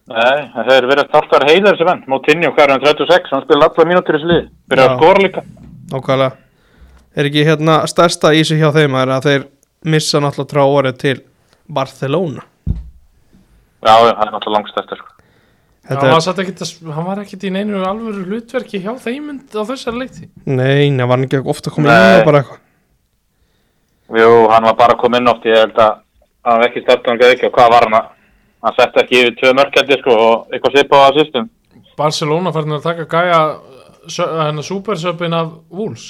Nei, 0.09 0.37
en 0.57 0.65
þeir 0.65 0.87
verið 0.89 1.03
alltaf 1.03 1.25
að 1.27 1.33
vera 1.35 1.47
heilar 1.51 1.75
þessi 1.75 1.85
menn. 1.85 1.99
Moutinho, 2.09 2.49
er 2.57 2.71
hann 2.73 2.81
36, 2.81 3.27
hann 3.29 3.43
spila 3.43 3.67
allar 3.69 3.85
mínútur 3.85 4.17
í. 4.17 4.39
Byrjar 4.65 4.87
Já. 4.87 4.89
að 4.89 4.95
skora 4.97 5.21
líka. 5.21 5.43
Nákvæmlega 5.91 6.31
Er 7.19 7.27
ekki 7.29 7.45
hérna 7.45 7.75
stærsta 7.89 8.31
í 8.37 8.41
sig 8.45 8.61
hjá 8.61 8.69
þeim 8.73 8.95
að 8.95 9.25
þeir 9.25 9.45
missa 9.89 10.21
náttúrulega 10.21 10.51
trá 10.53 10.61
orðið 10.65 10.97
til 11.01 11.15
Barcelona 11.69 12.45
Já, 13.79 13.93
það 13.93 14.09
er 14.09 14.33
náttúrulega 14.33 14.55
langst 14.57 14.81
eftir, 14.81 15.01
sko. 15.01 15.18
Þetta 15.89 16.03
hann, 16.03 16.09
er, 16.11 16.13
var 16.13 16.21
satt 16.21 16.39
ekkit 16.43 16.59
að, 16.61 16.71
hann 16.93 17.05
var 17.07 17.19
ekkit 17.23 17.45
í 17.47 17.51
neinu 17.53 17.79
alvöru 17.87 18.25
hlutverki 18.27 18.81
hjá 18.83 18.91
þeim 19.01 19.31
á 19.41 19.63
þessari 19.65 20.03
leikti 20.03 20.27
Nei, 20.45 20.85
það 20.93 21.07
var 21.09 21.15
hann 21.15 21.25
ekki 21.25 21.39
ofta 21.49 21.71
að 21.71 21.77
koma 21.79 21.89
Nei. 21.89 21.95
inn 21.97 22.19
og 22.19 22.27
bara 22.27 22.41
eitthvað. 22.43 22.59
Jú, 24.19 24.29
hann 24.53 24.67
var 24.69 24.77
bara 24.77 24.95
að 24.95 25.01
koma 25.01 25.21
inn 25.21 25.31
oft, 25.31 25.49
ég 25.49 25.57
held 25.57 25.81
að 25.81 25.97
hann 26.45 26.61
var 26.61 26.67
ekki 26.69 26.83
startað 26.85 27.11
hann 27.13 27.25
ekki. 27.29 27.49
Og 27.49 27.57
hvað 27.57 27.73
var 27.73 27.87
hann 27.87 27.97
að, 27.99 28.07
hann 28.65 28.77
setti 28.77 29.03
ekki 29.03 29.19
yfir 29.23 29.35
tvö 29.39 29.53
mörkjaldi, 29.57 29.99
sko, 30.03 30.17
og 30.29 30.53
eitthvað 30.53 30.77
svipa 30.77 31.01
á 31.01 31.07
assistum. 31.09 31.49
Barcelona 31.99 32.53
færðin 32.55 32.77
að 32.77 32.87
taka 32.87 33.07
gæja 33.09 33.41
hennar 34.47 34.65
supersöpin 34.65 35.37
af 35.37 35.51
Wolves. 35.73 36.09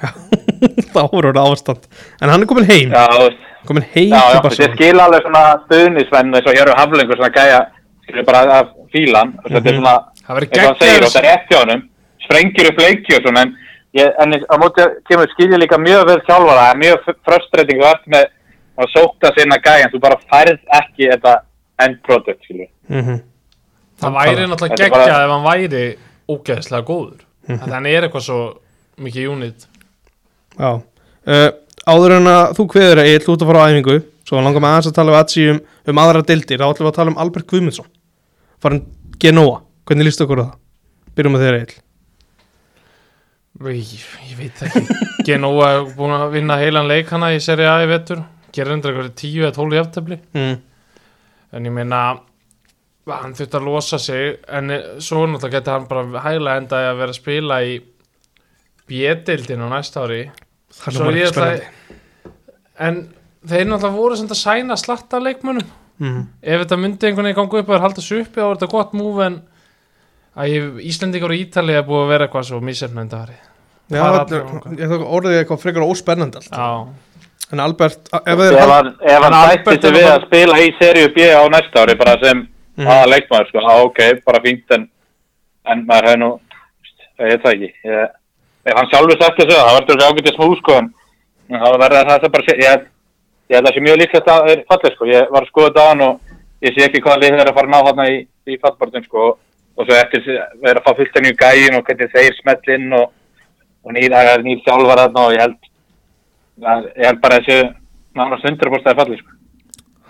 Það 0.94 1.12
voru 1.12 1.30
orðið 1.32 1.44
ástand. 1.46 1.88
En 2.20 2.32
hann 2.32 2.44
er 2.44 2.48
komin 2.48 2.68
heim. 2.68 2.92
Já, 2.92 3.30
Komin 3.68 3.84
heim 3.92 4.08
já, 4.08 4.16
já, 4.16 4.30
til 4.32 4.44
Barcelona 4.46 4.76
skil 4.76 5.02
alveg 5.04 5.26
svona 5.26 5.42
stuðnisvenn 5.66 6.36
eins 6.36 6.46
og 6.48 6.56
hér 6.56 6.70
er 6.72 6.78
haflengur 6.78 7.18
svona 7.18 7.32
gæja, 7.34 7.58
skilur 8.10 8.26
bara 8.28 8.42
af 8.58 8.70
fílan, 8.92 9.32
og 9.44 9.48
þetta 9.54 9.70
er 9.72 9.78
svona, 9.78 9.94
hann 10.26 10.46
segir, 10.50 10.66
og 10.68 10.76
geggjað 10.80 11.06
þetta 11.06 11.20
er 11.22 11.26
rétt 11.28 11.48
hjá 11.50 11.58
honum, 11.62 11.82
sprengir 12.26 12.70
upp 12.70 12.82
leiki 12.84 13.16
og 13.16 13.24
svona, 13.26 13.46
en, 13.46 13.54
ég, 13.98 14.12
en 14.24 14.36
á 14.36 14.54
móti 14.62 14.86
kemur 15.08 15.32
skilja 15.34 15.60
líka 15.62 15.78
mjög 15.80 16.04
vel 16.10 16.18
þjálfara, 16.26 16.66
það 16.66 16.74
er 16.74 16.82
mjög 16.84 17.08
frustrating 17.28 17.80
að 17.80 17.86
verð 17.88 18.12
með 18.16 18.28
að 18.80 18.92
sóta 18.96 19.32
sinna 19.36 19.58
gæja, 19.64 19.90
þú 19.92 20.02
bara 20.02 20.20
færð 20.30 20.58
ekki 20.80 21.10
þetta 21.14 21.34
end 21.86 21.98
product, 22.06 22.44
skilur. 22.46 22.70
mm 22.88 23.18
Það 24.00 24.14
væri 24.16 24.44
náttúrulega 24.48 24.76
Þetta 24.76 24.84
er 24.84 24.90
bara- 24.90 25.06
geggjað 25.06 25.24
ef 25.24 25.30
hann 25.34 25.42
væri 25.44 25.80
ógeðslega 26.32 26.86
góður. 26.88 27.18
Þannig 27.50 27.74
hann 27.74 27.86
er 27.90 28.06
eitthvað 28.06 28.22
svo 28.24 28.38
mikið 28.96 29.26
unit. 29.28 29.66
Já. 30.56 30.70
Uh, 31.28 31.50
Áður 31.90 32.14
en 32.16 32.28
að 32.30 32.54
þú 32.56 32.64
kveður 32.72 33.00
að 33.02 33.08
ég 33.10 33.20
ætla 33.20 33.34
út 33.34 33.42
að 33.44 33.50
fara 33.50 33.60
á 33.60 33.68
æfingu 33.72 33.96
Svo 34.28 34.40
langar 34.40 34.62
með 34.62 34.70
aðeins 34.70 34.88
að 34.90 34.96
tala 34.98 35.12
við 35.14 35.18
Atsi 35.20 35.44
um, 35.50 35.60
um 35.90 36.00
aðra 36.00 36.22
deildir, 36.28 36.60
þá 36.60 36.66
ætlum 36.70 36.86
við 36.86 36.90
að 36.92 36.98
tala 37.00 37.10
um 37.12 37.20
Albert 37.24 37.46
Guðmundsson 37.50 37.88
farin 38.62 38.82
Genoa, 39.20 39.60
hvernig 39.88 40.06
líst 40.08 40.22
okkur 40.24 40.40
á 40.40 40.44
það? 40.46 40.58
Byrjum 41.16 41.34
með 41.36 41.42
þeirra 41.46 41.62
eil 41.64 41.78
Ég, 43.60 43.92
ég 44.30 44.36
veit 44.38 44.60
ekki. 44.64 44.80
Genoa 45.28 45.66
er 45.74 45.88
búin 45.96 46.14
að 46.16 46.30
vinna 46.38 46.56
heilan 46.60 46.86
leik 46.88 47.10
hana 47.12 47.32
í 47.34 47.40
seri 47.44 47.66
A 47.68 47.74
í 47.84 47.88
vettur 47.90 48.22
gerir 48.54 48.72
endur 48.76 48.94
eitthvað 48.94 49.10
10 49.20 49.42
eða 49.44 49.52
12 49.58 49.76
jafntefli. 49.76 50.16
Mm. 50.34 50.54
en 51.54 51.66
ég 51.68 51.74
meina 51.74 51.98
hann 53.10 53.34
þurfti 53.34 53.58
að 53.58 53.66
losa 53.66 53.98
sig 53.98 54.36
en 54.54 54.70
svo 55.02 55.24
náttúrulega 55.26 55.58
getur 55.58 55.74
hann 55.76 55.86
bara 55.90 56.22
hæglega 56.24 56.60
endaði 56.62 56.88
að 56.92 56.98
vera 57.02 57.14
að 57.14 57.18
spila 57.18 57.58
í 57.66 57.76
B-deildin 58.90 59.64
á 59.66 59.68
næsta 59.70 60.04
ári. 60.06 60.20
Það 60.80 61.00
er 61.00 61.18
ætla- 61.20 61.32
spennandi. 61.34 61.98
En 62.86 63.00
þeir 63.50 63.66
náttúrulega 63.70 63.96
voru 63.98 64.18
sem 64.18 64.30
að 64.30 64.40
sæna 64.40 64.76
slatta 64.78 65.20
leikmönnum 65.22 65.68
mm. 66.00 66.22
ef 66.42 66.62
þetta 66.64 66.78
myndi 66.80 67.06
einhvern 67.10 67.28
veginn 67.28 67.38
ganga 67.40 67.60
upp 67.60 67.68
og 67.68 67.74
þeir 67.76 67.84
halda 67.86 68.04
sig 68.06 68.24
uppi 68.24 68.40
þá 68.40 68.46
er 68.48 68.56
þetta 68.56 68.70
gott 68.74 68.92
múf 68.98 69.20
en 69.26 69.38
að 70.40 70.50
ég, 70.54 70.66
Íslendingar 70.90 71.32
og 71.34 71.40
Ítali 71.44 71.74
er 71.76 71.86
búið 71.86 72.02
að 72.04 72.10
vera 72.14 72.26
eitthvað 72.28 72.48
svo 72.50 72.60
mísefnandi 72.64 73.18
ári 73.20 73.38
Já, 73.90 74.04
er- 74.22 74.76
ég 74.78 74.90
þók 74.92 75.06
orðið 75.18 75.38
eitthvað 75.40 75.58
frekar 75.64 75.82
óspennandi 75.86 76.38
allt. 76.38 76.52
Já, 76.54 76.86
En 77.50 77.58
Albert, 77.58 78.04
ef 78.14 78.38
ef 78.38 78.58
hann, 78.70 78.92
hann 79.02 79.34
sætti 79.50 79.88
er 79.88 79.94
við 79.96 80.04
að 80.06 80.26
spila 80.28 80.58
í 80.62 80.68
seríu 80.78 81.08
B 81.16 81.24
á 81.34 81.42
næsta 81.50 81.82
ári 81.82 81.96
bara 81.98 82.14
sem 82.22 82.44
Mhm. 82.78 82.86
aða 82.86 83.08
leikmaður 83.10 83.48
sko, 83.48 83.58
á 83.66 83.74
ok, 83.82 83.98
bara 84.24 84.38
fínt 84.44 84.70
en, 84.70 84.84
en 85.66 85.82
maður 85.88 86.06
hefði 86.06 86.20
nú 86.22 86.28
ég 87.18 87.26
veit 87.32 87.42
það 87.42 87.52
ekki. 87.56 87.70
Ég, 87.84 88.10
ef 88.70 88.76
hann 88.78 88.88
sjálfur 88.92 89.18
sagt 89.18 89.40
þessu, 89.42 89.56
það 89.58 89.74
verður 89.80 90.06
ágætið 90.06 90.36
smú 90.38 90.48
sko 90.60 90.76
en 90.78 90.88
það 91.50 91.78
verður 91.82 92.08
það 92.12 92.20
sem 92.22 92.30
bara 92.36 92.46
sé- 92.46 92.60
ég, 92.62 92.86
ég 93.50 93.56
held 93.58 93.66
að 93.66 93.70
það 93.70 93.76
sé 93.76 93.84
mjög 93.84 93.98
líklegt 94.00 94.28
að 94.30 94.40
það 94.40 94.52
er 94.52 94.60
fallið 94.70 94.92
sko, 94.94 95.06
ég 95.10 95.32
var 95.34 95.44
að 95.44 95.50
skoða 95.50 95.70
þetta 95.70 95.82
á 95.82 95.90
hann 95.90 96.04
og 96.06 96.34
ég 96.66 96.76
sé 96.76 96.84
ekki 96.86 97.02
hvaða 97.04 97.22
lið 97.22 97.32
þeir 97.32 97.40
eru 97.42 97.52
að 97.52 97.56
fara 97.56 97.68
að 97.68 97.72
ná 97.74 97.88
þarna 97.88 98.06
í, 98.10 98.20
í 98.46 98.58
fallbortin 98.62 99.06
sko. 99.08 99.30
Og 99.80 99.86
svo 99.86 99.96
eftir 99.96 100.26
verður 100.60 100.80
að 100.80 100.86
fá 100.86 100.98
fullt 100.98 101.16
að 101.16 101.24
nýju 101.24 101.38
gægin 101.40 101.76
og 101.78 101.84
hvernig 101.86 102.14
þeir 102.14 102.36
smell 102.36 102.74
inn 102.74 102.94
og, 102.98 103.12
og 103.86 103.96
nýr, 103.96 104.12
það 104.12 104.30
er 104.34 104.44
nýr 104.44 104.62
þjálfar 104.66 105.02
þarna 105.02 105.26
og 105.26 105.34
ég 105.34 105.44
held 105.46 105.68
ég 107.00 107.06
held 107.08 107.20
bara 107.22 107.40
þessu 107.40 107.58
nánast 108.18 108.48
100% 108.50 108.90
að 108.92 109.02
fallið 109.02 109.22
sko. 109.22 109.36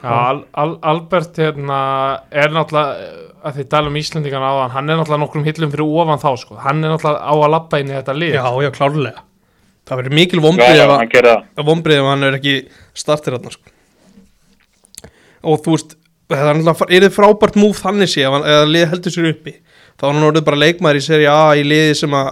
Já, 0.01 0.11
Al 0.11 0.39
Al 0.57 0.71
Albert 0.91 1.39
hérna, 1.39 1.81
er 2.33 2.53
náttúrulega 2.57 3.11
að 3.47 3.59
þið 3.61 3.67
tala 3.73 3.93
um 3.93 3.99
Íslendingan 4.01 4.45
á 4.45 4.53
hann 4.65 4.75
hann 4.75 4.91
er 4.91 5.01
náttúrulega 5.01 5.23
nokkrum 5.23 5.47
hillum 5.47 5.73
fyrir 5.73 5.97
ofan 6.03 6.21
þá 6.21 6.31
sko. 6.41 6.61
hann 6.61 6.85
er 6.85 6.95
náttúrulega 6.95 7.25
á 7.25 7.35
að 7.37 7.53
lappa 7.55 7.81
inn 7.81 7.93
í 7.93 7.97
þetta 7.99 8.17
lið. 8.17 8.39
Já, 8.41 8.49
já, 8.65 8.71
klárlega 8.75 9.30
Það 9.91 9.99
verður 10.01 10.17
mikil 10.21 10.41
vombrið 10.45 10.83
ef, 10.85 10.91
hann 10.95 12.05
hann 12.07 12.27
er 12.29 12.37
ekki 12.39 12.55
startir 12.95 13.35
þarna 13.35 13.51
sko. 13.57 13.73
Og 15.51 15.65
þú 15.65 15.75
veist 15.75 15.97
Það 16.31 16.47
er 16.47 16.59
er 16.95 17.03
þið 17.09 17.15
frábært 17.17 17.57
múf 17.59 17.81
þannig 17.83 18.11
sé 18.13 18.23
ef 18.23 18.31
hann- 18.31 18.47
eða 18.47 18.67
lið 18.71 18.85
heldur 18.93 19.11
sér 19.11 19.31
uppi 19.33 19.55
þá 19.99 20.05
er 20.07 20.13
hann 20.15 20.27
orðið 20.29 20.45
bara 20.47 20.61
leikmaður 20.63 21.01
í 21.01 21.03
seri 21.03 21.27
A 21.27 21.55
í 21.59 21.65
liði 21.67 21.97
sem 21.99 22.15
að, 22.15 22.29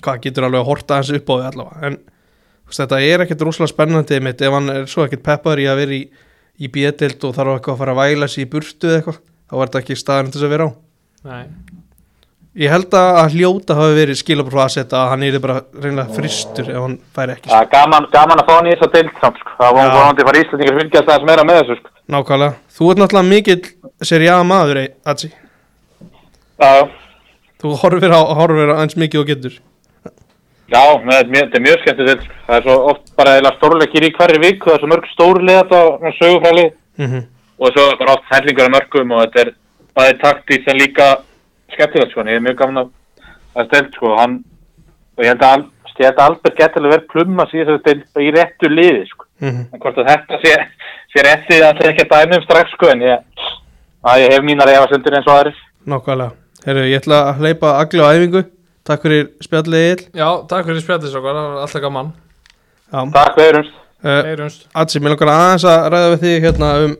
hvað 0.00 0.20
getur 0.22 0.46
alveg 0.46 0.60
að 0.62 0.68
horta 0.70 0.94
hans 1.00 1.10
upp 1.10 1.26
á 1.26 1.34
því 1.34 1.48
allavega, 1.50 1.86
en 1.88 1.96
þú 1.98 2.70
veist, 2.70 2.80
þetta 2.80 3.00
er 3.08 3.24
ekkert 3.24 3.42
rosalega 3.48 3.72
spennandi 3.74 4.20
mitt 4.22 4.40
ef 4.46 4.52
hann 4.54 4.70
er 4.70 4.86
svo 4.86 5.04
ekkert 5.04 5.24
peppaður 5.26 5.64
í 5.64 5.66
að 5.66 5.80
vera 5.82 5.96
í, 5.98 6.00
í 6.60 6.70
B-deild 6.70 7.26
og 7.26 7.34
þarf 7.34 7.56
eitthvað 7.56 7.74
að 7.74 7.82
fara 7.82 7.96
að 7.96 8.00
væla 8.04 8.30
sér 8.30 8.44
í 8.46 8.50
burtu 8.54 8.86
eða 8.88 9.00
eitthvað, 9.00 9.20
þá 9.50 9.54
er 9.58 9.66
þetta 9.66 9.82
ekki 9.82 9.98
staðan 9.98 10.30
til 10.30 10.38
þess 10.38 10.46
að 10.48 10.54
vera 10.54 10.70
á 10.70 10.72
Nei. 11.26 11.44
Ég 12.58 12.66
held 12.72 12.90
að 12.98 13.36
hljóta 13.36 13.76
hafi 13.78 13.94
verið 13.94 14.16
skilabur 14.18 14.50
frá 14.50 14.64
að 14.64 14.72
setja 14.74 14.98
að 15.04 15.10
hann 15.12 15.22
er 15.22 15.36
bara 15.38 15.60
reynilega 15.70 16.14
fristur 16.16 16.66
ef 16.66 16.80
hann 16.82 16.96
færi 17.14 17.36
ekki 17.36 17.46
Það 17.52 17.60
er 17.62 17.68
gaman, 17.70 18.06
gaman 18.10 18.40
að 18.42 18.48
fá 18.48 18.54
hann 18.56 18.66
í 18.66 18.72
þess 18.74 18.86
að 18.88 18.94
deild 18.96 19.12
samt, 19.20 19.38
sko. 19.38 19.52
Það 19.60 19.76
var 19.76 19.86
Já. 19.86 19.92
vonandi 19.94 20.24
að 20.24 20.26
fara 20.30 20.40
Íslandingar 20.42 20.74
að 20.74 20.80
fylgjast 20.80 21.12
aðeins 21.12 21.28
meira 21.30 21.44
með 21.46 21.60
þessu, 21.60 21.76
sko. 21.78 21.88
Nákvæmlega, 22.10 22.54
þú 22.74 22.90
ert 22.90 22.98
náttúrulega 23.04 23.30
mikill 23.30 23.62
seri 24.10 24.28
A 24.34 24.40
maður, 24.42 24.80
Atsi 25.06 25.30
Já, 25.30 26.72
Þú 27.62 27.74
horfir 27.84 28.10
á, 28.18 28.20
horfir 28.40 28.74
á 28.74 28.80
eins 28.82 28.96
mikið 28.98 29.20
og 29.22 29.30
getur 29.30 29.54
já, 30.70 30.82
þetta 30.98 31.22
er 31.22 31.30
mjög- 31.30 31.86
þetta 31.86 32.04
deild, 32.10 32.22
sko. 32.26 32.34
Það 32.50 32.56
er 32.58 32.62
svo 32.66 32.76
oft 32.90 33.16
bara 33.16 33.38
eða 33.38 33.54
stórleikir 33.60 34.02
í 34.02 34.14
hverju 34.18 34.42
viku, 34.42 34.66
það 34.70 34.74
er 34.74 34.82
svo 34.82 34.90
mörg 34.90 35.06
stórlið 35.14 35.62
þetta 35.62 35.78
og 35.86 36.02
sögufræli 36.18 36.66
mm 36.98 37.22
og 37.60 37.68
er 41.72 41.86
þetta 41.86 41.98
er 41.98 42.02
en 42.02 42.10
skemmtilegt, 42.10 42.12
sko. 42.12 42.26
Ég 42.26 42.40
er 42.40 42.46
mjög 42.46 42.58
gaman 42.60 42.82
að 42.82 42.90
það 43.54 43.70
deild, 43.74 43.94
sko. 43.94 44.12
Hann, 44.18 44.36
og 45.16 45.24
ég 45.24 45.32
held 45.32 45.46
að, 45.46 45.64
ég 46.00 46.06
held 46.06 46.20
að 46.20 46.26
Albert 46.26 46.60
getur 46.60 46.80
alveg 46.80 46.94
verið 46.96 47.10
plumma 47.14 47.46
síðan 47.50 47.82
deild 47.86 48.04
í 48.20 48.30
réttu 48.36 48.68
liði, 48.68 49.06
sko. 49.08 49.24
-hmm. 49.40 49.64
En 49.72 49.80
hvort 49.80 49.98
að 49.98 50.10
þetta 50.10 50.40
sé, 50.44 50.54
sé 51.14 51.24
réttið 51.26 51.64
að 51.64 51.74
það 51.80 51.84
er 51.86 51.92
ekki 51.94 52.06
að 52.06 52.14
dæmi 52.14 52.38
um 52.38 52.46
strax 52.46 52.70
sko 52.76 52.92
en 52.92 53.02
ég, 53.02 53.18
að 54.04 54.22
ég 54.24 54.34
hef 54.34 54.46
mínar 54.46 54.72
efasendur 54.72 55.16
eins 55.18 55.28
og 55.28 55.36
aðrir. 55.36 55.60
Nákvæmlega 55.86 56.30
Herru, 56.66 56.82
ég 56.84 57.00
ætla 57.00 57.20
að 57.30 57.38
hleypa 57.40 57.76
agli 57.80 58.02
á 58.04 58.12
æfingu 58.12 58.42
Takk 58.84 59.04
fyrir 59.04 59.28
spjallið 59.44 59.84
Egil 59.86 60.02
Já, 60.20 60.28
takk 60.48 60.66
fyrir 60.68 60.82
spjallið 60.84 61.12
svo, 61.12 61.22
það 61.24 61.38
var 61.38 61.62
alltaf 61.64 61.84
gaman 61.84 62.10
Já, 62.90 63.00
Takk 63.14 63.38
fyrir 63.38 63.60
umst. 63.62 63.76
uh, 64.04 64.80
Atsi, 64.82 65.00
mér 65.00 65.14
langar 65.14 65.32
aðeins 65.32 65.64
að 65.68 65.88
ræða 65.94 66.10
við 66.14 66.24
þig 66.26 66.46
hérna 66.46 66.70
um 66.84 66.96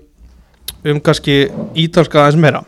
um 0.80 1.00
kannski 1.04 1.36
ítalska 1.76 2.22
aðeins 2.22 2.40
meira 2.40 2.62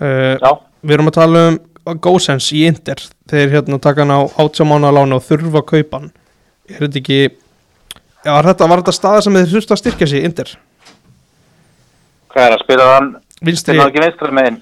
uh, 0.00 0.52
Við 0.86 0.98
erum 0.98 1.10
að 1.10 1.18
tala 1.18 1.42
um 1.50 1.58
GoSense 2.02 2.54
í 2.54 2.64
Inter. 2.66 2.98
Þeir 3.30 3.52
hérna 3.56 3.78
taka 3.82 4.02
hann 4.02 4.14
á 4.14 4.20
átjámána 4.42 4.92
lána 4.94 5.18
og 5.18 5.26
þurfa 5.26 5.62
að 5.62 5.68
kaupa 5.72 6.00
hann. 6.00 6.12
Er 6.70 6.82
þetta 6.82 7.02
ekki 7.02 7.20
Já, 8.26 8.32
þetta, 8.42 8.66
var 8.66 8.80
þetta 8.82 8.94
staða 8.96 9.22
sem 9.22 9.36
þeir 9.38 9.52
þurftu 9.52 9.74
að 9.76 9.80
styrkja 9.84 10.08
sig 10.10 10.24
Inter? 10.26 10.56
hvað 12.36 12.50
er 12.50 12.54
að 12.56 12.62
spila 12.66 12.86
hann, 12.92 13.10
Vinstri, 13.46 13.76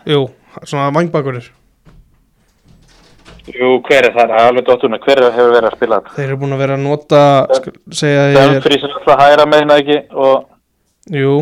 jú, 0.06 0.24
svona 0.62 0.90
vangbakurinn 0.94 1.46
Jú, 3.44 3.74
hver 3.84 4.06
er 4.08 4.14
það? 4.14 4.30
Alveg 4.40 4.64
dótturna, 4.64 4.98
hver 5.04 5.20
hefur 5.20 5.50
verið 5.52 5.66
að 5.68 5.74
spila 5.76 5.96
þetta? 5.98 6.14
Þeir 6.16 6.28
eru 6.30 6.36
búin 6.40 6.54
að 6.56 6.62
vera 6.62 6.76
að 6.78 6.84
nota 6.86 7.18
að 7.42 7.66
Dumfries 7.66 8.86
er 8.86 8.94
alltaf 8.94 9.20
hægra 9.20 9.46
meginn 9.50 9.74
eða 9.74 9.82
ekki? 9.82 9.98
Og 10.16 11.18
Jú. 11.18 11.34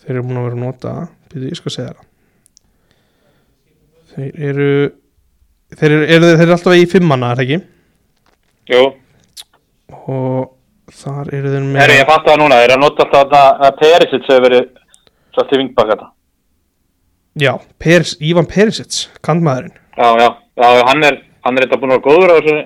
Þeir 0.00 0.14
eru 0.14 0.24
búin 0.24 0.40
að 0.40 0.46
vera 0.48 0.56
að 0.56 0.64
nota 0.64 0.94
Býtu, 1.26 1.50
ég 1.50 1.60
skal 1.60 1.74
segja 1.74 1.90
það 1.90 2.06
Þeir 4.20 4.48
eru 4.50 4.70
Þeir 5.70 5.92
eru, 5.94 6.06
eru, 6.10 6.28
þeir 6.34 6.44
eru 6.48 6.54
alltaf 6.56 6.74
í 6.74 6.86
fimmana, 6.90 7.28
er 7.30 7.38
það 7.38 7.44
ekki? 7.46 7.58
jú, 8.70 8.80
Og 10.10 10.94
þar 11.00 11.30
eru 11.34 11.52
þeir 11.52 11.66
með 11.66 11.80
herri 11.84 11.98
ég 12.00 12.08
fatt 12.08 12.26
það 12.26 12.40
núna, 12.42 12.58
þeir 12.58 12.66
eru 12.66 12.76
að 12.76 12.82
nota 12.82 13.04
alltaf 13.06 13.28
þarna 13.30 13.68
að 13.68 13.76
Perisic 13.78 14.26
hefur 14.26 14.44
verið 14.46 14.64
svolítið 15.30 15.54
í 15.56 15.60
vingbak 15.62 15.92
þetta. 15.92 16.08
Já, 17.40 17.52
Peris, 17.78 18.16
Ívan 18.18 18.48
Perisic, 18.50 19.04
kantmaðurinn 19.22 19.76
Já, 19.94 20.08
já, 20.18 20.28
já, 20.58 20.68
hann 20.88 21.06
er, 21.06 21.20
hann 21.46 21.60
þetta 21.68 21.78
búin 21.78 21.94
að 21.94 22.00
vera 22.00 22.06
góður 22.08 22.32
á 22.34 22.36
þessu, 22.40 22.56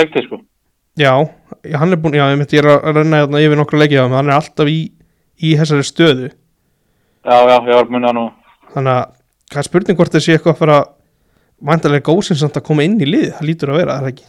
leiktið 0.00 0.26
sko. 0.26 0.40
Já, 0.98 1.12
hann 1.78 1.94
er 1.94 2.02
búin, 2.02 2.18
já, 2.18 2.24
ég, 2.32 2.40
myndi, 2.40 2.58
ég 2.58 2.66
að 2.66 2.98
renna 2.98 3.22
hérna 3.22 3.44
yfir 3.46 3.60
nokkra 3.62 3.82
leikið 3.84 4.02
á 4.02 4.04
hann, 4.08 4.18
hann 4.18 4.32
er 4.32 4.38
alltaf 4.40 4.70
í, 4.72 4.78
í 5.38 5.54
þessari 5.60 5.86
stöðu 5.86 6.28
Já, 7.20 7.36
já, 7.46 7.56
ég 7.68 7.76
var 7.76 7.86
að 8.10 8.16
nú. 8.16 8.26
Þannig 8.74 8.94
að, 8.96 9.14
hvað 9.50 9.62
er 9.62 9.68
spurning 9.68 9.98
hvort 9.98 10.14
þessi 10.14 10.34
eitthvað 10.36 10.54
að 10.56 10.60
fara 10.64 10.80
Væntalega 11.60 12.06
góðsins 12.06 12.40
samt 12.40 12.56
að 12.56 12.64
koma 12.70 12.84
inn 12.86 13.00
í 13.04 13.08
lið 13.08 13.32
Það 13.36 13.48
lítur 13.50 13.72
að 13.72 13.80
vera, 13.82 13.96
er 13.98 14.04
það 14.04 14.12
ekki? 14.14 14.28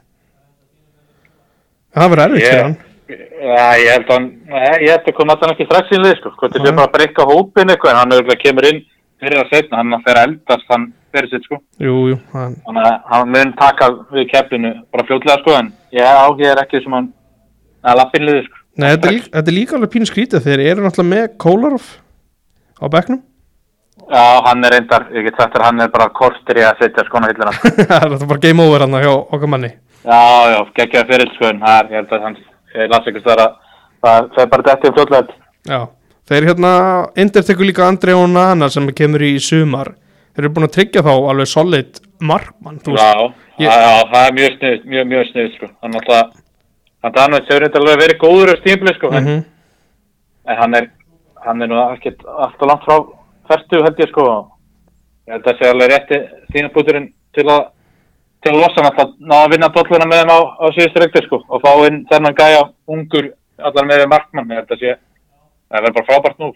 Það 1.95 2.09
verður 2.11 2.23
erfitt 2.25 2.41
Ég- 2.41 2.49
fyrir 2.51 2.65
hann. 2.65 2.79
Já, 3.11 3.67
ég 3.81 3.89
held 3.91 4.11
að 4.15 4.25
ég 4.81 4.91
held 4.91 5.07
að 5.09 5.15
koma 5.17 5.33
alltaf 5.35 5.51
ekki 5.51 5.65
strax 5.67 5.91
í 5.91 5.99
lið, 5.99 6.17
sko, 6.19 6.31
hvort 6.39 6.53
Nei. 6.55 6.63
sé 6.63 6.71
bara 6.75 6.87
að 6.87 6.93
breyka 6.95 7.25
hópin 7.27 7.71
eitthvað, 7.73 7.91
en 7.91 7.99
hann 7.99 8.13
auðvitað 8.15 8.41
kemur 8.43 8.67
inn 8.69 8.81
fyrir 9.19 9.41
að 9.41 9.49
setna, 9.51 9.79
hann 9.81 10.03
fer 10.05 10.19
að 10.19 10.27
eldast, 10.27 10.67
hann 10.69 10.85
fyrir 11.11 11.29
sitt, 11.31 11.47
sko, 11.49 11.59
Jú, 11.81 11.95
jú, 12.11 12.19
hann, 12.31 12.55
þannig 12.67 12.85
að 12.87 13.09
hann 13.11 13.33
mun 13.35 13.53
taka 13.59 13.89
við 14.13 14.29
keppinu 14.31 14.71
bara 14.93 15.07
fljótlega, 15.09 15.39
sko, 15.41 15.57
en 15.57 15.73
ég 15.91 16.45
er 16.51 16.63
ekki 16.63 16.83
sem 16.83 16.95
hann 16.95 17.09
að 17.83 17.99
lappin 17.99 18.27
liði, 18.29 18.45
sko. 18.45 18.61
Nei, 18.77 18.87
þetta 18.93 19.07
er, 19.09 19.51
líka, 19.51 19.73
er 19.75 19.75
alveg 19.81 19.91
pínu 19.91 20.07
skrítið 20.07 20.45
Þeir 20.45 20.63
eru 20.69 20.85
náttúrulega 20.85 21.11
með 21.11 21.37
Kolarov 21.43 21.89
á 22.79 22.85
bekknum 22.87 23.19
Já, 24.11 24.23
hann 24.43 24.63
er 24.67 24.73
reyndar, 24.75 25.05
ég 25.15 25.23
get 25.29 25.37
sagt 25.39 25.53
þér, 25.55 25.63
hann 25.69 25.79
er 25.85 25.87
bara 25.93 26.09
kortir 26.11 26.57
í 26.59 26.63
að 26.67 26.81
setja 26.81 27.05
skona 27.07 27.29
hillina. 27.31 27.51
Það 27.91 28.15
er 28.17 28.27
bara 28.27 28.41
game 28.43 28.63
over 28.65 28.83
hann 28.83 28.97
hjá 28.99 29.11
okkar 29.13 29.47
manni 29.53 29.69
Já, 30.03 30.19
já, 30.51 30.59
geggjaði 30.75 31.07
fyrir, 31.13 31.31
sko, 31.37 31.51
er, 31.53 31.89
ég 31.93 31.95
held 32.01 32.11
að 32.17 32.25
hann, 32.25 32.37
ég 32.75 32.89
las 32.91 33.07
ekki 33.07 33.21
að 33.23 33.41
það 34.01 34.29
fer 34.35 34.47
bara 34.51 34.65
þetta 34.67 34.91
fljótlega. 34.97 35.35
Já, 35.69 35.79
þeir 36.31 36.47
hérna 36.49 36.71
Inder 37.21 37.45
tekur 37.45 37.69
líka 37.69 37.85
Andrei 37.87 38.15
og 38.17 38.27
Nana 38.33 38.67
sem 38.73 38.87
kemur 38.97 39.21
í 39.27 39.35
sumar 39.39 39.93
Þeir 40.31 40.45
eru 40.47 40.53
búin 40.55 40.65
að 40.67 40.73
tryggja 40.77 41.01
þá 41.05 41.11
alveg 41.13 41.47
solid 41.51 41.97
markmann 42.23 42.77
þú 42.81 42.93
veist. 42.95 43.03
Já, 43.03 43.63
ég- 43.63 43.79
já, 43.85 43.95
það 44.11 44.27
er 44.27 44.35
mjög 44.37 44.53
snið, 44.57 44.77
mjög, 44.93 45.07
mjög 45.13 45.25
snið, 45.31 45.49
sko, 45.57 45.69
hann 45.83 45.97
alltaf, 45.99 46.35
hann 47.03 47.15
Danveit 47.17 47.49
hefur 47.51 47.63
reyndar 47.65 47.81
alveg 47.85 47.99
verið 48.03 48.19
góður 48.25 48.51
á 48.51 48.55
stímpli, 48.61 48.93
sko, 48.97 49.11
en 49.11 49.23
Mhm. 49.27 49.41
en 50.51 50.57
hann 50.57 50.75
er 50.79 50.87
hann 51.45 51.61
er 51.61 51.67
nú 51.67 51.79
ekkert 51.93 52.23
alltaf 52.25 52.67
langt 52.69 52.85
frá 52.87 52.97
færtu 53.51 53.83
held 53.85 54.01
ég 54.01 54.11
sko. 54.11 54.25
Ég 55.27 55.35
held 55.37 55.51
að 55.51 55.59
sé 55.59 55.69
alveg 55.69 55.93
rétti 55.93 56.19
þínabúturinn 56.55 57.11
til 57.35 57.47
að 57.47 57.69
til 58.41 58.55
að 58.55 58.57
losa 58.57 58.79
hann 58.79 58.89
alltaf 58.89 59.13
ná 59.21 59.35
að 59.37 59.51
vinna 59.53 59.69
dolluna 59.69 60.07
með 60.09 60.21
þeim 60.21 60.33
á, 60.33 60.39
á 60.41 60.65
síðustu 60.73 61.01
reykti 61.01 61.21
sko 61.27 61.39
og 61.45 61.61
fá 61.61 61.71
inn 61.85 62.01
þennan 62.09 62.37
gæja 62.37 62.61
ungur 62.89 63.29
allar 63.61 63.87
með 63.87 64.01
við 64.01 64.11
markmann, 64.11 64.49
ég 64.49 64.61
held 64.61 64.73
að 64.73 64.81
sé, 64.81 64.93
það 65.69 65.85
verður 65.85 65.97
bara 65.97 66.07
frábært 66.09 66.41
nú, 66.41 66.49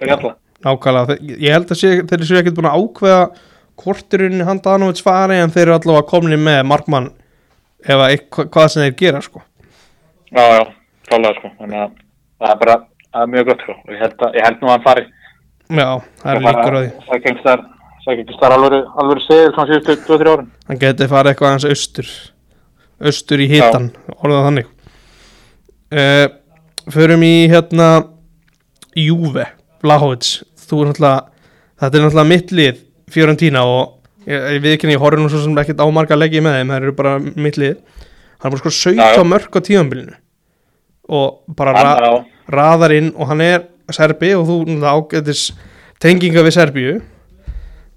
fyrir 0.00 0.14
alla. 0.16 0.32
nákvæmlega, 0.64 1.16
ég 1.36 1.56
held 1.56 1.74
að 1.74 1.80
sé, 1.82 1.92
þeir 2.08 2.26
séu 2.28 2.40
ekkert 2.40 2.56
búin 2.56 2.70
að 2.70 2.80
ákveða 2.80 3.22
korturinn 3.80 4.46
Handanovic 4.48 5.02
fari 5.04 5.40
en 5.40 5.52
þeir 5.52 5.66
eru 5.66 5.76
allavega 5.76 6.08
komni 6.08 6.40
með 6.40 6.62
markmann 6.72 7.10
að 7.84 8.06
eitthvað, 8.08 8.50
hvað 8.54 8.72
sem 8.72 8.86
þeir 8.86 8.96
gera 9.02 9.22
sko. 9.24 9.44
Já, 10.30 10.42
já, 10.56 10.64
klálega 11.08 11.36
sko, 11.36 11.52
þannig 11.60 11.84
að 11.84 11.94
það 12.40 12.54
er 12.54 12.60
bara, 12.64 12.76
það 13.10 13.26
er 13.26 13.32
mjög 13.34 13.48
gott 13.50 13.64
sko, 13.66 13.76
ég 13.92 14.04
held, 14.06 14.18
að, 14.20 14.36
ég 14.40 14.48
held 14.48 14.60
nú 14.60 14.70
að 14.70 14.76
hann 14.76 14.88
fari. 14.88 15.06
Já, 15.70 15.88
það 16.22 16.34
er 16.34 16.42
líkur 16.46 16.76
á 16.76 16.80
því. 16.80 16.90
Það 17.06 17.22
gengst 17.26 17.46
þar, 17.46 17.62
það 18.04 18.34
þar 18.40 18.56
alveg, 18.56 19.22
segil 19.26 19.54
svona 19.54 19.68
síðustu 19.70 19.96
2-3 20.08 20.34
árin. 20.34 20.50
hann 20.68 20.82
geti 20.82 21.08
farið 21.10 21.32
eitthvað 21.32 21.50
aðeins 21.50 21.68
austur 21.70 22.12
austur 23.00 23.40
í 23.40 23.48
hitan 23.50 23.90
orðað 24.20 24.46
þannig. 24.48 24.70
Uh, 25.90 26.26
förum 26.92 27.24
í 27.26 27.34
hérna 27.50 27.88
Juve, 28.98 29.46
Vlahovic. 29.82 30.40
Þú 30.60 30.82
er 30.82 30.90
náttúrulega, 30.90 31.46
þetta 31.80 31.98
er 31.98 32.04
náttúrulega 32.04 32.30
mitt 32.30 32.52
lið 32.54 32.82
Fiorentina 33.10 33.64
og 33.66 34.28
ég, 34.28 34.36
ég 34.56 34.62
við 34.62 34.76
ekki 34.76 34.90
ég 34.92 35.02
horfði 35.02 35.24
nú 35.24 35.30
svo 35.32 35.42
sem 35.44 35.56
ekkert 35.62 35.82
á 35.82 35.86
marga 35.90 36.18
leggið 36.18 36.44
með 36.46 36.58
þeim 36.58 36.72
það 36.74 36.82
eru 36.82 36.96
bara 36.98 37.14
mitt 37.20 37.58
lið. 37.60 37.78
Hann 38.40 38.50
er 38.50 38.54
bara 38.54 38.62
sko 38.62 38.74
17 38.74 39.00
Já, 39.00 39.16
já. 39.16 39.24
mörg 39.26 39.56
á 39.56 39.60
tíðanbylinu 39.66 40.18
og 41.10 41.56
bara 41.58 41.72
ra 41.74 42.12
raðar 42.50 42.94
inn 42.94 43.10
og 43.16 43.30
hann 43.30 43.42
er 43.42 43.64
serbi 43.96 44.34
og 44.36 44.46
þú 44.48 44.58
ágætis 44.84 45.50
tenginga 46.00 46.44
við 46.46 46.56
Serbíu. 46.56 46.94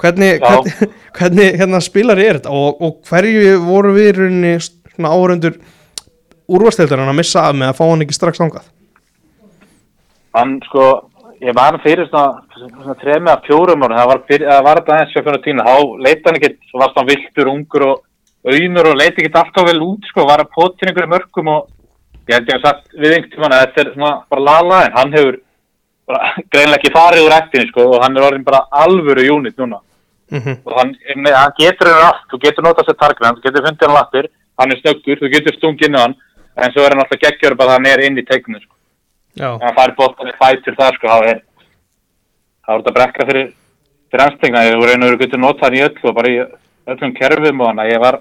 Hvernig, 0.02 0.42
hvernig, 0.44 0.96
hvernig 1.18 1.60
hérna 1.62 1.80
spilar 1.84 2.20
er 2.20 2.42
þetta? 2.42 2.52
Og, 2.52 2.82
og 2.84 3.00
hverju 3.08 3.58
voru 3.64 3.94
við 3.96 4.10
í 4.10 4.16
rauninni 4.18 4.54
svona 4.64 5.14
áhörundur 5.14 5.58
úrvarsdeildarinn 6.52 7.12
að 7.12 7.20
missa 7.20 7.48
af 7.48 7.58
með 7.58 7.72
að 7.72 7.78
fá 7.80 7.84
hann 7.88 8.06
ekki 8.06 8.18
strax 8.18 8.42
ángað 8.44 8.70
hann 10.38 10.56
sko, 10.66 10.88
ég 11.44 11.56
var 11.58 11.78
fyrir 11.84 12.10
svona, 12.10 12.42
svona 12.58 12.98
trefið 13.02 13.30
að 13.34 13.46
fjórum 13.48 13.86
árum, 13.86 13.98
það 14.00 14.10
var, 14.12 14.24
fyrir, 14.30 14.50
það 14.50 14.66
var 14.68 14.82
þetta 14.82 14.96
aðeins 14.96 15.16
fyrir 15.18 15.44
tína, 15.46 15.68
þá 15.68 15.78
leita 16.08 16.30
hann 16.30 16.40
ekkert, 16.40 16.60
svo 16.70 16.82
varst 16.82 17.00
hann 17.00 17.10
viltur, 17.12 17.52
ungur 17.54 17.88
og 17.90 18.54
auðnur 18.54 18.92
og 18.92 19.00
leita 19.00 19.22
ekkert 19.22 19.40
alltaf 19.44 19.70
vel 19.70 19.80
út 19.86 20.10
sko, 20.10 20.28
var 20.30 20.44
að 20.44 20.54
potin 20.58 20.90
einhverju 20.90 21.14
mörgum 21.14 21.54
og 21.54 21.70
ég 22.28 22.38
held 22.38 22.50
ég 22.50 22.60
að 22.60 22.68
sagt 22.68 22.98
við 22.98 23.18
einhvern 23.18 23.36
tímann 23.36 23.56
að 23.56 23.66
þetta 23.66 23.84
er 23.84 23.94
svona 23.94 24.14
bara 24.34 24.48
lala 24.50 24.82
en 24.88 24.98
hann 24.98 25.18
hefur 25.18 25.40
greinlega 26.08 26.80
ekki 26.80 26.92
farið 26.94 27.26
úr 27.28 27.36
ektinni 27.38 27.70
sko 27.70 27.88
og 27.96 28.04
hann 28.04 28.18
er 28.18 28.28
orðin 28.28 28.46
bara 28.46 28.66
alvöru 28.84 29.26
unit 29.38 29.58
núna. 29.58 29.80
Mm 30.32 30.40
-hmm. 30.40 30.58
og 30.66 30.74
hann, 30.80 30.96
hann 31.36 31.54
getur 31.58 31.88
henni 31.88 32.06
allt, 32.10 32.24
þú 32.32 32.40
getur 32.42 32.64
notað 32.64 32.88
sér 32.88 32.98
targna, 33.00 33.34
þú 33.34 33.42
getur 33.44 33.66
fundið 33.66 33.88
hann 33.88 33.98
lattir, 33.98 34.30
hann 34.60 34.72
er 34.72 34.78
snöggur, 34.82 35.20
þú 35.20 35.28
getur 35.34 35.54
á 35.96 36.02
hann, 36.02 36.16
en 36.58 36.72
svo 36.72 36.82
er 36.82 36.90
hann 36.90 37.04
alltaf 37.04 37.20
geggjör 37.20 37.56
bara 37.56 37.70
að 37.70 37.74
hann 37.74 37.86
er 37.86 38.00
inn 38.06 38.18
í 38.18 38.26
tegnum, 38.26 38.62
sko. 38.62 38.76
Ef 39.38 39.62
hann 39.62 39.76
fær 39.78 39.96
bóttan 39.96 40.32
í 40.32 40.38
fætur 40.42 40.76
það, 40.76 40.96
sko, 40.96 41.08
þá 41.08 41.20
er, 41.32 41.42
er 42.68 42.78
þetta 42.80 42.96
brekka 42.98 43.26
fyrir, 43.26 43.54
fyrir 44.10 44.26
anstinga, 44.26 44.64
ég 44.64 44.80
voru 44.80 44.92
einu 44.92 45.14
og 45.14 45.20
getur 45.20 45.40
notað 45.40 45.64
hann 45.64 45.78
í 45.78 45.86
öllu 45.88 46.10
og 46.10 46.16
bara 46.16 46.30
í 46.30 46.38
öllum 46.88 47.14
kerfum 47.14 47.62
og 47.62 47.68
hann, 47.68 47.86
ég 47.94 48.00
var, 48.00 48.20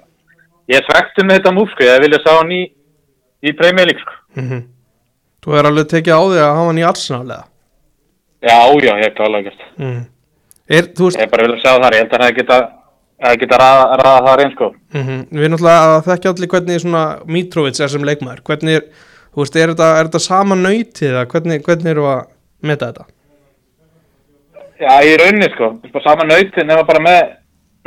ég 0.68 0.85
svektur 0.85 1.24
með 1.24 1.37
þetta 1.39 1.55
múf, 1.57 1.70
sko, 1.70 1.83
ég 1.85 2.03
vilja 2.03 2.20
sá 2.20 2.37
hann 2.37 2.53
í, 2.53 2.62
í 3.43 3.51
League, 3.57 4.01
sko. 4.05 4.14
mm 4.35 4.62
þú 5.43 5.57
er 5.59 5.66
alveg 5.66 5.89
tekið 5.91 6.14
á 6.14 6.22
því 6.22 6.39
að 6.39 6.53
hafa 6.55 6.66
hann 6.68 6.78
í 6.78 6.87
Arsenal 6.87 7.26
eða 7.26 7.52
Já, 8.43 8.59
já, 8.82 8.93
ég 8.99 9.07
er 9.07 9.14
klálega 9.16 9.51
gert. 9.51 9.64
mm. 9.78 10.01
er, 10.68 10.88
veist 10.99 11.18
Ég 11.18 11.24
er 11.26 11.30
bara 11.30 11.47
vilja 11.47 11.61
sjá 11.62 11.76
þar, 11.76 11.97
ég 11.97 12.03
held 12.03 12.14
að 12.16 12.24
það 12.24 12.36
geta, 12.40 12.59
að 13.22 13.38
geta 13.43 13.59
raða 13.62 14.14
það 14.26 14.36
reyn, 14.40 14.53
sko. 14.57 14.68
mm 14.97 15.24
við 15.38 15.53
náttúrulega 15.53 15.88
að 15.97 16.05
þekki 16.11 16.30
allir 16.32 16.53
hvernig 16.55 16.82
svona 16.82 17.05
Mitrovic 17.26 17.80
er 17.80 17.93
sem 17.93 18.07
leikmaður. 18.09 18.45
Hvernig 18.49 18.78
er, 18.80 18.86
þú 19.32 19.45
veist, 19.45 19.57
er 19.57 19.74
þetta, 19.74 19.90
er 19.99 20.11
þetta 20.11 20.22
sama 20.26 20.59
nöytið 20.59 21.11
eða 21.12 21.26
hvernig, 21.34 21.62
hvernig 21.68 21.93
eru 21.95 22.09
að 22.11 22.24
meta 22.62 22.90
þetta? 22.90 23.07
Já, 24.82 24.95
í 25.07 25.12
rauninni 25.20 25.51
sko, 25.53 25.68
saman 26.03 26.32
nautin 26.32 26.66
nema 26.66 26.82
bara 26.88 27.03
með, 27.03 27.20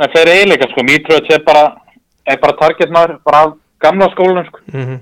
með 0.00 0.14
fleiri 0.14 0.38
eiginleika 0.38 0.70
sko, 0.70 0.84
Mitrovic 0.88 1.28
er 1.36 1.44
bara, 1.44 1.66
er 2.24 2.40
bara 2.40 2.56
targetmaður 2.62 3.18
bara 3.26 3.42
af 3.44 3.52
gamla 3.84 4.08
skólanum 4.14 4.48
sko, 4.48 4.64
mm 4.72 4.96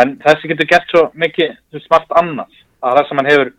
en 0.00 0.16
þessi 0.24 0.50
getur 0.50 0.68
gert 0.70 0.90
svo 0.92 1.02
mikið, 1.16 1.54
þú 1.70 1.78
veist, 1.78 1.90
margt 1.92 2.10
annað, 2.20 2.58
að 2.84 2.98
það 2.98 3.08
sem 3.08 3.20
hann 3.20 3.30
hefur, 3.30 3.52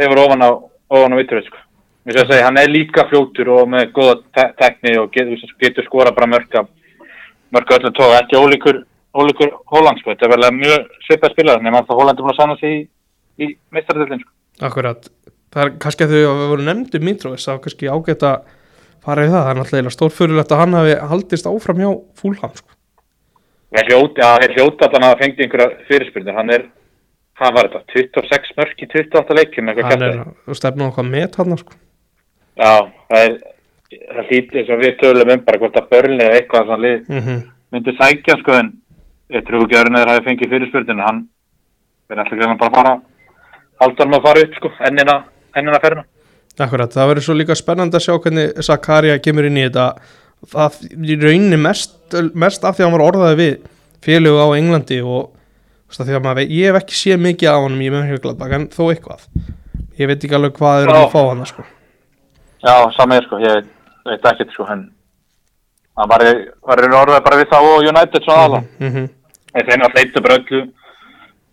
hefur 0.00 0.22
ofan 0.24 0.44
á, 0.44 0.50
á 0.50 0.96
Mitrovic 1.14 1.48
sko. 1.48 1.60
Mér 2.04 2.18
sé 2.18 2.24
að 2.24 2.32
segja, 2.32 2.46
hann 2.48 2.60
er 2.60 2.68
líka 2.68 3.06
fljótur 3.08 3.50
og 3.54 3.68
með 3.72 3.92
góða 3.96 4.16
te 4.36 4.42
tekni 4.58 4.98
og 5.00 5.14
veist, 5.14 5.54
getur 5.60 5.86
skora 5.86 6.12
bara 6.12 6.28
mörg 6.28 6.58
af 6.60 6.68
öllum 7.54 7.94
tóga, 7.94 8.18
ekki 8.20 8.36
ólíkur, 8.36 8.82
ólíkur 9.14 9.54
Hóland 9.70 10.00
sko, 10.02 10.12
þetta 10.12 10.26
er 10.26 10.34
vel 10.34 10.50
mjög 10.58 10.88
svipað 11.06 11.32
spilað, 11.32 11.62
nema 11.64 11.84
það 11.86 12.00
Hóland 12.00 12.18
er 12.18 12.26
búin 12.26 12.34
að 12.34 12.40
sanna 12.40 12.56
sig 12.60 12.74
í, 12.74 12.82
í 13.40 13.50
meistardildin 13.72 14.20
sko. 14.20 14.30
Akkurat, 14.68 15.08
það 15.54 15.64
er 15.64 15.72
kannski 15.84 16.04
að 16.04 16.14
þau 16.14 16.28
hafa 16.28 16.50
voru 16.52 16.66
nefndi 16.68 17.00
Mitrovic, 17.00 17.44
það 17.44 17.54
var 17.54 17.64
kannski 17.64 17.90
ágætt 17.94 18.26
að 18.28 18.52
fara 19.04 19.24
í 19.24 19.30
það, 19.30 19.40
það 19.40 19.50
er 19.52 19.60
náttúrulega 19.60 19.96
stórfyrirlegt 19.96 20.54
að 20.54 20.62
hann 20.62 20.78
hafi 20.78 20.94
haldist 21.12 21.50
áfram 21.50 21.82
hjá 21.84 21.90
Fúlham 22.20 22.56
sko. 22.58 22.70
Ég 23.74 23.90
hljóti, 23.90 24.22
já, 24.22 24.30
ég 24.44 24.56
hljóti 24.58 24.86
allan 24.86 25.08
að 25.08 25.20
fengið 25.22 25.46
einhverja 25.46 25.86
fyrirspyrnir, 25.88 26.36
hann 26.36 26.52
er, 26.54 26.66
hvað 27.38 27.56
var 27.56 27.70
þetta, 27.72 28.04
26 28.20 28.54
mörk 28.60 28.84
í 28.84 28.90
28 28.92 29.38
leikjum, 29.40 29.70
eitthvað 29.70 29.90
hann 29.90 30.06
er, 30.06 30.20
stefnum 30.54 30.90
okkar 30.90 31.08
met 31.08 31.40
hann 31.40 31.58
sko. 31.58 31.74
Já, 32.54 32.86
það 33.10 33.24
er, 33.24 33.34
það 33.90 34.30
hlýtti 34.30 34.60
eins 34.60 34.70
og 34.70 34.84
við 34.84 34.94
tölum 35.02 35.34
um 35.34 35.44
bara 35.48 35.60
hvort 35.62 35.80
að 35.80 35.90
börnli 35.90 36.22
eða 36.22 36.38
eitthvað 36.38 36.70
svona 36.70 36.84
lið 36.84 37.10
mm 37.10 37.42
myndi 37.74 37.94
sækja, 37.98 38.38
sko, 38.38 38.54
en 38.54 38.72
ég 39.34 39.42
trú 39.48 39.64
ekki 39.64 39.78
að 39.78 39.88
eða 39.90 40.12
hafi 40.12 40.26
fengið 40.28 40.52
fyrirspyrnir, 40.52 41.00
hann 41.02 41.24
verður 42.06 42.22
alltaf 42.22 42.38
greið 42.38 42.52
bara 42.60 42.68
að 42.68 42.76
fara, 42.78 42.92
halda 43.82 44.04
hann 44.04 44.18
að 44.18 44.26
fara 44.28 44.44
upp, 44.46 44.58
sko, 44.60 44.70
ennina, 44.88 45.16
ennina 45.58 45.80
ferna. 45.82 46.04
Akkurat, 46.54 46.92
það 46.94 47.08
verður 47.10 47.26
svo 47.26 47.34
líka 47.34 47.56
spennandi 47.58 47.98
að 47.98 48.04
sjá 48.06 48.14
hvernig 48.14 48.62
Zakaria 48.62 49.18
kemur 49.18 49.48
inn 49.48 49.58
í 49.58 49.64
þetta. 49.64 49.88
Það 50.54 50.76
í 50.94 51.16
rauninni 51.18 51.58
mest, 51.58 51.96
mest 52.36 52.62
af 52.62 52.76
því 52.76 52.84
að 52.84 52.86
hann 52.86 52.94
var 52.94 53.06
orðaði 53.08 53.38
við 53.40 53.54
félög 54.04 54.38
á 54.38 54.46
Englandi 54.54 55.00
og 55.02 55.32
að 55.90 56.22
maður, 56.22 56.34
veit- 56.40 56.50
ég 56.50 56.72
hef 56.72 56.82
ekki 56.82 56.94
séð 56.94 57.20
mikið 57.20 57.48
á 57.54 57.58
mönnhjögladbak 57.94 58.52
en 58.52 58.68
þó 58.68 58.82
eitthvað 58.90 59.26
ég 59.98 60.06
veit 60.10 60.24
ekki 60.24 60.34
alveg 60.34 60.52
hvað 60.58 60.82
er 60.82 60.88
að 60.94 61.10
fá 61.12 61.20
hann 61.28 61.44
sko. 61.46 61.64
Já, 62.64 62.74
samið, 62.96 63.24
sko, 63.26 63.38
ég 63.38 63.54
veit, 63.54 63.66
veit 64.08 64.24
ekkert, 64.24 64.52
sko, 64.52 64.64
hann 64.64 66.08
var, 66.08 66.24
í- 66.24 66.48
orðið 66.64 67.24
bara 67.24 67.36
við 67.38 67.50
þá 67.52 67.58
og 67.60 67.84
United 67.90 68.22
svona 68.24 68.44
aðla. 68.46 68.62
mm 68.80 68.90
-hmm. 68.90 69.08
Þeir 69.54 69.66
þeir 69.68 69.78
náttúrulega 69.78 70.04
eittu 70.04 70.22
bara 70.24 70.38
öllu, 70.40 70.60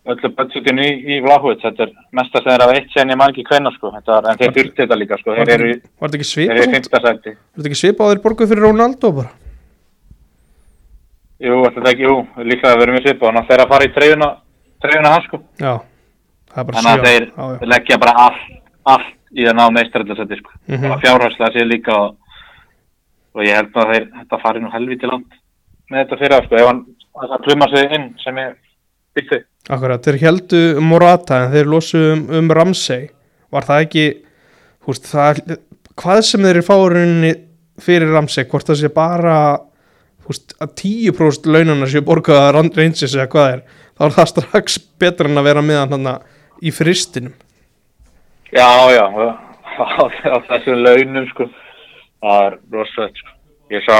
öllu 0.09 0.29
budgetinu 0.37 0.81
í, 0.81 0.93
í 1.13 1.21
Vlahovic. 1.21 1.59
Þetta 1.61 1.83
er 1.83 1.91
mesta 2.11 2.39
sem 2.41 2.49
þeir 2.51 2.61
hafa 2.61 2.73
eitt 2.73 2.89
sen 2.95 3.09
ég 3.09 3.17
man 3.17 3.29
ekki 3.29 3.43
hvenna 3.45 3.71
sko. 3.75 3.91
Þetta 3.91 4.17
er, 4.17 4.29
en 4.31 4.37
þeir 4.39 4.53
þurfti 4.55 4.81
þetta 4.81 4.97
líka 4.97 5.17
sko. 5.19 5.29
Var 5.35 5.45
þetta 5.45 6.17
ekki 6.17 6.29
svipað? 6.31 6.73
fymta 6.73 6.99
sæti. 7.05 7.29
Var 7.29 7.57
þetta 7.61 7.69
ekki 7.69 7.81
svipað 7.83 8.05
að 8.07 8.11
þeir 8.15 8.23
borguð 8.25 8.49
fyrir 8.49 8.63
Ronaldo 8.65 9.11
bara? 9.11 9.29
Jú, 11.41 11.57
er 11.65 11.89
ekki, 11.91 12.05
jú, 12.05 12.17
líklega 12.45 12.77
við 12.77 12.85
erum 12.85 12.97
við 12.97 13.07
svipað. 13.07 13.27
Þannig 13.27 13.41
að 13.41 13.51
þeir 13.51 13.63
að 13.63 13.71
fara 13.73 13.87
í 13.87 13.93
treyjuna, 13.95 14.29
treyjuna 14.83 15.13
hans 15.15 15.27
sko. 15.29 15.41
Já, 15.61 15.73
Þannig 16.51 16.89
að 16.91 17.05
þeir, 17.07 17.27
þeir 17.37 17.71
leggja 17.71 17.99
bara 18.01 18.15
allt, 18.27 18.41
allt 18.93 19.13
í 19.31 19.45
að 19.47 19.55
ná 19.57 19.63
meistarallasæti 19.71 20.39
sko. 20.41 20.57
Mm 20.67 20.77
-hmm. 20.77 20.99
Fjárhagslega 21.05 21.53
sér 21.55 21.69
líka 21.69 21.95
og, 21.95 22.17
og 23.33 23.45
ég 23.45 23.55
held 23.55 23.75
að 23.75 23.93
þeir, 23.93 24.09
þetta 24.19 24.41
fari 24.41 24.61
nú 24.61 24.71
helviti 24.73 25.07
langt 25.07 25.39
með 25.89 26.03
þetta 26.03 26.19
fyrir 26.19 26.35
það 26.35 26.45
sko. 26.45 26.59
Ef 26.59 26.67
hann, 26.67 26.83
það 27.21 27.43
pluma 27.47 27.69
sig 27.71 27.95
inn 27.95 28.07
sem 28.23 28.37
ég 28.37 28.53
byggt 29.15 29.47
Akkurat, 29.69 30.03
þeir 30.03 30.19
heldu 30.21 30.61
Morata 30.81 31.43
en 31.45 31.51
þeir 31.53 31.67
losu 31.69 31.99
um, 32.15 32.23
um 32.33 32.49
Ramsey 32.51 33.09
var 33.53 33.67
það 33.67 33.83
ekki 33.85 34.05
húst, 34.87 35.05
það, 35.05 35.43
hvað 35.99 36.21
sem 36.25 36.41
þeir 36.41 36.55
eru 36.55 36.65
fáurinni 36.65 37.33
fyrir 37.81 38.09
Ramsey, 38.11 38.47
hvort 38.49 38.67
það 38.67 38.79
sé 38.81 38.89
bara 38.93 39.35
húst, 40.27 40.55
að 40.61 40.73
10% 40.83 41.47
launana 41.51 41.87
séu 41.89 42.03
borgaða 42.05 42.51
reynsins 42.77 43.15
eða 43.17 43.29
hvað 43.31 43.53
er 43.55 43.63
þá 43.97 44.05
er 44.07 44.15
það 44.17 44.31
strax 44.33 44.77
betra 45.01 45.29
en 45.29 45.41
að 45.41 45.47
vera 45.49 45.63
með 45.65 45.81
hann 45.95 46.11
í 46.61 46.73
fristinum 46.73 47.33
Já, 48.51 48.67
já, 48.91 49.05
á, 49.79 50.35
þessum 50.49 50.81
launum 50.83 51.27
sko, 51.31 51.45
það 52.19 52.41
er 52.47 52.57
rosalegt 52.75 53.21
sko. 53.21 53.37
Ég 53.71 53.85
sá, 53.85 53.95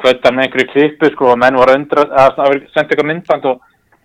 kvölda 0.00 0.32
með 0.34 0.48
einhverju 0.48 0.72
klippu 0.72 1.10
sko 1.12 1.28
og 1.30 1.38
menn 1.38 1.58
voru 1.60 1.76
undrast, 1.78 2.10
það 2.10 2.40
var 2.42 2.58
sendt 2.74 2.90
eitthvað 2.90 3.10
myndband 3.12 3.46
og 3.52 3.60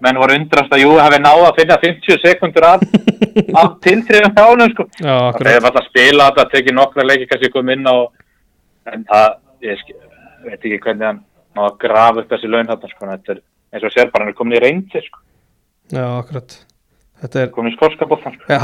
menn 0.05 0.19
voru 0.21 0.37
undrast 0.37 0.75
að 0.75 0.83
jú 0.83 0.91
hafi 0.99 1.21
náða 1.23 1.47
að 1.49 1.57
finna 1.57 1.79
50 1.81 2.21
sekundur 2.27 2.67
af, 2.69 2.85
af 3.63 3.73
tiltriðum 3.87 4.37
hjálum 4.37 4.75
sko. 4.75 4.85
Já, 5.01 5.15
akkurat, 5.31 5.49
var 5.57 5.71
alltaf 5.71 5.81
að 5.81 5.89
spila 5.89 6.29
þetta, 6.29 6.47
tekið 6.53 6.77
nokkra 6.77 7.07
leiki 7.09 7.29
kannski 7.31 7.51
kom 7.55 7.73
inn 7.73 7.89
á, 7.89 7.97
en 8.93 9.07
það, 9.09 9.27
ég 9.65 9.81
sk- 9.81 9.97
veit 10.45 10.59
ekki 10.59 10.81
hvernig 10.85 11.07
hann 11.07 11.21
náða 11.57 11.69
að 11.71 11.77
grafa 11.83 12.23
upp 12.23 12.33
þessi 12.33 12.51
laun 12.51 12.69
þarna 12.69 12.91
sko, 12.93 13.09
þetta 13.11 13.35
er 13.35 13.43
eins 13.73 13.85
og 13.85 13.93
sér 13.95 14.11
bara 14.13 14.25
hann 14.25 14.33
er 14.33 14.37
komin 14.37 14.57
í 14.57 14.63
reyndir 14.63 15.05
sko, 15.05 15.21
já, 15.93 16.05
akkurat. 16.07 16.57
Þetta 17.19 17.41
er, 17.41 17.51
komin 17.55 17.73
í 17.73 17.75
skorskapoltan 17.75 18.37
sko. 18.37 18.45
já, 18.53 18.59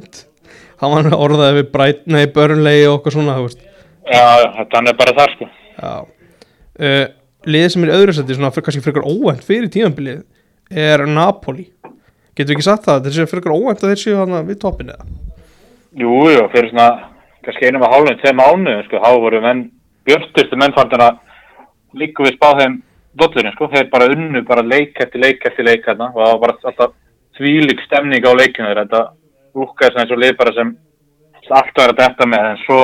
hann 0.82 0.94
var 0.96 1.14
orðaði 1.16 1.60
við 1.62 1.70
Bright, 1.74 2.04
nei, 2.10 2.26
Burnley 2.32 2.86
og 2.88 3.00
okkur 3.00 3.16
svona, 3.16 3.38
Já, 4.02 4.50
þetta 4.58 4.78
hann 4.80 4.90
er 4.90 4.96
bara 4.98 5.14
þar 5.14 5.34
sko. 5.36 5.46
Já. 5.78 5.92
Uh, 6.82 7.04
Liðið 7.42 7.72
sem 7.74 7.84
er 7.84 7.90
í 7.90 7.94
öðru 7.96 8.14
seti 8.14 8.34
svona 8.36 8.52
fyrir, 8.54 8.64
kannski 8.68 8.82
frekar 8.84 9.06
óvænt 9.06 9.42
fyrir 9.46 9.70
tímanbilið 9.72 10.20
er 10.78 11.02
Napoli. 11.10 11.66
Getur 12.36 12.52
við 12.52 12.56
ekki 12.56 12.66
sagt 12.68 12.86
það, 12.86 13.00
þetta 13.02 13.14
sé 13.16 13.24
fyrir 13.30 13.54
óvænt 13.54 13.82
að 13.82 13.92
þeir 13.92 14.02
séu 14.02 14.18
hann 14.20 14.36
við 14.46 14.60
toppin 14.62 14.92
eða? 14.94 15.06
Jú, 15.98 16.12
jú, 16.32 16.44
fyrir 16.52 16.70
svona 16.70 16.86
kannski 17.42 17.66
einum 17.66 17.82
að 17.82 17.94
hálfum, 17.96 18.20
tveim 18.20 18.38
mánuðum 18.38 18.84
sko, 18.86 19.00
þá 19.02 19.10
voru 19.24 19.40
menn, 19.42 19.64
björtustu 20.06 20.58
menn 20.58 20.74
fannir 20.76 21.04
að 21.04 21.20
líka 21.98 22.24
við 22.24 22.36
spá 22.36 22.48
þeim 22.60 22.78
dollurinn, 23.20 23.52
sko, 23.56 23.68
þeir 23.72 23.90
bara 23.92 24.08
unnu 24.12 24.42
bara 24.48 24.64
leik 24.64 25.00
eftir 25.00 25.20
leik 25.20 25.44
eftir 25.44 25.66
leik 25.68 25.84
hérna 25.86 26.08
og 26.12 26.20
það 26.22 26.32
var 26.32 26.40
bara 26.46 26.70
alltaf 26.70 26.94
þvílík 27.36 27.84
stemning 27.86 28.24
á 28.24 28.32
leikinu 28.32 28.70
þeir, 28.70 28.82
þetta 28.86 29.02
svona 29.52 30.04
eins 30.04 30.14
og 30.14 30.22
lið 30.22 30.34
bara 30.38 30.54
sem 30.56 30.72
allt 31.52 31.78
var 31.78 31.92
að 31.92 32.00
detta 32.00 32.28
með, 32.28 32.48
en 32.52 32.60
svo 32.64 32.80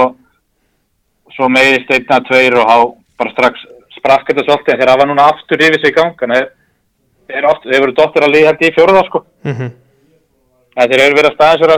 svo 1.37 1.49
meðist 1.53 1.91
einna 1.95 2.21
tveir 2.27 2.57
og 2.59 2.69
há 2.69 2.79
bara 3.21 3.35
strax 3.35 3.67
sprakk 3.97 4.29
þetta 4.29 4.45
svolítið, 4.45 4.75
en 4.75 4.81
þeir 4.81 4.93
hafa 4.93 5.07
núna 5.09 5.29
aftur 5.33 5.63
yfir 5.65 5.81
sig 5.81 5.93
í 5.93 5.97
gang, 5.97 6.25
en 6.25 6.35
þeir, 6.35 6.49
þeir, 7.31 7.47
þeir 7.65 7.85
voru 7.85 7.95
dottur 7.97 8.27
að 8.27 8.35
lið 8.35 8.49
hætti 8.49 8.69
í 8.69 8.75
fjóruða, 8.77 9.05
sko, 9.09 9.25
mm 9.49 9.71
en 10.79 10.91
þeir 10.91 11.05
eru 11.05 11.17
verið 11.19 11.31
að 11.33 11.37
staðins 11.39 11.63
vera, 11.65 11.77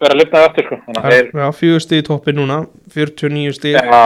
vera 0.00 0.14
að 0.14 0.20
lifnaði 0.22 0.48
aftur, 0.48 0.68
sko, 0.68 0.76
þeir 1.04 1.26
Já, 1.40 1.46
fjögur 1.58 1.82
stig 1.84 2.00
í 2.00 2.06
toppin 2.06 2.38
núna 2.38 2.60
49 2.94 3.56
stig. 3.58 3.76
Já, 3.76 4.00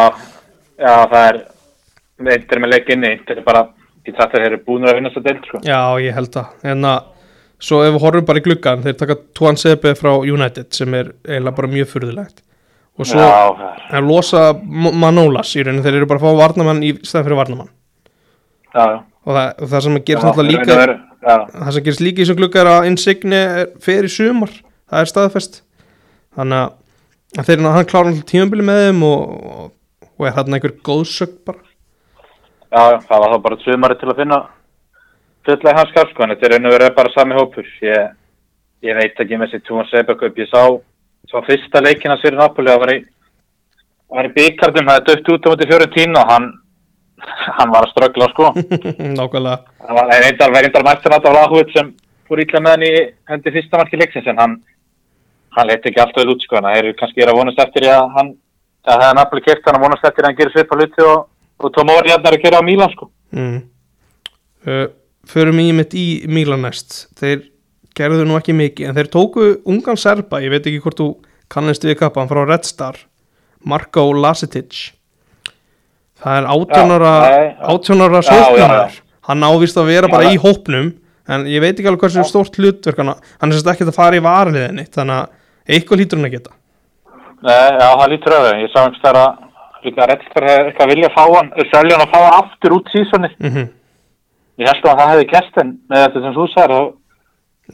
já, 0.84 0.94
það 1.10 1.24
er 1.24 1.40
eitt 2.34 2.54
er 2.54 2.62
með 2.62 2.72
leik 2.74 2.94
inni, 2.94 3.12
þetta 3.24 3.40
er 3.40 3.46
bara 3.48 3.64
ég 4.04 4.12
tætti 4.12 4.24
að 4.24 4.34
þeir 4.36 4.46
eru 4.50 4.62
búinur 4.66 4.92
að 4.92 4.98
vinna 4.98 5.10
þess 5.10 5.20
að 5.20 5.28
deild 5.28 5.48
sko. 5.48 5.60
Já, 5.64 5.80
ég 6.04 6.16
held 6.18 6.32
það. 6.34 6.50
En 6.72 6.88
að, 6.88 7.06
svo 7.64 7.80
ef 7.84 7.94
við 7.94 8.04
horfum 8.04 8.26
bara 8.28 8.42
í 8.42 8.44
gluggan 8.44 8.84
þeir 8.84 8.98
taka 9.00 9.16
Tuan 9.38 9.60
Sebe 9.60 9.94
frá 9.98 10.12
United 10.20 10.68
sem 10.76 10.98
er 10.98 11.14
eiginlega 11.24 11.56
bara 11.60 11.72
mjög 11.72 11.90
furðulegt. 11.94 12.44
Og 12.94 13.08
svo 13.10 13.18
Já, 13.18 13.72
er, 13.90 14.04
losa 14.06 14.44
Manolas 14.54 15.50
í 15.58 15.64
rauninni 15.64 15.82
þeir 15.82 15.98
eru 16.02 16.10
bara 16.10 16.20
að 16.20 16.28
fá 16.28 16.42
varnamann 16.44 16.84
í 16.86 16.92
stæðan 17.00 17.24
fyrir 17.26 17.40
varnamann 17.40 17.72
já, 18.70 18.84
já. 18.84 18.98
og 19.02 19.32
það, 19.34 19.48
og 19.48 19.72
það 19.72 19.82
sem 19.86 19.96
gerist 19.98 20.26
náttúrulega 20.28 20.76
raun 20.78 20.92
líka 20.92 21.00
Já, 21.24 21.36
það 21.48 21.72
sem 21.74 21.84
gerist 21.88 22.04
líka 22.04 22.20
í 22.20 22.22
þessum 22.22 22.38
glugga 22.38 22.60
er 22.60 22.70
að 22.70 22.86
Insigne 22.90 23.40
er 23.40 23.68
fer 23.82 24.06
í 24.06 24.10
sumar, 24.12 24.52
það 24.92 25.00
er 25.00 25.10
staðfest. 25.10 25.60
Þannig 26.36 26.60
að, 26.60 26.74
þeir 27.48 27.64
hann 27.64 27.88
klára 27.88 28.10
náttúrulega 28.10 28.28
tímabili 28.30 28.66
með 28.68 28.80
þeim 28.82 29.04
og, 29.08 29.22
og, 29.48 29.70
og 30.18 30.26
er 30.26 30.36
þarna 30.36 30.58
einhver 30.58 30.74
góðsögn 30.86 31.38
bara? 31.46 31.62
Já, 32.74 33.00
það 33.06 33.22
var 33.22 33.32
þá 33.34 33.38
bara 33.46 33.60
sumari 33.62 33.96
til 34.00 34.10
að 34.10 34.20
finna 34.22 34.40
fulla 35.46 35.72
í 35.72 35.78
hans 35.78 35.92
skap 35.92 36.10
sko, 36.10 36.24
en 36.24 36.34
þetta 36.34 36.48
er 36.48 36.56
einu 36.58 36.72
verið 36.72 36.94
bara 36.96 37.12
sami 37.14 37.36
hópur. 37.38 37.68
Ég, 37.84 38.14
ég 38.86 38.98
veit 38.98 39.20
ekki 39.20 39.38
með 39.38 39.52
þessi 39.52 39.66
Túan 39.68 39.88
Sebek 39.90 40.24
upp, 40.28 40.40
ég 40.40 40.50
sá 40.50 40.62
svo 41.30 41.42
fyrsta 41.46 41.82
leikina 41.84 42.18
sér 42.20 42.36
í 42.36 42.40
Napoli, 42.40 42.72
það 42.72 42.82
var 42.82 42.94
í 42.94 42.98
það 43.04 44.18
var 44.18 44.28
í 44.28 44.34
byggardum, 44.38 44.90
það 44.90 45.00
er 45.00 45.06
dött 45.10 45.32
út 45.34 45.46
á 45.46 45.50
mútið 45.52 45.72
fjóru 45.72 45.90
tínu 45.94 46.20
og 46.20 46.32
hann 46.32 46.52
hann 47.24 47.72
var 47.72 47.86
að 47.86 47.92
ströggla 47.94 48.30
sko. 48.32 48.50
Nákvæmlega. 49.18 49.58
Það 49.80 49.98
var 49.98 50.10
var 50.10 50.64
reyndar 50.66 50.86
mættur 50.88 51.14
að 51.16 51.28
Vlahovic 51.30 51.72
sem 51.72 51.94
fór 52.28 52.42
ítla 52.42 52.60
með 52.60 52.74
hann 52.74 52.86
í 52.88 52.92
hendi 53.30 53.52
fyrsta 53.54 53.80
marki 53.80 54.00
leiksins 54.00 54.28
en 54.32 54.40
hann 54.40 54.56
hann 55.54 55.68
leti 55.70 55.90
ekki 55.90 56.02
alltaf 56.02 56.30
út 56.32 56.42
sko 56.44 56.58
en 56.58 56.66
það 56.68 56.80
eru 56.80 56.94
kannski 56.98 57.22
er 57.22 57.30
að 57.32 57.38
vonast 57.38 57.62
eftir 57.64 57.86
að 57.90 58.08
hann 58.16 58.32
að 58.86 59.00
það 59.00 59.08
er 59.10 59.16
nafnilega 59.20 59.46
kert 59.50 59.66
hann 59.68 59.78
að 59.78 59.84
vonast 59.86 60.04
eftir 60.08 60.24
að 60.24 60.28
hann 60.30 60.38
gerir 60.40 60.52
svipa 60.54 60.78
hluti 60.78 61.06
og, 61.08 61.24
og 61.64 61.72
Tomori 61.74 62.12
hann 62.12 62.26
er 62.28 62.36
að 62.38 62.44
gera 62.44 62.60
á 62.60 62.64
Mílan 62.66 62.92
sko. 62.92 63.10
Mm. 63.34 63.58
uh, 64.68 64.86
förum 65.28 65.60
í 65.64 65.68
mitt 65.76 65.94
í 65.96 66.06
Mílan 66.28 66.62
næst. 66.66 67.06
Þeir 67.18 67.46
gerðu 67.96 68.26
nú 68.28 68.36
ekki 68.38 68.54
mikið 68.56 68.90
en 68.90 68.96
þeir 68.98 69.10
tóku 69.14 69.48
ungan 69.70 69.96
serba, 70.00 70.40
ég 70.42 70.50
veit 70.52 70.66
ekki 70.66 70.82
hvort 70.82 70.98
þú 71.00 71.08
kannast 71.52 71.84
við 71.86 71.98
kappan 72.00 72.28
frá 72.30 72.42
Red 72.48 72.66
Star 72.66 72.98
Marko 73.64 74.08
Lasitic 74.16 74.92
það 76.20 76.40
er 76.40 76.48
18 76.50 76.74
Já, 76.74 76.96
ára 76.96 77.12
nei, 77.22 77.46
já. 77.46 77.68
18 77.74 78.04
ára 78.04 78.20
Já, 78.20 78.24
já, 78.24 78.42
sóknarmaður. 78.44 78.98
hann 79.28 79.46
ávist 79.48 79.78
að 79.80 79.88
vera 79.92 80.08
Já, 80.08 80.12
bara 80.12 80.24
það- 80.26 80.34
í 80.34 80.42
hópnum 80.44 80.90
en 81.34 81.46
ég 81.48 81.60
veit 81.64 81.78
ekki 81.78 81.88
alveg 81.88 82.04
hversu 82.04 82.24
stórt 82.28 82.58
hlutverk 82.58 82.98
hann 83.00 83.14
er 83.14 83.54
sérst 83.54 83.70
ekki 83.72 83.86
að 83.88 83.94
fara 83.96 84.18
í 84.18 84.24
varliðinni 84.24 84.84
þannig 84.92 85.20
að 85.20 85.78
eitthvað 85.78 86.00
lítur 86.02 86.18
hann 86.20 86.28
að 86.28 86.34
geta 86.36 86.50
Nei, 87.44 87.70
já, 87.76 87.88
það 88.00 88.10
lítur 88.14 88.36
öðu, 88.38 88.52
ég 88.62 88.70
sá 88.72 88.78
einhvers 88.82 89.02
þar 89.04 89.18
að 89.20 89.32
líka 89.84 90.06
fyrir 90.32 90.50
að 90.50 90.68
eitthvað 90.70 90.90
vilja 90.94 91.10
fá 91.12 91.22
hann 91.34 91.50
selja 91.72 91.96
hann 91.98 92.04
og 92.06 92.12
fá 92.14 92.18
hann 92.24 92.36
aftur 92.40 92.76
út 92.78 92.92
sísoni. 92.94 93.30
Mm 93.44 93.66
ég 94.54 94.68
held 94.70 94.84
að 94.86 94.98
það 95.00 95.08
hefði 95.10 95.24
gert 95.32 95.56
en 95.58 95.70
með 95.90 96.02
þetta 96.04 96.20
sem 96.24 96.34
þú 96.36 96.44
sagði 96.52 96.74
þá 96.78 96.92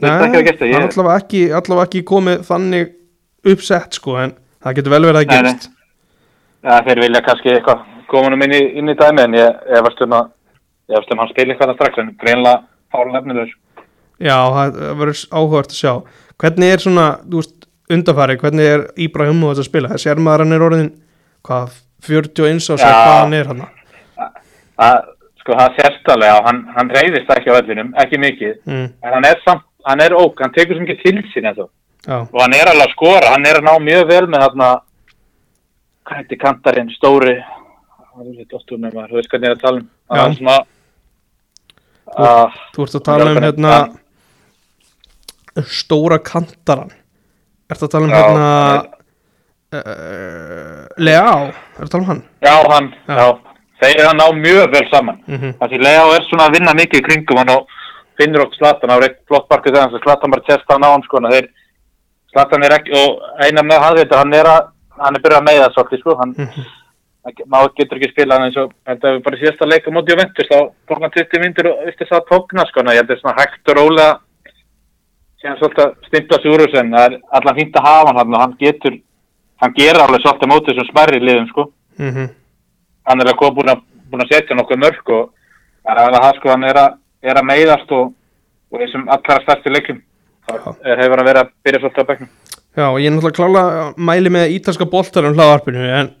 Nei, 0.01 0.09
Veist 0.09 0.23
ekki 0.25 0.37
að 0.39 0.45
gesta, 0.47 0.65
ég- 0.65 0.73
hann 0.73 1.05
er 1.05 1.17
ekki, 1.19 1.41
allavega 1.59 1.85
ekki 1.87 2.01
komið 2.09 2.39
þannig 2.47 2.91
uppsett 3.51 3.97
sko 3.99 4.15
en 4.17 4.31
það 4.63 4.75
getur 4.79 4.93
vel 4.95 5.01
verið 5.05 5.19
að 5.19 5.27
Nei, 5.27 5.35
nei. 5.35 5.51
gerist. 5.51 5.67
Já, 6.63 6.73
þeir 6.87 7.01
vilja 7.03 7.21
kannski 7.27 7.51
eitthvað 7.53 7.83
koma 8.07 8.29
hann 8.31 8.45
inn 8.47 8.55
í, 8.57 8.61
inn 8.79 8.89
í 8.89 8.95
dæmi 8.97 9.21
en 9.27 9.33
ég, 9.37 9.59
ég 9.75 9.83
varst 9.85 10.01
um 10.05 10.15
að 10.17 10.29
ég 10.89 10.95
varst 10.97 11.11
um 11.11 11.19
að 11.19 11.21
hann 11.25 11.31
spila 11.33 11.53
eitthvað 11.53 11.67
þarna 11.67 11.77
strax 11.79 12.01
en 12.01 12.11
greinlega 12.23 12.63
fála 12.91 13.13
nefnilegur. 13.17 13.53
Já, 14.21 14.37
það 14.55 14.75
það 14.81 14.97
verður 15.03 15.21
áhugavert 15.37 15.75
að 15.75 15.79
sjá. 15.81 15.93
Hvernig 16.41 16.73
er 16.73 16.83
svona, 16.85 17.05
þú 17.29 17.41
veist, 17.43 17.55
undanfæri 17.95 18.37
Hvernig 18.41 18.67
er 18.73 18.83
Íbrahimovic 19.05 19.61
að 19.61 19.67
spila? 19.67 19.97
Sér 20.01 20.19
maður 20.23 20.45
hann 20.45 20.55
er 20.57 20.65
orðin, 20.67 20.91
hvað, 21.47 21.75
41 22.07 22.59
á 22.59 22.75
sig 22.75 22.85
Já. 22.85 22.93
hvað 22.95 23.17
hann 23.21 23.33
er 23.37 23.49
hann 23.51 23.61
Það, 24.81 25.01
sko, 25.43 25.53
það 25.59 25.75
sést 25.77 26.09
alveg 26.13 26.31
að 26.33 26.45
hann, 26.47 26.59
hann 26.75 26.89
reyðist 26.95 27.29
ekki 27.35 27.51
á 27.53 27.59
öllinum, 27.59 27.91
ekki 28.01 28.17
mikið, 28.21 28.53
mm, 28.65 28.87
en 29.05 29.13
hann 29.17 29.27
er 29.29 29.41
samt, 29.45 29.65
hann 29.85 30.01
er 30.01 30.15
ók, 30.17 30.39
hann 30.41 30.53
tekur 30.55 30.77
sem 30.79 30.87
ekki 30.87 31.01
til 31.03 31.21
sín 31.33 31.49
og 31.61 32.39
hann 32.41 32.55
er 32.57 32.71
alveg 32.71 32.87
að 32.87 32.93
skora, 32.95 33.33
hann 33.35 33.45
er 33.45 33.59
að 33.59 33.67
ná 33.67 33.73
mjög 33.85 34.07
vel 34.09 34.25
með 34.31 34.45
þarna, 34.47 34.69
hvað 36.09 36.17
heitir 36.23 36.39
kantarinn, 36.41 36.89
stóri, 36.97 37.35
hvað 38.01 38.25
er 38.31 38.39
þetta 38.41 38.57
óttur 38.57 38.81
með 38.81 38.95
maður, 38.97 39.11
þú 39.11 39.19
veist 39.19 39.29
hvernig 39.35 39.47
ég 39.47 39.51
er 39.51 39.57
að 39.59 39.65
tala 39.67 39.77
um, 39.81 39.89
hann 40.09 40.23
er 40.25 40.37
svona, 40.39 40.57
Þú- 42.11 42.25
að, 42.27 42.57
þú 42.75 42.85
ert 42.87 42.95
að 42.97 43.05
tala 43.11 43.29
um 43.31 43.41
hérna 43.45 43.75
hann- 43.77 43.99
Stóra 45.67 46.17
kantaran 47.71 47.77
Ertu 47.77 47.85
að 47.87 47.91
tala 47.91 48.05
um 48.05 48.11
hérna 48.11 48.49
uh, 49.73 50.85
Leá 51.01 51.23
Ertu 51.79 51.85
að 51.85 51.91
tala 51.93 52.03
um 52.03 52.09
hann? 52.11 52.21
já, 52.43 52.55
hann, 52.71 52.89
Já. 53.07 53.15
já, 53.21 53.27
þeir 53.81 53.95
eru 54.01 54.09
að 54.11 54.17
ná 54.19 54.25
mjög 54.41 54.65
vel 54.75 54.87
saman. 54.91 55.21
Mm 55.27 55.53
Það 55.61 55.71
því 55.73 55.79
Leo 55.85 56.09
er 56.15 56.25
svona 56.29 56.47
að 56.49 56.57
vinna 56.57 56.73
mikið 56.77 56.99
í 57.01 57.05
kringum 57.07 57.39
hann 57.41 57.53
og 57.55 57.77
finnur 58.19 58.43
okkur 58.45 58.59
Zlatan, 58.59 58.89
það 58.91 58.99
var 58.99 59.07
eitt 59.07 59.19
flott 59.27 59.47
barkið 59.49 59.73
þegar 59.73 59.87
hans 59.87 60.03
Zlatan 60.03 60.31
bara 60.35 60.45
testa 60.49 60.75
hann 60.75 60.85
á 60.85 60.89
hann 60.93 61.05
sko, 61.07 61.21
þeir 61.31 61.47
Zlatan 62.31 62.63
er 62.67 62.75
ekki, 62.77 62.91
og 62.95 63.23
eina 63.47 63.63
með 63.65 63.81
hann 63.85 63.97
veitur, 63.97 64.17
hann 64.21 64.33
er 64.37 64.45
að, 64.51 64.67
hann 65.01 65.15
er 65.17 65.23
byrjað 65.25 65.41
að 65.41 65.47
meiða 65.49 65.71
svolítið 65.75 65.99
sko, 66.03 66.15
hann, 66.19 66.35
Mhm. 66.37 66.67
hann 67.25 67.33
maður 67.53 67.73
getur 67.79 67.97
ekki 67.97 68.11
spila 68.11 68.35
hann 68.37 68.45
eins 68.49 68.57
og, 68.61 68.71
þetta 68.87 69.07
er 69.15 69.19
bara 69.25 69.37
síðasta 69.41 69.67
leik 69.69 69.87
á 69.87 69.91
móti 69.91 70.13
og 70.13 70.19
ventur, 70.21 70.45
þá 70.51 70.57
tók 70.89 71.01
hann 71.01 71.11
20 71.17 71.39
myndir 71.43 71.67
og 71.71 71.87
eftir 71.89 72.07
það 72.11 72.27
tókna 72.31 72.67
sko, 72.69 72.81
ég 72.85 73.01
held 73.01 73.11
að 73.11 73.19
svona 73.21 73.39
hægt 73.41 73.69
og 73.69 73.75
rólega 73.77 74.19
síðan 75.41 75.57
svolítið 75.59 75.83
að 75.85 75.95
stimpla 76.07 76.37
sig 76.41 76.51
úr 76.53 76.63
þessu, 76.65 76.79
en 76.81 76.91
það 76.95 77.05
er 77.07 77.15
allan 77.39 77.57
fínt 77.59 77.77
að 77.79 77.87
hafa 77.87 78.13
hann 78.17 78.35
og 78.35 78.41
hann 78.43 78.55
getur, 78.61 78.97
hann 79.61 79.73
gerir 79.77 80.01
alveg 80.03 80.21
svolítið 80.23 80.47
á 80.47 80.51
móti 80.53 80.71
þessum 80.71 80.89
smærri 80.91 81.19
liðum 81.23 81.49
sko. 81.51 81.67
Mm 81.97 82.29
hann 83.09 83.21
er 83.21 83.31
að 83.31 83.37
koma 83.39 83.55
búin 83.57 83.71
að, 83.73 83.79
búin 84.11 84.21
að 84.21 84.29
setja 84.35 84.55
nokkuð 84.55 84.77
mörg 84.83 85.09
og 85.15 85.29
það 85.81 85.91
er 85.95 86.01
alveg 86.03 86.21
það 86.25 86.35
sko 86.37 86.49
hann 86.53 86.63
er 86.69 86.77
að, 86.77 86.91
er 87.25 87.39
að 87.39 87.47
meiðast 87.49 87.93
og, 87.97 88.11
og 88.71 88.83
þessum 88.83 89.07
allra 89.15 89.37
stærsti 89.41 89.73
leikum 89.73 90.01
það 90.47 90.67
er- 90.85 91.01
hefur 91.01 91.17
hann 91.17 91.29
verið 91.31 91.41
að 91.41 91.49
byrja 91.65 91.79
svolítið 91.81 92.03
á 92.05 92.09
bekknum. 92.11 92.29
Já, 92.77 92.85
ég 93.01 93.07
er 93.07 93.15
náttúrulega 93.15 93.37
klála 93.39 93.63
mæli 93.97 94.29
með 94.31 94.53
ítalska 94.55 94.85
boltarum 94.93 95.33
hlaðarpinu 95.35 95.87
en, 95.97 96.11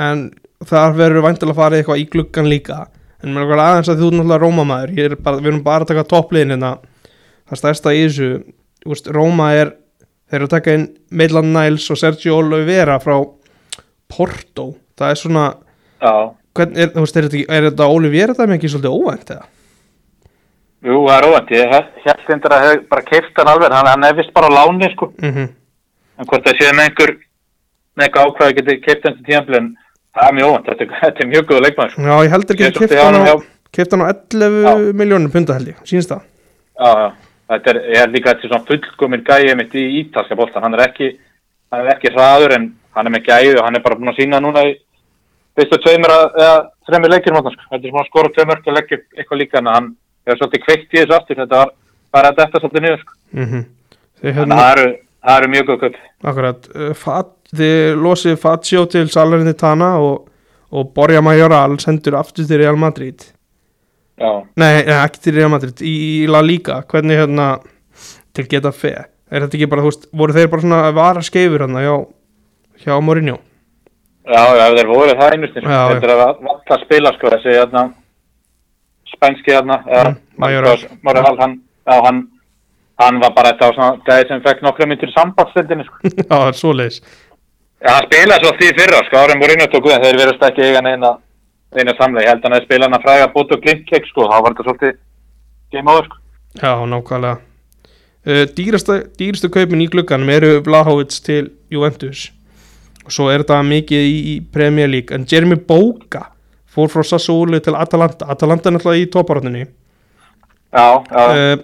en 0.00 0.24
það 0.66 0.96
verður 0.98 1.26
væntilega 1.28 1.52
að 1.54 1.60
fara 1.60 1.76
eitthvað 1.78 2.00
í 2.02 2.08
gluggan 2.16 2.48
líka. 2.50 2.78
En 3.22 3.36
mér 3.36 3.52
er 3.52 3.62
aðeins 3.62 3.92
að 3.92 4.00
þú 4.02 4.08
náttúrulega 4.16 5.04
er 5.04 5.16
bara, 5.20 5.36
við 5.36 5.52
erum 5.52 5.62
bara 5.68 5.84
að 5.84 5.92
taka 5.92 6.08
toppliðin 6.10 6.56
hérna. 6.56 6.72
Það 7.52 7.60
stærsta 7.60 7.92
í 7.94 8.02
þessu 8.06 8.30
veist, 8.88 9.08
Róma 9.14 9.52
er, 9.54 9.72
þeir 10.30 10.40
eru 10.40 10.48
að 10.48 10.54
taka 10.56 10.74
inn 10.78 10.86
Maitland 11.10 11.52
Niles 11.54 11.88
og 11.92 12.00
Sergio 12.00 12.38
Oliveira 12.42 12.98
frá 13.02 13.16
Porto. 14.12 14.72
Það 14.98 15.10
er 15.14 15.20
svona, 15.22 15.46
hvern, 16.02 16.76
er, 16.76 16.92
veist, 16.98 17.16
er 17.16 17.28
þetta, 17.28 17.42
er 17.48 17.68
þetta 17.70 17.88
Oliveira 17.94 18.36
það 18.38 18.56
ekki 18.58 18.72
svolítið 18.72 18.96
óvænt 18.98 19.34
eða? 19.36 19.48
jú, 20.82 21.00
það 21.06 21.16
er 21.16 21.26
óvænt. 21.30 21.52
Ég 21.56 21.74
held 21.76 22.32
endur 22.36 22.54
að 22.56 22.64
hef 22.68 22.86
bara 22.90 23.06
keift 23.08 23.38
hann 23.38 23.52
alveg. 23.54 23.74
Hann, 23.76 23.90
hann 23.92 24.08
er 24.08 24.16
vist 24.18 24.32
bara 24.34 24.50
á 24.50 24.56
láni 24.60 24.90
sko. 24.94 25.12
Mm 25.22 25.50
en 26.22 26.28
hvort 26.28 26.44
það 26.46 26.58
séð 26.60 26.74
með 26.76 26.84
einhver 26.88 27.10
eitthvað 28.02 28.26
ákvæði 28.28 28.54
geti 28.58 28.74
keift 28.84 29.06
hann 29.06 29.14
til 29.16 29.24
tíðanbli 29.26 29.56
en 29.58 29.68
það 30.12 30.26
er 30.28 30.34
mjög 30.36 30.50
óvænt, 30.52 30.68
þetta, 30.68 30.86
þetta 31.02 31.24
er 31.24 31.30
mjög 31.32 31.46
góð 31.48 31.62
leikmaður 31.64 31.92
sko. 31.94 32.02
Já, 32.06 32.14
ég 32.26 32.32
heldur 32.34 32.56
ekki 32.58 32.66
að 32.68 32.76
kipta 32.78 33.06
hann 33.06 33.16
á, 33.16 33.22
hjá- 33.26 33.46
keypti 33.78 33.96
hann 33.96 34.04
á 34.04 34.08
11 34.12 34.92
miljónum 35.00 35.32
punda 35.32 35.56
held 35.56 35.70
ég, 35.72 35.78
sínst 35.88 36.12
það? 36.12 36.26
Já, 36.76 36.90
já, 37.00 37.08
þetta 37.52 37.74
er, 37.74 37.82
er 38.02 38.12
líka 38.12 38.32
þetta 38.32 38.46
er 38.46 38.52
svona 38.52 38.68
fullkomin 38.70 39.26
gæði 39.26 39.58
mitt 39.58 39.74
í 39.78 39.84
ítalska 40.02 40.38
boltan 40.38 40.64
hann 40.66 40.78
er 40.78 40.86
ekki, 40.88 41.10
hann 41.72 41.84
er 41.84 41.94
ekki 41.96 42.14
hraður 42.14 42.56
en 42.58 42.70
hann 42.96 43.08
er 43.08 43.14
með 43.14 43.28
gæði 43.28 43.58
og 43.58 43.66
hann 43.66 43.78
er 43.78 43.84
bara 43.84 43.98
búin 43.98 44.12
að 44.12 44.20
sína 44.20 44.40
núna 44.42 44.64
í 44.68 44.74
fyrstu 45.58 45.78
tveimur 45.84 46.12
eða 46.14 46.54
þreimur 46.88 47.12
leikir 47.12 47.36
sko. 47.36 47.52
þetta 47.70 47.86
er 47.86 47.92
svona 47.92 48.08
skora 48.08 48.32
tvei 48.32 48.48
mörg 48.48 48.68
og 48.68 48.80
upp 48.80 48.90
eitthvað 49.18 49.40
líka 49.40 49.60
en 49.60 49.70
hann 49.72 49.92
hefur 50.26 50.40
svolítið 50.40 50.64
kveikt 50.66 50.94
í 50.94 51.00
þessu 51.00 51.16
aftur. 51.16 51.40
Þetta 51.42 51.60
var 51.60 51.72
bara 52.14 52.32
að 52.32 52.40
detta 52.40 52.62
svolítið 52.62 52.86
niður 52.86 53.04
sko. 53.04 53.16
mm 53.32 53.62
Þið 54.22 54.36
þannig 54.36 54.38
hérna, 54.38 54.54
að 54.54 54.62
það 54.62 54.72
eru, 54.72 54.90
það 55.26 55.38
eru 55.40 55.52
mjög 55.52 55.68
góð 55.68 55.78
köp 55.82 55.94
akkurat. 56.30 56.66
Uh, 56.74 56.90
fat, 56.94 57.32
Þið 57.52 57.80
losið 58.00 58.36
Fazio 58.40 58.82
til 58.88 59.08
Salernitana 59.12 59.88
og, 60.00 60.28
og 60.72 60.92
Borja 60.94 61.20
Majoral 61.20 61.74
sendur 61.82 62.16
aftur 62.20 62.46
til 62.48 62.62
Real 62.62 62.78
Madrid 62.80 63.26
Já, 64.20 64.30
Nei, 64.60 64.82
nei, 64.84 64.96
ekki 65.02 65.22
til 65.24 65.34
Real 65.38 65.48
Madrid, 65.50 65.80
í, 65.80 65.92
í 66.22 66.26
La 66.30 66.42
Liga. 66.44 66.82
Hvernig 66.90 67.16
hérna 67.22 67.46
til 68.36 68.44
geta 68.50 68.72
fe? 68.76 68.92
Er 69.32 69.46
þetta 69.46 69.56
ekki 69.56 69.68
bara, 69.72 69.82
þú 69.82 69.90
veist, 69.92 70.04
voru 70.12 70.36
þeir 70.36 70.50
bara 70.52 70.64
svona 70.66 70.82
vara 70.96 71.22
skeifur 71.24 71.64
hérna 71.64 71.82
hjá, 71.86 71.94
hjá 72.84 72.98
Mourinho? 73.00 73.38
Já, 74.28 74.42
já, 74.58 74.66
þeir 74.76 74.90
voru 74.92 75.16
það 75.18 75.32
einustin 75.34 75.64
Já, 75.66 75.72
já. 75.72 75.88
Þetta 75.94 76.06
er 76.06 76.14
að 76.14 76.22
valla 76.46 76.78
spila 76.84 77.12
sko 77.16 77.32
þessi 77.32 77.56
hérna 77.56 77.82
spænski 79.12 79.56
hérna 79.56 79.80
eða 79.88 80.12
Mm, 80.42 81.24
hann, 81.26 81.58
hann 81.86 82.20
hann 83.02 83.18
var 83.22 83.32
bara 83.36 83.50
þetta 83.52 83.68
á 83.68 83.74
svona 83.74 83.98
gæði 84.06 84.28
sem 84.28 84.40
fekk 84.44 84.62
nokkra 84.64 84.86
myndir 84.88 85.10
í 85.10 85.14
sambandstendinni 85.16 85.84
sko. 85.86 86.00
Já, 86.18 86.24
það 86.30 86.46
er 86.48 86.58
svoleiðis. 86.58 86.98
Já, 87.82 87.90
hann 87.96 88.06
spilaði 88.08 88.46
svo 88.46 88.52
því 88.60 88.70
fyrra, 88.78 89.00
sko, 89.08 89.20
árum 89.22 89.42
voru 89.42 89.56
innáttóku 89.56 89.92
en 89.92 90.04
þeir 90.04 90.18
verðast 90.20 90.44
ekki 90.48 90.64
eiga 90.68 90.82
neina, 90.86 91.12
neina 91.76 91.94
samlega. 91.98 92.26
Ég 92.26 92.32
held 92.32 92.42
að 92.42 92.48
hann 92.48 92.56
hefði 92.56 92.68
spilað 92.68 92.88
hann 92.88 92.98
að 92.98 93.06
fræga 93.06 93.30
bótt 93.32 93.54
og 93.56 93.64
glimkek, 93.64 94.10
sko, 94.10 94.28
þá 94.28 94.36
var 94.36 94.52
þetta 94.52 94.66
svolítið 94.68 95.00
game 95.72 95.94
over, 95.94 96.10
sko. 96.10 96.20
Já, 96.60 96.72
nákvæmlega. 96.92 97.40
Uh, 98.22 98.44
dýrasta, 98.56 98.98
dýrastu 99.18 99.50
kaupin 99.50 99.82
í 99.82 99.88
glugganum 99.90 100.30
eru 100.30 100.52
Vlahovic 100.66 101.16
til 101.26 101.50
Juventus. 101.72 102.28
Og 103.02 103.10
svo 103.16 103.32
er 103.32 103.42
þetta 103.42 103.58
mikið 103.66 104.06
í, 104.06 104.14
í 104.34 104.36
Premier 104.54 104.90
League. 104.90 105.10
En 105.16 105.26
Jeremy 105.26 105.58
Boga 105.58 106.28
fór 106.72 106.92
frá 106.92 107.02
Sassuolo 107.06 107.58
til 107.60 107.74
Atalanta. 107.74 108.28
Atalanta 108.30 108.70
er 108.70 108.78
náttúrulega 108.78 109.02
í 109.02 109.10
toparáttinu 109.12 109.66
Já, 110.72 111.04
já, 111.04 111.24
uh, 111.28 111.58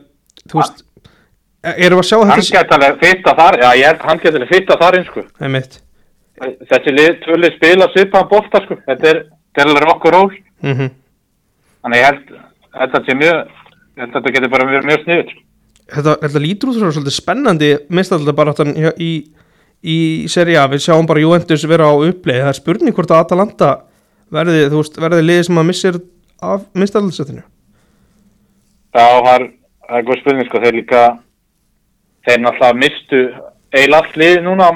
þú 0.51 0.59
veist 0.59 0.83
erum 1.77 1.99
við 1.99 2.05
að 2.05 2.09
sjá 2.09 2.19
hann 2.19 2.41
þetta 2.41 2.59
gæti 2.59 2.77
alveg 2.77 2.99
fitta 3.03 3.35
þar, 3.39 3.59
já, 3.63 3.69
ég 3.79 3.89
held 3.89 4.05
hann 4.09 4.21
gæti 4.23 4.37
alveg 4.37 4.53
fitta 4.53 4.79
þar 4.79 4.99
sko. 5.07 5.25
einmitt. 5.41 5.81
Þessi 6.71 6.95
lið, 6.95 7.15
tvölið 7.25 7.57
spila 7.57 7.89
svipaðan 7.95 8.29
bolta, 8.31 8.61
sko, 8.65 8.79
þetta 8.87 9.09
er, 9.11 9.23
þetta 9.59 9.75
er 9.75 9.75
alveg 9.75 9.95
okkur 9.97 10.17
ról. 10.17 10.31
mm 10.65 10.89
Þannig 11.79 12.01
ég 12.01 12.09
held, 12.09 12.31
þetta 12.75 13.01
sé 13.07 13.15
mjög, 13.15 13.37
ég 13.97 14.01
held 14.03 14.09
að 14.09 14.17
þetta 14.17 14.33
getur 14.35 14.51
bara 14.53 14.65
mjög, 14.69 14.87
mjög 14.89 15.05
sniður. 15.05 15.35
þetta, 15.95 16.15
þetta 16.25 16.43
lítur 16.43 16.71
út 16.71 16.79
fyrir 16.79 16.97
svolítið 16.97 17.17
spennandi 17.17 17.69
mistallið 17.95 18.39
bara 18.41 18.55
í, 18.67 18.89
í, 18.99 19.13
í 19.83 19.99
seri 20.29 20.57
A, 20.59 20.67
við 20.69 20.83
sjáum 20.85 21.07
bara 21.09 21.23
Juventus 21.23 21.67
vera 21.71 21.89
á 21.89 21.95
uppleið, 21.95 22.43
það 22.43 22.51
er 22.51 22.59
spurning 22.59 22.97
hvort 22.97 23.15
að 23.15 23.23
Atalanta 23.23 23.71
verði, 24.35 24.67
þú 24.73 24.83
veist, 24.83 24.99
verði 25.01 25.23
liðið 25.25 25.47
sem 25.49 25.63
að 25.63 25.69
missir 25.71 26.01
af 26.43 26.67
mistalliðsettinu 26.75 27.45
Já, 28.99 29.07
það 29.07 29.33
er, 29.37 29.47
það 29.87 30.01
er 30.01 30.09
góð 30.09 30.21
spurning, 30.23 30.49
sko, 30.51 30.63
þeir 30.65 30.79
líka, 30.81 31.05
þeir 32.27 32.43
náttúrulega 32.43 32.81
mistu 32.83 33.23
eiginlega 33.73 34.03
allt 34.03 34.19
lið 34.19 34.43
núna 34.45 34.69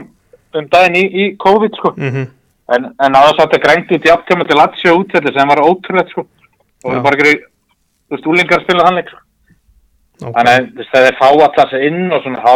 um 0.52 0.70
daginn 0.72 0.98
í, 1.00 1.04
í 1.08 1.28
COVID, 1.40 1.76
sko. 1.80 1.94
mm 1.98 2.30
En, 2.70 2.92
en 2.94 3.16
aðeins 3.18 3.40
að 3.40 3.42
þetta 3.42 3.62
grænti 3.64 3.98
út 3.98 4.06
í 4.06 4.12
aftöma 4.12 4.46
til 4.46 4.56
Lazio 4.58 4.94
útvelli 5.00 5.32
sem 5.34 5.50
var 5.50 5.62
ótrúlegt 5.66 6.12
sko. 6.14 6.24
Og 6.82 6.88
Já. 6.88 6.94
við 6.94 7.02
bara 7.06 7.18
ekki, 7.18 7.34
þú 8.06 8.16
veist, 8.16 8.28
úlingar 8.32 8.62
spila 8.62 8.86
hann 8.86 8.98
leik 9.00 9.10
sko. 9.10 9.20
okay. 10.22 10.32
Þannig 10.36 10.52
að 10.52 10.68
veist, 10.78 10.92
þegar 10.94 11.06
þeir 11.08 11.18
fá 11.18 11.26
alltaf 11.30 11.72
sig 11.72 11.86
inn 11.90 12.02
og 12.06 12.24
svona 12.24 12.44
þá, 12.46 12.54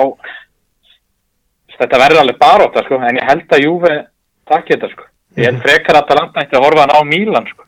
þetta 1.76 2.02
verður 2.04 2.22
alveg 2.22 2.40
baróta 2.40 2.86
sko. 2.86 3.02
En 3.02 3.20
ég 3.20 3.30
held 3.30 3.56
að 3.58 3.64
Júve 3.66 3.94
takk 4.50 4.72
þetta 4.72 4.92
sko. 4.94 5.08
Ég 5.36 5.50
held 5.50 5.64
frekar 5.66 5.98
að 5.98 6.04
Atalanta 6.04 6.44
ætti 6.46 6.56
að 6.56 6.64
horfa 6.64 6.86
hann 6.86 6.96
á 6.96 7.00
Mílan 7.04 7.48
sko. 7.50 7.66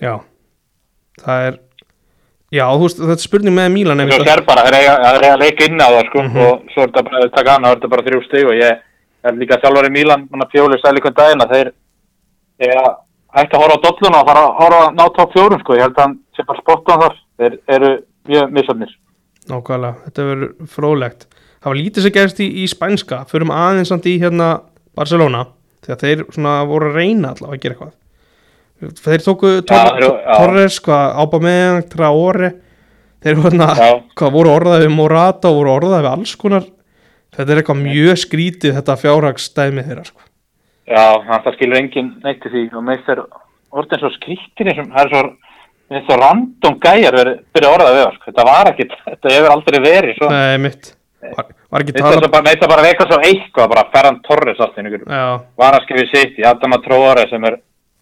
Já, 0.00 0.14
það 1.20 1.50
er 1.50 1.58
Já, 2.50 2.64
þú 2.66 2.82
veist, 2.82 2.98
þetta 2.98 3.14
er 3.14 3.22
spurning 3.22 3.54
með 3.54 3.68
Mílan 3.76 4.00
einmitt, 4.02 4.24
sér 4.26 4.40
bara, 4.42 4.64
þeir 4.66 4.76
eiga 4.80 4.94
að 5.06 5.42
leika 5.44 5.66
inn 5.68 5.78
á 5.78 5.86
það 5.86 6.06
sko. 6.08 6.22
Mhm. 6.24 6.38
Og 6.42 6.72
svo 6.72 6.82
er 6.82 6.88
þetta 6.88 7.02
bara, 7.06 7.28
taka 7.36 7.52
hana, 7.54 7.68
þá 7.68 7.70
er 7.70 7.76
þetta 7.78 7.90
bara 7.92 8.06
þrjú 8.08 8.22
stig 8.24 8.48
og 8.50 8.56
ég 8.58 8.80
held 9.26 9.40
líka 9.42 9.58
sjálfur 9.60 9.88
í 9.88 9.92
Mílan, 9.94 10.26
manna 10.30 10.46
fjóli 10.52 10.78
sæli 10.80 11.02
hvern 11.04 11.16
daginn 11.18 11.44
að 11.44 11.54
þeir 11.56 11.72
hægt 13.30 13.54
að 13.54 13.62
horfa 13.62 13.76
á 13.78 13.84
dolluna 13.86 14.20
og 14.22 14.26
fara 14.28 14.40
að 14.46 14.56
horfa 14.60 14.80
að 14.86 14.96
ná 14.98 15.04
top 15.16 15.34
fjórum 15.34 15.60
sko. 15.62 15.76
Ég 15.78 15.84
held 15.86 15.96
að 15.98 16.02
hann 16.04 16.16
sé 16.36 16.44
bara 16.48 16.62
spottan 16.64 17.04
þar. 17.04 17.14
Þeir 17.40 17.54
eru 17.76 17.90
mjög 18.30 18.50
misöfnir. 18.56 18.90
nákvæmlega, 19.50 19.94
þetta 20.06 20.24
verður 20.28 20.50
fróðlegt 20.68 21.22
Það 21.60 21.68
var 21.70 21.78
lítið 21.80 22.04
sem 22.04 22.12
gerst 22.14 22.40
í, 22.40 22.46
í 22.62 22.66
spænska 22.68 23.16
Förum 23.28 23.50
aðeins 23.52 23.88
samt 23.92 24.06
í 24.08 24.12
hérna 24.20 24.50
Barcelona 24.96 25.46
Þegar 25.84 25.98
þeir 26.02 26.22
svona 26.32 26.52
voru 26.68 26.90
að 26.90 26.98
reyna 27.00 27.32
allavega 27.32 27.56
að 27.56 27.62
gera 27.64 27.74
eitthvað 27.74 29.00
Þeir 29.00 29.24
tóku. 29.24 29.50
Torres, 29.68 30.78
hvað, 30.84 31.06
Aubameyang, 31.24 31.88
Traore 31.92 32.52
Þeir 33.24 33.40
voru 34.36 34.52
orðaði 34.52 34.86
við 34.86 34.94
Morata 34.96 35.50
og 35.50 35.58
voru 35.62 35.74
orðaði 35.78 36.04
við 36.06 36.12
alls 36.12 36.36
konar 36.40 36.68
Þetta 37.36 37.52
er 37.54 37.60
eitthvað 37.62 37.84
mjög 37.84 38.18
skrítið 38.24 38.74
þetta 38.78 38.98
fjárhagsstæmi 39.04 39.86
þeirra 39.86 40.08
sko. 40.08 40.26
Já, 40.90 41.04
það 41.30 41.54
skilur 41.54 41.78
enginn 41.78 42.10
neitt 42.24 42.46
í 42.48 42.50
því. 42.50 42.64
Og 42.74 42.82
með 42.82 43.04
þeir 43.06 43.22
orðin 43.76 44.02
svo 44.02 44.10
skrítin 44.16 44.72
sem 44.74 44.88
það 44.90 45.04
er 45.04 45.12
svo, 45.12 45.22
það 45.90 45.98
er 45.98 46.06
svo 46.06 46.18
random 46.20 46.78
gæjar 46.82 47.18
byrja 47.54 47.74
orðað 47.74 47.96
við 47.96 48.02
það, 48.02 48.16
sko. 48.16 48.26
þetta 48.30 48.46
var 48.48 48.70
ekkit 48.72 48.96
þetta 49.06 49.34
hefur 49.36 49.54
aldrei 49.54 49.78
verið 49.84 50.18
svo 50.18 50.32
Nei, 50.32 50.58
mitt 50.66 50.94
Var, 51.20 51.48
var 51.68 51.82
ekki 51.84 51.92
Þetta 51.92 52.10
tala 52.10 52.20
er 52.24 52.32
bara, 52.32 52.68
bara 52.72 52.84
veika 52.86 53.06
svo 53.06 53.18
eitthvað 53.28 53.72
bara 53.74 53.88
Ferran 53.92 54.20
Torres 54.24 54.60
allt 54.64 54.78
í 54.78 54.82
einhverju 54.82 55.08
Já, 55.12 55.24
var 55.60 55.76
að 55.76 55.82
skrifa 55.86 56.06
sitt 56.14 56.38
í 56.40 56.46
Adama 56.48 56.78
Tróare 56.84 57.26
sem 57.30 57.44
er 57.44 57.58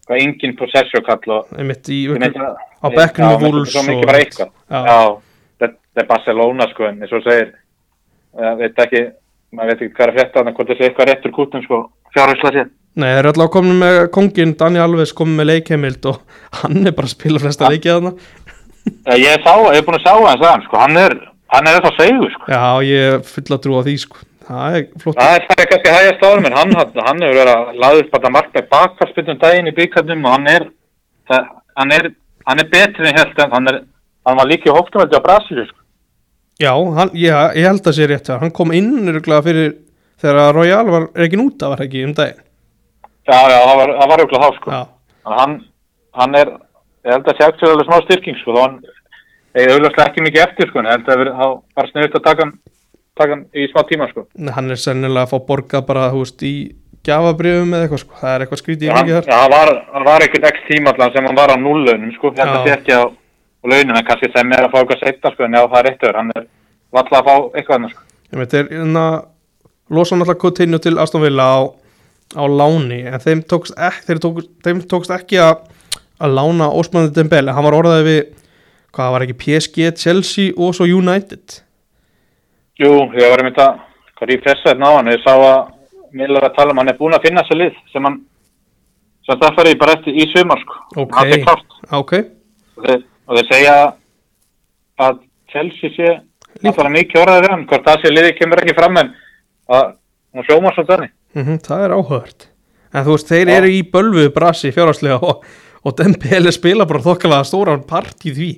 hvað 0.09 0.21
engin 0.25 0.55
possessor 0.57 1.03
kall 1.05 1.35
og 1.35 1.57
einmitt 1.59 1.91
í 1.93 1.99
meina, 2.15 2.53
á 2.57 2.87
svo 3.69 3.83
og-. 4.47 4.53
Já, 4.71 5.01
þetta 5.65 6.05
er 6.05 6.09
Barcelona 6.09 6.69
sko 6.71 6.87
en 6.89 7.03
eins 7.03 7.17
og 7.19 7.27
segir 7.27 7.51
ég 8.39 8.59
veit 8.63 8.83
ekki, 8.85 9.05
maður 9.55 9.71
veit 9.73 9.83
ekki 9.87 9.95
hvað 9.97 10.05
er 10.07 10.13
að 10.13 10.19
frétta 10.19 10.39
þannig 10.41 10.59
hvort 10.59 10.73
þessi 10.73 10.87
eitthvað 10.89 11.09
réttur 11.11 11.35
kútum 11.39 11.65
sko 11.65 11.81
fjárhæsla 12.17 12.53
sér 12.57 12.69
Nei, 12.99 13.07
þeir 13.13 13.19
eru 13.21 13.31
alltaf 13.31 13.51
komin 13.55 13.77
með 13.79 13.97
kongin 14.15 14.53
Dani 14.59 14.81
Alves 14.83 15.13
komin 15.15 15.37
með 15.39 15.47
leikheimild 15.53 16.07
og 16.11 16.17
hann 16.63 16.81
er 16.89 16.95
bara 16.97 17.07
að 17.07 17.13
spila 17.15 17.39
flesta 17.43 17.69
leikið 17.71 17.93
þarna. 17.95 18.13
Eh, 19.07 19.19
Ég 19.23 19.45
sá, 19.45 19.53
er 19.71 19.85
búin 19.87 19.99
að 19.99 20.07
sjá 20.07 20.15
hans 20.17 20.41
að 20.43 20.49
hann 20.51 20.65
sko, 20.65 20.81
hann 20.83 20.99
er, 20.99 21.15
hann 21.55 21.69
er 21.71 21.77
þetta 21.79 21.93
segur 22.01 22.33
sko. 22.35 22.49
Já, 22.51 22.65
ég 22.89 23.13
er 23.13 23.21
full 23.29 23.55
að 23.55 23.63
trúa 23.67 23.85
því 23.87 23.95
sko. 24.03 24.25
Það 24.49 24.79
er 24.81 24.85
flott. 25.05 25.21
Það 25.21 25.35
er, 25.37 25.47
það 25.47 25.63
er 25.63 25.71
kannski 25.71 25.95
hægast 25.95 26.25
áður, 26.27 26.43
menn 26.47 26.57
hann, 26.59 26.75
hann 26.81 27.23
hefur 27.23 27.39
verið 27.39 27.53
að 27.55 27.81
laða 27.85 28.03
upp 28.03 28.13
þetta 28.17 28.35
mark 28.39 28.51
með 28.57 28.69
bakvarspillum 28.75 29.41
daginn 29.45 29.71
í 29.71 29.77
byggarnum 29.79 30.25
og 30.27 30.35
hann 30.35 30.51
er, 30.57 30.67
það, 31.31 31.51
hann 31.79 31.95
er, 31.99 32.09
hann 32.49 32.63
er 32.65 32.71
betri 32.73 33.11
en 33.13 33.19
helt 33.21 33.43
en 33.45 33.55
hann 33.55 33.71
er, 33.75 33.81
hann 34.27 34.41
var 34.41 34.49
líka 34.51 34.73
í 34.73 34.75
hóftumveldi 34.75 35.21
á 35.21 35.27
Brasilíu 35.29 35.69
sko. 35.69 35.78
Já, 36.59 36.73
hann, 36.75 37.11
ég, 37.15 37.31
ég 37.55 37.69
held 37.69 37.87
að 37.87 37.95
sé 37.95 38.07
rétt 38.11 38.27
það 38.27 38.41
Hann 38.43 38.55
kom 38.57 38.73
inn 38.75 39.13
örgulega 39.13 39.45
fyrir 39.47 39.75
þegar 40.19 40.55
Royal 40.57 40.87
var 40.91 41.05
ekki 41.25 41.39
út 41.45 41.63
af 41.63 41.75
var 41.77 41.85
ekki 41.87 42.05
um 42.09 42.15
daginn 42.19 42.41
Já, 43.29 43.37
já, 43.53 43.59
það 43.61 43.77
var, 43.79 43.91
það 43.99 44.09
var 44.11 44.23
auðvitað 44.23 44.43
þá 44.45 44.57
sko. 44.57 44.71
Já, 44.73 44.81
að 45.29 45.35
Hann, 45.39 45.55
hann 46.17 46.37
er, 46.39 46.51
ég 47.05 47.13
held 47.13 47.27
að 47.29 47.37
sé 47.39 47.47
ekki 47.49 47.69
alveg 47.69 47.89
smá 47.91 47.99
styrking 48.07 48.39
sko, 48.41 48.55
þá 48.57 48.61
hann, 48.63 48.79
ég 49.59 49.73
auðvitað 49.75 50.05
ekki 50.07 50.25
mikið 50.25 50.45
eftir 50.47 50.71
sko, 50.71 50.81
en 50.81 50.89
ég 50.89 50.97
held 50.97 51.11
að 51.13 51.23
það 51.29 51.53
var 51.77 51.91
sniðut 51.93 52.17
að 52.17 52.25
taka 52.25 52.47
hann, 52.47 52.55
taka 53.21 53.37
hann 53.37 53.45
í 53.53 53.67
smá 53.69 53.81
tíma 53.91 54.09
sko. 54.15 54.25
Nei, 54.41 54.53
hann 54.57 54.73
er 54.73 54.81
sennilega 54.81 55.27
að 55.29 55.35
fá 55.35 55.45
borgað 55.53 55.85
bara, 55.91 56.09
þú 56.15 56.25
veist, 56.25 56.47
í 56.49 56.55
gjafabrjöfum 57.05 57.77
eða 57.77 57.87
eitthvað 57.87 58.03
sko 58.03 58.19
Það 58.23 58.33
er 58.33 58.45
eitthvað 58.47 58.63
skrítið 58.63 58.89
í 58.89 58.93
hann, 58.97 59.13
já, 59.13 59.21
hann 59.29 59.53
var, 59.53 59.71
var 60.09 60.25
einhvern 60.25 60.49
x 60.51 60.65
tíma 60.73 60.95
allan 60.95 61.15
sem 61.15 61.29
hann 61.29 61.39
var 61.39 61.53
á 61.53 61.57
nullaunum 61.61 62.15
sko, 62.17 62.33
að 62.33 62.49
Já. 62.49 62.59
sé 62.65 62.75
ekki 62.79 62.97
á 62.97 63.03
launum 63.73 63.97
en 63.99 64.07
kannski 64.09 64.31
sem 64.35 64.53
er 64.57 64.65
að 64.67 64.73
fá 64.75 64.79
eitthvað 64.83 65.03
setna 65.05 65.33
sko, 65.35 65.45
en 65.47 65.57
já 65.59 65.63
það 65.65 65.79
er 65.83 65.91
eitt 65.93 66.05
öður, 66.07 66.19
hann 66.21 66.33
er 66.37 66.47
valla 66.99 67.21
að 67.21 67.29
fá 67.29 67.35
eitthvað 67.59 67.77
annars 67.79 67.95
sko. 67.97 68.03
Ég 68.33 68.41
veit, 68.43 68.55
þeir 68.55 68.73
hérna 68.75 69.05
losa 69.97 70.17
alltaf 70.19 70.41
Coutinho 70.43 70.81
til 70.85 70.99
Aston 71.01 71.25
Villa 71.25 71.47
á, 71.49 71.59
á 72.37 72.45
láni 72.45 73.01
en 73.09 73.21
þeim 73.25 73.43
tókst, 73.49 73.77
ek, 73.81 74.03
þeir 74.09 74.21
tókst, 74.25 74.51
þeim 74.67 74.83
tókst 74.91 75.15
ekki 75.15 75.41
að, 75.41 75.63
að 76.21 76.35
lána 76.37 76.69
Osman 76.77 77.09
Dembele, 77.17 77.55
hann 77.57 77.65
var 77.69 77.77
orðaði 77.79 78.05
við 78.09 78.21
hvað 78.99 79.13
var 79.15 79.25
ekki 79.27 79.39
PSG, 79.45 79.89
Chelsea 80.01 80.53
og 80.57 80.75
svo 80.77 80.87
United. 80.89 81.61
Jú, 82.79 82.91
ég 83.19 83.31
var 83.33 83.43
einmitt 83.43 83.61
að, 83.63 83.81
hvað 84.19 84.33
ég 84.35 84.43
pressaði 84.45 84.73
hérna 84.75 84.91
á 84.91 84.97
hann, 84.99 85.13
ég 85.13 85.23
sá 85.25 85.33
að 85.35 85.59
Miller 86.19 86.47
að 86.47 86.55
tala 86.57 86.73
um, 86.73 86.79
hann 86.81 86.89
er 86.93 86.97
búin 86.99 87.17
að 87.17 87.27
finna 87.27 87.43
sér 87.45 87.59
lið 87.61 87.79
sem 87.93 88.05
hann, 88.07 88.21
sem 89.27 89.41
það 89.41 89.57
farið 89.59 89.79
bara 89.83 89.97
eftir 89.99 90.17
í 90.17 90.25
sumar 90.33 90.63
sko, 90.63 90.79
Ok. 91.05 91.17
hann 91.19 91.33
er 91.37 91.43
klárt. 91.45 91.75
Ok, 91.99 92.13
og 92.79 92.87
þeir, 92.87 93.03
og 93.29 93.37
þeir 93.39 93.49
segja 93.53 93.75
að 94.99 95.19
Chelsea 95.53 95.91
sé 95.95 96.09
alltaf 96.65 96.91
mikið 96.93 97.21
orðaði 97.23 97.45
við 97.45 97.53
hann, 97.55 97.67
hvort 97.71 97.87
það 97.87 98.03
sé 98.03 98.13
liðið 98.13 98.37
kemur 98.41 98.63
ekki 98.65 98.77
fram 98.79 98.97
en 99.03 99.11
að 99.79 99.91
hún 100.35 100.47
sjóma 100.49 100.73
svo 100.75 100.85
þannig. 100.89 101.13
mm 101.39 101.59
það 101.69 101.85
er 101.87 101.95
áhört 101.99 102.47
en 102.95 103.05
þú 103.05 103.15
veist, 103.15 103.29
þeir 103.29 103.49
Já. 103.53 103.57
eru 103.61 103.69
í 103.77 103.83
bölvu 103.93 104.29
brasi 104.35 104.71
fjárhagslega 104.73 105.19
og, 105.23 105.43
og 105.85 105.97
Dembele 105.99 106.53
spila 106.57 106.87
bara 106.89 107.05
þokkalega 107.05 107.45
stóran 107.47 107.85
part 107.87 108.25
í 108.27 108.33
því 108.35 108.49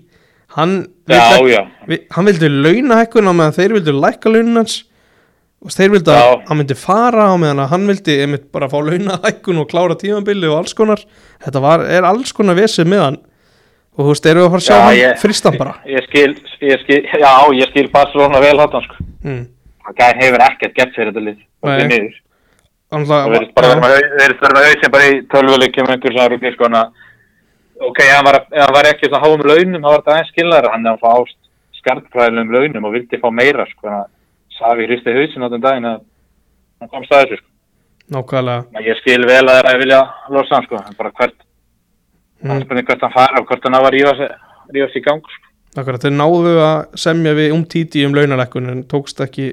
hann 0.57 0.77
Já, 1.11 1.19
vildi, 1.37 1.53
já. 1.53 1.63
vi- 1.91 2.05
hann 2.15 2.27
vildi 2.31 2.49
launa 2.51 3.01
hækkun 3.03 3.29
á 3.31 3.33
meðan 3.35 3.57
þeir 3.59 3.75
vildi 3.77 3.95
lækka 3.95 4.33
launans 4.33 4.77
og 5.61 5.75
þeir 5.75 5.91
vildi 5.97 6.11
að 6.15 6.23
Já. 6.25 6.37
hann 6.49 6.59
myndi 6.63 6.77
fara 6.79 7.27
á 7.31 7.35
meðan 7.39 7.69
hann 7.75 7.87
vildi 7.91 8.17
bara 8.55 8.71
fá 8.71 8.79
launa 8.87 9.19
hækkun 9.27 9.61
og 9.63 9.69
klára 9.71 9.99
tímabili 9.99 10.49
og 10.51 10.63
alls 10.63 10.75
konar 10.79 11.03
þetta 11.45 11.61
var, 11.63 11.85
er 11.87 12.07
alls 12.09 12.33
konar 12.33 12.57
vesið 12.59 12.89
með 12.95 13.05
hann 13.05 13.19
og 13.97 14.05
þú 14.05 14.09
veist, 14.13 14.25
þeir 14.25 14.37
eru 14.37 14.47
að 14.47 14.55
fara 14.55 14.63
að 14.63 14.67
sjá 14.69 14.79
hann 14.81 14.97
ég, 14.99 15.21
fristan 15.21 15.59
bara 15.61 15.75
Ég 15.91 16.07
skil, 16.09 16.33
ég 16.65 16.83
skil, 16.85 17.01
já, 17.21 17.33
ég 17.59 17.71
skil 17.73 17.87
Barcelona 17.93 18.41
vel 18.43 18.57
hátan 18.61 18.87
sko. 18.87 19.05
mm. 19.25 19.45
Það 19.87 20.01
gæði 20.01 20.25
hefur 20.25 20.45
ekkert 20.47 20.75
gert 20.77 20.93
fyrir 20.95 21.11
þetta 21.11 21.23
lið. 21.27 21.39
Og 21.61 21.71
því 21.71 21.87
miður. 21.91 22.19
Hann 22.91 23.07
Það 23.07 23.31
verðist 23.33 23.55
bara 23.55 23.71
vera 23.75 24.55
með 24.55 24.67
hausinn 24.69 24.93
bara 24.95 25.09
í 25.11 25.21
tölvuleikjum 25.33 25.91
einhver 25.95 26.15
sem 26.15 26.25
er 26.27 26.51
í 26.51 26.53
sko. 26.55 26.71
ok, 27.81 28.01
ef 28.05 28.17
hann 28.17 28.29
hann 28.61 28.75
var 28.75 28.89
ekki 28.91 29.09
svona 29.09 29.23
háum 29.25 29.45
launum, 29.47 29.83
þá 29.83 29.89
var 29.89 30.01
þetta 30.01 30.15
aðeins 30.15 30.33
skilnaður, 30.35 30.71
hann 30.75 30.87
er 30.87 30.97
að 30.97 31.05
fá 31.05 31.11
ást 31.17 31.39
skartfræðilegum 31.81 32.55
launum 32.55 32.89
og 32.89 32.97
vildi 32.97 33.21
fá 33.21 33.29
meira, 33.33 33.67
sko, 33.71 33.89
hann 33.89 34.11
safi 34.59 34.89
hristi 34.89 35.15
hausin 35.17 35.47
á 35.47 35.53
den 35.53 35.65
daginn 35.65 35.89
að 35.89 36.03
hann 36.81 36.93
komst 36.93 37.15
að 37.15 37.23
þessu, 37.25 37.41
sko. 37.41 37.49
nákvæmlega 38.17 38.67
Men 38.75 38.89
Ég 38.91 39.01
skil 39.01 39.23
vel 39.25 39.41
að 39.41 39.53
það 39.55 39.61
er 39.63 39.71
að 39.71 39.81
vilja 39.85 40.01
losa 40.37 40.59
hann, 40.59 40.69
sko, 40.69 40.83
en 40.83 40.99
bara 40.99 41.15
hvert, 41.21 41.40
það 42.41 42.51
er 42.51 42.57
mm. 42.57 42.67
spurning 42.67 42.89
hvert 42.89 43.07
hann 43.07 43.15
fara 43.15 43.41
og 43.41 43.49
hvort 43.49 43.67
hann 43.67 43.77
á 43.77 43.81
að 43.81 43.95
rífa 43.97 44.91
sig 44.91 45.01
í 45.01 45.05
gang, 45.05 45.23
sko. 45.25 45.49
Akkurat, 45.79 46.03
þeir 46.03 46.17
náðu 46.17 46.55
að 46.65 46.79
semja 46.99 47.33
við 47.39 47.53
um 47.55 47.65
títi 47.71 48.03
um 48.07 48.15
launalekkun 48.17 48.71
en 48.73 48.85
tókst 48.91 49.21
ekki 49.23 49.53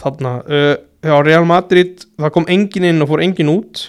þarna 0.00 0.38
uh, 0.46 0.74
Já, 1.02 1.16
Real 1.26 1.42
Madrid, 1.48 2.04
það 2.14 2.30
kom 2.36 2.44
engin 2.52 2.86
inn 2.86 3.02
og 3.02 3.08
fór 3.10 3.24
engin 3.24 3.50
út 3.50 3.88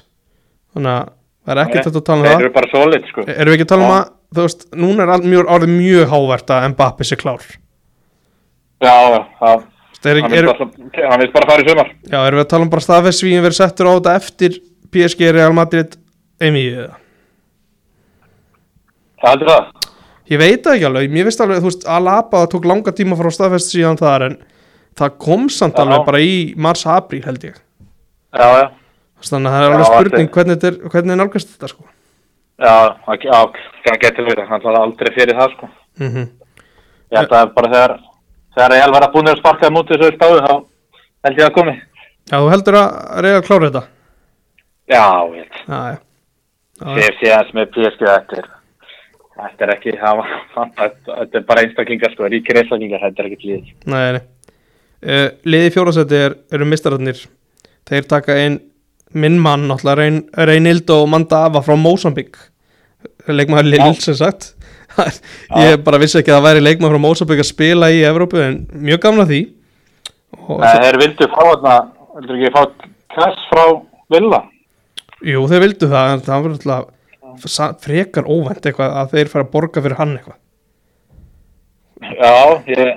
þannig 0.74 0.90
að 0.90 1.12
það 1.44 1.54
er 1.54 1.62
ekkert 1.64 1.88
þetta 1.88 2.02
að 2.02 2.08
tala 2.08 2.18
um 2.18 2.26
Þeir 2.26 2.34
það 2.34 2.46
eru 2.46 2.54
bara 2.56 2.72
solid, 2.72 3.06
sko. 3.12 3.26
Erum 3.30 3.54
við 3.54 3.58
ekki 3.58 3.68
að 3.68 3.72
tala 3.74 3.86
um 3.86 3.94
að, 3.94 4.08
þú 4.34 4.48
veist, 4.48 4.66
núna 4.82 5.06
er 5.06 5.28
mjög, 5.28 5.52
orðið 5.56 5.76
mjög 5.76 6.10
hávert 6.16 6.56
að 6.56 6.66
Mbappe 6.74 7.08
sé 7.08 7.20
klár 7.22 7.46
Já. 8.84 8.96
Það 10.04 10.10
er, 10.10 10.20
Hann 10.26 10.34
er, 10.34 10.34
vil 10.34 10.50
bara, 10.50 10.66
hann 11.14 11.22
vil 11.22 11.30
bara 11.32 11.48
fara 11.48 11.64
í 11.64 11.68
sumar. 11.70 11.94
Já, 12.10 12.18
erum 12.18 12.42
við 12.42 12.44
að 12.44 12.50
tala 12.52 12.66
um 12.66 12.72
bara 12.74 12.84
staðfessvíin 12.84 13.46
verið 13.46 13.60
settur 13.62 13.88
á 13.88 13.94
þetta 13.94 14.16
eftir 14.20 14.58
PSG 14.92 15.30
Real 15.32 15.54
Madrid 15.56 15.96
Það 16.42 17.00
heldur 19.32 19.50
það. 19.54 19.66
ég 20.34 20.40
veit 20.40 20.64
það 20.64 20.76
ekki 20.78 20.86
alveg 20.90 21.12
mér 21.14 21.28
finnst 21.30 21.42
alveg, 21.44 21.62
þú 21.64 21.70
veist, 21.72 21.88
Alaba 21.88 22.44
það 22.44 22.52
tók 22.54 22.66
langa 22.72 22.92
tíma 22.96 23.16
frá 23.20 23.30
staðfest 23.32 23.72
síðan 23.74 24.00
þar 24.00 24.26
en 24.30 24.38
það 25.00 25.18
kom 25.26 25.50
samt 25.50 25.76
Já. 25.78 25.82
alveg 25.86 26.06
bara 26.06 26.20
í 26.24 26.36
mars-apríl 26.56 27.24
held 27.26 27.44
ég 27.44 27.58
Já, 28.34 28.48
já. 28.62 28.68
þannig 29.24 29.50
að 29.50 29.54
það 29.54 29.64
er 29.64 29.74
alveg 29.74 29.84
Já, 29.84 29.92
spurning 29.94 30.28
þetta- 30.30 30.34
hvernig, 30.38 30.58
þetta 30.62 30.68
er, 30.68 30.90
hvernig 30.94 31.12
er 31.12 31.22
nálgast 31.24 31.52
þetta 31.54 31.70
sko 31.74 31.84
Já, 32.64 32.76
það- 33.06 33.24
já, 33.28 33.40
það 33.88 34.00
getur 34.04 34.26
verið, 34.30 34.48
hann 34.48 34.62
var 34.64 34.76
aldrei 34.80 35.12
fyrir 35.16 35.36
það, 35.40 35.52
sko. 35.58 35.70
mm 36.00 36.28
Ég 37.14 37.20
held 37.20 37.30
að 37.38 37.54
bara 37.54 37.70
þegar, 37.70 37.92
þegar 38.56 38.72
Real 38.74 38.92
var 38.94 39.04
að 39.06 39.12
búin 39.14 39.28
að 39.30 39.38
sparka 39.38 39.70
mútið 39.70 40.00
þessu 40.02 40.16
stáðu, 40.18 40.40
þá 40.42 40.54
held 41.24 41.38
ég 41.38 41.46
að 41.46 41.54
komi. 41.54 41.74
Já, 42.32 42.38
þú 42.40 42.50
heldur 42.50 42.78
að 42.80 43.22
Real 43.22 43.42
klára 43.46 43.70
þetta 43.70 43.84
Já, 44.90 45.06
ég 45.30 45.44
held. 45.44 45.54
Já, 45.68 45.78
já, 45.78 45.98
já, 46.80 46.88
já. 46.88 46.96
Sér 46.98 47.18
síðan 47.20 47.52
með 47.54 47.78
þetta 47.78 48.38
er, 48.40 48.48
þetta 49.38 49.66
er 49.66 49.74
ekki, 49.76 49.96
þetta 50.68 51.40
er 51.40 51.48
bara 51.48 51.64
einstaklingar, 51.66 52.14
sko, 52.14 52.30
ríkir 52.32 52.60
einstaklingar, 52.62 53.04
þetta 53.08 53.24
er 53.24 53.32
ekki 53.32 53.50
líð. 53.50 53.72
Nei, 53.90 54.04
nei. 54.18 54.22
Uh, 55.04 55.28
Liði 55.50 55.74
fjórasæti 55.76 56.16
er, 56.16 56.36
eru 56.56 56.64
mistararnir 56.72 57.18
Þeir 57.90 58.06
taka 58.08 58.38
inn 58.40 58.54
minn 59.20 59.36
mann 59.44 59.66
náttúrulega 59.68 59.98
Reyn, 60.00 60.22
Reynildo 60.48 61.02
Mandava 61.12 61.60
frá 61.66 61.76
Mósambík 61.76 62.40
leikmaður 63.28 63.68
Lill 63.68 63.98
sem 64.00 64.16
sagt. 64.16 64.54
Ég 65.60 65.76
bara 65.84 66.00
vissi 66.00 66.22
ekki 66.22 66.32
að 66.32 66.38
það 66.38 66.48
væri 66.48 66.64
leikmaður 66.64 66.96
frá 66.96 67.04
Mósambík 67.04 67.44
að 67.44 67.50
spila 67.50 67.92
í 67.92 68.00
Evrópu 68.08 68.40
en 68.46 68.62
mjög 68.72 69.04
gamla 69.04 69.28
því. 69.28 69.42
Og 70.40 70.64
Nei, 70.64 70.72
þeir 70.86 71.00
vildu 71.04 71.30
fá 71.36 71.42
þarna, 71.42 71.76
vildu 72.16 72.40
ekki 72.40 72.56
fá 72.56 72.64
Kass 73.18 73.46
frá 73.52 73.64
Villa? 74.16 74.42
jú 75.24 75.46
þeir 75.48 75.64
vildu 75.68 75.90
það 75.92 76.14
en 76.14 76.24
það 76.26 76.44
var 76.44 76.56
alltaf 76.58 76.90
frekar 77.84 78.28
óvænt 78.30 78.66
eitthvað 78.70 78.96
að 79.02 79.14
þeir 79.16 79.32
fara 79.34 79.46
að 79.48 79.52
borga 79.56 79.84
fyrir 79.86 79.98
hann 80.00 80.16
eitthvað 80.18 80.40
Já, 82.04 82.34
ég, 82.68 82.90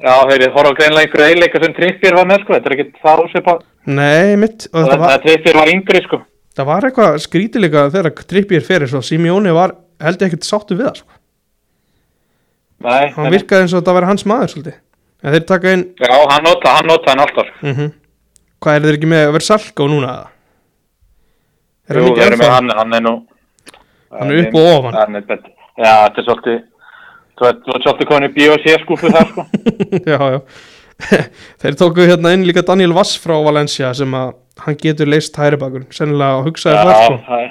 já, 0.00 0.14
þeir 0.30 0.44
horfa 0.54 0.70
á 0.72 0.78
greinlega 0.78 1.02
einhverju 1.04 1.26
eiginleika 1.26 1.60
sem 1.64 1.74
Trippir 1.76 2.14
var 2.16 2.28
með, 2.30 2.44
sko, 2.44 2.54
þetta 2.56 2.70
er 2.70 2.74
ekki 2.76 2.86
það 3.02 3.20
ósvipað. 3.26 3.58
Nei, 3.86 4.36
mitt 4.40 4.64
Það 4.70 4.86
þetta 4.86 4.98
var. 5.02 5.20
Trippir 5.26 5.58
var 5.60 5.72
yngri, 5.74 6.00
sko. 6.06 6.20
það 6.56 6.68
var 6.70 6.86
eitthvað 6.88 7.18
skrítilega 7.26 7.82
þegar 7.92 8.14
Trippier 8.32 8.64
fyrir 8.64 8.88
svo 8.88 9.02
Simeone 9.04 9.52
var 9.52 9.76
held 10.00 10.22
ég 10.24 10.30
ekkert 10.30 10.48
sáttu 10.48 10.78
við 10.78 10.88
það 10.88 11.02
sko. 11.02 11.12
Nei, 12.86 13.04
hann 13.12 13.28
nei. 13.28 13.32
virkaði 13.36 13.66
eins 13.66 13.74
og 13.76 13.80
þetta 13.82 13.96
væri 13.98 14.08
hans 14.10 14.24
maður 14.28 14.50
svolítið 14.54 14.74
en 15.26 15.32
þeir 15.36 15.44
taka 15.48 15.70
inn 15.76 15.84
Já, 16.00 16.16
hann 16.32 16.44
nota, 16.44 16.72
hann 16.76 16.90
nota 16.90 17.12
hann 17.12 17.22
alltaf. 17.24 17.52
mm 17.64 17.92
hvað 18.66 18.76
er 18.80 18.84
þeir 18.88 18.96
ekki 18.98 19.08
með 19.12 19.22
að 19.26 19.32
vera 19.36 19.46
Salko 19.46 19.86
núna 19.92 20.10
eða? 20.16 20.28
Er 21.90 22.00
Jú, 22.00 22.04
hann 22.04 22.12
ekki 22.12 22.20
þeir 22.22 22.30
eru 22.32 22.40
með 22.42 22.54
hann, 22.54 22.72
hann 22.80 22.96
er 22.98 23.04
nú... 23.06 23.14
Hann 24.16 24.32
er 24.32 24.40
upp 24.44 24.56
og 24.60 24.70
ofan. 24.76 24.96
Hann 25.00 25.18
er 25.20 25.26
betur. 25.28 25.52
Já, 25.76 25.92
þetta 26.06 26.22
er 26.22 26.26
svolítið, 26.28 26.62
þú 27.36 27.50
ert 27.50 27.68
svolítið 27.84 28.08
komin 28.12 28.28
í 28.28 28.32
B.O.C. 28.36 28.78
þar, 29.04 29.28
sko. 29.34 29.46
já, 30.14 30.18
já 30.36 30.40
þeir 31.60 31.76
tóku 31.76 32.06
hérna 32.08 32.32
inn 32.32 32.46
líka 32.48 32.62
Daniel 32.64 32.94
Vass 32.96 33.18
frá 33.20 33.34
Valencia 33.44 33.90
sem 33.96 34.14
að 34.16 34.30
hann 34.64 34.78
getur 34.80 35.10
leist 35.10 35.36
hæri 35.36 35.58
bakun 35.60 35.84
sennilega 35.92 36.38
að 36.38 36.46
hugsaði 36.48 36.78
það 36.78 37.00
sko 37.02 37.18
það 37.26 37.42
er- 37.42 37.50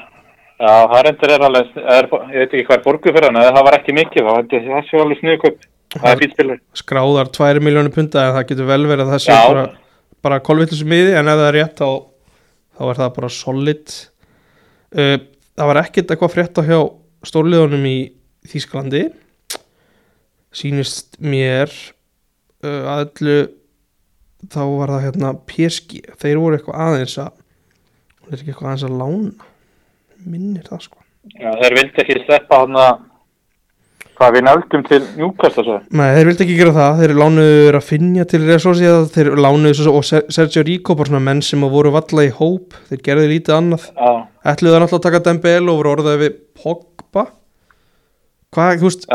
já, 0.55 0.73
það 0.73 0.95
er 0.97 1.09
endur 1.11 1.33
er 1.35 1.45
alveg, 1.49 1.69
er, 1.77 2.09
ég 2.33 2.41
veit 2.41 2.47
ekki 2.55 2.65
hvað 2.65 2.77
er 2.79 2.83
borgu 2.87 3.13
fyrir 3.13 3.27
hann, 3.29 3.39
eða 3.43 3.53
það 3.59 3.67
var 3.67 3.77
ekki 3.77 3.95
mikið, 3.99 4.29
það 4.55 4.89
sé 4.89 5.01
alveg 5.03 5.21
sniðköp. 5.21 5.69
Það 5.95 6.09
er 6.09 6.21
fýtspilur. 6.23 6.59
skráðar 6.75 7.29
2 7.37 7.61
miljónu 7.63 7.91
punta 7.93 8.23
en 8.25 8.33
það 8.35 8.47
getur 8.49 8.69
vel 8.71 8.81
verið 8.89 9.05
að 9.05 9.13
það 9.13 9.23
sé 9.27 9.37
bara, 9.51 9.65
bara 10.25 10.41
kolvillis 10.43 10.81
miði 10.83 11.13
en 11.19 11.29
ef 11.31 11.37
það 11.39 11.49
er 11.51 11.57
rétt 11.59 11.83
þá, 11.83 11.89
þá 12.75 12.83
er 12.89 12.99
það 13.03 13.13
bara 13.19 13.29
solid 13.31 13.93
uh, 14.95 15.17
það 15.55 15.72
var 15.72 15.81
ekkert 15.84 16.13
eitthvað 16.13 16.34
frétt 16.34 16.59
á 16.59 16.63
hjá 16.67 16.80
stórliðunum 17.26 17.85
í 17.89 17.97
Þýskalandi. 18.45 19.05
Sýnist 20.55 21.17
mér 21.19 21.72
uh, 22.63 22.84
að 22.95 23.05
öllu 23.07 23.38
þá 24.51 24.61
var 24.69 24.93
það 24.93 25.05
hérna 25.07 25.34
PSG 25.49 26.03
þeir 26.22 26.39
voru 26.41 26.59
eitthvað 26.59 26.84
aðeins 26.85 27.17
að 27.22 27.34
það 27.35 28.31
er 28.31 28.38
ekki 28.39 28.51
eitthvað 28.53 28.69
aðeins 28.69 28.85
að 28.88 28.97
lána? 29.01 29.49
Minnir 30.26 30.69
það 30.69 30.85
sko. 30.88 31.01
Já, 31.34 31.49
þeir 31.61 31.76
vildi 31.80 32.01
ekki 32.03 32.17
sleppa 32.23 32.61
hann 32.61 32.77
að, 32.80 33.03
hvað 34.17 34.35
við 34.37 34.43
nöldum 34.47 34.83
til 34.87 34.99
Newcastle, 35.19 35.63
svo. 35.67 35.77
Nei, 35.99 36.07
þeir 36.15 36.29
vildi 36.29 36.45
ekki 36.45 36.57
gera 36.59 36.73
það, 36.75 36.99
þeir 37.01 37.13
lánuðu 37.21 37.71
Rafinha 37.75 38.25
til 38.31 38.41
Resourci 38.47 38.91
þeir 39.15 39.29
lánuðu 39.45 39.87
og 39.91 40.05
Ser- 40.07 40.27
Sergio 40.33 40.63
Rico 40.67 40.95
bara 40.95 41.11
svona 41.11 41.23
menn 41.27 41.41
sem 41.45 41.65
voru 41.71 41.91
valla 41.95 42.25
í 42.27 42.31
hóp 42.37 42.77
þeir 42.89 43.03
gerðu 43.09 43.27
lítið 43.33 43.57
annað 43.57 43.89
ætluðu 43.95 44.75
það 44.75 44.85
náttúrulega 44.85 44.99
að 45.01 45.05
taka 45.09 45.23
Dembele 45.29 45.71
og 45.73 45.81
voru 45.81 45.93
orðaði 45.97 46.21
við 46.23 46.37
Pogba 46.63 47.25
hvað, 48.55 48.79
þú 48.79 48.87
veist, 48.89 49.05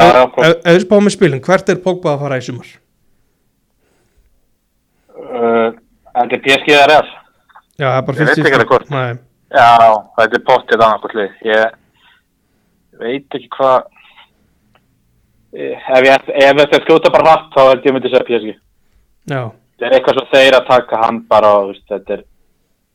við 0.68 0.84
spáum 0.84 1.06
með 1.08 1.16
spilin 1.16 1.44
hvert 1.48 1.72
er 1.72 1.80
Pogba 1.84 2.14
að 2.16 2.24
fara 2.26 2.40
í 2.40 2.44
sumar? 2.44 2.70
uh, 5.20 5.70
þetta 6.16 6.36
er 6.36 6.42
PSG 6.44 6.74
eða 6.76 6.86
Real. 6.90 7.10
Já, 7.80 7.86
það 7.88 7.98
er 8.00 8.06
bara 8.08 8.16
Ég 8.20 8.26
veit 8.28 8.34
50 8.36 8.48
ekki 8.50 8.58
alveg 8.58 8.72
hvort. 8.74 8.90
Nei, 8.92 9.10
Já, 9.50 9.68
þetta 10.20 10.36
er 10.38 10.42
pottið 10.46 10.82
annað. 10.86 11.16
Ég 11.48 11.78
veit 13.00 13.36
ekki 13.38 13.48
hvað, 13.56 13.88
ef, 15.52 16.04
ég, 16.06 16.28
þetta 16.60 16.76
er 16.78 16.84
skjóta 16.86 17.12
bara 17.14 17.26
hratt, 17.26 17.48
þá 17.54 17.60
held 17.68 17.86
ég 17.88 17.96
myndi 17.96 18.12
segja 18.12 18.26
PSG. 18.28 18.54
já, 19.30 19.42
Það 19.80 19.86
er 19.88 19.94
eitthvað 19.96 20.16
svo 20.18 20.26
þeir 20.34 20.54
að 20.58 20.66
taka 20.68 20.98
hann 21.00 21.18
bara 21.30 21.50
og 21.56 21.70
veist, 21.70 21.86
þetta 21.88 22.12
er, 22.18 22.22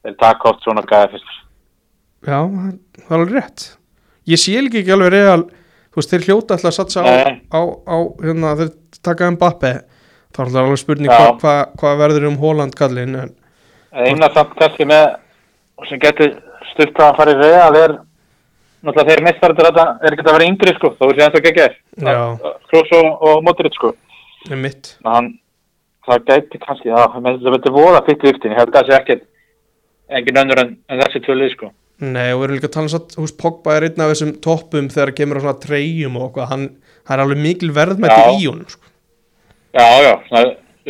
þeir 0.05 0.17
taka 0.21 0.49
oft 0.51 0.63
svona 0.63 0.83
gæði 0.85 1.11
fyrst. 1.15 1.35
já, 2.25 2.39
það 2.45 3.09
er 3.09 3.15
alveg 3.19 3.35
rétt. 3.35 3.69
Ég 4.25 4.41
sé 4.41 4.57
ekki 4.61 4.91
alveg 4.93 5.13
real 5.13 5.43
þú 5.95 6.01
veist, 6.01 6.11
þeir 6.11 6.25
hljóta 6.27 6.55
alltaf 6.57 6.71
að 6.71 6.75
satsa 6.75 7.03
á, 7.07 7.11
á, 7.55 7.59
á 7.87 7.97
hérna, 8.19 8.49
þeir 8.59 8.71
taka 9.05 9.29
Mbappe 9.31 9.71
þá 10.35 10.39
er 10.41 10.45
alltaf 10.49 10.65
alveg 10.65 10.81
spurning 10.81 11.11
hvað 11.11 11.29
hva, 11.39 11.53
hva 11.79 11.93
verður 12.01 12.27
um 12.29 12.39
Holland 12.41 12.75
kallinn 12.75 13.15
en 13.15 13.31
Eina 13.95 14.27
samt 14.35 14.57
kannski 14.59 14.83
með, 14.89 15.05
sem 15.87 16.01
getur 16.03 16.33
stutt 16.73 16.99
að 16.99 17.13
fari 17.15 17.35
í 17.37 17.39
Real 17.39 17.77
er, 17.79 17.93
náttúrulega 18.85 19.11
þeir 19.11 19.23
mestarður 19.25 19.69
þetta 19.69 19.85
er 20.01 20.15
ekki 20.15 20.25
að 20.25 20.35
vera 20.35 20.49
yngri 20.49 20.73
sko, 20.75 20.91
þó 20.97 21.05
er 21.07 21.15
sér 21.15 21.25
ennþá 21.27 21.41
geggjær. 21.45 21.77
Já. 22.05 22.19
Kroos 22.69 22.93
og, 22.99 23.07
og 23.29 23.41
Modric 23.45 23.77
sko. 23.77 23.93
er 24.49 24.67
hann, 25.09 25.31
það 26.05 26.27
gæti 26.29 26.61
kannski, 26.61 26.91
þetta 26.91 27.55
betur 27.55 27.75
voða 27.75 28.03
fyrir 28.05 28.29
viktin, 28.29 28.53
ég 28.53 28.61
held 28.61 28.73
að 28.73 28.77
það 28.77 28.91
sé 28.91 28.99
ekkert, 28.99 29.25
engin 30.19 30.41
önnur 30.43 30.61
en, 30.61 30.75
en 30.89 31.01
þessi 31.01 31.23
tvölið 31.25 31.53
sko. 31.55 31.71
Nei, 32.03 32.33
og 32.33 32.41
við 32.41 32.45
erum 32.45 32.57
líka 32.57 32.67
að 32.67 32.75
tala 32.75 32.89
um 32.89 32.91
satt, 32.91 33.15
hús, 33.15 33.33
Pogba 33.39 33.77
er 33.77 33.87
einn 33.87 34.03
af 34.03 34.11
þessum 34.11 34.33
toppum 34.43 34.89
þegar 34.91 35.13
það 35.13 35.17
kemur 35.21 35.39
á 35.39 35.43
svona 35.45 35.61
treyjum 35.63 36.17
og 36.19 36.25
eitthvað, 36.27 36.49
hann, 36.51 36.65
hann 37.07 37.15
er 37.15 37.23
alveg 37.23 37.41
mikil 37.45 37.71
verðmætti 37.75 38.35
í 38.35 38.49
honum, 38.49 38.67
sko. 38.67 38.91
Já, 39.75 39.85
já, 40.03 40.11
svona 40.27 40.43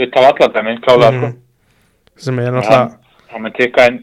út 0.06 0.18
af 0.20 0.28
alladæmi, 0.32 0.76
klálega 0.82 1.12
sko. 1.14 1.30
Mhm. 1.30 1.38
sem 2.26 2.40
er 2.40 2.52
náttúrulega, 2.52 2.98
Hann 3.30 3.42
mun 3.44 3.52
tikka 3.52 3.86
inn, 3.92 3.98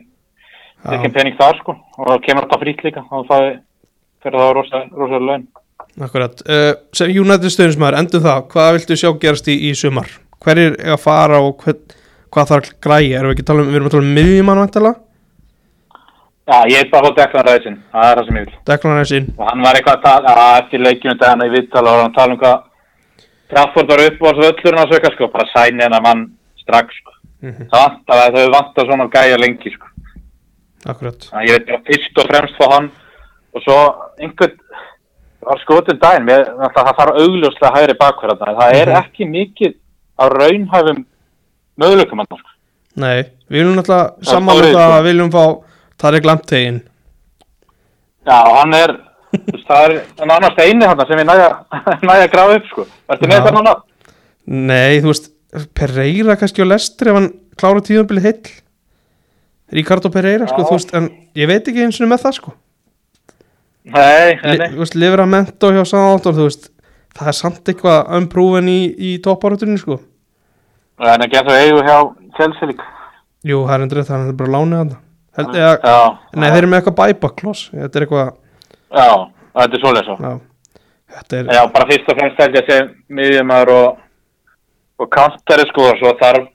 tikka 0.85 0.95
inn 0.95 1.11
já, 1.11 1.17
pening 1.19 1.37
þar 1.39 1.59
sko, 1.59 1.75
og 1.99 2.09
það 2.09 2.25
kemur 2.27 2.47
alltaf 2.47 2.61
frýtt 2.63 2.83
líka, 2.85 3.05
og 3.11 3.27
það 3.31 3.47
fyrir 4.23 4.41
það 4.41 4.53
rosa, 4.59 4.83
rosa 4.97 5.21
laun. 5.23 5.47
akkurat. 6.01 6.43
Uh, 6.47 6.73
sem 6.97 7.13
United 7.13 7.53
stöðnismæður, 7.53 7.99
endur 8.01 8.25
það, 8.25 8.45
hvað 8.53 8.73
viltu 8.79 8.99
sjá 9.01 9.11
gerast 9.23 9.49
í, 9.53 9.59
í 9.69 9.73
sumar? 9.79 10.11
Hverjir 10.43 10.77
er 10.79 10.97
að 10.97 11.03
fara 11.05 11.41
og 11.45 11.63
hvern, 11.63 11.97
hvað 12.33 12.53
þarf 12.53 12.75
græja? 12.83 13.21
Erum 13.21 13.33
við 13.33 13.37
ekki 13.37 13.49
tala 13.51 13.65
um, 13.65 13.71
við 13.71 13.81
erum 13.81 13.91
að 13.91 13.97
tala 13.97 14.07
um 14.07 14.15
miðjumann 14.19 14.63
vantala? 14.65 14.95
Já, 16.43 16.57
ég 16.67 16.81
er 16.83 16.91
bara 16.91 17.07
að 17.07 17.13
fá 17.13 17.21
deklan 17.21 17.47
ræðisinn, 17.47 17.79
það 17.93 18.09
er 18.09 18.19
það 18.19 18.29
sem 18.29 18.39
ég 18.41 18.47
vil. 18.47 18.61
Deklan 18.73 18.99
er 18.99 19.09
sinn, 19.13 19.29
og 19.39 19.47
hann 19.47 19.63
var 19.63 19.79
eitthvað 19.79 19.99
að 19.99 20.07
tala 20.09 20.33
að 20.43 20.57
eftir 20.63 20.83
leikjunum 20.83 21.21
dagana 21.21 21.47
í 21.47 21.53
viðtala 21.53 21.93
og 21.93 22.03
hann 22.03 22.17
tala 22.17 22.35
um 22.35 22.41
hvað 22.41 22.69
Trafford 23.53 23.91
var 23.93 24.01
upp 24.07 24.23
á 24.25 24.27
þessu 24.33 24.49
öllurinn 24.49 24.81
að 24.81 24.95
söka 24.95 25.11
sko, 25.13 25.29
bara 25.29 25.45
sæni 25.53 25.85
hennar 25.85 26.03
mann 26.03 26.25
strax 26.63 26.97
sko. 26.99 27.13
Mhm. 27.43 27.69
það 27.71 27.83
vantar 27.85 28.21
að 28.23 28.37
þau 28.39 28.53
vantar 28.55 28.87
svona 28.89 29.07
gæja 29.13 29.39
lengi 29.39 29.71
sko. 29.75 29.87
akkurat. 30.87 31.29
þannig 31.31 31.49
ég 31.51 31.67
veit 31.67 31.87
fyrst 31.87 32.19
og 32.19 32.29
fremst 32.31 32.59
fá 32.59 32.67
hann 32.73 32.91
og 33.55 33.63
svo 33.65 33.79
einhvern 34.19 34.59
var 35.43 35.59
daginn, 36.01 36.25
mér, 36.29 36.45
náttúrulega 36.55 36.85
það 36.87 36.99
þarf 37.01 37.17
augljóslega 37.23 37.75
hægri 37.77 37.95
bakverð 37.99 38.39
þarna, 38.39 38.53
en 38.53 38.61
það 38.61 38.81
er 38.81 38.89
Mhm. 38.89 38.97
ekki 39.03 39.25
mikið 39.27 39.75
á 40.19 40.25
raunhæfum 40.29 41.05
möguleikum 41.79 42.19
hann, 42.19 42.27
sko. 42.31 42.49
Nei, 42.97 43.23
við 43.51 43.59
viljum 43.59 43.77
náttúrulega 43.77 44.15
Það 44.23 44.31
saman 44.33 44.57
stórið, 44.57 44.73
þetta 44.73 44.87
sko. 44.87 44.99
að 44.99 45.07
viljum 45.09 45.31
fá 45.33 45.45
Tarek 45.99 46.25
Lamptegin 46.25 46.83
Já, 48.27 48.39
hann 48.61 48.75
er, 48.75 48.93
það 49.67 49.85
er 49.89 49.95
hann 50.21 50.31
annars 50.31 50.59
eini 50.63 50.87
hann 50.87 51.07
sem 51.09 51.19
ég 51.19 51.27
næja, 51.27 51.49
næja 52.07 52.27
að 52.29 52.33
grafa 52.33 52.57
upp, 52.61 52.67
sko. 52.71 52.87
Ertu 53.11 53.27
með 53.27 53.37
Já. 53.37 53.41
þetta 53.43 53.55
núna? 53.59 53.75
Nei, 54.47 55.01
þú 55.01 55.11
veist 55.11 55.31
Pereira 55.75 56.37
kannski 56.37 56.63
á 56.63 56.67
lestur 56.71 57.09
ef 57.11 57.15
hann 57.19 57.31
klára 57.61 57.83
tíðanbilið 57.85 58.23
heill 58.23 58.53
Ricardo 59.73 60.11
Pereira, 60.13 60.47
sko, 60.47 60.63
þú 60.69 60.77
veist 60.79 60.95
en 60.95 61.11
ég 61.35 61.49
veit 61.51 61.67
ekki 61.67 61.83
eins 61.83 62.01
og 62.01 62.09
með 62.13 62.23
það, 62.27 62.35
sko 62.39 62.53
Nei, 63.83 64.37
nei. 64.45 64.69
Þú 64.71 64.79
veist, 64.85 64.95
Livramento 64.95 65.73
hjá 65.75 65.83
Sándor, 65.91 66.37
þú 66.37 66.45
veist 66.47 66.69
það 67.19 67.31
er 67.33 67.37
samt 67.37 67.69
eitthvað 67.73 68.13
umprúven 68.19 68.69
í, 68.71 68.81
í 68.95 69.17
toppáratunni, 69.25 69.81
sko 69.81 69.99
En 71.03 71.19
það 71.25 71.33
getur 71.33 71.57
eigu 71.59 71.81
hjá 71.83 71.97
líka. 72.69 72.85
Jú, 73.43 73.65
það 73.67 73.75
er 73.75 73.85
endur 73.87 74.03
það, 74.05 74.13
hann 74.15 74.31
er 74.31 74.39
bara 74.39 74.55
lánið 74.55 74.79
hann 74.83 74.93
Held 75.33 75.57
ég 75.57 75.65
að, 75.67 75.87
Já. 75.89 75.99
nei, 76.37 76.49
þeir 76.53 76.59
eru 76.61 76.71
með 76.71 76.79
eitthvað 76.83 76.99
bæbakkloss 77.01 77.63
Þetta 77.73 77.99
er 77.99 78.05
eitthvað, 78.07 78.33
Já, 78.93 79.09
þetta 79.59 79.79
er 79.79 79.83
svoleið 79.83 80.09
svo. 80.09 80.17
já 80.23 80.33
Þetta 81.13 81.39
er, 81.41 81.51
Já, 81.57 81.63
bara 81.75 81.89
fyrst 81.91 82.09
og 82.13 82.19
fremst 82.21 82.41
held 82.41 82.57
ég 82.57 82.63
að 82.63 82.71
sé 82.71 82.79
miðjumæður 83.19 83.73
og, 83.75 83.99
og 85.03 85.11
kantari 85.13 85.67
sko 85.73 85.89
og 85.91 85.99
svo 86.01 86.13
þarf 86.21 86.47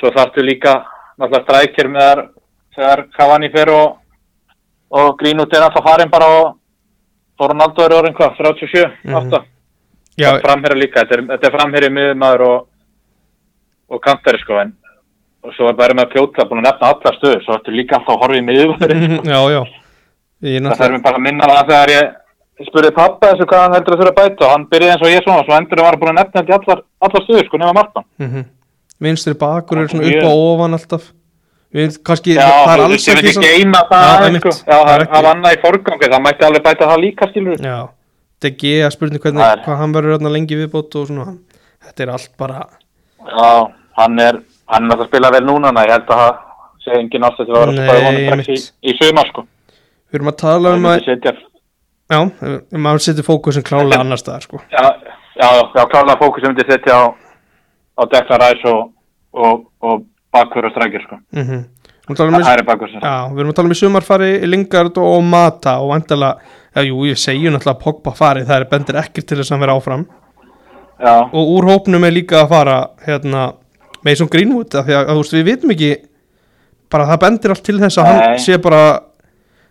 svo 0.00 0.10
þarftu 0.16 0.42
líka 0.46 0.72
náttúrulega 1.20 1.44
strækir 1.44 1.90
með 1.92 2.08
þar 2.08 2.22
þegar 2.74 3.04
Cavani 3.18 3.50
fer 3.54 3.70
og, 3.74 3.92
og 4.94 5.16
Greenwood 5.18 5.52
er 5.56 5.64
alltaf 5.66 5.84
farin 5.88 6.10
bara 6.12 6.28
og, 6.38 6.54
og 7.40 7.50
Ronaldo 7.50 7.82
er 7.84 7.96
orðin 7.98 8.14
hvað, 8.14 8.36
37, 8.38 8.86
Mhm. 9.04 9.16
8 9.20 9.42
já, 10.22 10.30
framherri 10.44 10.78
líka, 10.80 11.02
þetta 11.02 11.14
er, 11.18 11.22
þetta 11.34 11.46
er 11.50 11.54
framherri 11.58 11.88
miðjumæður 11.90 12.44
og, 12.48 12.66
og 13.90 14.00
kantari 14.04 14.38
sko 14.42 14.60
en 14.62 14.72
og 15.44 15.52
svo 15.52 15.66
er 15.68 15.74
bara 15.76 15.92
með 15.98 16.06
að 16.06 16.12
fljóta 16.14 16.46
búin 16.48 16.62
að 16.62 16.68
nefna 16.70 16.90
allar 16.94 17.16
stöður, 17.18 17.40
svo 17.44 17.56
ertu 17.58 17.72
líka 17.74 17.98
alltaf 17.98 18.14
að 18.14 18.20
horfa 18.22 18.38
í 18.38 18.44
miðjumæður 18.46 18.94
já, 19.34 19.40
já. 19.56 19.62
Ég 20.44 20.60
er 20.60 20.68
Það 20.70 20.78
þarf 20.80 20.92
mér 20.94 21.02
bara 21.08 21.18
að 21.18 21.24
minna 21.26 21.48
það 21.50 21.68
þegar 21.72 21.92
ég 21.94 22.66
spurði 22.68 22.90
pappa 22.94 23.28
þessu 23.32 23.46
hvað 23.50 23.62
hann 23.64 23.74
heldur 23.74 23.94
að 23.96 24.00
þurfa 24.00 24.12
að 24.14 24.18
bæta 24.22 24.44
og 24.46 24.52
hann 24.54 24.66
byrjaði 24.70 24.92
eins 24.94 25.04
og 25.04 25.12
ég 25.12 25.22
svona 25.24 25.40
og 25.42 25.46
svo 25.48 25.54
endur 25.58 25.82
var 25.84 25.96
búin 26.00 26.12
að 26.14 26.18
nefna 26.20 26.42
þetta 26.44 26.58
allar, 26.60 26.82
allar 27.08 27.24
stuður 27.26 27.46
sko 27.48 27.60
nema 27.64 27.74
markmann. 27.80 28.06
mm 28.22 28.44
vinstri 29.04 29.34
bakur 29.34 29.80
er 29.82 29.88
svona 29.90 30.06
Ég- 30.06 30.22
upp 30.22 30.30
og 30.30 30.42
ofan 30.54 30.76
alltaf 30.78 31.08
Við, 31.74 31.96
kannski, 32.06 32.36
Já, 32.36 32.44
það 32.46 32.72
er 32.76 32.82
alls 32.84 33.08
ekki 33.10 33.48
eina 33.50 33.80
Já, 33.82 34.02
það 34.14 34.36
sko. 34.38 34.52
Var 35.10 35.28
annað 35.32 35.56
í 35.56 35.60
forgangi, 35.64 36.10
það 36.12 36.22
mætti 36.22 36.46
alveg 36.46 36.62
bæta 36.68 36.86
það 36.90 37.00
líka 37.02 37.28
skilur. 37.32 37.64
Já, 37.66 37.78
DG 38.44 38.74
að 38.86 38.92
spurning 38.94 39.24
hvernig, 39.24 39.42
er- 39.42 39.62
hvað 39.64 39.80
hann 39.80 39.96
verður 39.96 40.28
lengi 40.30 40.58
viðbót 40.60 40.94
og 41.00 41.08
svona, 41.10 41.34
þetta 41.82 42.04
er 42.06 42.12
allt 42.14 42.30
bara 42.38 42.60
Já, 43.24 43.50
hann 43.98 44.20
er, 44.20 44.38
hann 44.70 44.90
er 44.92 45.02
að 45.02 45.08
spila 45.08 45.32
vel 45.34 45.42
núna, 45.48 45.72
en 45.72 45.82
ég 45.82 45.90
held 45.96 46.14
að 46.14 46.22
það 46.22 46.38
sé 46.84 46.96
engin 47.00 47.26
til 47.38 47.44
að 47.44 47.52
vera 47.56 47.88
að 47.96 48.06
honum 48.06 48.24
strax 48.28 48.48
í, 48.54 48.58
í 48.90 48.96
sumar 49.00 49.30
sko. 49.32 49.46
við 50.12 50.20
erum 50.20 50.30
að 50.30 50.38
tala 50.44 50.74
um 50.76 50.88
að, 50.92 51.10
já, 52.14 52.18
maður 52.86 53.04
setur 53.08 53.26
fókusin 53.26 53.66
klálega 53.66 54.04
annar 54.04 54.20
staðar, 54.20 54.46
sko 54.46 54.60
já, 54.70 54.84
já, 55.40 55.48
já, 55.74 55.84
klálega 55.90 56.20
fókus 56.20 56.44
sem 56.44 56.52
myndi 56.52 56.66
setja 56.68 56.98
á, 57.00 57.04
á 57.98 58.02
Declan 58.12 58.44
Rice 58.44 58.68
og, 58.68 58.92
og, 59.32 59.64
og 59.80 60.04
bakkur 60.34 60.68
og 60.68 60.74
strækir 60.74 61.06
sko. 61.06 61.20
mm 61.32 61.48
-hmm. 61.48 61.64
Það 62.04 62.58
er 62.58 62.62
bakkur 62.68 62.90
sem 62.90 63.00
Já, 63.00 63.32
við 63.32 63.38
erum 63.40 63.50
að 63.50 63.56
tala 63.56 63.66
um 63.66 63.72
í 63.72 63.78
sumarfari 63.80 64.46
Lingard 64.46 64.98
og 64.98 65.22
Mata 65.24 65.78
og 65.80 65.88
vandala 65.88 66.36
já, 66.74 66.82
jú, 66.84 67.06
ég 67.08 67.16
segi 67.16 67.48
náttúrulega 67.48 67.80
Pogba 67.80 68.12
farið 68.12 68.46
það 68.50 68.60
er 68.60 68.68
bendir 68.70 68.98
ekkert 69.00 69.26
til 69.26 69.38
þess 69.38 69.50
að 69.50 69.54
hann 69.54 69.64
vera 69.64 69.76
áfram 69.78 70.06
Já, 71.00 71.14
og 71.32 71.48
úr 71.56 71.64
hópnum 71.64 72.04
er 72.04 72.12
líka 72.12 72.42
að 72.42 72.48
fara 72.48 72.76
hérna, 73.06 73.54
Mason 74.04 74.28
Greenwood 74.28 74.74
af 74.74 74.84
því 74.86 74.94
að, 74.94 75.08
þú 75.08 75.16
veist, 75.22 75.32
við 75.32 75.44
vitum 75.44 75.70
ekki 75.74 75.96
bara 76.90 77.08
það 77.08 77.20
bendir 77.24 77.50
allt 77.50 77.64
til 77.64 77.78
þess 77.80 77.98
að 77.98 78.06
hann 78.10 78.20
Nei. 78.20 78.38
sé 78.38 78.58
bara 78.62 78.84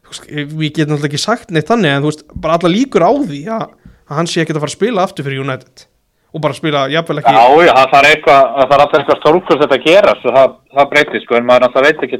við 0.09 0.73
getum 0.73 0.93
náttúrulega 0.93 1.11
ekki 1.11 1.21
sagt 1.21 1.53
neitt 1.53 1.69
þannig 1.69 1.93
en 1.93 2.03
þú 2.03 2.11
veist, 2.11 2.25
bara 2.35 2.57
alla 2.57 2.73
líkur 2.73 3.05
á 3.05 3.11
því 3.13 3.41
að, 3.47 3.65
að 4.09 4.17
hann 4.17 4.29
sé 4.29 4.41
ekkert 4.41 4.57
að 4.57 4.65
fara 4.65 4.73
að 4.73 4.79
spila 4.79 5.05
aftur 5.05 5.27
fyrir 5.27 5.45
United 5.45 5.87
og 6.33 6.41
bara 6.41 6.53
spila 6.57 6.85
jafnvel 6.89 7.19
ekki 7.21 7.33
Já, 7.33 7.43
já, 7.67 7.73
það 7.77 7.91
þarf 7.93 8.09
eitthvað, 8.13 8.45
það 8.57 8.69
þarf 8.71 8.83
alltaf 8.83 8.99
eitthvað 8.99 9.19
stórkurs 9.21 9.59
þetta 9.63 9.77
að 9.77 9.85
gera, 9.87 10.13
það, 10.23 10.55
það 10.77 10.89
breytir, 10.93 11.21
sko, 11.23 11.35
en 11.37 11.45
maður 11.49 11.65
náttúrulega 11.65 11.89
veit 11.93 12.05
ekki, 12.07 12.19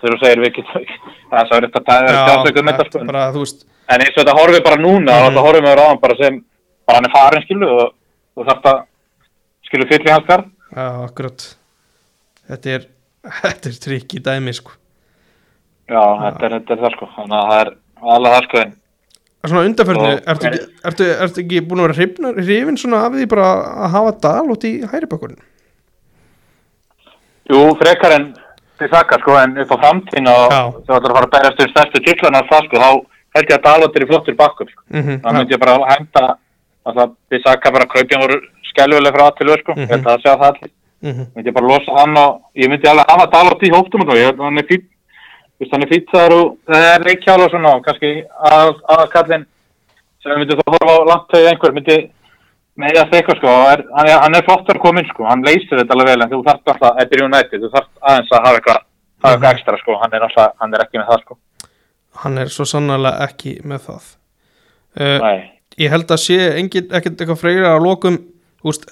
þegar 0.00 0.14
þú 0.14 0.18
segir 0.24 0.42
við 0.42 0.48
ekki, 0.50 0.64
það 1.30 1.38
er 1.40 1.46
svo 1.48 1.58
verið 1.58 1.78
að 1.78 1.86
það 1.90 2.08
er 2.08 2.18
sjálfsökum 2.18 2.70
þetta, 2.70 2.86
sko, 2.88 2.98
þetta 2.98 3.12
bara, 3.12 3.26
en 3.94 4.04
eins 4.04 4.14
og 4.16 4.20
þetta 4.22 4.36
horfið 4.40 4.64
bara 4.68 4.80
núna, 4.82 4.98
Mhm. 4.98 5.20
mm 5.20 5.28
-hmm. 5.28 5.36
það 5.36 5.46
horfið 5.48 5.64
með 5.68 5.76
ráðan 5.80 6.00
bara 6.00 6.16
sem, 6.22 6.44
bara 6.86 6.96
hann 6.98 7.06
er 7.08 7.14
farin, 7.14 7.42
skilu, 7.46 7.68
og 8.36 8.46
þarf 8.48 8.62
það, 8.66 8.82
skilu, 9.68 9.86
fyll 9.88 10.04
í 10.08 10.10
hans 10.10 10.26
garð, 10.26 10.46
já, 10.74 10.86
akkurat. 11.08 11.56
Þetta 12.50 12.70
er, 12.74 12.82
þetta 13.42 13.68
er 13.70 13.78
trikk 13.86 14.14
í 14.14 14.20
dæmi, 14.20 14.52
sko. 14.52 14.70
Já, 15.88 16.02
þetta 16.24 16.44
er, 16.44 16.50
þetta 16.58 16.72
er 16.74 16.80
það, 16.82 16.92
sko, 16.96 17.06
þannig 17.16 17.38
að 17.38 17.48
það 17.50 17.60
er 17.60 17.70
alveg 18.14 18.32
það, 18.34 18.44
sko, 18.48 18.58
en, 18.64 18.72
svona 19.50 19.64
undarferðinu, 19.68 20.12
Og- 20.14 20.28
ertu, 20.32 20.46
ekki- 20.50 20.68
ertu, 20.90 21.04
ertu 21.24 21.40
ekki 21.44 21.60
búin 21.68 21.80
að 21.80 21.88
vera 21.88 21.98
hrifin 22.44 22.76
svona 22.80 23.00
af 23.06 23.12
því 23.12 23.26
bara 23.28 23.48
að 23.84 23.90
hafa 23.96 24.12
dal 24.20 24.50
út 24.54 24.64
í 24.64 24.72
hæri 24.92 25.06
bakkurinn 25.10 25.42
jú, 27.50 27.60
frekar 27.80 28.14
en 28.18 28.28
þið 28.80 28.90
þakkar, 28.94 29.20
sko, 29.24 29.34
en 29.42 29.58
upp 29.64 29.74
á 29.74 29.76
framtíðin 29.82 30.30
og 30.32 30.54
þú 30.86 30.94
ætlar 30.96 31.10
að 31.10 31.16
fara 31.18 31.26
að 31.28 31.34
berjast 31.34 31.60
um 31.64 31.72
stærstu 31.72 32.00
titlarnar 32.06 32.48
það, 32.50 32.64
sko, 32.68 32.76
þá 32.84 32.88
held 33.34 33.50
ég 33.50 33.58
að 33.58 33.64
Dalot 33.66 33.96
er 33.98 34.04
í 34.04 34.08
flottur 34.10 34.36
bakkur, 34.38 34.70
sko. 34.70 34.82
mm 34.90 35.02
-hmm. 35.02 35.20
Það 35.22 35.32
myndi 35.38 35.54
ég 35.54 35.60
bara 35.60 35.74
að 35.78 35.92
henda 35.94 36.24
alltaf, 36.86 37.10
við 37.30 37.42
sagði 37.44 37.72
bara 37.74 37.84
að 37.84 37.92
kaupin 37.94 38.20
voru 38.24 38.40
skelvileg 38.70 39.14
frá 39.14 39.24
að 39.28 39.36
til 39.38 39.46
öð, 39.52 39.60
sko, 39.60 39.72
Mhm. 39.74 39.80
ég 39.84 39.90
held 39.90 40.04
að 40.04 40.10
það 40.14 40.22
segja 40.22 40.38
það 40.38 40.50
allir 40.52 40.70
mm 41.04 41.26
myndi 41.36 41.48
ég 41.50 41.54
bara 41.54 41.66
losa 41.66 41.92
hann 41.98 42.16
og 42.16 42.40
ég 42.56 42.68
myndi 42.68 42.88
alveg 42.88 43.06
hafa 43.08 43.26
Dalot 43.30 43.62
í 43.62 43.70
hóptum 43.70 44.00
og 44.08 44.14
ég 44.16 44.24
held 44.24 44.38
að 44.40 44.44
hann 44.44 44.58
er 44.58 44.68
fýtt 44.70 44.86
Er 45.62 45.70
fýtt 45.90 46.10
þar 46.10 46.34
og 46.34 46.56
það 46.66 46.84
er 46.90 47.04
og 47.44 47.50
svona 47.52 47.76
og 47.76 47.84
kannski 47.84 48.10
að, 48.50 48.72
aðkallin 48.96 49.46
sem 50.20 50.32
við 50.32 50.40
myndum 50.40 50.60
þá 50.60 50.74
horfa 50.74 50.94
á 50.94 51.10
þegar 51.30 51.50
einhver 51.52 51.74
myndi 51.76 51.98
meðast 52.80 53.14
eitthvað 53.14 53.38
sko. 53.38 53.52
Og 53.52 53.70
er, 53.70 53.84
hann, 53.94 54.10
er, 54.10 54.18
hann 54.24 54.38
er 54.38 54.46
flottur 54.48 54.80
komin 54.82 55.08
sko, 55.10 55.26
hann 55.28 55.44
leysir 55.46 55.78
þetta 55.78 55.94
alveg 55.94 56.10
vel 56.10 56.24
en 56.24 56.32
þú 56.32 56.40
þarft 56.48 56.74
alltaf, 56.74 56.98
þetta 56.98 57.16
er 57.16 57.24
United, 57.28 57.62
þú 57.62 57.72
þarft 57.76 57.90
aðeins 58.00 58.34
að 58.34 58.46
hafa 58.48 58.60
eitthvað, 58.60 58.84
hafa 59.24 59.32
eitthvað 59.34 59.50
ekstra 59.52 59.80
sko, 59.82 59.96
hann 60.02 60.18
er 60.18 60.26
alltaf, 60.28 60.54
hann 60.62 60.74
er 60.74 60.84
ekki 60.84 61.00
með 61.00 61.10
það 61.12 61.24
sko. 61.24 61.38
hann 62.24 62.38
er 62.38 62.52
svo 62.54 62.68
sannlega 62.70 63.28
ekki 63.28 63.56
með 63.66 63.88
það. 63.88 64.10
Uh, 64.94 65.30
ég 65.82 65.90
held 65.94 66.14
að 66.14 66.22
sé 66.22 66.38
engin, 66.54 66.90
ekkert 66.90 67.18
eitthvað 67.18 67.40
freyra 67.40 67.74
að 67.74 67.86
lokum 67.88 68.20
úst, 68.66 68.86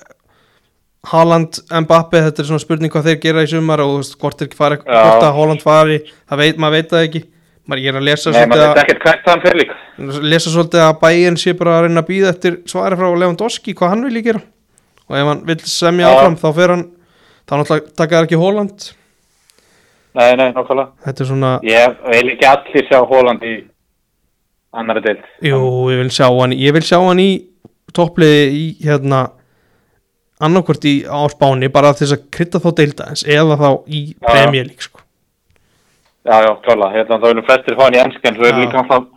Haaland, 1.11 1.59
Mbappe 1.83 2.21
þetta 2.29 2.43
er 2.43 2.47
svona 2.47 2.63
spurning 2.63 2.93
hvað 2.93 3.09
þeir 3.11 3.21
gera 3.25 3.43
í 3.43 3.51
sumar 3.51 3.83
og 3.83 3.97
úst, 3.99 4.15
hvort, 4.23 4.45
fari, 4.55 4.79
hvort 4.85 5.25
að 5.27 5.35
Haaland 5.39 5.63
fari 5.65 5.99
það 6.07 6.43
veit, 6.45 6.61
maður 6.63 6.77
veit 6.79 6.93
það 6.95 7.07
ekki. 7.09 7.23
Maður 7.67 7.89
er 7.91 7.99
að 7.99 8.07
lesa 8.09 8.33
nei, 8.33 8.39
svolítið 8.43 8.65
að, 8.67 10.23
lesa 10.27 10.51
svolítið 10.51 10.81
að 10.83 10.97
bæinn 11.03 11.37
sé 11.39 11.53
bara 11.59 11.77
að 11.77 11.85
reyna 11.87 12.03
að 12.03 12.09
býða 12.09 12.33
eftir 12.35 12.57
svari 12.71 12.99
frá 12.99 13.07
Lewandowski 13.11 13.75
hvað 13.79 13.93
hann 13.95 14.07
vilji 14.09 14.25
gera. 14.27 14.43
Og 15.11 15.19
ef 15.19 15.29
hann 15.31 15.45
vil 15.47 15.59
semja 15.71 16.11
áfram 16.11 16.39
þá 16.41 16.49
fer 16.59 16.75
hann 16.75 16.83
þá 17.47 17.55
náttúrulega 17.55 17.95
taka 17.99 18.17
það 18.17 18.27
ekki 18.29 18.41
Haaland. 18.43 18.89
Nei, 20.13 20.31
nei, 20.37 20.49
nokkulega. 20.53 20.91
þetta 21.07 21.25
er 21.25 21.29
svona 21.31 21.53
Ég 21.65 22.01
vil 22.13 22.33
ekki 22.35 22.49
allir 22.51 22.89
sjá 22.89 22.99
Hóland 23.09 23.45
í 23.49 23.53
annari 24.77 25.03
deild. 25.07 25.23
Jú, 25.45 25.61
ég 25.93 26.03
vil 26.03 26.13
sjá 26.13 26.27
hann 26.29 26.57
vil 26.77 26.85
sjá 26.85 26.99
hann 27.01 27.23
í 27.23 27.31
toppliði 27.97 28.43
í 28.53 28.67
hérna 28.85 29.23
annarkvort 30.49 30.85
í 30.91 30.95
á 31.07 31.19
spáni 31.33 31.71
bara 31.73 31.93
til 31.97 32.07
þess 32.07 32.17
að 32.19 32.27
krydda 32.37 32.61
þá 32.65 32.69
deilda 32.81 33.09
eins 33.13 33.25
eða 33.27 33.57
þá 33.61 33.69
í 33.87 34.03
Já. 34.19 34.45
League 34.53 34.85
sko. 34.87 35.01
Já, 36.27 36.37
já, 36.47 36.53
klála. 36.67 36.91
Hérna, 36.95 37.19
þá 37.19 37.27
viljum 37.31 37.47
flestir 37.49 37.79
fá 37.79 37.83
hann 37.87 37.97
í 37.99 38.03
ennsku 38.03 38.29
en 38.31 38.37
svo 38.39 38.47
er 38.47 38.55
Já. 38.55 38.61
líka 38.63 38.83
alltaf 38.83 39.09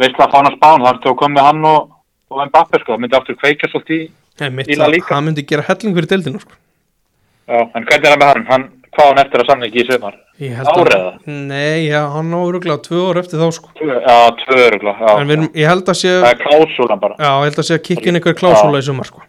veistla 0.00 0.26
að 0.26 0.32
fá 0.32 0.38
hann 0.40 0.50
að 0.50 0.56
spán. 0.58 0.88
Að 0.90 1.14
koma 1.20 1.34
með 1.36 1.46
hann 1.50 1.68
og, 1.70 1.92
og 2.30 2.42
Mbappe, 2.48 2.80
sko. 2.82 2.96
Það 2.96 3.04
myndi 3.04 3.18
aftur 3.20 3.38
kveika 3.38 3.70
svolítið 3.70 4.00
í. 4.00 4.08
Í 4.40 4.74
það, 4.74 4.90
Liga. 4.94 5.06
það 5.12 5.24
myndi 5.28 5.46
gera 5.46 5.66
helling 5.68 5.94
fyrir 5.98 6.10
deildinu 6.14 6.40
sko. 6.42 6.58
Já, 7.50 7.60
en 7.66 7.84
hvernig 7.86 8.06
er 8.06 8.12
það 8.14 8.20
með 8.22 8.28
hann? 8.30 8.44
Hann, 8.50 8.66
hvað 8.96 9.08
hann 9.10 9.20
eftir 9.24 9.42
að 9.42 9.48
samlingi 9.50 9.82
í 9.82 9.86
sömar? 9.90 10.14
Ég 10.40 10.54
held 10.56 10.70
Árið 10.72 10.94
að, 10.96 11.00
eða? 11.00 11.34
Nei, 11.50 11.80
já, 11.90 12.00
hann 12.14 12.30
á 12.32 12.38
öruglega 12.40 12.80
tvö 12.86 13.00
ár 13.10 13.18
eftir 13.20 13.42
þá 13.42 13.48
sko. 13.58 13.72
Já, 13.84 14.16
tvö 14.40 14.60
örugla. 14.70 14.94
Já, 14.96 15.10
en 15.20 15.28
við 15.28 15.34
erum, 15.36 15.50
ég 15.60 15.68
held 15.68 15.90
að 15.92 15.98
sé 16.00 16.14
það 16.14 16.30
er 16.30 16.38
klásúlan 16.40 17.02
bara. 17.02 17.18
já, 17.20 17.30
ég 17.36 17.50
held 17.50 17.60
að 17.60 17.68
sé 17.68 17.76
að 17.76 17.82
kikkin 17.90 18.16
einhver 18.20 18.38
klásúla 18.38 18.80
í 18.80 18.86
sumar 18.86 19.10
sko. 19.10 19.20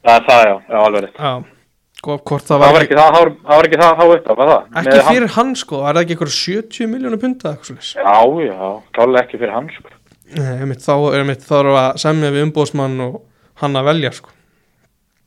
Það 0.00 0.14
er 0.16 0.24
það, 0.28 0.42
já, 0.48 0.54
já, 0.70 0.76
alveg 0.86 1.02
rétt. 1.06 1.18
já, 1.20 1.32
Hvort- 2.00 2.22
hvort 2.30 2.44
það 2.48 2.54
Það 2.56 2.60
var 2.64 2.72
var 2.72 2.84
ekki 2.86 2.96
það, 2.96 3.10
það 3.12 3.56
var 3.58 3.66
ekki 3.68 3.78
það 3.80 3.96
há 4.00 4.04
upp 4.14 4.28
af, 4.30 4.36
var 4.40 4.48
það? 4.50 4.62
ekki 4.80 4.88
Með 4.90 5.02
hann? 5.04 5.14
fyrir 5.14 5.32
hann 5.36 5.50
sko, 5.60 5.80
er 5.84 5.92
það 5.94 6.02
ekki 6.04 6.14
eitthvað 6.16 6.34
70 6.36 6.86
miljónu 6.94 7.18
punta 7.20 7.50
eitthvað 7.50 7.68
svolítið 7.68 7.92
Já, 8.00 8.46
já, 8.46 8.70
klála 8.96 9.20
ekki 9.24 9.40
fyrir 9.42 9.52
hann, 9.52 9.68
sko. 9.76 9.90
Nei, 10.30 10.54
einmitt, 10.62 10.80
þá 10.86 10.94
er 11.18 11.24
mitt 11.28 11.44
þarf 11.44 11.76
að 11.82 11.98
semja 12.00 12.30
við 12.32 12.44
umbóðsmann 12.46 13.00
og 13.04 13.20
hann 13.60 13.76
að 13.76 13.84
velja 13.90 14.12
sko. 14.16 14.30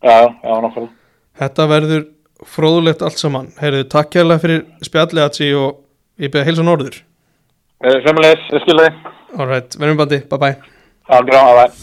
Já, 0.04 0.16
já, 0.42 0.54
nokkulega. 0.64 0.92
Þetta 1.44 1.68
verður 1.70 2.04
fróðulegt 2.44 3.02
allt 3.06 3.18
saman 3.22 3.52
Heyrðu, 3.62 3.84
takk 3.94 4.18
hérlega 4.18 4.42
fyrir 4.44 4.66
spjallið 4.84 5.24
Atsi 5.28 5.54
og 5.56 5.78
ég 6.20 6.32
beða 6.34 6.46
heilsa 6.50 6.64
norður 6.66 6.98
Sömmulegis, 7.84 8.44
ég 8.54 8.64
skilði 8.66 8.88
þið. 8.90 9.12
Alright, 9.40 9.76
verðum 9.78 9.98
bandi, 10.02 10.20
bye 10.32 10.40
bye 10.40 10.56
Aldrei 11.14 11.38
á, 11.38 11.44
að 11.44 11.58
það. 11.62 11.78